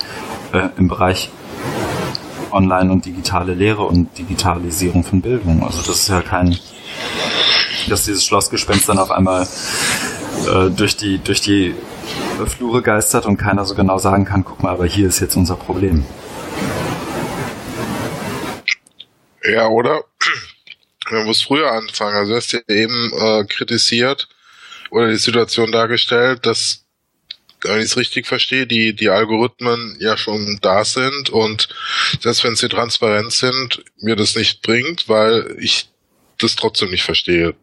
äh, 0.52 0.68
im 0.76 0.88
Bereich 0.88 1.30
Online- 2.52 2.90
und 2.92 3.04
digitale 3.06 3.54
Lehre 3.54 3.82
und 3.84 4.18
Digitalisierung 4.18 5.04
von 5.04 5.20
Bildung. 5.20 5.62
Also 5.64 5.78
das 5.78 6.00
ist 6.00 6.08
ja 6.08 6.20
kein, 6.20 6.58
dass 7.88 8.04
dieses 8.04 8.24
Schlossgespenst 8.24 8.88
dann 8.88 8.98
auf 8.98 9.10
einmal 9.10 9.46
äh, 10.46 10.70
durch 10.70 10.96
die 10.96 11.18
durch 11.18 11.40
die 11.40 11.74
Flure 12.46 12.82
geistert 12.82 13.26
und 13.26 13.36
keiner 13.36 13.64
so 13.64 13.74
genau 13.74 13.98
sagen 13.98 14.24
kann, 14.24 14.44
guck 14.44 14.62
mal, 14.62 14.72
aber 14.72 14.86
hier 14.86 15.08
ist 15.08 15.20
jetzt 15.20 15.36
unser 15.36 15.56
Problem. 15.56 16.04
Ja, 19.44 19.68
oder? 19.68 20.04
Man 21.10 21.26
muss 21.26 21.42
früher 21.42 21.72
anfangen. 21.72 22.16
Also 22.16 22.32
du 22.32 22.36
hast 22.36 22.52
ja 22.52 22.60
eben 22.68 23.12
äh, 23.12 23.44
kritisiert 23.44 24.28
oder 24.90 25.08
die 25.08 25.16
Situation 25.16 25.72
dargestellt, 25.72 26.46
dass, 26.46 26.84
wenn 27.62 27.78
ich 27.78 27.86
es 27.86 27.96
richtig 27.96 28.26
verstehe, 28.26 28.66
die, 28.66 28.94
die 28.94 29.08
Algorithmen 29.08 29.96
ja 29.98 30.16
schon 30.16 30.58
da 30.62 30.84
sind 30.84 31.30
und 31.30 31.68
selbst 32.20 32.44
wenn 32.44 32.56
sie 32.56 32.68
transparent 32.68 33.32
sind, 33.32 33.84
mir 33.98 34.16
das 34.16 34.36
nicht 34.36 34.62
bringt, 34.62 35.08
weil 35.08 35.56
ich 35.58 35.88
das 36.42 36.56
trotzdem 36.56 36.90
nicht 36.90 37.02
verstehe. 37.02 37.54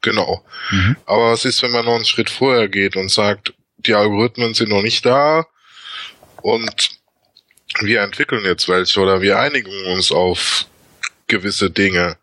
Genau. 0.00 0.44
Mhm. 0.70 0.96
Aber 1.06 1.32
was 1.32 1.44
ist, 1.44 1.62
wenn 1.62 1.70
man 1.70 1.84
noch 1.84 1.94
einen 1.94 2.04
Schritt 2.04 2.30
vorher 2.30 2.68
geht 2.68 2.96
und 2.96 3.10
sagt, 3.10 3.54
die 3.78 3.94
Algorithmen 3.94 4.54
sind 4.54 4.70
noch 4.70 4.82
nicht 4.82 5.06
da 5.06 5.46
und 6.42 6.90
wir 7.80 8.02
entwickeln 8.02 8.44
jetzt 8.44 8.68
welche 8.68 9.00
oder 9.00 9.22
wir 9.22 9.38
einigen 9.38 9.86
uns 9.86 10.12
auf 10.12 10.66
gewisse 11.26 11.70
Dinge, 11.70 12.16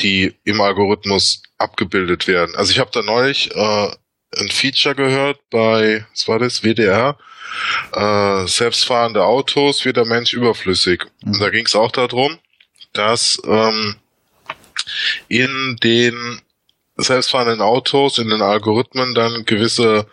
die 0.00 0.34
im 0.44 0.60
Algorithmus 0.60 1.42
abgebildet 1.58 2.26
werden. 2.26 2.54
Also 2.56 2.72
ich 2.72 2.78
habe 2.78 2.90
da 2.92 3.02
neulich 3.02 3.54
äh, 3.54 3.88
ein 4.38 4.50
Feature 4.50 4.94
gehört 4.94 5.40
bei, 5.50 6.06
was 6.12 6.28
war 6.28 6.38
das, 6.38 6.62
WDR, 6.62 7.16
äh, 7.92 8.46
selbstfahrende 8.46 9.24
Autos 9.24 9.84
wird 9.84 9.96
der 9.96 10.04
Mensch 10.04 10.32
überflüssig. 10.32 11.04
Mhm. 11.22 11.32
Und 11.32 11.40
da 11.40 11.50
ging 11.50 11.64
es 11.64 11.74
auch 11.74 11.92
darum, 11.92 12.38
dass 12.92 13.38
ähm, 13.46 13.96
in 15.28 15.76
den 15.82 16.40
selbstfahrenden 16.96 17.60
Autos 17.60 18.18
in 18.18 18.30
den 18.30 18.40
Algorithmen 18.40 19.14
dann 19.14 19.44
gewisse 19.44 20.06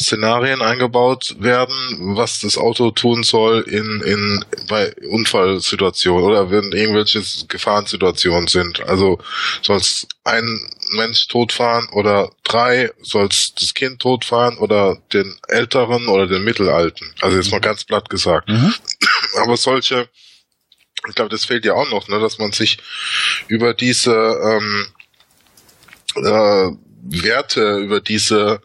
Szenarien 0.00 0.62
eingebaut 0.62 1.36
werden, 1.38 2.16
was 2.16 2.40
das 2.40 2.58
Auto 2.58 2.90
tun 2.90 3.22
soll 3.22 3.62
in, 3.62 4.02
in 4.02 4.44
bei 4.68 4.94
Unfallsituationen 5.10 6.24
oder 6.24 6.50
wenn 6.50 6.72
irgendwelche 6.72 7.22
Gefahrensituationen 7.48 8.48
sind. 8.48 8.80
Also 8.86 9.18
soll 9.62 9.78
es 9.78 10.06
ein 10.24 10.70
Mensch 10.92 11.28
totfahren 11.28 11.88
oder 11.92 12.30
drei, 12.44 12.90
soll 13.02 13.26
es 13.26 13.54
das 13.54 13.74
Kind 13.74 14.00
totfahren 14.00 14.58
oder 14.58 14.98
den 15.12 15.36
Älteren 15.48 16.08
oder 16.08 16.26
den 16.26 16.44
Mittelalten. 16.44 17.12
Also 17.20 17.36
jetzt 17.36 17.50
mal 17.50 17.60
ganz 17.60 17.84
platt 17.84 18.08
gesagt. 18.10 18.48
Mhm. 18.48 18.74
Aber 19.42 19.56
solche, 19.56 20.08
ich 21.08 21.14
glaube, 21.14 21.30
das 21.30 21.44
fehlt 21.44 21.64
ja 21.64 21.74
auch 21.74 21.90
noch, 21.90 22.08
ne, 22.08 22.18
dass 22.20 22.38
man 22.38 22.52
sich 22.52 22.78
über 23.48 23.74
diese 23.74 24.12
ähm, 24.12 24.86
äh, 26.16 26.70
Werte, 27.08 27.78
über 27.78 28.00
diese 28.00 28.60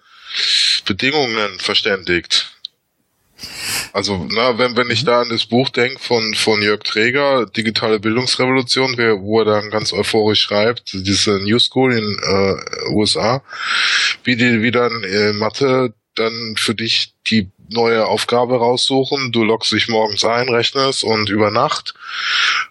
Bedingungen 0.85 1.59
verständigt. 1.59 2.51
Also, 3.93 4.27
na, 4.31 4.57
wenn, 4.57 4.77
wenn 4.77 4.89
ich 4.89 5.03
da 5.03 5.21
an 5.21 5.29
das 5.29 5.45
Buch 5.45 5.69
denke 5.69 5.99
von, 5.99 6.33
von 6.35 6.61
Jörg 6.61 6.83
Träger, 6.83 7.45
Digitale 7.45 7.99
Bildungsrevolution, 7.99 8.97
wo 8.97 9.39
er 9.39 9.45
dann 9.45 9.71
ganz 9.71 9.93
euphorisch 9.93 10.41
schreibt, 10.41 10.93
diese 10.93 11.39
New 11.39 11.59
School 11.59 11.93
in 11.93 12.17
äh, 12.23 12.93
USA, 12.93 13.43
wie 14.23 14.35
die, 14.35 14.61
wie 14.61 14.71
dann 14.71 15.03
äh, 15.03 15.33
Mathe 15.33 15.93
dann 16.15 16.55
für 16.57 16.75
dich 16.75 17.13
die 17.27 17.49
neue 17.71 18.05
Aufgabe 18.05 18.57
raussuchen. 18.57 19.31
Du 19.31 19.43
loggst 19.43 19.71
dich 19.71 19.87
morgens 19.87 20.23
ein, 20.23 20.49
rechnest 20.49 21.03
und 21.03 21.29
über 21.29 21.51
Nacht 21.51 21.93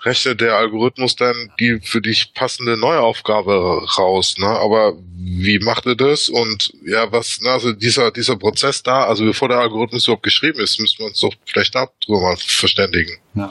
rechnet 0.03 0.41
der 0.41 0.57
Algorithmus 0.57 1.17
dann 1.17 1.53
die 1.59 1.81
für 1.83 2.01
dich 2.01 2.35
passende 2.35 2.77
neue 2.77 3.01
Aufgabe 3.01 3.87
raus. 3.99 4.37
Ne? 4.39 4.47
Aber 4.47 4.95
wie 5.17 5.59
macht 5.59 5.87
er 5.87 5.97
das? 5.97 6.29
Und 6.29 6.73
ja, 6.85 7.11
was, 7.13 7.41
also 7.45 7.73
dieser, 7.73 8.11
dieser 8.11 8.37
Prozess 8.37 8.83
da, 8.83 9.05
also 9.05 9.25
bevor 9.25 9.49
der 9.49 9.59
Algorithmus 9.59 10.07
überhaupt 10.07 10.23
geschrieben 10.23 10.61
ist, 10.61 10.81
müssen 10.81 10.99
wir 10.99 11.07
uns 11.07 11.21
doch 11.21 11.35
vielleicht 11.45 11.75
darüber 11.75 12.21
mal 12.21 12.37
verständigen. 12.37 13.19
Ja. 13.35 13.49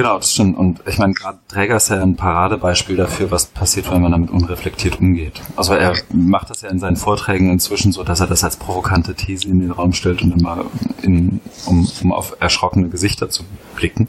Genau, 0.00 0.16
das 0.16 0.32
stimmt. 0.32 0.56
Und 0.56 0.80
ich 0.86 0.96
meine, 0.96 1.12
gerade 1.12 1.36
Träger 1.46 1.76
ist 1.76 1.90
ja 1.90 2.00
ein 2.00 2.16
Paradebeispiel 2.16 2.96
dafür, 2.96 3.30
was 3.30 3.44
passiert, 3.44 3.92
wenn 3.92 4.00
man 4.00 4.12
damit 4.12 4.30
unreflektiert 4.30 4.98
umgeht. 4.98 5.42
Also 5.56 5.74
er 5.74 5.94
macht 6.10 6.48
das 6.48 6.62
ja 6.62 6.70
in 6.70 6.78
seinen 6.78 6.96
Vorträgen 6.96 7.50
inzwischen 7.50 7.92
so, 7.92 8.02
dass 8.02 8.20
er 8.20 8.26
das 8.26 8.42
als 8.42 8.56
provokante 8.56 9.14
These 9.14 9.46
in 9.46 9.60
den 9.60 9.70
Raum 9.70 9.92
stellt 9.92 10.22
und 10.22 10.40
immer 10.40 10.64
in, 11.02 11.42
um, 11.66 11.86
um 12.02 12.12
auf 12.14 12.34
erschrockene 12.40 12.88
Gesichter 12.88 13.28
zu 13.28 13.42
blicken. 13.76 14.08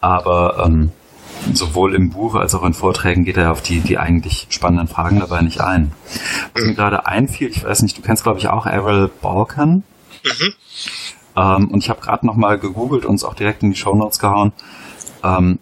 Aber 0.00 0.64
ähm, 0.66 0.90
sowohl 1.52 1.94
im 1.94 2.10
Buch 2.10 2.34
als 2.34 2.56
auch 2.56 2.64
in 2.64 2.74
Vorträgen 2.74 3.24
geht 3.24 3.36
er 3.36 3.52
auf 3.52 3.62
die, 3.62 3.78
die 3.78 3.98
eigentlich 3.98 4.48
spannenden 4.50 4.88
Fragen 4.88 5.20
dabei 5.20 5.42
nicht 5.42 5.60
ein. 5.60 5.92
Was 6.54 6.64
mir 6.64 6.74
gerade 6.74 7.06
einfiel, 7.06 7.50
ich 7.50 7.62
weiß 7.62 7.82
nicht, 7.82 7.96
du 7.96 8.02
kennst 8.02 8.24
glaube 8.24 8.40
ich 8.40 8.48
auch 8.48 8.66
Errol 8.66 9.12
Balkan. 9.22 9.84
Mhm. 10.24 10.54
Ähm, 11.36 11.68
und 11.68 11.84
ich 11.84 11.88
habe 11.88 12.00
gerade 12.00 12.26
nochmal 12.26 12.58
gegoogelt 12.58 13.04
und 13.06 13.14
es 13.14 13.22
auch 13.22 13.34
direkt 13.34 13.62
in 13.62 13.70
die 13.70 13.76
Show 13.76 13.94
Notes 13.94 14.18
gehauen 14.18 14.52
ähm, 15.22 15.58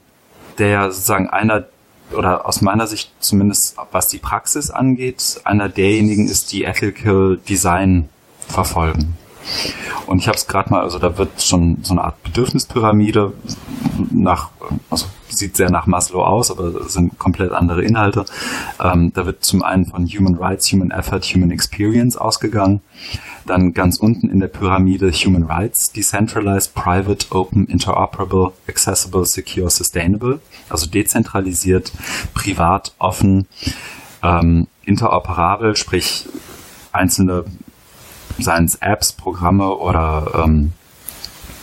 der 0.59 0.91
sozusagen 0.91 1.29
einer 1.29 1.67
oder 2.13 2.47
aus 2.47 2.61
meiner 2.63 2.87
Sicht 2.87 3.11
zumindest 3.19 3.77
was 3.91 4.09
die 4.09 4.19
Praxis 4.19 4.71
angeht, 4.71 5.41
einer 5.45 5.69
derjenigen 5.69 6.29
ist, 6.29 6.53
die 6.53 6.65
Ethical 6.65 7.39
Design 7.49 8.09
verfolgen. 8.47 9.17
Und 10.07 10.19
ich 10.19 10.29
habe 10.29 10.37
es 10.37 10.47
gerade 10.47 10.71
mal, 10.71 10.83
also 10.83 10.99
da 10.99 11.19
wird 11.19 11.43
schon 11.43 11.79
so 11.83 11.95
eine 11.95 12.05
Art 12.05 12.23
Bedürfnispyramide 12.23 13.33
nach, 14.13 14.51
also 14.91 15.07
sieht 15.37 15.57
sehr 15.57 15.71
nach 15.71 15.87
Maslow 15.87 16.23
aus, 16.23 16.51
aber 16.51 16.89
sind 16.89 17.19
komplett 17.19 17.53
andere 17.53 17.83
Inhalte. 17.83 18.25
Ähm, 18.83 19.13
da 19.15 19.27
wird 19.27 19.45
zum 19.45 19.63
einen 19.63 19.87
von 19.87 20.07
Human 20.07 20.37
Rights, 20.37 20.71
Human 20.73 20.91
Effort, 20.91 21.21
Human 21.23 21.51
Experience 21.51 22.17
ausgegangen. 22.17 22.81
Dann 23.47 23.75
ganz 23.75 23.99
unten 23.99 24.29
in 24.29 24.41
der 24.41 24.49
Pyramide 24.49 25.13
Human 25.13 25.45
Rights, 25.45 25.93
Decentralized, 25.93 26.75
Private, 26.75 27.27
Open, 27.31 27.67
Interoperable, 27.67 28.53
Accessible, 28.69 29.25
Secure, 29.25 29.71
Sustainable. 29.71 30.41
Also 30.69 30.87
dezentralisiert, 30.87 31.93
privat, 32.35 32.95
offen, 32.99 33.47
ähm, 34.23 34.67
interoperabel, 34.85 35.77
sprich 35.77 36.29
einzelne 36.93 37.45
seien 38.39 38.65
es 38.65 38.77
Apps, 38.77 39.13
Programme 39.13 39.75
oder 39.75 40.45
ähm, 40.45 40.73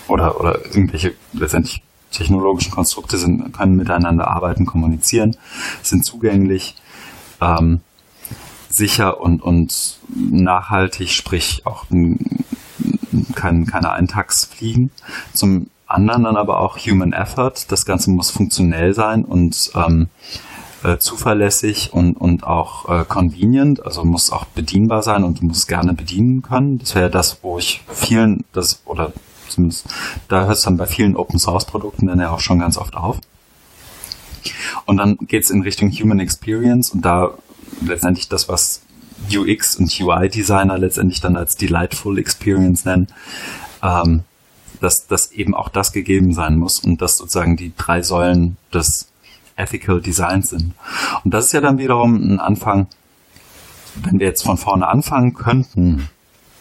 oder 0.07 0.39
oder 0.39 0.65
irgendwelche 0.65 1.13
letztendlich 1.34 1.82
technologischen 2.14 2.72
Konstrukte 2.72 3.18
sind, 3.18 3.53
können 3.53 3.76
miteinander 3.76 4.30
arbeiten, 4.30 4.66
kommunizieren, 4.66 5.36
sind 5.82 6.05
zugänglich, 6.05 6.76
ähm, 7.41 7.82
sicher 8.70 9.20
und, 9.22 9.41
und 9.41 9.99
nachhaltig, 10.07 11.11
sprich 11.11 11.66
auch 11.66 11.86
kein, 13.36 13.66
keine 13.66 13.91
Eintags 13.91 14.45
fliegen. 14.45 14.91
Zum 15.34 15.68
anderen 15.86 16.24
dann 16.24 16.38
aber 16.38 16.59
auch 16.59 16.78
Human 16.78 17.14
Effort. 17.14 17.53
Das 17.70 17.86
Ganze 17.86 18.09
muss 18.09 18.32
funktionell 18.32 18.93
sein 18.93 19.24
und 19.26 19.72
ähm, 19.76 20.07
äh, 20.84 20.97
zuverlässig 20.97 21.93
und, 21.93 22.16
und 22.16 22.43
auch 22.43 22.89
äh, 22.89 23.05
convenient, 23.05 23.86
also 23.86 24.03
muss 24.03 24.32
auch 24.32 24.45
bedienbar 24.45 25.01
sein 25.01 25.24
und 25.24 25.41
muss 25.41 25.68
gerne 25.68 25.93
bedienen 25.93 26.41
können. 26.41 26.80
Das 26.80 26.95
wäre 26.95 27.09
das, 27.09 27.39
wo 27.41 27.57
ich 27.57 27.82
vielen, 27.88 28.43
das 28.53 28.82
oder 28.86 29.14
zumindest 29.54 29.86
da 30.28 30.45
hört 30.45 30.58
es 30.58 30.64
dann 30.64 30.78
bei 30.78 30.86
vielen 30.86 31.16
Open 31.16 31.39
Source 31.39 31.66
Produkten 31.66 32.08
dann 32.08 32.20
ja 32.20 32.32
auch 32.32 32.39
schon 32.39 32.60
ganz 32.60 32.78
oft 32.78 32.95
auf. 32.95 33.20
Und 34.86 34.97
dann 34.97 35.18
geht 35.18 35.43
es 35.43 35.49
in 35.49 35.62
Richtung 35.62 35.91
Human 35.91 36.20
Experience 36.20 36.89
und 36.89 37.04
da 37.04 37.32
letztendlich 37.82 38.28
das, 38.28 38.49
was 38.49 38.82
UX 39.34 39.78
und 39.78 39.97
UI 39.99 40.30
Designer 40.30 40.78
letztendlich 40.78 41.22
dann 41.22 41.38
als 41.38 41.56
Delightful 41.56 42.18
Experience 42.18 42.86
nennen, 42.86 43.08
ähm, 43.82 44.24
dass, 44.82 45.08
dass 45.08 45.32
eben 45.32 45.56
auch 45.56 45.70
das 45.70 45.93
gegeben 45.93 46.34
sein 46.34 46.58
muss 46.58 46.80
und 46.80 47.01
dass 47.01 47.18
sozusagen 47.18 47.56
die 47.56 47.74
drei 47.78 48.01
Säulen 48.01 48.58
des 48.74 49.08
Ethical 49.56 50.01
Designs 50.01 50.49
sind. 50.49 50.74
Und 51.24 51.34
das 51.34 51.45
ist 51.45 51.51
ja 51.54 51.62
dann 51.62 51.78
wiederum 51.78 52.16
ein 52.16 52.39
Anfang, 52.39 52.88
wenn 53.95 54.20
wir 54.20 54.28
jetzt 54.28 54.43
von 54.43 54.58
vorne 54.58 54.88
anfangen 54.88 55.34
könnten, 55.34 56.10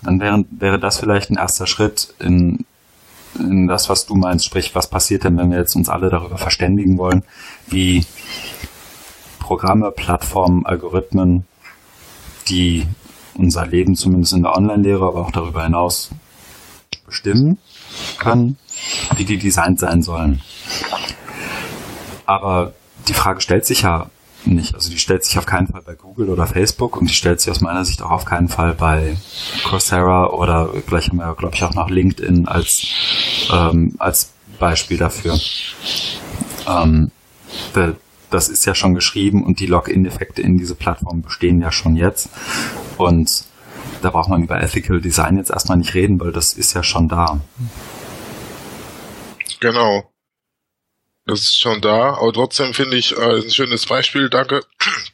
dann 0.02 0.20
wäre, 0.20 0.44
wäre 0.50 0.78
das 0.78 0.98
vielleicht 0.98 1.30
ein 1.30 1.36
erster 1.36 1.66
Schritt 1.66 2.14
in, 2.18 2.64
in 3.38 3.66
das, 3.66 3.88
was 3.88 4.06
du 4.06 4.14
meinst, 4.14 4.44
sprich, 4.44 4.74
was 4.74 4.88
passiert 4.88 5.24
denn, 5.24 5.36
wenn 5.38 5.50
wir 5.50 5.58
jetzt 5.58 5.74
uns 5.74 5.88
alle 5.88 6.10
darüber 6.10 6.38
verständigen 6.38 6.98
wollen, 6.98 7.22
wie 7.66 8.04
Programme, 9.38 9.90
Plattformen, 9.90 10.66
Algorithmen, 10.66 11.46
die 12.48 12.86
unser 13.34 13.66
Leben 13.66 13.94
zumindest 13.94 14.34
in 14.34 14.42
der 14.42 14.56
Online-Lehre, 14.56 15.06
aber 15.06 15.22
auch 15.22 15.30
darüber 15.30 15.64
hinaus 15.64 16.10
bestimmen 17.06 17.58
können, 18.18 18.56
wie 19.16 19.24
die 19.24 19.38
designt 19.38 19.80
sein 19.80 20.02
sollen. 20.02 20.42
Aber 22.26 22.72
die 23.08 23.14
Frage 23.14 23.40
stellt 23.40 23.66
sich 23.66 23.82
ja 23.82 24.06
nicht. 24.46 24.74
Also 24.74 24.90
die 24.90 24.98
stellt 24.98 25.24
sich 25.24 25.38
auf 25.38 25.46
keinen 25.46 25.66
Fall 25.66 25.82
bei 25.82 25.94
Google 25.94 26.28
oder 26.28 26.46
Facebook 26.46 26.96
und 26.96 27.08
die 27.08 27.14
stellt 27.14 27.40
sich 27.40 27.50
aus 27.50 27.60
meiner 27.60 27.84
Sicht 27.84 28.02
auch 28.02 28.10
auf 28.10 28.24
keinen 28.24 28.48
Fall 28.48 28.74
bei 28.74 29.16
Coursera 29.64 30.26
oder 30.30 30.70
gleich 30.86 31.08
haben 31.08 31.18
wir, 31.18 31.34
glaube 31.34 31.54
ich, 31.54 31.62
auch 31.64 31.74
noch 31.74 31.90
LinkedIn 31.90 32.48
als, 32.48 32.86
ähm, 33.52 33.94
als 33.98 34.32
Beispiel 34.58 34.98
dafür. 34.98 35.38
Ähm, 36.66 37.10
das 38.30 38.48
ist 38.48 38.64
ja 38.64 38.74
schon 38.74 38.94
geschrieben 38.94 39.44
und 39.44 39.60
die 39.60 39.66
Login-Effekte 39.66 40.42
in 40.42 40.56
diese 40.56 40.74
Plattform 40.74 41.22
bestehen 41.22 41.60
ja 41.60 41.70
schon 41.70 41.96
jetzt. 41.96 42.30
Und 42.96 43.44
da 44.00 44.10
braucht 44.10 44.28
man 44.28 44.42
über 44.42 44.60
Ethical 44.60 45.00
Design 45.00 45.36
jetzt 45.36 45.50
erstmal 45.50 45.78
nicht 45.78 45.94
reden, 45.94 46.18
weil 46.20 46.32
das 46.32 46.54
ist 46.54 46.74
ja 46.74 46.82
schon 46.82 47.08
da. 47.08 47.40
Genau. 49.60 50.11
Das 51.26 51.40
ist 51.40 51.60
schon 51.60 51.80
da, 51.80 52.14
aber 52.14 52.32
trotzdem 52.32 52.74
finde 52.74 52.96
ich 52.96 53.16
äh, 53.16 53.42
ein 53.42 53.50
schönes 53.50 53.86
Beispiel. 53.86 54.28
Danke, 54.28 54.62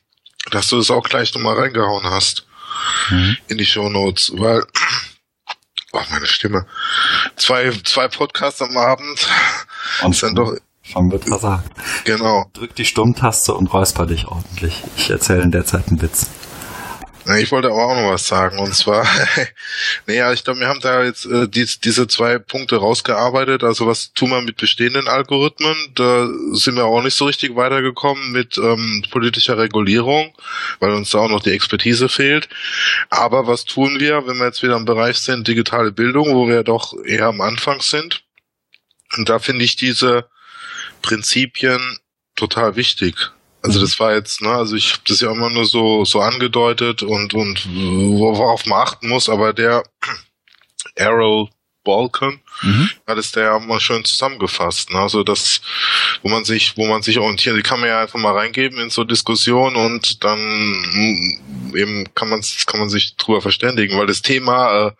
dass 0.50 0.68
du 0.68 0.76
das 0.78 0.90
auch 0.90 1.06
gleich 1.09 1.34
nochmal 1.34 1.59
reingehauen 1.59 2.04
hast 2.04 2.46
mhm. 3.11 3.36
in 3.48 3.59
die 3.59 3.66
Show 3.66 3.88
Notes, 3.88 4.32
weil 4.34 4.64
oh, 5.92 6.00
meine 6.11 6.26
Stimme. 6.26 6.66
Zwei, 7.36 7.70
zwei 7.84 8.09
Podcasts 8.09 8.62
am 8.62 8.76
Abend 8.76 9.28
und 10.02 10.16
sind 10.16 10.36
doch 10.36 10.56
schon 10.82 11.12
wird 11.12 11.24
versagt. 11.26 11.70
Genau. 12.04 12.50
Drück 12.54 12.74
die 12.74 12.86
Stummtaste 12.86 13.52
und 13.52 13.72
räusper 13.72 14.06
dich 14.06 14.26
ordentlich. 14.26 14.82
Ich 14.96 15.11
erzähle 15.11 15.42
in 15.42 15.50
der 15.50 15.66
Zeit 15.66 15.88
einen 15.88 16.00
Witz. 16.00 16.30
Ich 17.37 17.53
wollte 17.53 17.68
aber 17.68 17.85
auch 17.85 17.95
noch 17.95 18.11
was 18.11 18.26
sagen. 18.26 18.59
Und 18.59 18.74
zwar, 18.74 19.07
naja, 20.07 20.33
ich 20.33 20.45
glaube, 20.45 20.61
wir 20.61 20.68
haben 20.68 20.81
da 20.81 21.05
jetzt 21.05 21.26
äh, 21.26 21.47
die, 21.47 21.66
diese 21.85 22.09
zwei 22.09 22.39
Punkte 22.39 22.76
rausgearbeitet. 22.76 23.62
Also 23.64 23.87
was 23.87 24.14
tun 24.14 24.31
wir 24.31 24.41
mit 24.41 24.57
bestehenden 24.57 25.09
Algorithmen? 25.09 25.76
Da 25.95 26.26
sind 26.53 26.76
wir 26.76 26.87
auch 26.87 27.03
nicht 27.03 27.16
so 27.16 27.26
richtig 27.26 27.55
weitergekommen 27.55 28.33
mit 28.33 28.57
ähm, 28.57 29.05
politischer 29.11 29.59
Regulierung, 29.59 30.35
weil 30.81 30.93
uns 30.93 31.11
da 31.11 31.18
auch 31.18 31.29
noch 31.29 31.43
die 31.43 31.53
Expertise 31.53 32.09
fehlt. 32.09 32.49
Aber 33.11 33.47
was 33.47 33.66
tun 33.66 34.01
wir, 34.01 34.26
wenn 34.26 34.39
wir 34.39 34.47
jetzt 34.47 34.62
wieder 34.62 34.76
im 34.76 34.87
Bereich 34.87 35.18
sind, 35.18 35.47
digitale 35.47 35.93
Bildung, 35.93 36.35
wo 36.35 36.49
wir 36.49 36.62
doch 36.62 36.95
eher 37.05 37.26
am 37.26 37.43
Anfang 37.43 37.83
sind? 37.83 38.22
Und 39.18 39.29
da 39.29 39.39
finde 39.39 39.64
ich 39.64 39.76
diese 39.76 40.31
Prinzipien 41.03 41.99
total 42.37 42.76
wichtig. 42.76 43.33
Also 43.62 43.80
das 43.80 43.98
war 43.98 44.14
jetzt, 44.14 44.40
ne, 44.40 44.50
also 44.50 44.76
ich 44.76 44.92
habe 44.92 45.02
das 45.09 45.20
ja 45.20 45.32
immer 45.32 45.50
nur 45.50 45.64
so 45.64 46.04
so 46.04 46.20
angedeutet 46.20 47.02
und 47.02 47.34
und 47.34 47.68
worauf 47.68 48.66
man 48.66 48.80
achten 48.80 49.09
muss, 49.09 49.28
aber 49.28 49.52
der 49.52 49.82
Arrow 50.98 51.48
Balkan 51.89 52.39
mhm. 52.62 52.91
hat 53.07 53.16
es 53.16 53.32
der 53.32 53.45
ja 53.45 53.59
mal 53.59 53.80
schön 53.80 54.05
zusammengefasst. 54.05 54.91
Ne? 54.91 54.99
Also 54.99 55.24
das, 55.24 55.62
wo 56.22 56.28
man 56.28 56.45
sich, 56.45 56.76
wo 56.76 56.86
man 56.86 57.01
sich 57.01 57.18
orientiert, 57.18 57.57
die 57.57 57.62
kann 57.62 57.80
man 57.80 57.89
ja 57.89 58.03
einfach 58.03 58.18
mal 58.18 58.34
reingeben 58.34 58.78
in 58.78 58.91
so 58.91 59.05
Diskussionen 59.05 59.74
und 59.74 60.22
dann 60.22 60.39
mm, 60.39 61.74
eben 61.74 62.14
kann 62.14 62.28
man 62.28 62.43
kann 62.66 62.80
man 62.80 62.91
sich 62.91 63.16
drüber 63.16 63.41
verständigen, 63.41 63.99
weil 63.99 64.07
das 64.07 64.20
Thema 64.20 64.89
äh, 64.89 64.93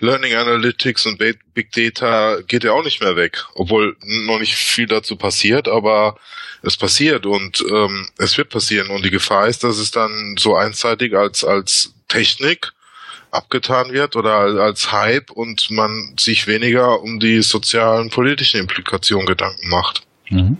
Learning 0.00 0.34
Analytics 0.34 1.06
und 1.06 1.18
Big 1.18 1.72
Data 1.72 2.42
geht 2.46 2.64
ja 2.64 2.72
auch 2.72 2.84
nicht 2.84 3.00
mehr 3.00 3.16
weg, 3.16 3.46
obwohl 3.54 3.96
noch 4.26 4.38
nicht 4.38 4.54
viel 4.54 4.86
dazu 4.86 5.16
passiert, 5.16 5.68
aber 5.68 6.18
es 6.62 6.76
passiert 6.76 7.24
und 7.24 7.64
ähm, 7.70 8.08
es 8.18 8.36
wird 8.36 8.50
passieren 8.50 8.90
und 8.90 9.06
die 9.06 9.10
Gefahr 9.10 9.48
ist, 9.48 9.64
dass 9.64 9.78
es 9.78 9.90
dann 9.90 10.36
so 10.38 10.54
einseitig 10.54 11.14
als 11.14 11.44
als 11.44 11.94
Technik 12.08 12.72
abgetan 13.30 13.92
wird 13.92 14.16
oder 14.16 14.34
als 14.34 14.92
Hype 14.92 15.30
und 15.30 15.70
man 15.70 16.14
sich 16.18 16.46
weniger 16.46 17.00
um 17.02 17.20
die 17.20 17.42
sozialen, 17.42 18.10
politischen 18.10 18.60
Implikationen 18.60 19.26
Gedanken 19.26 19.68
macht. 19.68 20.06
Mhm. 20.28 20.58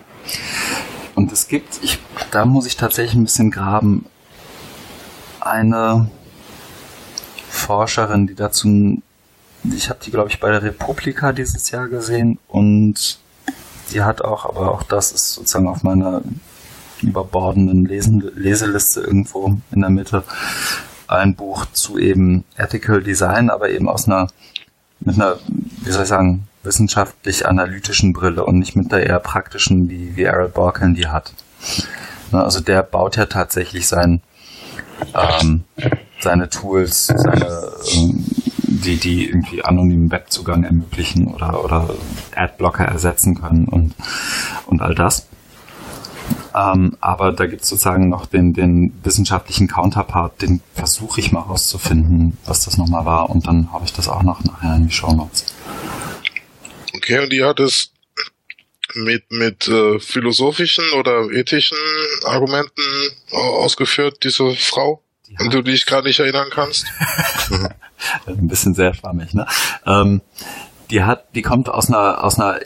Und 1.14 1.32
es 1.32 1.48
gibt, 1.48 1.80
ich, 1.82 1.98
da 2.30 2.44
muss 2.44 2.66
ich 2.66 2.76
tatsächlich 2.76 3.14
ein 3.14 3.24
bisschen 3.24 3.50
graben, 3.50 4.06
eine 5.40 6.10
Forscherin, 7.48 8.26
die 8.26 8.34
dazu, 8.34 9.02
ich 9.64 9.88
habe 9.90 10.00
die, 10.04 10.10
glaube 10.10 10.30
ich, 10.30 10.40
bei 10.40 10.50
der 10.50 10.62
Republika 10.62 11.32
dieses 11.32 11.70
Jahr 11.70 11.88
gesehen 11.88 12.38
und 12.48 13.18
die 13.92 14.02
hat 14.02 14.22
auch, 14.22 14.44
aber 14.44 14.72
auch 14.72 14.82
das 14.82 15.12
ist 15.12 15.34
sozusagen 15.34 15.68
auf 15.68 15.82
meiner 15.82 16.22
überbordenden 17.02 17.86
Lesen, 17.86 18.30
Leseliste 18.36 19.00
irgendwo 19.00 19.58
in 19.72 19.80
der 19.80 19.90
Mitte, 19.90 20.22
ein 21.10 21.34
Buch 21.34 21.66
zu 21.72 21.98
eben 21.98 22.44
Ethical 22.56 23.02
Design, 23.02 23.50
aber 23.50 23.70
eben 23.70 23.88
aus 23.88 24.06
einer, 24.06 24.28
mit 25.00 25.16
einer, 25.16 25.38
wie 25.82 25.90
soll 25.90 26.04
ich 26.04 26.08
sagen, 26.08 26.46
wissenschaftlich-analytischen 26.62 28.12
Brille 28.12 28.44
und 28.44 28.58
nicht 28.58 28.76
mit 28.76 28.92
der 28.92 29.06
eher 29.06 29.18
praktischen, 29.18 29.88
wie, 29.88 30.16
wie 30.16 30.24
Errol 30.24 30.48
Borken 30.48 30.94
die 30.94 31.08
hat. 31.08 31.32
Also 32.32 32.60
der 32.60 32.82
baut 32.82 33.16
ja 33.16 33.26
tatsächlich 33.26 33.88
sein, 33.88 34.22
ähm, 35.14 35.64
seine 36.20 36.48
Tools, 36.48 37.06
seine, 37.06 37.72
ähm, 37.92 38.24
die, 38.62 38.96
die 38.98 39.28
irgendwie 39.28 39.64
anonymen 39.64 40.10
Webzugang 40.12 40.64
ermöglichen 40.64 41.28
oder, 41.28 41.64
oder 41.64 41.90
Adblocker 42.36 42.84
ersetzen 42.84 43.40
können 43.40 43.66
und, 43.66 43.94
und 44.66 44.80
all 44.80 44.94
das. 44.94 45.26
Ähm, 46.54 46.96
aber 47.00 47.32
da 47.32 47.46
gibt 47.46 47.62
es 47.62 47.68
sozusagen 47.68 48.08
noch 48.08 48.26
den, 48.26 48.52
den 48.52 48.92
wissenschaftlichen 49.04 49.68
Counterpart, 49.68 50.42
den 50.42 50.60
versuche 50.74 51.20
ich 51.20 51.32
mal 51.32 51.40
rauszufinden, 51.40 52.38
was 52.44 52.64
das 52.64 52.76
nochmal 52.76 53.04
war. 53.04 53.30
Und 53.30 53.46
dann 53.46 53.72
habe 53.72 53.84
ich 53.84 53.92
das 53.92 54.08
auch 54.08 54.22
noch 54.22 54.42
nachher 54.44 54.76
in 54.76 54.88
die 54.88 54.94
Show 54.94 55.12
Notes. 55.12 55.46
Okay, 56.94 57.20
und 57.20 57.32
die 57.32 57.44
hat 57.44 57.60
es 57.60 57.92
mit, 58.94 59.30
mit 59.30 59.68
äh, 59.68 60.00
philosophischen 60.00 60.84
oder 60.98 61.30
ethischen 61.30 61.78
Argumenten 62.24 62.82
ausgeführt, 63.30 64.18
diese 64.24 64.54
Frau, 64.56 65.02
die 65.28 65.36
an 65.38 65.50
du 65.50 65.62
dich 65.62 65.86
gerade 65.86 66.08
nicht 66.08 66.18
erinnern 66.18 66.48
kannst? 66.50 66.86
Ein 68.26 68.48
bisschen 68.48 68.74
sehr 68.74 68.94
schwammig, 68.94 69.34
ne? 69.34 69.46
Ähm, 69.86 70.20
die 70.90 71.02
hat, 71.02 71.34
die 71.34 71.42
kommt 71.42 71.68
aus 71.68 71.88
einer, 71.88 72.24
aus 72.24 72.38
einer 72.38 72.60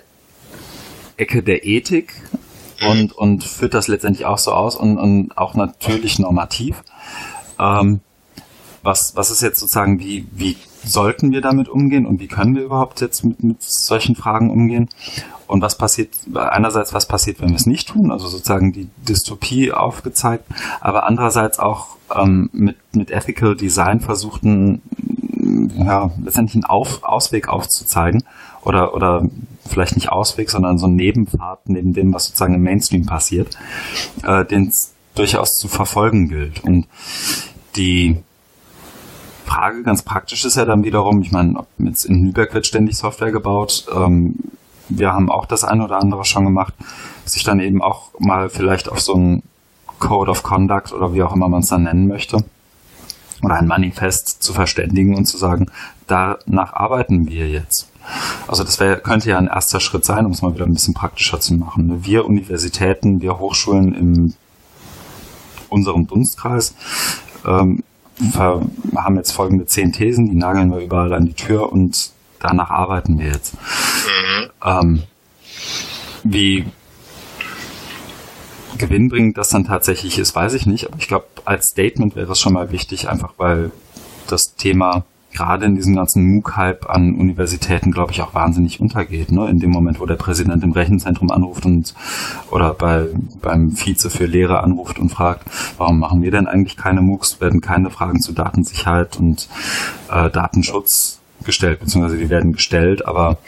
Ecke 1.16 1.42
der 1.42 1.64
Ethik 1.64 2.14
und, 2.86 3.12
und 3.12 3.44
führt 3.44 3.74
das 3.74 3.88
letztendlich 3.88 4.26
auch 4.26 4.38
so 4.38 4.52
aus 4.52 4.76
und, 4.76 4.98
und 4.98 5.36
auch 5.36 5.54
natürlich 5.54 6.18
normativ. 6.18 6.82
Ähm, 7.58 8.00
was, 8.82 9.16
was 9.16 9.30
ist 9.30 9.42
jetzt 9.42 9.60
sozusagen, 9.60 9.98
wie, 9.98 10.26
wie 10.32 10.56
sollten 10.84 11.32
wir 11.32 11.40
damit 11.40 11.68
umgehen 11.68 12.06
und 12.06 12.20
wie 12.20 12.28
können 12.28 12.54
wir 12.54 12.62
überhaupt 12.62 13.00
jetzt 13.00 13.24
mit, 13.24 13.42
mit 13.42 13.62
solchen 13.62 14.14
Fragen 14.14 14.50
umgehen? 14.50 14.88
Und 15.46 15.62
was 15.62 15.76
passiert, 15.76 16.10
einerseits, 16.34 16.94
was 16.94 17.06
passiert, 17.06 17.40
wenn 17.40 17.50
wir 17.50 17.56
es 17.56 17.66
nicht 17.66 17.88
tun, 17.88 18.10
also 18.10 18.28
sozusagen 18.28 18.72
die 18.72 18.88
Dystopie 19.08 19.72
aufgezeigt, 19.72 20.44
aber 20.80 21.06
andererseits 21.06 21.58
auch 21.58 21.96
ähm, 22.14 22.48
mit, 22.52 22.76
mit 22.92 23.10
Ethical 23.10 23.54
Design 23.54 24.00
versuchten, 24.00 24.82
ja, 25.76 26.11
letztendlich 26.22 26.57
einen 26.57 26.64
Auf, 26.64 27.02
Ausweg 27.02 27.48
aufzuzeigen 27.48 28.24
oder, 28.62 28.94
oder 28.94 29.28
vielleicht 29.66 29.96
nicht 29.96 30.11
Ausweg, 30.11 30.50
sondern 30.50 30.78
so 30.78 30.86
ein 30.86 30.96
Nebenpfad 30.96 31.68
neben 31.68 31.92
dem, 31.92 32.12
was 32.12 32.26
sozusagen 32.26 32.55
im 32.55 32.62
Mainstream 32.62 33.07
passiert, 33.07 33.57
äh, 34.24 34.44
den 34.44 34.68
es 34.68 34.92
durchaus 35.14 35.57
zu 35.57 35.68
verfolgen 35.68 36.28
gilt. 36.28 36.64
Und 36.64 36.86
die 37.76 38.18
Frage 39.44 39.82
ganz 39.82 40.02
praktisch 40.02 40.44
ist 40.44 40.57
ja 40.57 40.64
dann 40.64 40.84
wiederum, 40.84 41.20
ich 41.22 41.32
meine, 41.32 41.64
jetzt 41.78 42.05
in 42.05 42.26
Lübeck 42.26 42.55
wird 42.55 42.66
ständig 42.66 42.96
Software 42.96 43.32
gebaut, 43.32 43.86
ähm, 43.94 44.36
wir 44.88 45.12
haben 45.12 45.30
auch 45.30 45.46
das 45.46 45.64
eine 45.64 45.84
oder 45.84 45.98
andere 45.98 46.24
schon 46.24 46.44
gemacht, 46.44 46.74
sich 47.24 47.42
dann 47.42 47.61
eben 47.61 47.82
auch 47.82 48.11
mal 48.18 48.50
vielleicht 48.50 48.88
auf 48.88 49.00
so 49.00 49.14
ein 49.14 49.42
Code 49.98 50.30
of 50.30 50.42
Conduct 50.42 50.92
oder 50.92 51.14
wie 51.14 51.22
auch 51.22 51.34
immer 51.34 51.48
man 51.48 51.61
es 51.61 51.68
dann 51.68 51.84
nennen 51.84 52.07
möchte, 52.07 52.44
oder 53.45 53.57
ein 53.57 53.66
Manifest 53.66 54.42
zu 54.42 54.53
verständigen 54.53 55.14
und 55.16 55.26
zu 55.26 55.36
sagen, 55.36 55.66
danach 56.07 56.72
arbeiten 56.72 57.28
wir 57.28 57.49
jetzt. 57.49 57.88
Also 58.47 58.64
das 58.64 58.80
wär, 58.80 58.97
könnte 58.97 59.30
ja 59.30 59.38
ein 59.38 59.47
erster 59.47 59.80
Schritt 59.80 60.05
sein, 60.05 60.26
um 60.26 60.32
es 60.32 60.42
mal 60.42 60.55
wieder 60.55 60.66
ein 60.66 60.74
bisschen 60.74 60.95
praktischer 60.95 61.40
zu 61.40 61.55
machen. 61.55 62.05
Wir 62.05 62.26
Universitäten, 62.26 63.20
wir 63.20 63.38
Hochschulen 63.38 63.95
in 63.95 64.34
unserem 65.70 66.07
Dunstkreis 66.07 66.74
ähm, 67.47 67.82
haben 68.32 69.16
jetzt 69.16 69.32
folgende 69.32 69.66
zehn 69.66 69.92
Thesen, 69.92 70.26
die 70.26 70.36
nageln 70.36 70.70
wir 70.70 70.78
überall 70.78 71.12
an 71.14 71.26
die 71.26 71.34
Tür 71.34 71.72
und 71.72 72.11
danach 72.38 72.70
arbeiten 72.70 73.18
wir 73.18 73.26
jetzt. 73.26 73.55
Mhm. 73.55 74.51
Ähm, 74.64 75.03
wie 76.22 76.66
gewinnbringend 78.78 79.38
das 79.38 79.51
dann 79.51 79.64
tatsächlich 79.64 80.18
ist, 80.18 80.34
weiß 80.34 80.55
ich 80.55 80.66
nicht, 80.66 80.86
aber 80.86 80.99
ich 80.99 81.09
glaube, 81.09 81.26
als 81.45 81.68
Statement 81.68 82.16
wäre 82.16 82.32
es 82.32 82.40
schon 82.40 82.53
mal 82.53 82.70
wichtig, 82.70 83.09
einfach 83.09 83.34
weil 83.36 83.70
das 84.28 84.55
Thema 84.57 85.05
gerade 85.34 85.66
in 85.66 85.74
diesem 85.74 85.97
ganzen 85.97 86.24
MOOC-Hype 86.24 86.88
an 86.88 87.16
Universitäten, 87.16 87.90
glaube 87.90 88.12
ich, 88.12 88.22
auch 88.22 88.34
wahnsinnig 88.34 88.80
untergeht. 88.80 89.32
Ne? 89.32 89.49
In 89.51 89.59
dem 89.59 89.70
Moment, 89.70 90.01
wo 90.01 90.07
der 90.07 90.14
Präsident 90.14 90.62
im 90.62 90.72
Rechenzentrum 90.72 91.30
anruft 91.30 91.66
und 91.66 91.95
oder 92.51 92.72
bei, 92.72 93.09
beim 93.42 93.76
Vize 93.76 94.11
für 94.11 94.26
Lehre 94.26 94.62
anruft 94.62 94.99
und 94.99 95.11
fragt, 95.11 95.45
warum 95.76 95.99
machen 95.99 96.22
wir 96.22 96.30
denn 96.30 96.47
eigentlich 96.47 96.76
keine 96.76 97.03
MOOCs, 97.03 97.40
werden 97.40 97.61
keine 97.61 97.90
Fragen 97.90 98.20
zu 98.20 98.32
Datensicherheit 98.32 99.18
und 99.18 99.49
äh, 100.11 100.30
Datenschutz 100.30 101.18
gestellt, 101.45 101.80
beziehungsweise 101.80 102.16
die 102.16 102.30
werden 102.30 102.53
gestellt, 102.53 103.05
aber 103.05 103.38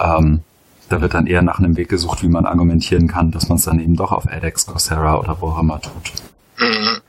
ähm, 0.00 0.40
da 0.88 1.00
wird 1.00 1.14
dann 1.14 1.26
eher 1.26 1.42
nach 1.42 1.58
einem 1.58 1.76
Weg 1.76 1.88
gesucht, 1.88 2.22
wie 2.22 2.28
man 2.28 2.46
argumentieren 2.46 3.08
kann, 3.08 3.32
dass 3.32 3.48
man 3.48 3.58
es 3.58 3.64
dann 3.64 3.80
eben 3.80 3.96
doch 3.96 4.12
auf 4.12 4.26
edX, 4.26 4.66
Coursera 4.66 5.18
oder 5.18 5.36
wo 5.40 5.48
auch 5.48 5.58
immer 5.58 5.80
tut. 5.80 6.12
Mhm. 6.58 7.00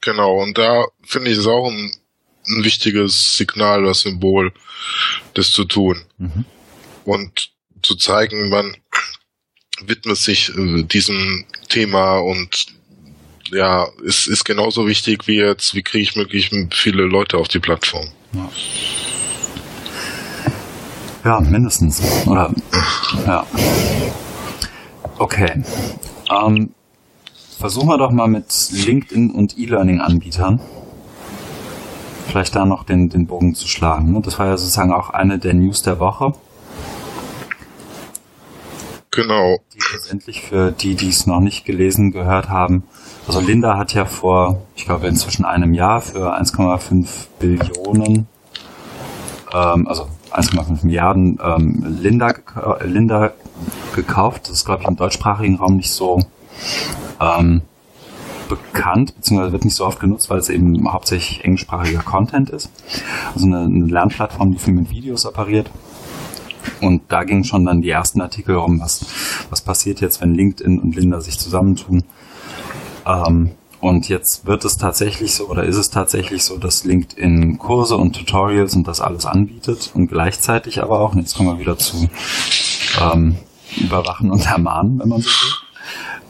Genau, 0.00 0.42
und 0.42 0.56
da 0.58 0.86
finde 1.02 1.30
ich 1.30 1.38
es 1.38 1.46
auch 1.46 1.68
ein 1.68 1.92
ein 2.48 2.64
wichtiges 2.64 3.36
Signal, 3.36 3.84
das 3.84 4.00
Symbol, 4.00 4.52
das 5.34 5.52
zu 5.52 5.64
tun. 5.64 6.00
Mhm. 6.18 6.44
Und 7.04 7.50
zu 7.82 7.94
zeigen, 7.96 8.48
man 8.48 8.76
widmet 9.84 10.16
sich 10.16 10.50
äh, 10.56 10.82
diesem 10.82 11.44
Thema 11.68 12.18
und 12.18 12.66
ja, 13.50 13.88
es 14.06 14.26
ist 14.26 14.44
genauso 14.44 14.86
wichtig 14.86 15.26
wie 15.26 15.36
jetzt, 15.36 15.74
wie 15.74 15.82
kriege 15.82 16.02
ich 16.02 16.16
möglichst 16.16 16.52
viele 16.74 17.04
Leute 17.04 17.38
auf 17.38 17.48
die 17.48 17.60
Plattform. 17.60 18.08
Ja, 18.32 18.50
ja 21.24 21.40
mindestens. 21.40 22.02
Oder 22.26 22.52
ja. 23.26 23.46
Okay. 25.18 25.62
Ähm, 26.30 26.74
versuchen 27.58 27.88
wir 27.88 27.98
doch 27.98 28.12
mal 28.12 28.28
mit 28.28 28.70
LinkedIn 28.70 29.30
und 29.30 29.58
E-Learning-Anbietern 29.58 30.60
vielleicht 32.28 32.54
da 32.54 32.64
noch 32.64 32.84
den, 32.84 33.08
den 33.08 33.26
Bogen 33.26 33.54
zu 33.54 33.66
schlagen. 33.66 34.12
Ne? 34.12 34.20
Das 34.20 34.38
war 34.38 34.46
ja 34.46 34.56
sozusagen 34.56 34.92
auch 34.92 35.10
eine 35.10 35.38
der 35.38 35.54
News 35.54 35.82
der 35.82 35.98
Woche. 35.98 36.34
Genau. 39.10 39.58
Die 39.74 39.78
letztendlich 39.92 40.42
für 40.42 40.70
die, 40.70 40.94
die 40.94 41.08
es 41.08 41.26
noch 41.26 41.40
nicht 41.40 41.64
gelesen, 41.64 42.12
gehört 42.12 42.48
haben. 42.48 42.84
Also 43.26 43.40
Linda 43.40 43.76
hat 43.76 43.92
ja 43.94 44.04
vor, 44.04 44.62
ich 44.76 44.84
glaube 44.84 45.08
inzwischen 45.08 45.44
einem 45.44 45.74
Jahr 45.74 46.00
für 46.00 46.38
1,5 46.38 47.06
Billionen, 47.40 48.28
ähm, 49.52 49.88
also 49.88 50.08
1,5 50.30 50.84
Milliarden 50.84 51.38
ähm, 51.42 51.96
Linda, 52.00 52.28
äh, 52.30 52.86
Linda 52.86 53.32
gekauft. 53.96 54.44
Das 54.44 54.52
ist, 54.52 54.64
glaube 54.66 54.82
ich, 54.82 54.88
im 54.88 54.96
deutschsprachigen 54.96 55.56
Raum 55.56 55.76
nicht 55.76 55.90
so 55.90 56.20
ähm, 57.20 57.62
bekannt, 58.48 59.14
beziehungsweise 59.14 59.52
wird 59.52 59.64
nicht 59.64 59.76
so 59.76 59.84
oft 59.84 60.00
genutzt, 60.00 60.30
weil 60.30 60.38
es 60.38 60.48
eben 60.48 60.90
hauptsächlich 60.90 61.44
englischsprachiger 61.44 62.00
Content 62.00 62.50
ist. 62.50 62.70
Also 63.34 63.46
eine, 63.46 63.60
eine 63.60 63.86
Lernplattform, 63.86 64.52
die 64.52 64.58
viel 64.58 64.74
mit 64.74 64.90
Videos 64.90 65.26
operiert. 65.26 65.70
Und 66.80 67.02
da 67.08 67.24
gingen 67.24 67.44
schon 67.44 67.64
dann 67.64 67.82
die 67.82 67.90
ersten 67.90 68.20
Artikel 68.20 68.56
um, 68.56 68.80
was, 68.80 69.04
was 69.50 69.60
passiert 69.60 70.00
jetzt, 70.00 70.20
wenn 70.20 70.34
LinkedIn 70.34 70.78
und 70.78 70.96
Linda 70.96 71.20
sich 71.20 71.38
zusammentun. 71.38 72.04
Ähm, 73.06 73.50
und 73.80 74.08
jetzt 74.08 74.46
wird 74.46 74.64
es 74.64 74.76
tatsächlich 74.76 75.34
so, 75.34 75.48
oder 75.48 75.64
ist 75.64 75.76
es 75.76 75.90
tatsächlich 75.90 76.42
so, 76.42 76.58
dass 76.58 76.84
LinkedIn 76.84 77.58
Kurse 77.58 77.96
und 77.96 78.14
Tutorials 78.16 78.74
und 78.74 78.88
das 78.88 79.00
alles 79.00 79.24
anbietet 79.24 79.92
und 79.94 80.08
gleichzeitig 80.08 80.82
aber 80.82 81.00
auch, 81.00 81.12
und 81.12 81.20
jetzt 81.20 81.36
kommen 81.36 81.50
wir 81.50 81.60
wieder 81.60 81.78
zu 81.78 82.08
ähm, 83.00 83.36
Überwachen 83.76 84.30
und 84.32 84.46
Ermahnen, 84.46 84.98
wenn 84.98 85.08
man 85.08 85.20
so 85.20 85.28
will, 85.28 85.67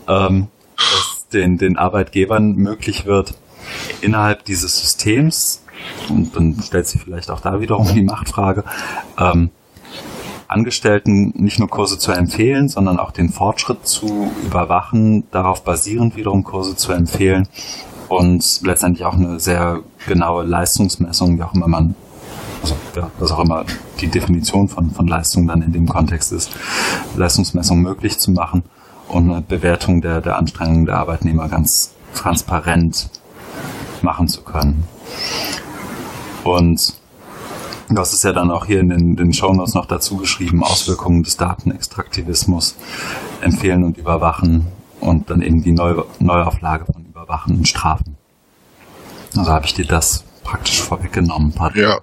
ähm, 0.09 0.49
dass 0.77 1.27
den, 1.33 1.59
den 1.59 1.77
Arbeitgebern 1.77 2.55
möglich 2.55 3.07
wird, 3.07 3.35
innerhalb 4.01 4.45
dieses 4.45 4.81
Systems, 4.81 5.63
und 6.09 6.35
dann 6.35 6.61
stellt 6.63 6.87
sich 6.87 7.03
vielleicht 7.03 7.31
auch 7.31 7.41
da 7.41 7.61
wiederum 7.61 7.93
die 7.95 8.03
Machtfrage, 8.03 8.65
ähm, 9.19 9.51
Angestellten 10.49 11.35
nicht 11.37 11.59
nur 11.59 11.69
Kurse 11.69 11.99
zu 11.99 12.11
empfehlen, 12.11 12.69
sondern 12.69 12.99
auch 12.99 13.11
den 13.11 13.29
Fortschritt 13.29 13.87
zu 13.87 14.31
überwachen, 14.43 15.25
darauf 15.31 15.63
basierend 15.63 16.17
wiederum 16.17 16.43
Kurse 16.43 16.75
zu 16.75 16.93
empfehlen 16.93 17.47
und 18.09 18.63
letztendlich 18.65 19.05
auch 19.05 19.13
eine 19.13 19.39
sehr 19.41 19.81
genaue 20.07 20.45
Leistungsmessung, 20.45 21.37
wie 21.37 21.43
auch 21.43 21.53
immer 21.53 21.69
man, 21.69 21.95
also 22.63 22.77
ja, 22.97 23.11
was 23.19 23.31
auch 23.31 23.41
immer 23.41 23.67
die 24.01 24.09
Definition 24.09 24.69
von, 24.69 24.91
von 24.91 25.07
Leistung 25.07 25.47
dann 25.47 25.61
in 25.61 25.73
dem 25.73 25.87
Kontext 25.87 26.33
ist, 26.33 26.51
Leistungsmessung 27.15 27.83
möglich 27.83 28.19
zu 28.19 28.31
machen 28.31 28.63
und 29.09 29.31
eine 29.31 29.41
Bewertung 29.41 30.01
der, 30.01 30.21
der 30.21 30.37
Anstrengungen 30.37 30.87
der 30.87 30.99
Arbeitnehmer 30.99 31.49
ganz 31.49 31.95
transparent 32.15 33.11
machen 34.03 34.29
zu 34.29 34.43
können. 34.43 34.85
Und 36.45 36.95
das 37.91 38.13
ist 38.13 38.25
ja 38.25 38.33
dann 38.33 38.51
auch 38.51 38.67
hier 38.67 38.81
in 38.81 38.91
den, 38.91 39.17
den 39.17 39.33
Shownotes 39.33 39.75
noch 39.75 39.87
dazu 39.87 40.17
geschrieben, 40.19 40.63
Auswirkungen 40.63 41.23
des 41.23 41.37
Datenextraktivismus 41.37 42.77
empfehlen 43.41 43.85
und 43.85 43.97
überwachen 43.97 44.67
und 45.01 45.31
dann 45.31 45.43
eben 45.43 45.63
die 45.63 45.73
Neu 45.73 46.03
Neuauflage 46.19 46.85
von 46.85 47.05
Überwachen 47.05 47.57
und 47.57 47.69
Strafen. 47.69 48.17
Also 49.37 49.51
habe 49.51 49.67
ich 49.67 49.75
dir 49.75 49.87
das 49.87 50.25
praktisch 50.45 50.81
vorweggenommen. 50.81 51.55
Ja, 51.75 51.99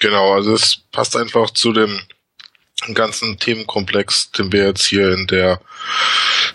genau. 0.00 0.32
Also 0.34 0.54
es 0.54 0.78
passt 0.92 1.16
einfach 1.16 1.50
zu 1.50 1.72
dem 1.72 1.98
ganzen 2.92 3.38
Themenkomplex, 3.38 4.32
den 4.32 4.52
wir 4.52 4.66
jetzt 4.66 4.84
hier 4.84 5.12
in 5.12 5.26
der 5.26 5.60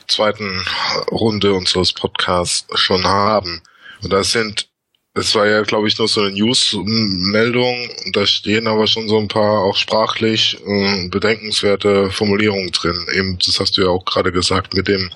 zweiten 0.08 0.64
Runde 1.10 1.54
unseres 1.54 1.94
Podcasts 1.94 2.66
schon 2.78 3.06
haben. 3.06 3.62
Und 4.02 4.14
das 4.14 4.32
sind, 4.32 4.68
es 5.14 5.34
war 5.36 5.48
ja, 5.48 5.62
glaube 5.64 5.88
ich, 5.88 5.98
nur 5.98 6.08
so 6.08 6.22
eine 6.22 6.32
News-Meldung, 6.32 7.90
da 8.14 8.26
stehen 8.26 8.68
aber 8.68 8.88
schon 8.88 9.08
so 9.10 9.18
ein 9.18 9.28
paar 9.28 9.64
auch 9.64 9.76
sprachlich 9.76 10.58
äh, 10.66 11.08
bedenkenswerte 11.10 12.12
Formulierungen 12.12 12.72
drin. 12.72 13.08
Eben, 13.14 13.38
das 13.46 13.60
hast 13.60 13.78
du 13.78 13.82
ja 13.82 13.88
auch 13.88 14.06
gerade 14.06 14.32
gesagt, 14.32 14.74
mit 14.74 14.88
dem 14.88 15.10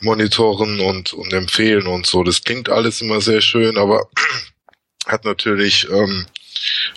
Monitoren 0.00 0.80
und, 0.80 1.12
und 1.12 1.32
Empfehlen 1.32 1.86
und 1.86 2.06
so. 2.06 2.22
Das 2.24 2.42
klingt 2.42 2.68
alles 2.68 3.00
immer 3.00 3.20
sehr 3.20 3.40
schön, 3.40 3.78
aber 3.78 4.08
hat 5.06 5.24
natürlich 5.24 5.88
ähm, 5.90 6.26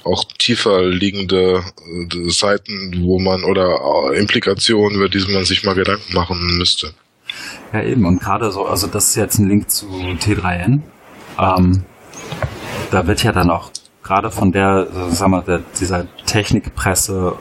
auch 0.03 0.23
tiefer 0.37 0.83
liegende 0.85 1.63
äh, 1.87 2.29
Seiten, 2.29 3.03
wo 3.03 3.19
man 3.19 3.43
oder 3.43 3.79
äh, 4.11 4.19
Implikationen, 4.19 4.97
über 4.97 5.09
die 5.09 5.19
man 5.31 5.45
sich 5.45 5.63
mal 5.63 5.75
Gedanken 5.75 6.13
machen 6.13 6.57
müsste. 6.57 6.93
Ja, 7.73 7.81
eben. 7.81 8.05
Und 8.05 8.21
gerade 8.21 8.51
so, 8.51 8.65
also 8.65 8.87
das 8.87 9.09
ist 9.09 9.15
jetzt 9.15 9.39
ein 9.39 9.49
Link 9.49 9.69
zu 9.69 9.87
T3N. 9.87 10.81
Ähm, 11.39 11.83
da 12.91 13.07
wird 13.07 13.23
ja 13.23 13.31
dann 13.31 13.49
auch 13.49 13.71
gerade 14.03 14.29
von 14.29 14.51
der, 14.51 14.87
sagen 15.09 15.31
wir, 15.31 15.41
der, 15.41 15.61
dieser 15.79 16.05
Technikpresse 16.25 17.35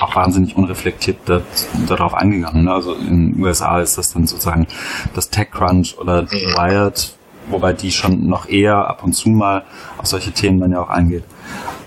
auch 0.00 0.14
wahnsinnig 0.14 0.56
unreflektiert 0.56 1.18
da, 1.26 1.42
darauf 1.88 2.14
eingegangen. 2.14 2.64
Ne? 2.64 2.72
Also 2.72 2.94
in 2.94 3.32
den 3.32 3.42
USA 3.42 3.80
ist 3.80 3.98
das 3.98 4.12
dann 4.12 4.26
sozusagen 4.26 4.68
das 5.14 5.28
TechCrunch 5.30 5.98
oder 5.98 6.22
mhm. 6.22 6.28
Wired, 6.28 7.14
wobei 7.48 7.72
die 7.72 7.90
schon 7.90 8.28
noch 8.28 8.48
eher 8.48 8.76
ab 8.76 9.02
und 9.02 9.12
zu 9.12 9.28
mal 9.28 9.64
auf 9.98 10.06
solche 10.06 10.30
Themen 10.30 10.60
dann 10.60 10.70
ja 10.70 10.80
auch 10.80 10.88
eingeht. 10.88 11.24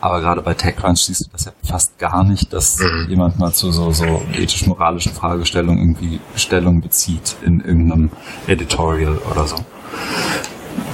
Aber 0.02 0.20
gerade 0.20 0.42
bei 0.42 0.56
TechCrunch 0.56 1.06
siehst 1.06 1.28
du 1.28 1.30
das 1.32 1.46
ja 1.46 1.52
fast 1.64 2.00
gar 2.00 2.24
nicht, 2.24 2.52
dass 2.52 2.80
jemand 3.08 3.38
mal 3.38 3.54
zu 3.54 3.72
so, 3.72 3.92
so 3.92 4.22
ethisch-moralischen 4.34 5.14
Fragestellungen 5.14 5.80
irgendwie 5.80 6.20
Stellung 6.36 6.82
bezieht 6.82 7.38
in 7.46 7.62
irgendeinem 7.62 8.10
Editorial 8.48 9.20
oder 9.32 9.48
so. 9.48 9.58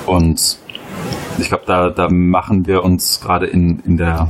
Und 0.06 0.58
ich 1.38 1.48
glaube, 1.48 1.64
da, 1.66 1.90
da 1.90 2.10
machen 2.10 2.68
wir 2.68 2.84
uns 2.84 3.22
gerade 3.22 3.46
in, 3.46 3.80
in 3.80 3.96
der 3.96 4.30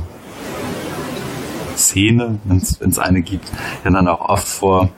Szene, 1.76 2.38
wenn 2.44 2.58
es 2.58 2.98
eine 2.98 3.22
gibt, 3.22 3.50
ja 3.84 3.90
dann 3.90 4.06
auch 4.06 4.20
oft 4.20 4.46
vor, 4.46 4.90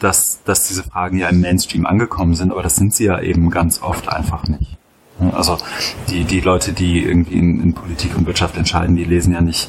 dass, 0.00 0.42
dass 0.44 0.66
diese 0.66 0.82
Fragen 0.82 1.18
ja 1.18 1.28
im 1.28 1.40
Mainstream 1.40 1.86
angekommen 1.86 2.34
sind, 2.34 2.50
aber 2.50 2.62
das 2.62 2.74
sind 2.74 2.92
sie 2.94 3.04
ja 3.04 3.20
eben 3.20 3.50
ganz 3.50 3.82
oft 3.82 4.08
einfach 4.08 4.48
nicht. 4.48 4.79
Also 5.32 5.58
die, 6.08 6.24
die 6.24 6.40
Leute, 6.40 6.72
die 6.72 7.04
irgendwie 7.04 7.38
in, 7.38 7.62
in 7.62 7.74
Politik 7.74 8.16
und 8.16 8.26
Wirtschaft 8.26 8.56
entscheiden, 8.56 8.96
die 8.96 9.04
lesen 9.04 9.32
ja 9.32 9.40
nicht 9.40 9.68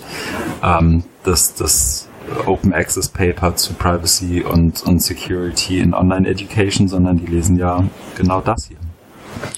ähm, 0.63 1.03
das, 1.23 1.53
das 1.53 2.07
Open 2.45 2.73
Access 2.73 3.09
Paper 3.09 3.55
zu 3.55 3.73
Privacy 3.73 4.41
und, 4.41 4.83
und 4.83 5.01
Security 5.01 5.79
in 5.79 5.93
Online 5.93 6.27
Education, 6.27 6.87
sondern 6.87 7.17
die 7.17 7.25
lesen 7.25 7.57
ja 7.57 7.83
genau 8.15 8.41
das 8.41 8.67
hier. 8.67 8.77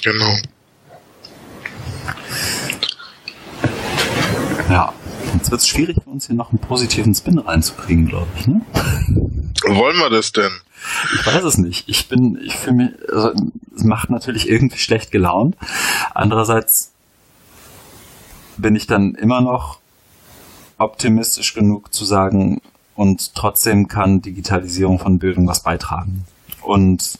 Genau. 0.03 0.33
Ja, 4.69 4.93
jetzt 5.33 5.51
wird 5.51 5.61
es 5.61 5.67
schwierig 5.67 5.97
für 6.03 6.09
uns 6.09 6.27
hier 6.27 6.35
noch 6.35 6.49
einen 6.49 6.59
positiven 6.59 7.13
Spin 7.13 7.37
reinzukriegen, 7.37 8.07
glaube 8.07 8.27
ich. 8.37 8.47
Ne? 8.47 8.61
Wollen 9.67 9.97
wir 9.97 10.09
das 10.09 10.31
denn? 10.31 10.51
Ich 11.13 11.25
weiß 11.25 11.43
es 11.43 11.57
nicht. 11.57 11.87
Ich 11.87 12.07
bin, 12.09 12.39
ich 12.43 12.55
fühle 12.55 12.75
mich, 12.75 12.89
also, 13.11 13.31
es 13.75 13.83
macht 13.83 14.09
natürlich 14.09 14.49
irgendwie 14.49 14.77
schlecht 14.77 15.11
gelaunt. 15.11 15.55
Andererseits 16.13 16.91
bin 18.57 18.75
ich 18.75 18.87
dann 18.87 19.15
immer 19.15 19.41
noch 19.41 19.79
optimistisch 20.77 21.53
genug 21.53 21.93
zu 21.93 22.05
sagen, 22.05 22.61
und 22.95 23.33
trotzdem 23.35 23.87
kann 23.87 24.21
Digitalisierung 24.21 24.99
von 24.99 25.19
Bildung 25.19 25.47
was 25.47 25.63
beitragen. 25.63 26.25
Und 26.61 27.17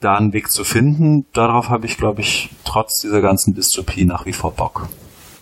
da 0.00 0.16
einen 0.16 0.32
Weg 0.32 0.50
zu 0.50 0.64
finden, 0.64 1.26
darauf 1.32 1.68
habe 1.68 1.86
ich, 1.86 1.96
glaube 1.96 2.20
ich, 2.20 2.50
trotz 2.64 3.00
dieser 3.00 3.20
ganzen 3.20 3.54
Dystopie 3.54 4.04
nach 4.04 4.26
wie 4.26 4.32
vor 4.32 4.52
Bock. 4.52 4.88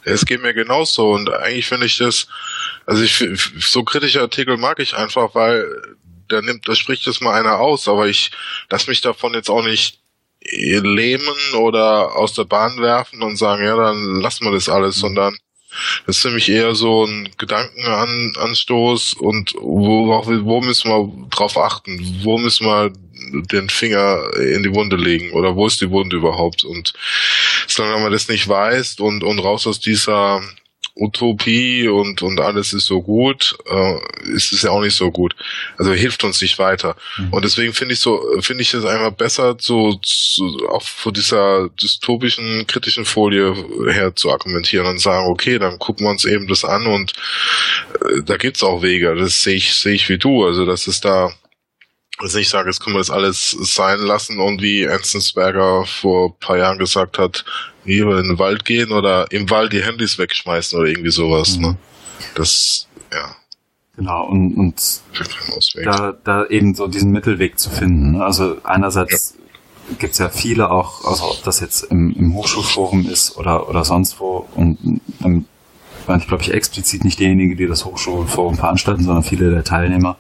Es 0.04 0.24
geht 0.24 0.42
mir 0.42 0.54
genauso 0.54 1.10
und 1.12 1.30
eigentlich 1.30 1.66
finde 1.66 1.86
ich 1.86 1.98
das, 1.98 2.26
also 2.86 3.02
ich 3.02 3.24
so 3.60 3.82
kritische 3.84 4.20
Artikel 4.20 4.56
mag 4.56 4.78
ich 4.80 4.94
einfach, 4.94 5.34
weil 5.34 5.66
da 6.28 6.40
nimmt, 6.40 6.68
da 6.68 6.74
spricht 6.74 7.06
es 7.06 7.20
mal 7.20 7.38
einer 7.38 7.58
aus, 7.58 7.88
aber 7.88 8.06
ich 8.06 8.30
lass 8.70 8.86
mich 8.86 9.00
davon 9.00 9.34
jetzt 9.34 9.50
auch 9.50 9.64
nicht 9.64 10.00
lähmen 10.42 11.54
oder 11.58 12.16
aus 12.16 12.34
der 12.34 12.44
Bahn 12.44 12.78
werfen 12.80 13.22
und 13.22 13.36
sagen, 13.36 13.64
ja, 13.64 13.76
dann 13.76 14.20
lassen 14.20 14.44
wir 14.44 14.52
das 14.52 14.68
alles, 14.68 14.96
mhm. 14.96 15.00
sondern 15.00 15.38
das 16.06 16.16
ist 16.16 16.22
für 16.22 16.30
mich 16.30 16.48
eher 16.48 16.74
so 16.74 17.04
ein 17.04 17.30
Gedankenanstoß 17.36 19.14
und 19.14 19.54
wo, 19.58 20.22
wo 20.24 20.60
müssen 20.60 20.88
wir 20.88 21.28
drauf 21.30 21.58
achten? 21.58 22.20
Wo 22.22 22.38
müssen 22.38 22.66
wir 22.66 22.92
den 23.42 23.68
Finger 23.68 24.30
in 24.36 24.62
die 24.62 24.74
Wunde 24.74 24.96
legen 24.96 25.32
oder 25.32 25.56
wo 25.56 25.66
ist 25.66 25.80
die 25.80 25.90
Wunde 25.90 26.16
überhaupt? 26.16 26.64
Und 26.64 26.92
solange 27.66 28.02
man 28.02 28.12
das 28.12 28.28
nicht 28.28 28.48
weiß 28.48 29.00
und, 29.00 29.22
und 29.22 29.38
raus 29.38 29.66
aus 29.66 29.80
dieser 29.80 30.42
Utopie 30.96 31.88
und, 31.88 32.22
und 32.22 32.40
alles 32.40 32.72
ist 32.72 32.86
so 32.86 33.02
gut, 33.02 33.56
äh, 33.66 33.98
ist 34.32 34.52
es 34.52 34.62
ja 34.62 34.70
auch 34.70 34.80
nicht 34.80 34.96
so 34.96 35.10
gut. 35.10 35.34
Also 35.76 35.92
hilft 35.92 36.22
uns 36.22 36.40
nicht 36.40 36.58
weiter. 36.60 36.96
Mhm. 37.18 37.32
Und 37.32 37.44
deswegen 37.44 37.72
finde 37.72 37.94
ich 37.94 38.00
so, 38.00 38.22
finde 38.40 38.62
ich 38.62 38.72
es 38.72 38.84
einfach 38.84 39.10
besser, 39.10 39.56
so, 39.58 39.98
so 40.04 40.68
auch 40.68 40.82
vor 40.82 41.12
dieser 41.12 41.68
dystopischen, 41.70 42.66
kritischen 42.68 43.04
Folie 43.04 43.54
her 43.90 44.14
zu 44.14 44.30
argumentieren 44.30 44.86
und 44.86 45.00
sagen, 45.00 45.26
okay, 45.26 45.58
dann 45.58 45.80
gucken 45.80 46.06
wir 46.06 46.10
uns 46.10 46.24
eben 46.24 46.46
das 46.46 46.64
an 46.64 46.86
und 46.86 47.12
äh, 48.00 48.22
da 48.24 48.36
gibt's 48.36 48.62
auch 48.62 48.82
Wege. 48.82 49.16
Das 49.16 49.42
sehe 49.42 49.56
ich, 49.56 49.74
sehe 49.74 49.94
ich 49.94 50.08
wie 50.08 50.18
du. 50.18 50.44
Also 50.44 50.64
das 50.64 50.86
ist 50.86 51.04
da 51.04 51.32
also 52.18 52.38
ich 52.38 52.48
sage, 52.48 52.68
jetzt 52.68 52.80
können 52.80 52.94
wir 52.94 53.00
das 53.00 53.10
alles 53.10 53.50
sein 53.50 53.98
lassen 53.98 54.38
und 54.38 54.62
wie 54.62 54.84
Enzensberger 54.84 55.84
vor 55.84 56.28
ein 56.28 56.38
paar 56.38 56.58
Jahren 56.58 56.78
gesagt 56.78 57.18
hat, 57.18 57.44
lieber 57.84 58.18
in 58.18 58.28
den 58.28 58.38
Wald 58.38 58.64
gehen 58.64 58.92
oder 58.92 59.30
im 59.30 59.50
Wald 59.50 59.72
die 59.72 59.82
Handys 59.82 60.18
wegschmeißen 60.18 60.78
oder 60.78 60.88
irgendwie 60.88 61.10
sowas. 61.10 61.56
Ne? 61.56 61.68
Mhm. 61.68 61.72
Ne? 61.72 61.78
Das, 62.34 62.86
ja. 63.12 63.36
Genau, 63.96 64.26
und, 64.26 64.54
und 64.54 65.00
da, 65.84 66.16
da 66.24 66.46
eben 66.46 66.74
so 66.74 66.88
diesen 66.88 67.12
Mittelweg 67.12 67.58
zu 67.58 67.70
finden. 67.70 68.12
Ne? 68.12 68.24
Also 68.24 68.56
einerseits 68.64 69.34
ja. 69.36 69.96
gibt's 69.98 70.18
ja 70.18 70.30
viele 70.30 70.70
auch, 70.70 71.04
also 71.04 71.24
ob 71.24 71.42
das 71.44 71.60
jetzt 71.60 71.84
im, 71.84 72.12
im 72.16 72.34
Hochschulforum 72.34 73.08
ist 73.08 73.36
oder, 73.36 73.68
oder 73.68 73.84
sonst 73.84 74.18
wo 74.18 74.48
und 74.54 75.00
ähm, 75.24 75.44
ich 76.18 76.26
glaube 76.26 76.42
ich 76.42 76.52
explizit 76.52 77.04
nicht 77.04 77.18
diejenigen, 77.18 77.56
die 77.56 77.66
das 77.66 77.84
Hochschulforum 77.84 78.56
veranstalten, 78.56 79.04
sondern 79.04 79.22
viele 79.22 79.50
der 79.50 79.64
Teilnehmer, 79.64 80.16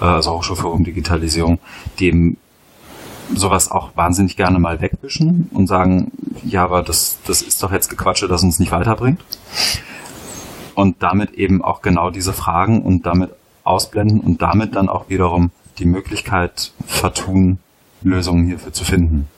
äh, 0.00 0.04
also 0.04 0.32
Hochschulforum 0.32 0.84
Digitalisierung, 0.84 1.58
eben 1.98 2.36
sowas 3.34 3.70
auch 3.70 3.96
wahnsinnig 3.96 4.36
gerne 4.36 4.58
mal 4.58 4.80
wegwischen 4.80 5.48
und 5.52 5.66
sagen, 5.66 6.12
ja, 6.44 6.64
aber 6.64 6.82
das, 6.82 7.18
das 7.26 7.42
ist 7.42 7.62
doch 7.62 7.72
jetzt 7.72 7.88
Gequatsche, 7.88 8.28
das 8.28 8.42
uns 8.42 8.58
nicht 8.58 8.72
weiterbringt. 8.72 9.24
Und 10.74 11.02
damit 11.02 11.32
eben 11.32 11.62
auch 11.62 11.82
genau 11.82 12.10
diese 12.10 12.32
Fragen 12.32 12.82
und 12.82 13.06
damit 13.06 13.30
ausblenden 13.62 14.20
und 14.20 14.42
damit 14.42 14.74
dann 14.74 14.88
auch 14.88 15.08
wiederum 15.08 15.50
die 15.78 15.86
Möglichkeit 15.86 16.72
vertun, 16.86 17.58
Lösungen 18.02 18.46
hierfür 18.46 18.72
zu 18.72 18.84
finden. 18.84 19.28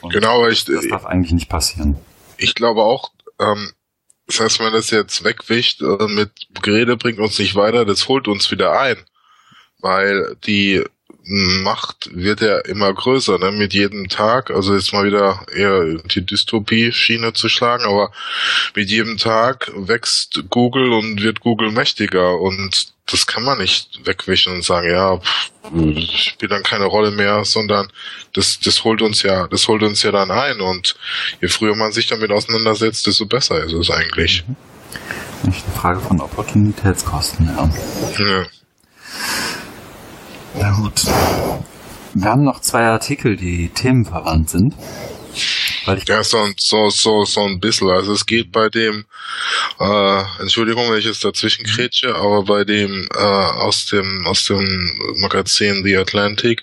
Und 0.00 0.12
genau, 0.12 0.46
ich, 0.48 0.64
das 0.64 0.88
darf 0.88 1.06
eigentlich 1.06 1.32
nicht 1.32 1.48
passieren. 1.48 1.96
Ich 2.36 2.54
glaube 2.54 2.82
auch, 2.82 3.12
ähm, 3.38 3.70
das 4.26 4.40
heißt, 4.40 4.60
wenn 4.60 4.72
das 4.72 4.90
jetzt 4.90 5.24
wegwischt 5.24 5.82
äh, 5.82 6.06
mit 6.06 6.30
Gerede 6.62 6.96
bringt 6.96 7.18
uns 7.18 7.38
nicht 7.38 7.54
weiter, 7.54 7.84
das 7.84 8.08
holt 8.08 8.28
uns 8.28 8.50
wieder 8.50 8.78
ein. 8.78 8.96
Weil 9.80 10.36
die 10.44 10.84
Macht 11.30 12.08
wird 12.14 12.40
ja 12.40 12.58
immer 12.60 12.90
größer, 12.92 13.38
ne, 13.38 13.52
mit 13.52 13.74
jedem 13.74 14.08
Tag. 14.08 14.50
Also 14.50 14.74
jetzt 14.74 14.94
mal 14.94 15.04
wieder 15.04 15.44
eher 15.54 15.84
die 16.06 16.24
Dystopie-Schiene 16.24 17.34
zu 17.34 17.50
schlagen, 17.50 17.84
aber 17.84 18.12
mit 18.74 18.88
jedem 18.88 19.18
Tag 19.18 19.70
wächst 19.74 20.44
Google 20.48 20.90
und 20.94 21.22
wird 21.22 21.40
Google 21.40 21.70
mächtiger 21.70 22.40
und 22.40 22.94
das 23.04 23.26
kann 23.26 23.42
man 23.42 23.58
nicht 23.58 24.06
wegwischen 24.06 24.54
und 24.54 24.64
sagen, 24.64 24.90
ja, 24.90 25.20
spielt 25.98 26.50
dann 26.50 26.62
keine 26.62 26.86
Rolle 26.86 27.10
mehr, 27.10 27.44
sondern 27.44 27.88
das, 28.32 28.58
das 28.60 28.84
holt 28.84 29.02
uns 29.02 29.22
ja, 29.22 29.48
das 29.48 29.68
holt 29.68 29.82
uns 29.82 30.02
ja 30.02 30.12
dann 30.12 30.30
ein 30.30 30.62
und 30.62 30.96
je 31.42 31.48
früher 31.48 31.74
man 31.74 31.92
sich 31.92 32.06
damit 32.06 32.30
auseinandersetzt, 32.30 33.06
desto 33.06 33.26
besser 33.26 33.62
ist 33.64 33.74
es 33.74 33.90
eigentlich. 33.90 34.44
Nicht 35.42 35.64
eine 35.66 35.74
Frage 35.74 36.00
von 36.00 36.20
Opportunitätskosten, 36.22 37.46
ja. 37.46 37.70
ja. 38.18 38.46
Na 40.60 40.72
gut. 40.72 41.04
Wir 42.14 42.30
haben 42.30 42.44
noch 42.44 42.60
zwei 42.60 42.84
Artikel, 42.84 43.36
die 43.36 43.68
themenverwandt 43.68 44.50
sind. 44.50 44.74
Weil 45.84 45.98
ich 45.98 46.08
ja, 46.08 46.22
so, 46.24 46.48
so, 46.58 46.90
so, 46.90 47.24
so 47.24 47.44
ein 47.44 47.60
bisschen. 47.60 47.88
Also 47.90 48.12
es 48.12 48.26
geht 48.26 48.50
bei 48.50 48.68
dem, 48.68 49.04
äh, 49.78 50.22
Entschuldigung, 50.40 50.90
wenn 50.90 50.98
ich 50.98 51.04
jetzt 51.04 51.24
dazwischen 51.24 51.62
mhm. 51.62 51.70
kretsche, 51.70 52.14
aber 52.14 52.42
bei 52.42 52.64
dem 52.64 53.08
äh, 53.14 53.18
aus 53.18 53.86
dem 53.86 54.26
aus 54.26 54.44
dem 54.46 54.98
Magazin 55.20 55.84
The 55.84 55.96
Atlantic 55.96 56.62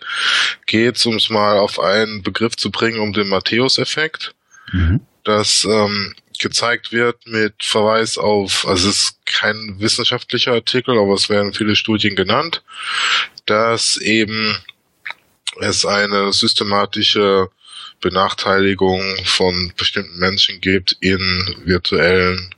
geht 0.66 0.98
es, 0.98 1.06
um 1.06 1.16
es 1.16 1.30
mal 1.30 1.58
auf 1.58 1.80
einen 1.80 2.22
Begriff 2.22 2.56
zu 2.58 2.70
bringen, 2.72 3.00
um 3.00 3.14
den 3.14 3.30
Matthäus-Effekt. 3.30 4.36
Mhm. 4.74 5.02
Das 5.24 5.64
ähm, 5.64 6.14
gezeigt 6.38 6.92
wird 6.92 7.26
mit 7.26 7.64
Verweis 7.64 8.18
auf, 8.18 8.68
also 8.68 8.90
es 8.90 8.96
ist 8.96 9.15
kein 9.26 9.80
wissenschaftlicher 9.80 10.54
Artikel, 10.54 10.98
aber 10.98 11.14
es 11.14 11.30
werden 11.30 11.54
viele 11.54 11.76
Studien 11.76 12.16
genannt, 12.16 12.64
dass 13.46 13.98
eben 13.98 14.58
es 15.60 15.86
eine 15.86 16.34
systematische 16.34 17.50
Benachteiligung 18.02 19.02
von 19.24 19.74
bestimmten 19.78 20.20
Menschen 20.20 20.62
gibt 20.62 20.98
in 21.00 21.20
virtuellen 21.64 22.54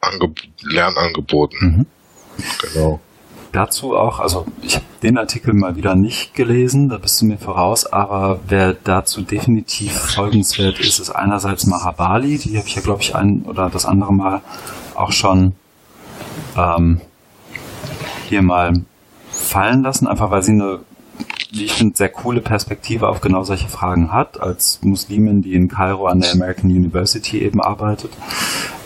Angeb 0.00 0.40
Lernangeboten. 0.62 1.58
Mhm. 1.60 1.86
Genau. 2.62 3.00
Dazu 3.50 3.96
auch, 3.96 4.20
also 4.20 4.46
ich 4.62 4.76
habe 4.76 4.84
den 5.02 5.16
Artikel 5.16 5.54
mal 5.54 5.74
wieder 5.74 5.94
nicht 5.94 6.34
gelesen, 6.34 6.90
da 6.90 6.98
bist 6.98 7.20
du 7.20 7.24
mir 7.24 7.38
voraus, 7.38 7.86
aber 7.86 8.40
wer 8.46 8.74
dazu 8.74 9.22
definitiv 9.22 9.92
folgenswert 9.92 10.78
ist, 10.78 11.00
ist 11.00 11.10
einerseits 11.10 11.66
Mahabali, 11.66 12.38
die 12.38 12.58
habe 12.58 12.68
ich 12.68 12.74
ja 12.74 12.82
glaube 12.82 13.02
ich 13.02 13.16
ein 13.16 13.42
oder 13.42 13.70
das 13.70 13.86
andere 13.86 14.12
Mal 14.12 14.42
auch 14.94 15.12
schon 15.12 15.54
ähm, 16.56 17.00
hier 18.28 18.42
mal 18.42 18.72
fallen 19.30 19.82
lassen, 19.82 20.06
einfach 20.06 20.30
weil 20.30 20.42
sie 20.42 20.52
eine, 20.52 20.80
wie 21.52 21.64
ich 21.64 21.72
finde, 21.72 21.96
sehr 21.96 22.08
coole 22.08 22.40
Perspektive 22.40 23.08
auf 23.08 23.20
genau 23.20 23.44
solche 23.44 23.68
Fragen 23.68 24.12
hat, 24.12 24.40
als 24.40 24.80
Muslimin, 24.82 25.42
die 25.42 25.54
in 25.54 25.68
Kairo 25.68 26.06
an 26.06 26.20
der 26.20 26.32
American 26.32 26.70
University 26.70 27.40
eben 27.40 27.60
arbeitet 27.60 28.10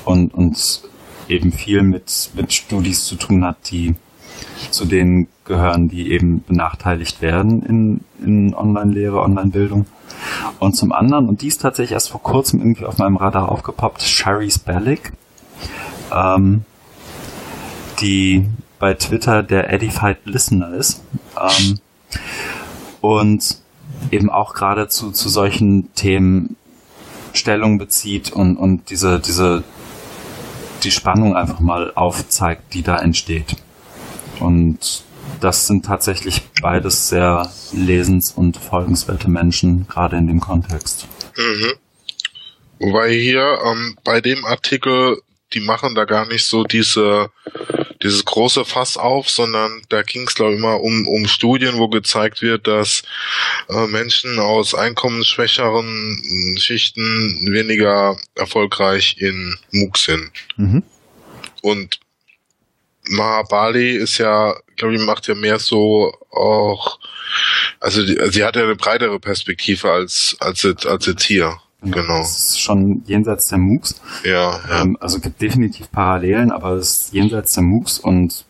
und, 0.04 0.34
und 0.34 0.82
eben 1.28 1.52
viel 1.52 1.82
mit, 1.82 2.30
mit 2.34 2.52
Studis 2.52 3.04
zu 3.04 3.16
tun 3.16 3.44
hat, 3.44 3.56
die 3.70 3.94
zu 4.70 4.84
denen 4.84 5.28
gehören, 5.44 5.88
die 5.88 6.12
eben 6.12 6.44
benachteiligt 6.44 7.20
werden 7.20 7.62
in, 7.62 8.00
in 8.24 8.54
Online-Lehre, 8.54 9.20
Online-Bildung. 9.20 9.86
Und 10.60 10.76
zum 10.76 10.92
anderen, 10.92 11.28
und 11.28 11.42
die 11.42 11.48
ist 11.48 11.60
tatsächlich 11.60 11.92
erst 11.92 12.10
vor 12.10 12.22
kurzem 12.22 12.60
irgendwie 12.60 12.84
auf 12.84 12.98
meinem 12.98 13.16
Radar 13.16 13.50
aufgepoppt, 13.50 14.02
Shari 14.02 14.50
Spellick, 14.50 15.12
ähm, 16.14 16.64
die 18.00 18.48
bei 18.78 18.94
Twitter 18.94 19.42
der 19.42 19.72
Edified 19.72 20.18
Listener 20.24 20.74
ist. 20.74 21.02
Ähm, 21.40 21.78
und 23.00 23.58
eben 24.10 24.30
auch 24.30 24.54
gerade 24.54 24.88
zu, 24.88 25.12
zu 25.12 25.28
solchen 25.28 25.92
Themen 25.94 26.56
Stellung 27.32 27.78
bezieht 27.78 28.32
und, 28.32 28.56
und 28.56 28.90
diese, 28.90 29.20
diese, 29.20 29.64
die 30.82 30.90
Spannung 30.90 31.36
einfach 31.36 31.60
mal 31.60 31.92
aufzeigt, 31.94 32.74
die 32.74 32.82
da 32.82 32.98
entsteht. 32.98 33.56
Und 34.40 35.04
das 35.40 35.66
sind 35.66 35.84
tatsächlich 35.84 36.42
beides 36.60 37.08
sehr 37.08 37.50
lesens- 37.72 38.32
und 38.34 38.56
folgenswerte 38.56 39.30
Menschen, 39.30 39.86
gerade 39.88 40.16
in 40.16 40.26
dem 40.26 40.40
Kontext. 40.40 41.06
Mhm. 41.36 41.72
Wobei 42.78 43.12
hier 43.12 43.58
ähm, 43.64 43.96
bei 44.04 44.20
dem 44.20 44.44
Artikel, 44.44 45.20
die 45.52 45.60
machen 45.60 45.94
da 45.94 46.04
gar 46.04 46.26
nicht 46.26 46.46
so 46.46 46.64
diese 46.64 47.30
dieses 48.02 48.24
große 48.24 48.64
Fass 48.64 48.96
auf, 48.96 49.30
sondern 49.30 49.82
da 49.88 50.02
ging 50.02 50.26
es 50.26 50.34
glaube 50.34 50.52
ich 50.52 50.58
immer 50.58 50.80
um, 50.80 51.06
um 51.06 51.26
Studien, 51.26 51.78
wo 51.78 51.88
gezeigt 51.88 52.42
wird, 52.42 52.66
dass 52.66 53.02
äh, 53.68 53.86
Menschen 53.86 54.38
aus 54.38 54.74
einkommensschwächeren 54.74 56.56
Schichten 56.58 57.48
weniger 57.50 58.16
erfolgreich 58.34 59.16
in 59.18 59.56
MOOC 59.72 59.98
sind. 59.98 60.30
Mhm. 60.56 60.82
Und 61.62 62.00
Mahabali 63.08 63.96
ist 63.96 64.18
ja, 64.18 64.54
glaube 64.76 64.94
ich, 64.94 65.00
macht 65.00 65.26
ja 65.26 65.34
mehr 65.34 65.58
so 65.58 66.12
auch, 66.30 66.98
also 67.80 68.04
die, 68.04 68.16
sie 68.30 68.44
hat 68.44 68.56
ja 68.56 68.62
eine 68.62 68.76
breitere 68.76 69.18
Perspektive 69.18 69.90
als 69.90 70.36
als 70.40 70.62
jetzt, 70.62 70.86
als 70.86 71.06
jetzt 71.06 71.24
hier. 71.24 71.60
Genau. 71.82 71.96
genau. 71.96 72.18
Das 72.18 72.50
ist 72.50 72.60
schon 72.60 73.02
jenseits 73.06 73.46
der 73.48 73.58
MOOCs. 73.58 74.00
Ja. 74.24 74.58
ja. 74.68 74.82
Ähm, 74.82 74.96
also 75.00 75.20
gibt 75.20 75.40
definitiv 75.42 75.90
Parallelen, 75.90 76.50
aber 76.50 76.72
es 76.72 76.96
ist 76.96 77.12
jenseits 77.12 77.52
der 77.54 77.64
MOOCs 77.64 77.98
und 77.98 78.44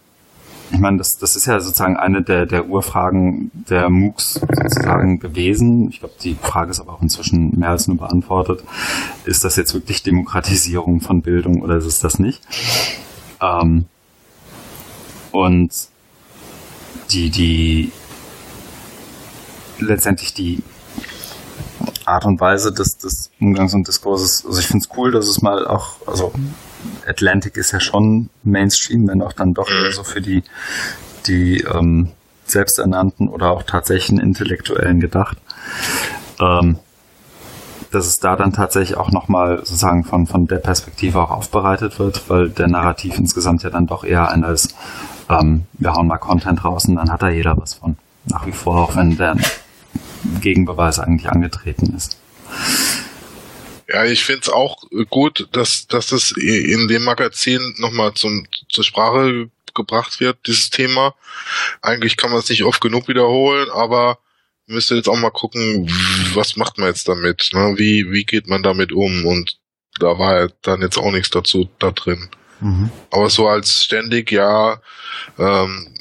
ich 0.72 0.78
meine, 0.78 0.96
das, 0.96 1.18
das 1.18 1.36
ist 1.36 1.46
ja 1.46 1.60
sozusagen 1.60 1.98
eine 1.98 2.22
der, 2.22 2.46
der 2.46 2.66
Urfragen 2.66 3.50
der 3.52 3.90
MOOCs 3.90 4.34
sozusagen 4.34 5.20
gewesen. 5.20 5.90
Ich 5.90 6.00
glaube, 6.00 6.14
die 6.22 6.34
Frage 6.34 6.70
ist 6.70 6.80
aber 6.80 6.94
auch 6.94 7.02
inzwischen 7.02 7.58
mehr 7.58 7.70
als 7.70 7.88
nur 7.88 7.98
beantwortet. 7.98 8.64
Ist 9.26 9.44
das 9.44 9.56
jetzt 9.56 9.74
wirklich 9.74 10.02
Demokratisierung 10.02 11.02
von 11.02 11.20
Bildung 11.20 11.60
oder 11.60 11.76
ist 11.76 11.84
es 11.84 12.00
das 12.00 12.18
nicht? 12.18 12.42
Ähm, 13.42 13.84
und 15.30 15.70
die, 17.10 17.28
die 17.28 17.92
letztendlich 19.78 20.32
die 20.32 20.62
Art 22.04 22.24
und 22.24 22.40
Weise 22.40 22.72
des, 22.72 22.98
des 22.98 23.30
Umgangs 23.40 23.74
und 23.74 23.88
Diskurses. 23.88 24.44
Also 24.46 24.58
ich 24.60 24.66
finde 24.66 24.84
es 24.84 24.96
cool, 24.96 25.10
dass 25.10 25.26
es 25.26 25.42
mal 25.42 25.66
auch, 25.66 25.96
also 26.06 26.32
Atlantic 27.06 27.56
ist 27.56 27.72
ja 27.72 27.80
schon 27.80 28.28
Mainstream, 28.42 29.08
wenn 29.08 29.22
auch 29.22 29.32
dann 29.32 29.54
doch 29.54 29.70
eher 29.70 29.92
so 29.92 30.02
für 30.02 30.20
die, 30.20 30.42
die 31.26 31.60
ähm, 31.62 32.10
selbsternannten 32.44 33.28
oder 33.28 33.50
auch 33.50 33.62
tatsächlichen 33.62 34.18
Intellektuellen 34.18 35.00
gedacht. 35.00 35.38
Ähm, 36.40 36.78
dass 37.90 38.06
es 38.06 38.20
da 38.20 38.36
dann 38.36 38.52
tatsächlich 38.52 38.96
auch 38.96 39.10
nochmal 39.10 39.58
sozusagen 39.58 40.04
von, 40.04 40.26
von 40.26 40.46
der 40.46 40.56
Perspektive 40.56 41.20
auch 41.20 41.30
aufbereitet 41.30 41.98
wird, 41.98 42.28
weil 42.28 42.48
der 42.48 42.68
Narrativ 42.68 43.18
insgesamt 43.18 43.62
ja 43.62 43.70
dann 43.70 43.86
doch 43.86 44.02
eher 44.02 44.30
einer 44.30 44.48
ist, 44.48 44.74
ähm, 45.28 45.66
wir 45.74 45.92
hauen 45.92 46.06
mal 46.06 46.18
Content 46.18 46.64
raus 46.64 46.86
und 46.86 46.96
dann 46.96 47.12
hat 47.12 47.22
da 47.22 47.28
jeder 47.28 47.56
was 47.56 47.74
von. 47.74 47.96
Nach 48.24 48.46
wie 48.46 48.52
vor, 48.52 48.82
auch 48.82 48.96
wenn 48.96 49.16
der 49.16 49.36
Gegenbeweis 50.40 50.98
eigentlich 50.98 51.30
angetreten 51.30 51.94
ist. 51.96 52.18
Ja, 53.88 54.04
ich 54.04 54.24
finde 54.24 54.42
es 54.42 54.48
auch 54.48 54.84
gut, 55.10 55.48
dass, 55.52 55.86
dass 55.86 56.12
es 56.12 56.32
in 56.32 56.88
dem 56.88 57.04
Magazin 57.04 57.74
nochmal 57.78 58.14
zum, 58.14 58.46
zur 58.68 58.84
Sprache 58.84 59.50
gebracht 59.74 60.20
wird, 60.20 60.46
dieses 60.46 60.70
Thema. 60.70 61.14
Eigentlich 61.80 62.16
kann 62.16 62.30
man 62.30 62.40
es 62.40 62.48
nicht 62.48 62.64
oft 62.64 62.80
genug 62.80 63.08
wiederholen, 63.08 63.68
aber 63.70 64.18
müsste 64.66 64.94
jetzt 64.94 65.08
auch 65.08 65.16
mal 65.16 65.30
gucken, 65.30 65.90
was 66.34 66.56
macht 66.56 66.78
man 66.78 66.88
jetzt 66.88 67.08
damit? 67.08 67.50
Ne? 67.52 67.74
Wie, 67.76 68.10
wie 68.10 68.24
geht 68.24 68.48
man 68.48 68.62
damit 68.62 68.92
um? 68.92 69.26
Und 69.26 69.58
da 69.98 70.18
war 70.18 70.40
ja 70.40 70.48
dann 70.62 70.80
jetzt 70.80 70.98
auch 70.98 71.10
nichts 71.10 71.30
dazu 71.30 71.68
da 71.78 71.90
drin. 71.90 72.28
Mhm. 72.60 72.90
Aber 73.10 73.28
so 73.28 73.48
als 73.48 73.84
ständig, 73.84 74.30
ja, 74.30 74.80
ähm, 75.38 75.94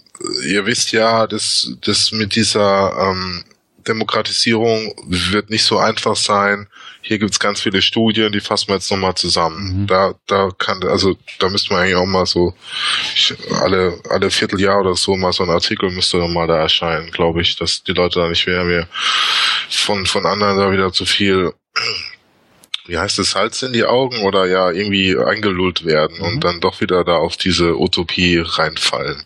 ihr 0.47 0.65
wisst 0.65 0.91
ja, 0.91 1.27
dass 1.27 1.75
das 1.81 2.11
mit 2.11 2.35
dieser 2.35 2.95
ähm, 2.97 3.43
Demokratisierung 3.87 4.93
wird 5.07 5.49
nicht 5.49 5.63
so 5.63 5.77
einfach 5.77 6.15
sein. 6.15 6.67
Hier 7.01 7.19
gibt's 7.19 7.39
ganz 7.39 7.61
viele 7.61 7.81
Studien, 7.81 8.31
die 8.31 8.39
fassen 8.39 8.67
wir 8.69 8.75
jetzt 8.75 8.91
nochmal 8.91 9.15
zusammen. 9.15 9.81
Mhm. 9.81 9.87
Da, 9.87 10.13
da 10.27 10.49
kann, 10.57 10.83
also 10.83 11.17
da 11.39 11.49
müsste 11.49 11.73
man 11.73 11.83
eigentlich 11.83 11.95
auch 11.95 12.05
mal 12.05 12.25
so 12.25 12.53
alle, 13.61 13.99
alle 14.09 14.29
Vierteljahr 14.29 14.79
oder 14.79 14.95
so 14.95 15.15
mal 15.15 15.33
so 15.33 15.43
ein 15.43 15.49
Artikel 15.49 15.89
müsste 15.91 16.19
dann 16.19 16.33
mal 16.33 16.47
da 16.47 16.57
erscheinen, 16.57 17.11
glaube 17.11 17.41
ich, 17.41 17.55
dass 17.57 17.83
die 17.83 17.93
Leute 17.93 18.19
da 18.19 18.29
nicht 18.29 18.45
mehr, 18.47 18.63
mehr 18.63 18.87
von, 19.69 20.05
von 20.05 20.25
anderen 20.25 20.57
da 20.57 20.71
wieder 20.71 20.93
zu 20.93 21.05
viel, 21.05 21.53
wie 22.85 22.97
heißt 22.97 23.19
es, 23.19 23.31
Salz 23.31 23.61
in 23.63 23.73
die 23.73 23.85
Augen 23.85 24.21
oder 24.21 24.45
ja, 24.45 24.69
irgendwie 24.69 25.17
eingelullt 25.17 25.85
werden 25.85 26.17
mhm. 26.17 26.25
und 26.25 26.43
dann 26.43 26.59
doch 26.59 26.81
wieder 26.81 27.03
da 27.03 27.15
auf 27.15 27.37
diese 27.37 27.79
Utopie 27.79 28.43
reinfallen. 28.45 29.23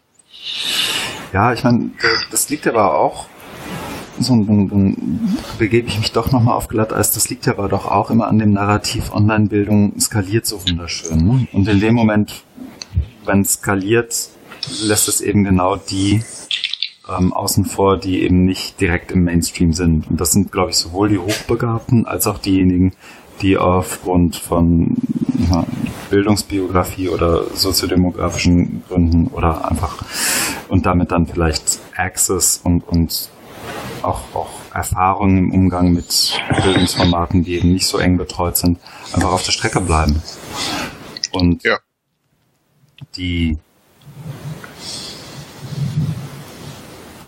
Ja, 1.34 1.51
ich 1.51 1.64
meine, 1.64 1.91
das 2.32 2.49
liegt 2.49 2.66
aber 2.68 2.97
auch 2.97 3.28
so, 4.20 4.36
dann, 4.36 5.38
begebe 5.57 5.88
ich 5.88 5.99
mich 5.99 6.11
doch 6.11 6.32
nochmal 6.32 6.55
auf 6.55 6.68
Glatteis. 6.68 7.11
Das 7.11 7.30
liegt 7.30 7.47
aber 7.47 7.68
doch 7.68 7.86
auch 7.86 8.09
immer 8.09 8.28
an 8.28 8.39
dem 8.39 8.53
Narrativ 8.53 9.13
Online-Bildung 9.13 9.99
skaliert 9.99 10.45
so 10.45 10.61
wunderschön. 10.68 11.26
Ne? 11.26 11.47
Und 11.53 11.68
in 11.68 11.80
dem 11.80 11.95
Moment, 11.95 12.43
wenn 13.26 13.41
es 13.41 13.53
skaliert, 13.53 14.30
lässt 14.84 15.07
es 15.07 15.22
eben 15.22 15.43
genau 15.43 15.76
die 15.76 16.24
ähm, 17.07 17.34
außen 17.34 17.66
vor, 17.66 17.97
die 17.97 18.22
eben 18.22 18.45
nicht 18.45 18.80
direkt 18.82 19.11
im 19.11 19.24
Mainstream 19.24 19.74
sind. 19.74 20.09
Und 20.09 20.20
das 20.20 20.32
sind, 20.32 20.51
glaube 20.51 20.72
ich, 20.72 20.78
sowohl 20.78 21.09
die 21.09 21.18
Hochbegabten 21.18 22.05
als 22.05 22.28
auch 22.28 22.39
diejenigen, 22.39 22.93
die 23.41 23.57
aufgrund 23.57 24.36
von 24.36 24.95
ja, 25.51 25.66
Bildungsbiografie 26.09 27.09
oder 27.09 27.43
soziodemografischen 27.53 28.84
Gründen 28.88 29.28
oder 29.28 29.70
einfach 29.70 30.03
und 30.70 30.86
damit 30.86 31.11
dann 31.11 31.28
vielleicht 31.28 31.80
Access 31.95 32.61
und, 32.63 32.88
und 32.88 33.30
auch, 34.01 34.22
auch 34.34 34.49
Erfahrungen 34.74 35.38
im 35.38 35.51
Umgang 35.51 35.93
mit 35.93 36.39
Bildungsformaten, 36.63 37.43
die 37.43 37.55
eben 37.55 37.74
nicht 37.74 37.88
so 37.88 37.97
eng 37.97 38.18
betreut 38.18 38.57
sind, 38.57 38.80
einfach 39.13 39.32
auf 39.32 39.43
der 39.43 39.51
Strecke 39.51 39.82
bleiben. 39.82 40.22
Und 41.32 41.63
ja. 41.63 41.80
die 43.16 43.57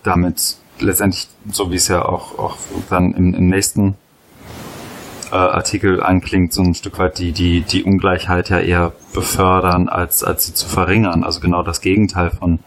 damit 0.02 0.56
letztendlich, 0.78 1.28
so 1.50 1.70
wie 1.70 1.76
es 1.76 1.88
ja 1.88 2.04
auch, 2.04 2.38
auch 2.38 2.56
dann 2.88 3.12
im, 3.14 3.34
im 3.34 3.48
nächsten 3.48 3.96
äh, 5.30 5.36
Artikel 5.36 6.02
anklingt, 6.02 6.52
so 6.52 6.62
ein 6.62 6.74
Stück 6.74 6.98
weit 6.98 7.18
die, 7.18 7.32
die, 7.32 7.62
die 7.62 7.84
Ungleichheit 7.84 8.48
ja 8.48 8.60
eher 8.60 8.92
befördern, 9.12 9.88
als, 9.88 10.24
als 10.24 10.46
sie 10.46 10.54
zu 10.54 10.68
verringern. 10.68 11.24
Also 11.24 11.40
genau 11.40 11.62
das 11.62 11.80
Gegenteil 11.80 12.30
von 12.30 12.60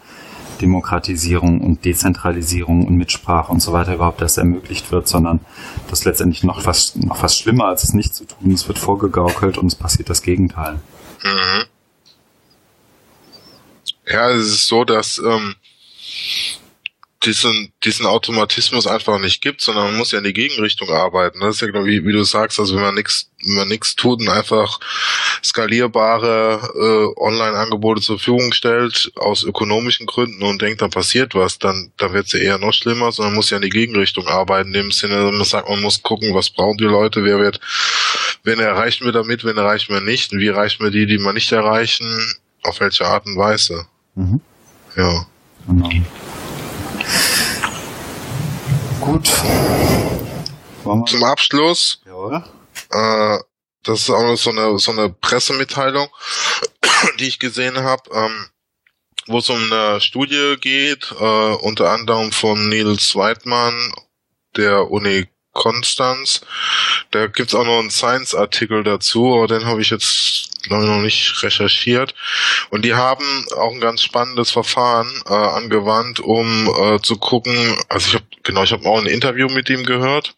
Demokratisierung 0.62 1.60
und 1.60 1.84
Dezentralisierung 1.84 2.86
und 2.86 2.96
Mitsprache 2.96 3.52
und 3.52 3.60
so 3.60 3.72
weiter 3.72 3.94
überhaupt 3.94 4.22
erst 4.22 4.38
ermöglicht 4.38 4.90
wird, 4.92 5.08
sondern 5.08 5.40
das 5.90 6.04
letztendlich 6.04 6.44
noch 6.44 6.62
fast, 6.62 6.96
noch 6.96 7.16
fast 7.16 7.40
schlimmer, 7.40 7.66
als 7.66 7.84
es 7.84 7.92
nicht 7.92 8.14
zu 8.14 8.24
tun. 8.24 8.52
Es 8.52 8.68
wird 8.68 8.78
vorgegaukelt 8.78 9.58
und 9.58 9.66
es 9.66 9.74
passiert 9.74 10.08
das 10.08 10.22
Gegenteil. 10.22 10.80
Mhm. 11.22 11.64
Ja, 14.06 14.30
es 14.30 14.46
ist 14.46 14.68
so, 14.68 14.84
dass 14.84 15.18
ähm, 15.18 15.54
diesen, 17.24 17.72
diesen 17.84 18.06
Automatismus 18.06 18.86
einfach 18.86 19.18
nicht 19.18 19.40
gibt, 19.40 19.60
sondern 19.60 19.84
man 19.84 19.96
muss 19.96 20.12
ja 20.12 20.18
in 20.18 20.24
die 20.24 20.32
Gegenrichtung 20.32 20.90
arbeiten. 20.90 21.40
Das 21.40 21.56
ist 21.56 21.60
ja 21.60 21.68
genau 21.68 21.84
wie, 21.84 22.04
wie 22.04 22.12
du 22.12 22.24
sagst, 22.24 22.58
also 22.58 22.74
wenn 22.74 22.82
man 22.82 22.94
nichts, 22.94 23.30
wenn 23.44 23.54
man 23.54 23.68
nichts 23.68 23.94
tut 23.94 24.20
und 24.20 24.28
einfach 24.28 24.80
skalierbare 25.42 26.60
äh, 26.74 27.20
Online-Angebote 27.20 28.00
zur 28.00 28.18
Verfügung 28.18 28.52
stellt, 28.52 29.12
aus 29.16 29.44
ökonomischen 29.44 30.06
Gründen 30.06 30.42
und 30.42 30.62
denkt, 30.62 30.82
dann 30.82 30.90
passiert 30.90 31.34
was, 31.34 31.58
dann, 31.58 31.92
dann 31.96 32.12
wird 32.12 32.26
es 32.26 32.32
ja 32.32 32.40
eher 32.40 32.58
noch 32.58 32.72
schlimmer, 32.72 33.12
sondern 33.12 33.32
man 33.32 33.36
muss 33.36 33.50
ja 33.50 33.56
in 33.56 33.62
die 33.62 33.68
Gegenrichtung 33.68 34.26
arbeiten, 34.26 34.68
in 34.68 34.82
dem 34.82 34.92
Sinne, 34.92 35.30
man 35.32 35.44
sagt, 35.44 35.68
man 35.68 35.80
muss 35.80 36.02
gucken, 36.02 36.34
was 36.34 36.50
brauchen 36.50 36.78
die 36.78 36.84
Leute, 36.84 37.24
wer 37.24 37.38
wird, 37.38 37.60
wen 38.42 38.58
erreichen 38.58 39.04
wir 39.04 39.12
damit, 39.12 39.44
wen 39.44 39.56
erreichen 39.56 39.92
wir 39.92 40.00
nicht, 40.00 40.32
und 40.32 40.40
wie 40.40 40.48
erreichen 40.48 40.82
wir 40.82 40.90
die, 40.90 41.06
die 41.06 41.18
wir 41.18 41.32
nicht 41.32 41.52
erreichen, 41.52 42.06
auf 42.62 42.80
welche 42.80 43.06
Art 43.06 43.26
und 43.26 43.36
Weise. 43.36 43.86
Mhm. 44.14 44.40
Ja. 44.96 45.26
Genau. 45.66 45.90
Gut. 49.02 49.32
Zum 50.84 51.24
Abschluss. 51.24 52.00
Ja, 52.06 52.36
äh, 52.92 53.38
das 53.82 54.02
ist 54.02 54.10
auch 54.10 54.22
noch 54.22 54.36
so 54.36 54.50
eine, 54.50 54.78
so 54.78 54.92
eine 54.92 55.10
Pressemitteilung, 55.10 56.08
die 57.18 57.26
ich 57.26 57.40
gesehen 57.40 57.78
habe, 57.78 58.02
ähm, 58.14 58.46
wo 59.26 59.38
es 59.38 59.50
um 59.50 59.60
eine 59.72 60.00
Studie 60.00 60.56
geht, 60.60 61.12
äh, 61.18 61.54
unter 61.54 61.90
anderem 61.90 62.30
von 62.30 62.68
Nils 62.68 63.16
Weidmann 63.16 63.92
der 64.56 64.88
Uni 64.88 65.26
Konstanz. 65.50 66.42
Da 67.10 67.26
gibt's 67.26 67.56
auch 67.56 67.64
noch 67.64 67.80
einen 67.80 67.90
Science-Artikel 67.90 68.84
dazu, 68.84 69.34
aber 69.34 69.48
den 69.48 69.66
habe 69.66 69.82
ich 69.82 69.90
jetzt 69.90 70.48
glaube 70.62 70.84
ich, 70.84 70.88
noch 70.88 71.00
nicht 71.00 71.42
recherchiert. 71.42 72.14
Und 72.70 72.84
die 72.84 72.94
haben 72.94 73.24
auch 73.56 73.72
ein 73.72 73.80
ganz 73.80 74.02
spannendes 74.02 74.52
Verfahren 74.52 75.10
äh, 75.26 75.34
angewandt, 75.34 76.20
um 76.20 76.68
äh, 76.68 77.00
zu 77.02 77.16
gucken, 77.16 77.76
also 77.88 78.08
ich 78.08 78.14
habe 78.14 78.26
genau, 78.42 78.62
ich 78.64 78.72
habe 78.72 78.88
auch 78.88 78.98
ein 78.98 79.06
Interview 79.06 79.48
mit 79.48 79.68
ihm 79.70 79.84
gehört. 79.84 80.34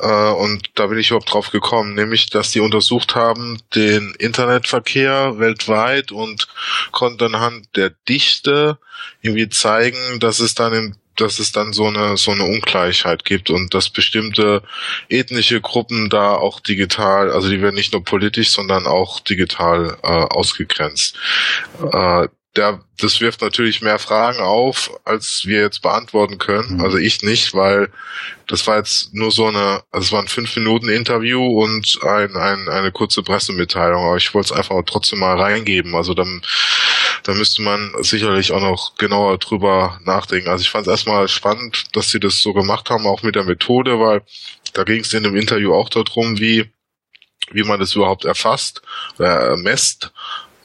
Äh, 0.00 0.30
und 0.30 0.70
da 0.74 0.86
bin 0.86 0.98
ich 0.98 1.08
überhaupt 1.08 1.32
drauf 1.32 1.50
gekommen, 1.50 1.94
nämlich, 1.94 2.28
dass 2.30 2.50
die 2.50 2.60
untersucht 2.60 3.14
haben 3.14 3.58
den 3.74 4.14
Internetverkehr 4.18 5.38
weltweit 5.38 6.12
und 6.12 6.48
konnten 6.90 7.34
anhand 7.34 7.76
der 7.76 7.90
Dichte 8.08 8.78
irgendwie 9.22 9.48
zeigen, 9.48 10.20
dass 10.20 10.40
es 10.40 10.54
dann 10.54 10.72
in 10.72 10.96
dass 11.20 11.40
es 11.40 11.50
dann 11.50 11.72
so 11.72 11.86
eine 11.86 12.16
so 12.16 12.30
eine 12.30 12.44
Ungleichheit 12.44 13.24
gibt 13.24 13.50
und 13.50 13.74
dass 13.74 13.90
bestimmte 13.90 14.62
ethnische 15.08 15.60
Gruppen 15.60 16.08
da 16.10 16.34
auch 16.34 16.60
digital, 16.60 17.32
also 17.32 17.50
die 17.50 17.60
werden 17.60 17.74
nicht 17.74 17.92
nur 17.92 18.04
politisch, 18.04 18.50
sondern 18.50 18.86
auch 18.86 19.18
digital 19.20 19.98
äh, 20.04 20.06
ausgegrenzt. 20.06 21.16
Äh, 21.92 22.28
der, 22.58 22.80
das 22.98 23.20
wirft 23.20 23.40
natürlich 23.40 23.80
mehr 23.80 23.98
Fragen 23.98 24.40
auf, 24.40 24.90
als 25.04 25.42
wir 25.44 25.60
jetzt 25.60 25.80
beantworten 25.80 26.38
können. 26.38 26.74
Mhm. 26.74 26.80
Also 26.80 26.98
ich 26.98 27.22
nicht, 27.22 27.54
weil 27.54 27.90
das 28.46 28.66
war 28.66 28.76
jetzt 28.76 29.14
nur 29.14 29.30
so 29.30 29.46
eine, 29.46 29.82
also 29.90 30.06
es 30.06 30.12
war 30.12 30.20
ein 30.20 30.28
fünf 30.28 30.54
Minuten 30.56 30.88
Interview 30.88 31.46
und 31.62 31.98
ein, 32.02 32.36
ein, 32.36 32.68
eine 32.68 32.92
kurze 32.92 33.22
Pressemitteilung, 33.22 34.04
aber 34.04 34.16
ich 34.16 34.34
wollte 34.34 34.52
es 34.52 34.58
einfach 34.58 34.76
trotzdem 34.84 35.20
mal 35.20 35.40
reingeben. 35.40 35.94
Also 35.94 36.14
dann, 36.14 36.42
da 37.22 37.32
müsste 37.34 37.62
man 37.62 37.92
sicherlich 38.00 38.52
auch 38.52 38.60
noch 38.60 38.96
genauer 38.96 39.38
drüber 39.38 40.00
nachdenken. 40.04 40.48
Also 40.48 40.62
ich 40.62 40.70
fand 40.70 40.86
es 40.86 40.90
erstmal 40.90 41.28
spannend, 41.28 41.84
dass 41.92 42.10
sie 42.10 42.20
das 42.20 42.40
so 42.40 42.52
gemacht 42.52 42.90
haben, 42.90 43.06
auch 43.06 43.22
mit 43.22 43.36
der 43.36 43.44
Methode, 43.44 44.00
weil 44.00 44.22
da 44.72 44.84
ging 44.84 45.00
es 45.00 45.12
in 45.12 45.22
dem 45.22 45.36
Interview 45.36 45.72
auch 45.72 45.88
darum, 45.88 46.38
wie 46.38 46.70
wie 47.50 47.62
man 47.62 47.80
das 47.80 47.94
überhaupt 47.94 48.26
erfasst, 48.26 48.82
äh, 49.18 49.56
messt, 49.56 50.12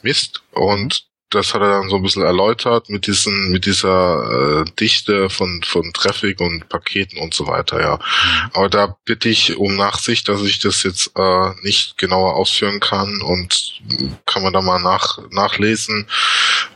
misst 0.02 0.42
und 0.50 1.06
das 1.34 1.54
hat 1.54 1.62
er 1.62 1.70
dann 1.70 1.88
so 1.88 1.96
ein 1.96 2.02
bisschen 2.02 2.22
erläutert 2.22 2.88
mit 2.88 3.06
diesen, 3.06 3.50
mit 3.50 3.66
dieser 3.66 4.62
äh, 4.62 4.70
Dichte 4.78 5.28
von, 5.30 5.62
von 5.64 5.92
Traffic 5.92 6.40
und 6.40 6.68
Paketen 6.68 7.18
und 7.18 7.34
so 7.34 7.46
weiter, 7.46 7.80
ja. 7.80 7.96
Mhm. 7.96 8.50
Aber 8.52 8.68
da 8.68 8.96
bitte 9.04 9.28
ich 9.28 9.56
um 9.56 9.76
Nachsicht, 9.76 10.28
dass 10.28 10.42
ich 10.42 10.60
das 10.60 10.82
jetzt 10.82 11.12
äh, 11.16 11.50
nicht 11.62 11.98
genauer 11.98 12.36
ausführen 12.36 12.80
kann 12.80 13.22
und 13.22 13.80
kann 14.26 14.42
man 14.42 14.52
da 14.52 14.60
mal 14.60 14.80
nach, 14.80 15.18
nachlesen. 15.30 16.06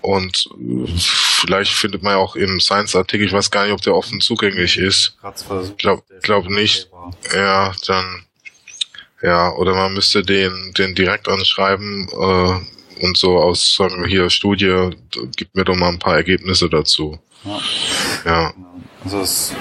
Und 0.00 0.48
vielleicht 0.96 1.72
findet 1.72 2.02
man 2.02 2.12
ja 2.12 2.18
auch 2.18 2.36
im 2.36 2.60
Science-Artikel, 2.60 3.26
ich 3.26 3.32
weiß 3.32 3.50
gar 3.50 3.64
nicht, 3.64 3.72
ob 3.72 3.82
der 3.82 3.94
offen 3.94 4.20
zugänglich 4.20 4.76
ist. 4.78 5.16
Glaub, 5.78 6.04
glaub 6.22 6.48
nicht. 6.48 6.88
Ja, 7.32 7.72
dann 7.86 8.24
ja, 9.22 9.52
oder 9.54 9.74
man 9.74 9.94
müsste 9.94 10.22
den, 10.22 10.72
den 10.78 10.94
direkt 10.94 11.28
anschreiben, 11.28 12.08
äh, 12.08 12.77
und 13.00 13.16
so 13.16 13.38
aus, 13.38 13.74
sagen 13.74 14.02
wir 14.02 14.08
hier, 14.08 14.30
Studie, 14.30 14.90
gib 15.36 15.54
mir 15.54 15.64
doch 15.64 15.76
mal 15.76 15.88
ein 15.88 15.98
paar 15.98 16.16
Ergebnisse 16.16 16.68
dazu. 16.68 17.18
Ja. 17.44 17.60
ja. 18.24 18.54
Also 19.04 19.20
es 19.20 19.54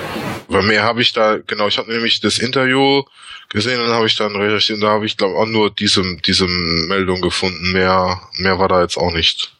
Weil 0.48 0.64
mehr 0.64 0.84
habe 0.84 1.02
ich 1.02 1.14
da, 1.14 1.38
genau, 1.38 1.68
ich 1.68 1.78
habe 1.78 1.92
nämlich 1.92 2.20
das 2.20 2.40
Interview 2.40 3.04
gesehen 3.50 3.80
und 3.82 3.90
habe 3.90 4.08
ich 4.08 4.16
dann 4.16 4.36
recherchiert 4.36 4.78
und 4.78 4.84
da 4.84 4.90
habe 4.90 5.06
ich 5.06 5.16
glaube 5.16 5.36
auch 5.36 5.46
nur 5.46 5.70
diese, 5.70 6.04
diese 6.26 6.48
Meldung 6.48 7.22
gefunden. 7.22 7.72
Mehr, 7.72 8.22
mehr 8.38 8.60
war 8.60 8.68
da 8.68 8.82
jetzt 8.82 8.98
auch 8.98 9.14
nicht 9.14 9.54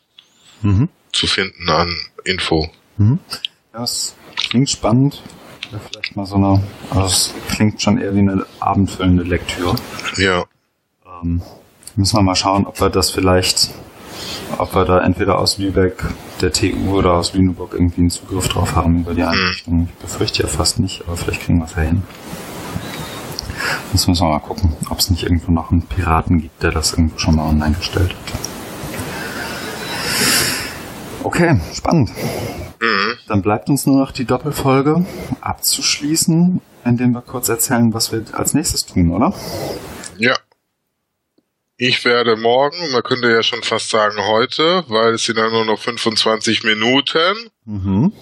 mhm. 0.62 0.90
zu 1.14 1.28
finden 1.28 1.70
an 1.70 1.96
Info. 2.26 2.70
Mhm. 2.98 3.20
Ja, 3.74 3.84
es 3.84 4.16
klingt 4.36 4.70
spannend. 4.70 5.22
Vielleicht 5.70 6.16
mal 6.16 6.26
so 6.26 6.36
eine, 6.36 6.64
also 6.90 7.06
es 7.06 7.34
klingt 7.54 7.82
schon 7.82 7.98
eher 7.98 8.16
wie 8.16 8.20
eine 8.20 8.46
abendfüllende 8.60 9.24
Lektüre. 9.24 9.76
Ja. 10.16 10.46
Ähm, 11.22 11.42
Müssen 11.98 12.16
wir 12.16 12.22
mal 12.22 12.36
schauen, 12.36 12.68
ob 12.68 12.80
wir 12.80 12.92
das 12.92 13.10
vielleicht, 13.10 13.72
ob 14.60 14.76
wir 14.76 14.86
da 14.86 15.02
entweder 15.02 15.40
aus 15.40 15.58
Lübeck, 15.58 16.04
der 16.42 16.54
TU 16.54 16.96
oder 16.96 17.14
aus 17.14 17.34
Lüneburg 17.34 17.74
irgendwie 17.74 18.02
einen 18.02 18.12
Zugriff 18.12 18.48
drauf 18.50 18.76
haben 18.76 19.00
über 19.00 19.16
die 19.16 19.24
mhm. 19.24 19.30
Einrichtung. 19.30 19.90
Ich 19.92 20.02
befürchte 20.04 20.44
ja 20.44 20.48
fast 20.48 20.78
nicht, 20.78 21.06
aber 21.08 21.18
vielleicht 21.18 21.42
kriegen 21.42 21.58
wir 21.58 21.66
es 21.66 21.74
ja 21.74 21.82
hin. 21.82 22.04
Müssen 23.92 24.16
wir 24.16 24.30
mal 24.30 24.38
gucken, 24.40 24.74
ob 24.92 25.00
es 25.00 25.10
nicht 25.10 25.24
irgendwo 25.24 25.52
noch 25.52 25.72
einen 25.72 25.82
Piraten 25.82 26.40
gibt, 26.40 26.62
der 26.62 26.70
das 26.70 26.92
irgendwo 26.92 27.18
schon 27.18 27.36
mal 27.36 27.50
online 27.50 27.76
gestellt 27.76 28.12
hat. 28.32 28.40
Okay, 31.24 31.60
spannend. 31.74 32.12
Mhm. 32.80 33.14
Dann 33.28 33.42
bleibt 33.42 33.72
uns 33.72 33.88
nur 33.88 33.98
noch 33.98 34.12
die 34.12 34.26
Doppelfolge 34.26 35.04
abzuschließen, 35.42 36.62
indem 36.86 37.14
wir 37.14 37.22
kurz 37.22 37.50
erzählen, 37.50 37.92
was 37.92 38.12
wir 38.12 38.24
als 38.34 38.54
nächstes 38.54 38.86
tun, 38.86 39.12
oder? 39.12 39.34
Ja. 40.20 40.36
Ich 41.80 42.04
werde 42.06 42.36
morgen, 42.36 42.92
man 42.92 43.04
könnte 43.04 43.30
ja 43.30 43.44
schon 43.44 43.62
fast 43.62 43.92
sagen 43.92 44.20
heute, 44.20 44.84
weil 44.88 45.14
es 45.14 45.26
sind 45.26 45.38
ja 45.38 45.48
nur 45.48 45.64
noch 45.64 45.80
25 45.80 46.64
Minuten, 46.64 47.52
mhm. 47.66 48.14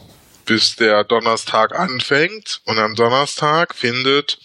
bis 0.45 0.75
der 0.75 1.05
Donnerstag 1.05 1.73
anfängt. 1.73 2.59
Und 2.65 2.79
am 2.79 2.95
Donnerstag 2.95 3.73
findet 3.73 4.39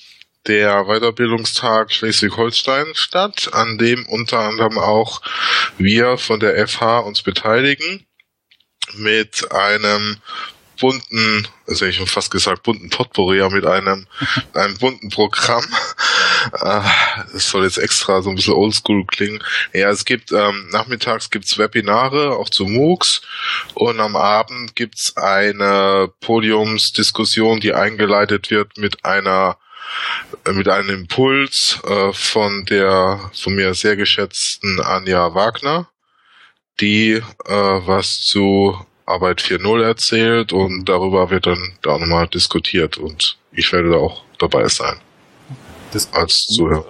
der 0.47 0.85
Weiterbildungstag 0.85 1.93
Schleswig-Holstein 1.93 2.87
statt, 2.95 3.51
an 3.53 3.79
dem 3.79 4.07
unter 4.07 4.39
anderem 4.39 4.79
auch 4.79 5.21
wir 5.77 6.17
von 6.17 6.39
der 6.39 6.69
FH 6.69 7.01
uns 7.01 7.23
beteiligen 7.23 8.07
mit 8.95 9.51
einem 9.51 10.19
bunten, 10.81 11.47
also 11.69 11.87
ich 11.87 11.97
schon 11.97 12.07
fast 12.07 12.31
gesagt, 12.31 12.65
bunten 12.65 12.91
Potpourri 12.91 13.49
mit 13.51 13.67
einem, 13.67 14.07
einem 14.55 14.77
bunten 14.79 15.11
Programm. 15.11 15.65
Das 17.33 17.51
soll 17.51 17.65
jetzt 17.65 17.77
extra 17.77 18.23
so 18.23 18.31
ein 18.31 18.37
bisschen 18.37 18.55
oldschool 18.55 19.05
klingen. 19.05 19.45
Ja, 19.75 19.91
es 19.91 20.07
gibt, 20.07 20.33
ähm, 20.33 20.69
nachmittags 20.71 21.29
gibt's 21.29 21.59
Webinare, 21.59 22.35
auch 22.35 22.49
zu 22.49 22.65
MOOCs 22.65 23.21
und 23.75 24.01
am 24.01 24.17
Abend 24.17 24.75
gibt's 24.75 25.19
eine 25.19 26.11
Podiumsdiskussion, 26.21 27.61
die 27.61 27.75
eingeleitet 27.75 28.51
wird 28.51 28.79
mit 28.79 29.05
einer 29.05 29.59
äh, 30.47 30.53
mit 30.53 30.69
einem 30.69 30.91
Impuls 30.91 31.79
äh, 31.85 32.13
von 32.13 32.65
der 32.65 33.31
von 33.35 33.55
mir 33.55 33.75
sehr 33.75 33.97
geschätzten 33.97 34.81
Anja 34.81 35.35
Wagner, 35.35 35.91
die 36.81 37.13
äh, 37.13 37.23
was 37.53 38.21
zu 38.23 38.79
Arbeit 39.11 39.41
4.0 39.41 39.83
erzählt 39.83 40.53
und 40.53 40.89
darüber 40.89 41.31
wird 41.31 41.47
dann 41.47 41.73
da 41.83 41.99
nochmal 41.99 42.29
diskutiert 42.29 42.97
und 42.97 43.37
ich 43.53 43.73
werde 43.73 43.91
da 43.91 43.97
auch 43.97 44.23
dabei 44.39 44.69
sein. 44.69 45.01
Das 45.93 46.13
als 46.13 46.47
Zuhörer. 46.47 46.87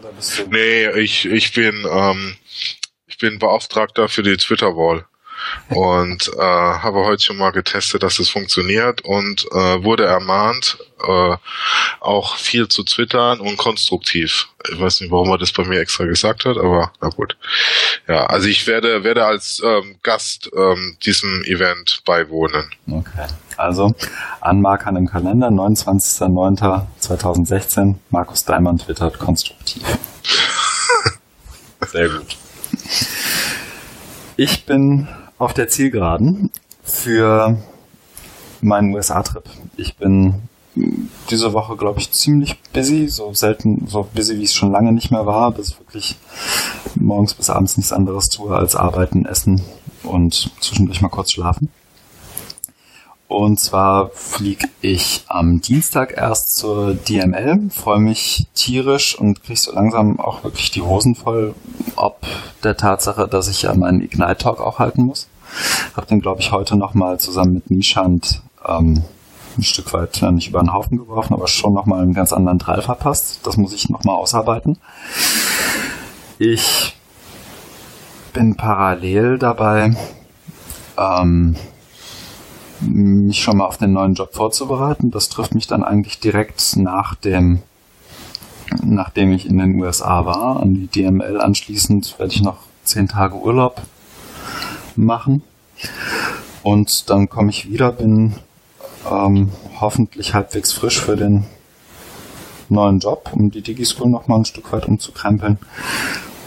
Nee, 0.50 0.90
ich, 1.00 1.24
ich 1.24 1.54
bin, 1.54 1.86
ähm, 1.90 2.36
ich 3.06 3.16
bin 3.18 3.38
Beauftragter 3.38 4.08
für 4.08 4.22
die 4.22 4.36
Twitter-Wall 4.36 5.06
und 5.68 6.28
äh, 6.36 6.40
habe 6.40 7.04
heute 7.04 7.22
schon 7.22 7.36
mal 7.36 7.52
getestet, 7.52 8.02
dass 8.02 8.18
es 8.18 8.30
funktioniert 8.30 9.02
und 9.02 9.46
äh, 9.52 9.84
wurde 9.84 10.06
ermahnt, 10.06 10.78
äh, 11.06 11.36
auch 12.00 12.36
viel 12.36 12.66
zu 12.68 12.82
twittern 12.82 13.38
und 13.40 13.56
konstruktiv. 13.56 14.48
Ich 14.70 14.78
weiß 14.80 15.00
nicht, 15.00 15.10
warum 15.10 15.30
er 15.30 15.38
das 15.38 15.52
bei 15.52 15.64
mir 15.64 15.80
extra 15.80 16.04
gesagt 16.04 16.44
hat, 16.44 16.58
aber 16.58 16.92
na 17.00 17.08
gut. 17.08 17.38
Ja, 18.08 18.26
also 18.26 18.48
ich 18.48 18.66
werde 18.66 19.04
werde 19.04 19.24
als 19.24 19.62
ähm, 19.64 19.96
Gast 20.02 20.50
ähm, 20.54 20.98
diesem 21.04 21.42
Event 21.44 22.02
beiwohnen. 22.04 22.70
Okay. 22.90 23.26
Also 23.56 23.94
anmarkern 24.40 24.96
im 24.96 25.06
Kalender, 25.06 25.46
29.09.2016, 25.48 27.94
Markus 28.10 28.44
Daimann 28.44 28.78
twittert 28.78 29.18
konstruktiv. 29.18 29.82
Sehr 31.86 32.08
gut. 32.08 32.36
Ich 34.36 34.64
bin 34.64 35.08
auf 35.40 35.54
der 35.54 35.68
Zielgeraden 35.68 36.50
für 36.82 37.56
meinen 38.60 38.94
USA-Trip. 38.94 39.42
Ich 39.76 39.96
bin 39.96 40.34
diese 41.30 41.52
Woche, 41.54 41.76
glaube 41.76 41.98
ich, 41.98 42.12
ziemlich 42.12 42.60
busy, 42.72 43.08
so 43.08 43.32
selten, 43.32 43.86
so 43.88 44.06
busy, 44.14 44.38
wie 44.38 44.44
es 44.44 44.54
schon 44.54 44.70
lange 44.70 44.92
nicht 44.92 45.10
mehr 45.10 45.26
war, 45.26 45.50
bis 45.50 45.70
ich 45.70 45.78
wirklich 45.80 46.16
morgens 46.94 47.34
bis 47.34 47.50
abends 47.50 47.78
nichts 47.78 47.92
anderes 47.92 48.28
tue 48.28 48.54
als 48.54 48.76
arbeiten, 48.76 49.24
essen 49.24 49.62
und 50.02 50.50
zwischendurch 50.60 51.00
mal 51.00 51.08
kurz 51.08 51.32
schlafen. 51.32 51.70
Und 53.30 53.60
zwar 53.60 54.10
fliege 54.12 54.66
ich 54.80 55.22
am 55.28 55.60
Dienstag 55.60 56.16
erst 56.16 56.56
zur 56.56 56.94
DML, 56.94 57.70
freue 57.70 58.00
mich 58.00 58.48
tierisch 58.54 59.16
und 59.16 59.44
kriege 59.44 59.60
so 59.60 59.70
langsam 59.70 60.18
auch 60.18 60.42
wirklich 60.42 60.72
die 60.72 60.82
Hosen 60.82 61.14
voll, 61.14 61.54
ob 61.94 62.26
der 62.64 62.76
Tatsache, 62.76 63.28
dass 63.28 63.46
ich 63.46 63.62
ja 63.62 63.72
meinen 63.72 64.02
Ignite 64.02 64.36
Talk 64.36 64.60
auch 64.60 64.80
halten 64.80 65.04
muss. 65.04 65.28
Hab 65.94 66.08
den, 66.08 66.20
glaube 66.20 66.40
ich, 66.40 66.50
heute 66.50 66.74
nochmal 66.74 67.20
zusammen 67.20 67.54
mit 67.54 67.70
Nishant 67.70 68.42
ähm, 68.66 69.04
ein 69.56 69.62
Stück 69.62 69.92
weit 69.92 70.20
ja, 70.20 70.32
nicht 70.32 70.48
über 70.48 70.58
den 70.58 70.72
Haufen 70.72 70.98
geworfen, 70.98 71.32
aber 71.32 71.46
schon 71.46 71.72
nochmal 71.72 72.02
einen 72.02 72.14
ganz 72.14 72.32
anderen 72.32 72.58
Teil 72.58 72.82
verpasst. 72.82 73.46
Das 73.46 73.56
muss 73.56 73.72
ich 73.72 73.88
nochmal 73.88 74.16
ausarbeiten. 74.16 74.76
Ich 76.40 76.96
bin 78.32 78.56
parallel 78.56 79.38
dabei, 79.38 79.94
ähm, 80.98 81.54
mich 82.80 83.42
schon 83.42 83.58
mal 83.58 83.66
auf 83.66 83.78
den 83.78 83.92
neuen 83.92 84.14
Job 84.14 84.34
vorzubereiten. 84.34 85.10
Das 85.10 85.28
trifft 85.28 85.54
mich 85.54 85.66
dann 85.66 85.84
eigentlich 85.84 86.20
direkt 86.20 86.76
nach 86.76 87.14
dem, 87.14 87.60
nachdem 88.82 89.32
ich 89.32 89.46
in 89.46 89.58
den 89.58 89.80
USA 89.80 90.24
war. 90.24 90.60
An 90.60 90.74
die 90.74 90.86
DML 90.86 91.40
anschließend 91.40 92.18
werde 92.18 92.32
ich 92.32 92.42
noch 92.42 92.58
zehn 92.84 93.08
Tage 93.08 93.36
Urlaub 93.36 93.82
machen. 94.96 95.42
Und 96.62 97.08
dann 97.10 97.28
komme 97.28 97.50
ich 97.50 97.70
wieder, 97.70 97.92
bin 97.92 98.34
ähm, 99.10 99.50
hoffentlich 99.80 100.34
halbwegs 100.34 100.72
frisch 100.72 101.00
für 101.00 101.16
den 101.16 101.44
neuen 102.68 103.00
Job, 103.00 103.30
um 103.32 103.50
die 103.50 103.62
DigiSchool 103.62 104.08
noch 104.08 104.28
mal 104.28 104.36
ein 104.36 104.44
Stück 104.44 104.72
weit 104.72 104.86
umzukrempeln 104.86 105.58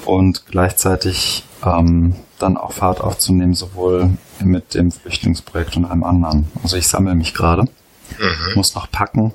und 0.05 0.45
gleichzeitig 0.45 1.43
ähm, 1.65 2.15
dann 2.39 2.57
auch 2.57 2.73
Fahrt 2.73 3.01
aufzunehmen, 3.01 3.53
sowohl 3.53 4.11
mit 4.43 4.73
dem 4.73 4.91
Flüchtlingsprojekt 4.91 5.77
und 5.77 5.85
einem 5.85 6.03
anderen. 6.03 6.47
Also 6.61 6.77
ich 6.77 6.87
sammle 6.87 7.15
mich 7.15 7.33
gerade, 7.33 7.63
mhm. 7.63 8.55
muss 8.55 8.75
noch 8.75 8.91
packen, 8.91 9.33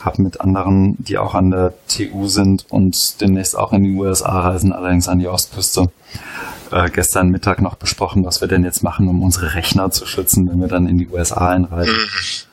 habe 0.00 0.22
mit 0.22 0.40
anderen, 0.40 0.96
die 0.98 1.18
auch 1.18 1.34
an 1.34 1.50
der 1.50 1.74
TU 1.86 2.26
sind 2.26 2.66
und 2.70 3.20
demnächst 3.20 3.56
auch 3.56 3.72
in 3.72 3.84
die 3.84 3.94
USA 3.94 4.40
reisen, 4.40 4.72
allerdings 4.72 5.08
an 5.08 5.18
die 5.18 5.28
Ostküste, 5.28 5.90
äh, 6.70 6.90
gestern 6.90 7.28
Mittag 7.28 7.60
noch 7.60 7.76
besprochen, 7.76 8.24
was 8.24 8.40
wir 8.40 8.48
denn 8.48 8.64
jetzt 8.64 8.82
machen, 8.82 9.08
um 9.08 9.22
unsere 9.22 9.54
Rechner 9.54 9.90
zu 9.90 10.06
schützen, 10.06 10.48
wenn 10.48 10.60
wir 10.60 10.68
dann 10.68 10.88
in 10.88 10.98
die 10.98 11.08
USA 11.08 11.48
einreisen. 11.48 11.94
Mhm. 11.94 12.48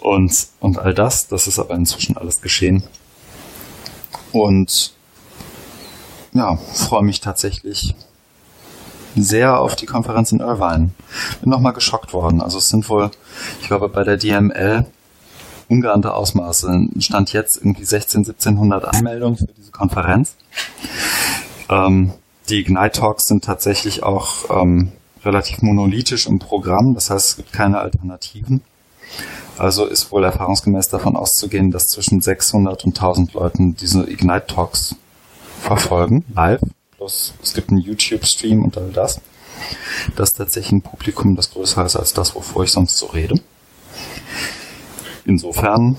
Und, 0.00 0.46
und 0.60 0.78
all 0.78 0.94
das, 0.94 1.26
das 1.26 1.46
ist 1.46 1.58
aber 1.58 1.74
inzwischen 1.74 2.16
alles 2.16 2.40
geschehen. 2.40 2.84
Und 4.32 4.92
ja, 6.34 6.56
freue 6.56 7.02
mich 7.02 7.20
tatsächlich 7.20 7.96
sehr 9.16 9.60
auf 9.60 9.76
die 9.76 9.86
Konferenz 9.86 10.32
in 10.32 10.40
Irvine. 10.40 10.90
Bin 11.40 11.50
nochmal 11.50 11.72
geschockt 11.72 12.12
worden. 12.12 12.40
Also 12.40 12.58
es 12.58 12.68
sind 12.68 12.88
wohl, 12.88 13.10
ich 13.60 13.66
glaube, 13.66 13.88
bei 13.88 14.04
der 14.04 14.16
DML 14.16 14.86
ungeahnte 15.68 16.14
Ausmaße. 16.14 16.88
Stand 16.98 17.32
jetzt 17.32 17.56
irgendwie 17.56 17.84
16, 17.84 18.20
1700 18.20 18.84
Anmeldungen 18.84 19.36
für 19.36 19.46
diese 19.46 19.70
Konferenz. 19.70 20.36
Ähm, 21.68 22.12
die 22.48 22.60
Ignite 22.60 23.00
Talks 23.00 23.26
sind 23.26 23.44
tatsächlich 23.44 24.02
auch 24.02 24.62
ähm, 24.62 24.92
relativ 25.24 25.62
monolithisch 25.62 26.26
im 26.26 26.38
Programm. 26.38 26.94
Das 26.94 27.10
heißt, 27.10 27.30
es 27.30 27.36
gibt 27.36 27.52
keine 27.52 27.78
Alternativen. 27.78 28.62
Also 29.58 29.86
ist 29.86 30.12
wohl 30.12 30.24
erfahrungsgemäß 30.24 30.88
davon 30.88 31.16
auszugehen, 31.16 31.70
dass 31.70 31.88
zwischen 31.88 32.20
600 32.20 32.84
und 32.84 32.96
1000 32.96 33.32
Leuten 33.34 33.74
diese 33.74 34.08
Ignite 34.08 34.46
Talks 34.46 34.94
verfolgen, 35.60 36.24
live. 36.34 36.60
Plus 36.98 37.32
es 37.40 37.54
gibt 37.54 37.70
einen 37.70 37.78
YouTube-Stream 37.78 38.64
und 38.64 38.76
all 38.76 38.90
das. 38.90 39.20
Das 40.16 40.30
ist 40.30 40.36
tatsächlich 40.36 40.72
ein 40.72 40.82
Publikum, 40.82 41.36
das 41.36 41.50
größer 41.52 41.86
ist 41.86 41.94
als 41.96 42.12
das, 42.12 42.34
wovor 42.34 42.64
ich 42.64 42.72
sonst 42.72 42.98
so 42.98 43.06
rede. 43.06 43.40
Insofern 45.24 45.96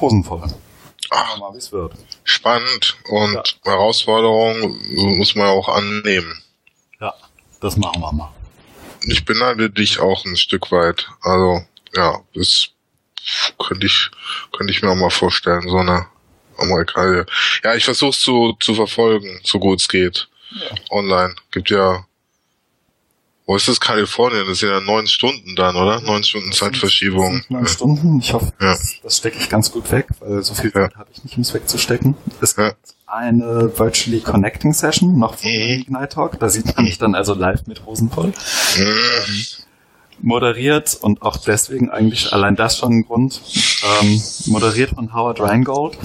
hosenvoll. 0.00 0.42
Ach, 1.10 1.38
mal, 1.38 1.54
wie 1.54 1.58
es 1.58 1.70
wird. 1.70 1.94
Spannend 2.24 2.96
und 3.08 3.34
ja. 3.34 3.72
Herausforderung 3.72 4.76
muss 5.16 5.36
man 5.36 5.46
auch 5.46 5.68
annehmen. 5.68 6.42
Ja, 7.00 7.14
das 7.60 7.76
machen 7.76 8.00
wir 8.00 8.12
mal. 8.12 8.34
Ich 9.04 9.24
beneide 9.24 9.70
dich 9.70 10.00
auch 10.00 10.24
ein 10.24 10.36
Stück 10.36 10.72
weit. 10.72 11.08
Also, 11.22 11.60
ja, 11.94 12.20
das 12.34 12.70
könnte 13.58 13.86
ich, 13.86 14.10
könnte 14.52 14.72
ich 14.72 14.82
mir 14.82 14.90
auch 14.90 14.96
mal 14.96 15.10
vorstellen, 15.10 15.68
so 15.68 15.76
eine 15.76 16.08
Amerikaner. 16.58 17.26
Ja, 17.62 17.74
ich 17.74 17.84
versuche 17.84 18.10
es 18.10 18.20
zu, 18.20 18.56
zu 18.60 18.74
verfolgen, 18.74 19.40
so 19.44 19.58
gut 19.58 19.80
es 19.80 19.88
geht. 19.88 20.28
Ja. 20.50 20.76
Online. 20.90 21.34
Gibt 21.50 21.70
ja. 21.70 22.04
Wo 23.46 23.54
ist 23.54 23.68
das 23.68 23.78
Kalifornien? 23.78 24.44
Das 24.48 24.58
sind 24.58 24.70
ja 24.70 24.80
neun 24.80 25.06
Stunden 25.06 25.54
dann, 25.54 25.76
oder? 25.76 26.00
Neun 26.00 26.24
Stunden 26.24 26.50
Zeitverschiebung. 26.50 27.44
Neun 27.48 27.64
ja. 27.64 27.68
Stunden. 27.68 28.18
Ich 28.18 28.32
hoffe, 28.32 28.52
ja. 28.60 28.72
das, 28.72 28.96
das 29.02 29.18
stecke 29.18 29.38
ich 29.38 29.48
ganz 29.48 29.70
gut 29.70 29.92
weg, 29.92 30.06
weil 30.18 30.42
so 30.42 30.54
viel 30.54 30.72
Zeit 30.72 30.96
habe 30.96 31.10
ich 31.12 31.22
nicht, 31.22 31.36
um 31.36 31.42
es 31.42 31.54
wegzustecken. 31.54 32.16
Es 32.40 32.56
gibt 32.56 32.76
eine 33.06 33.78
Virtually 33.78 34.20
Connecting 34.20 34.72
Session 34.72 35.16
noch 35.18 35.36
von 35.36 35.50
mhm. 35.50 35.80
Ignite 35.80 36.08
Talk. 36.08 36.40
Da 36.40 36.48
sieht 36.48 36.74
man 36.76 36.84
mich 36.86 36.98
dann 36.98 37.14
also 37.14 37.34
live 37.34 37.66
mit 37.66 37.86
Hosen 37.86 38.10
voll. 38.10 38.32
Mhm. 38.78 39.65
Moderiert 40.20 40.98
und 41.00 41.22
auch 41.22 41.36
deswegen 41.36 41.90
eigentlich 41.90 42.32
allein 42.32 42.56
das 42.56 42.78
schon 42.78 42.92
ein 42.92 43.06
Grund. 43.06 43.40
Ähm, 44.02 44.22
moderiert 44.46 44.90
von 44.90 45.14
Howard 45.14 45.40
Rheingold 45.40 45.98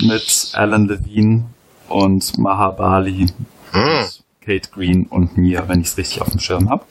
mit 0.00 0.50
Alan 0.54 0.88
Levine 0.88 1.44
und 1.88 2.38
Mahabali, 2.38 3.26
hm. 3.72 4.04
Kate 4.40 4.70
Green 4.70 5.06
und 5.06 5.36
mir, 5.36 5.68
wenn 5.68 5.80
ich 5.80 5.88
es 5.88 5.96
richtig 5.96 6.22
auf 6.22 6.30
dem 6.30 6.40
Schirm 6.40 6.70
habe. 6.70 6.84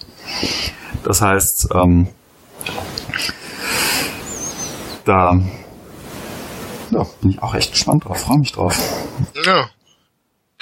Das 1.04 1.22
heißt, 1.22 1.70
ähm, 1.74 2.08
da 5.06 5.40
ja, 6.92 7.06
bin 7.22 7.32
ich 7.32 7.42
auch 7.42 7.56
echt 7.56 7.72
gespannt 7.72 8.06
drauf, 8.06 8.22
freue 8.22 8.38
mich 8.38 8.52
drauf. 8.52 8.78
Ja, 9.46 9.70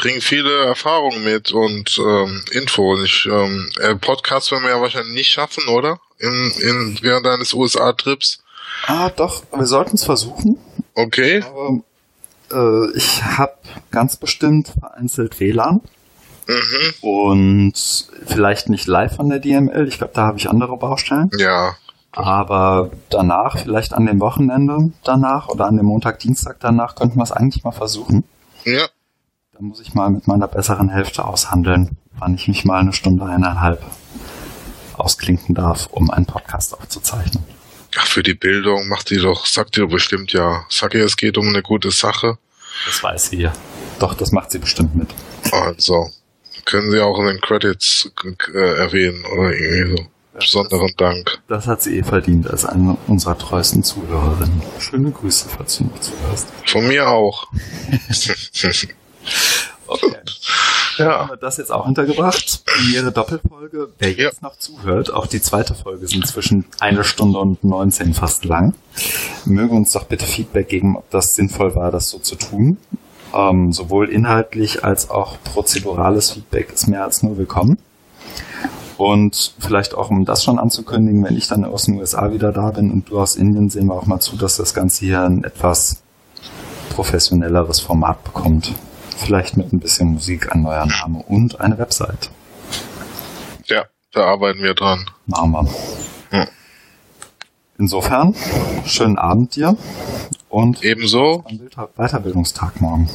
bringen 0.02 0.22
viele 0.22 0.66
Erfahrungen 0.66 1.24
mit 1.24 1.52
und 1.52 2.00
ähm, 2.00 2.44
Info. 2.52 3.02
Ich, 3.04 3.28
ähm, 3.28 3.70
äh, 3.80 3.96
Podcast 3.96 4.52
werden 4.52 4.64
wir 4.64 4.72
ja 4.72 4.82
wahrscheinlich 4.82 5.14
nicht 5.14 5.32
schaffen, 5.32 5.68
oder? 5.68 6.00
In, 6.18 6.52
in, 6.60 6.98
während 7.02 7.26
deines 7.26 7.54
USA-Trips. 7.54 8.44
Ah, 8.88 9.10
doch, 9.10 9.44
wir 9.56 9.68
sollten 9.68 9.96
es 9.96 10.04
versuchen. 10.04 10.58
Okay. 10.96 11.44
Aber 11.44 11.82
äh, 12.52 12.98
ich 12.98 13.24
habe 13.24 13.54
ganz 13.92 14.18
bestimmt 14.18 14.74
vereinzelt 14.80 15.40
WLAN. 15.40 15.82
Mhm. 16.48 16.94
Und 17.02 17.74
vielleicht 18.26 18.70
nicht 18.70 18.88
live 18.88 19.16
von 19.16 19.30
der 19.30 19.40
DML. 19.40 19.88
Ich 19.88 20.00
glaube, 20.00 20.14
da 20.16 20.24
habe 20.26 20.40
ich 20.40 20.50
andere 20.50 20.78
Baustellen. 20.78 21.30
Ja. 21.38 21.76
Aber 22.12 22.90
danach, 23.10 23.60
vielleicht 23.60 23.94
an 23.94 24.08
dem 24.08 24.20
Wochenende 24.20 24.92
danach 25.04 25.48
oder 25.48 25.68
an 25.68 25.78
dem 25.78 25.86
Montag, 25.86 26.20
Dienstag 26.20 26.58
danach, 26.60 26.96
könnten 26.96 27.20
wir 27.20 27.24
es 27.24 27.32
eigentlich 27.32 27.64
mal 27.64 27.72
versuchen. 27.72 28.24
Ja. 28.66 28.88
Da 29.62 29.68
muss 29.68 29.80
ich 29.80 29.94
mal 29.94 30.10
mit 30.10 30.26
meiner 30.26 30.48
besseren 30.48 30.90
Hälfte 30.90 31.24
aushandeln, 31.24 31.96
wann 32.18 32.34
ich 32.34 32.48
mich 32.48 32.66
mal 32.66 32.80
eine 32.80 32.94
Stunde, 32.94 33.26
eineinhalb 33.26 33.80
ausklinken 34.98 35.54
darf, 35.54 35.86
um 35.92 36.10
einen 36.10 36.26
Podcast 36.26 36.74
aufzuzeichnen. 36.74 37.44
Ach, 37.96 38.08
für 38.08 38.24
die 38.24 38.34
Bildung 38.34 38.88
macht 38.88 39.12
die 39.12 39.20
doch, 39.20 39.46
sagt 39.46 39.78
ihr 39.78 39.86
bestimmt 39.86 40.34
ja. 40.34 40.66
Sag 40.68 40.96
ihr, 40.96 41.06
es 41.06 41.16
geht 41.16 41.38
um 41.38 41.48
eine 41.48 41.62
gute 41.62 41.92
Sache. 41.92 42.40
Das 42.88 43.04
weiß 43.04 43.28
sie 43.28 43.42
ja. 43.42 43.54
Doch, 44.00 44.16
das 44.16 44.32
macht 44.32 44.50
sie 44.50 44.58
bestimmt 44.58 44.96
mit. 44.96 45.10
Also, 45.52 46.10
können 46.66 46.90
Sie 46.90 47.00
auch 47.00 47.20
in 47.20 47.28
den 47.28 47.42
Credits 47.42 48.10
äh, 48.56 48.58
erwähnen 48.58 49.24
oder 49.26 49.54
irgendwie 49.54 49.98
so. 49.98 50.04
Ja, 50.34 50.40
Besonderen 50.40 50.88
das, 50.88 50.96
Dank. 50.96 51.42
Das 51.48 51.68
hat 51.68 51.84
sie 51.84 52.00
eh 52.00 52.04
verdient 52.04 52.50
als 52.50 52.66
eine 52.66 52.98
unserer 53.06 53.38
treuesten 53.38 53.84
Zuhörerinnen. 53.84 54.64
Schöne 54.80 55.12
Grüße, 55.12 55.50
falls 55.56 55.78
du 55.78 55.84
noch 55.84 56.00
zuhörst. 56.00 56.48
Von 56.66 56.88
mir 56.88 57.10
auch. 57.10 57.48
okay. 59.88 60.18
Ja. 60.98 61.20
Haben 61.20 61.30
wir 61.30 61.38
das 61.38 61.58
jetzt 61.58 61.72
auch 61.72 61.86
untergebracht. 61.86 62.64
Ihre 62.94 63.12
Doppelfolge. 63.12 63.90
Wer 63.98 64.12
ja. 64.12 64.26
jetzt 64.26 64.42
noch 64.42 64.58
zuhört, 64.58 65.12
auch 65.14 65.28
die 65.28 65.42
zweite 65.42 65.74
Folge 65.74 66.08
sind 66.08 66.28
zwischen 66.28 66.66
eine 66.80 67.04
Stunde 67.04 67.40
und 67.40 67.64
19 67.64 68.14
fast 68.14 68.46
lang. 68.46 68.74
Möge 69.46 69.74
uns 69.74 69.92
doch 69.92 70.04
bitte 70.04 70.26
Feedback 70.26 70.70
geben, 70.70 70.98
ob 70.98 71.10
das 71.10 71.34
sinnvoll 71.34 71.76
war, 71.76 71.92
das 71.92 72.10
so 72.10 72.20
zu 72.20 72.36
tun. 72.36 72.78
Ähm, 73.34 73.72
sowohl 73.72 74.10
inhaltlich 74.10 74.84
als 74.84 75.10
auch 75.10 75.38
prozedurales 75.44 76.32
Feedback 76.32 76.72
ist 76.74 76.88
mehr 76.88 77.04
als 77.04 77.24
nur 77.24 77.38
willkommen. 77.38 77.78
Und 78.98 79.56
vielleicht 79.58 79.96
auch, 79.96 80.12
um 80.12 80.26
das 80.26 80.44
schon 80.44 80.60
anzukündigen, 80.60 81.24
wenn 81.24 81.36
ich 81.36 81.48
dann 81.48 81.66
aus 81.66 81.86
den 81.86 81.98
USA 81.98 82.32
wieder 82.32 82.52
da 82.52 82.70
bin 82.70 82.92
und 82.92 83.10
du 83.10 83.20
aus 83.20 83.36
Indien, 83.36 83.70
sehen 83.70 83.88
wir 83.88 83.96
auch 83.96 84.06
mal 84.06 84.20
zu, 84.20 84.36
dass 84.36 84.58
das 84.58 84.74
Ganze 84.74 85.06
hier 85.06 85.22
ein 85.22 85.44
etwas 85.44 86.04
professionelleres 86.94 87.80
Format 87.80 88.24
bekommt. 88.24 88.74
Vielleicht 89.24 89.56
mit 89.56 89.72
ein 89.72 89.80
bisschen 89.80 90.14
Musik, 90.14 90.52
ein 90.52 90.64
neuer 90.64 90.86
Name 90.86 91.20
und 91.20 91.62
eine 91.62 91.78
Website. 91.78 92.32
Ja, 93.66 93.86
da 94.12 94.26
arbeiten 94.26 94.62
wir 94.62 94.74
dran. 94.74 95.06
Machen 95.28 95.52
wir. 95.52 95.68
Ja. 96.32 96.48
Insofern, 97.78 98.36
schönen 98.86 99.18
Abend 99.18 99.56
dir 99.56 99.78
und 100.50 100.84
ebenso 100.84 101.46
Weiterbildungstag 101.96 102.82
morgen. 102.82 103.10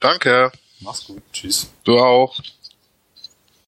Danke. 0.00 0.52
Mach's 0.80 1.06
gut. 1.06 1.22
Tschüss. 1.32 1.70
Du 1.84 1.98
auch. 1.98 2.38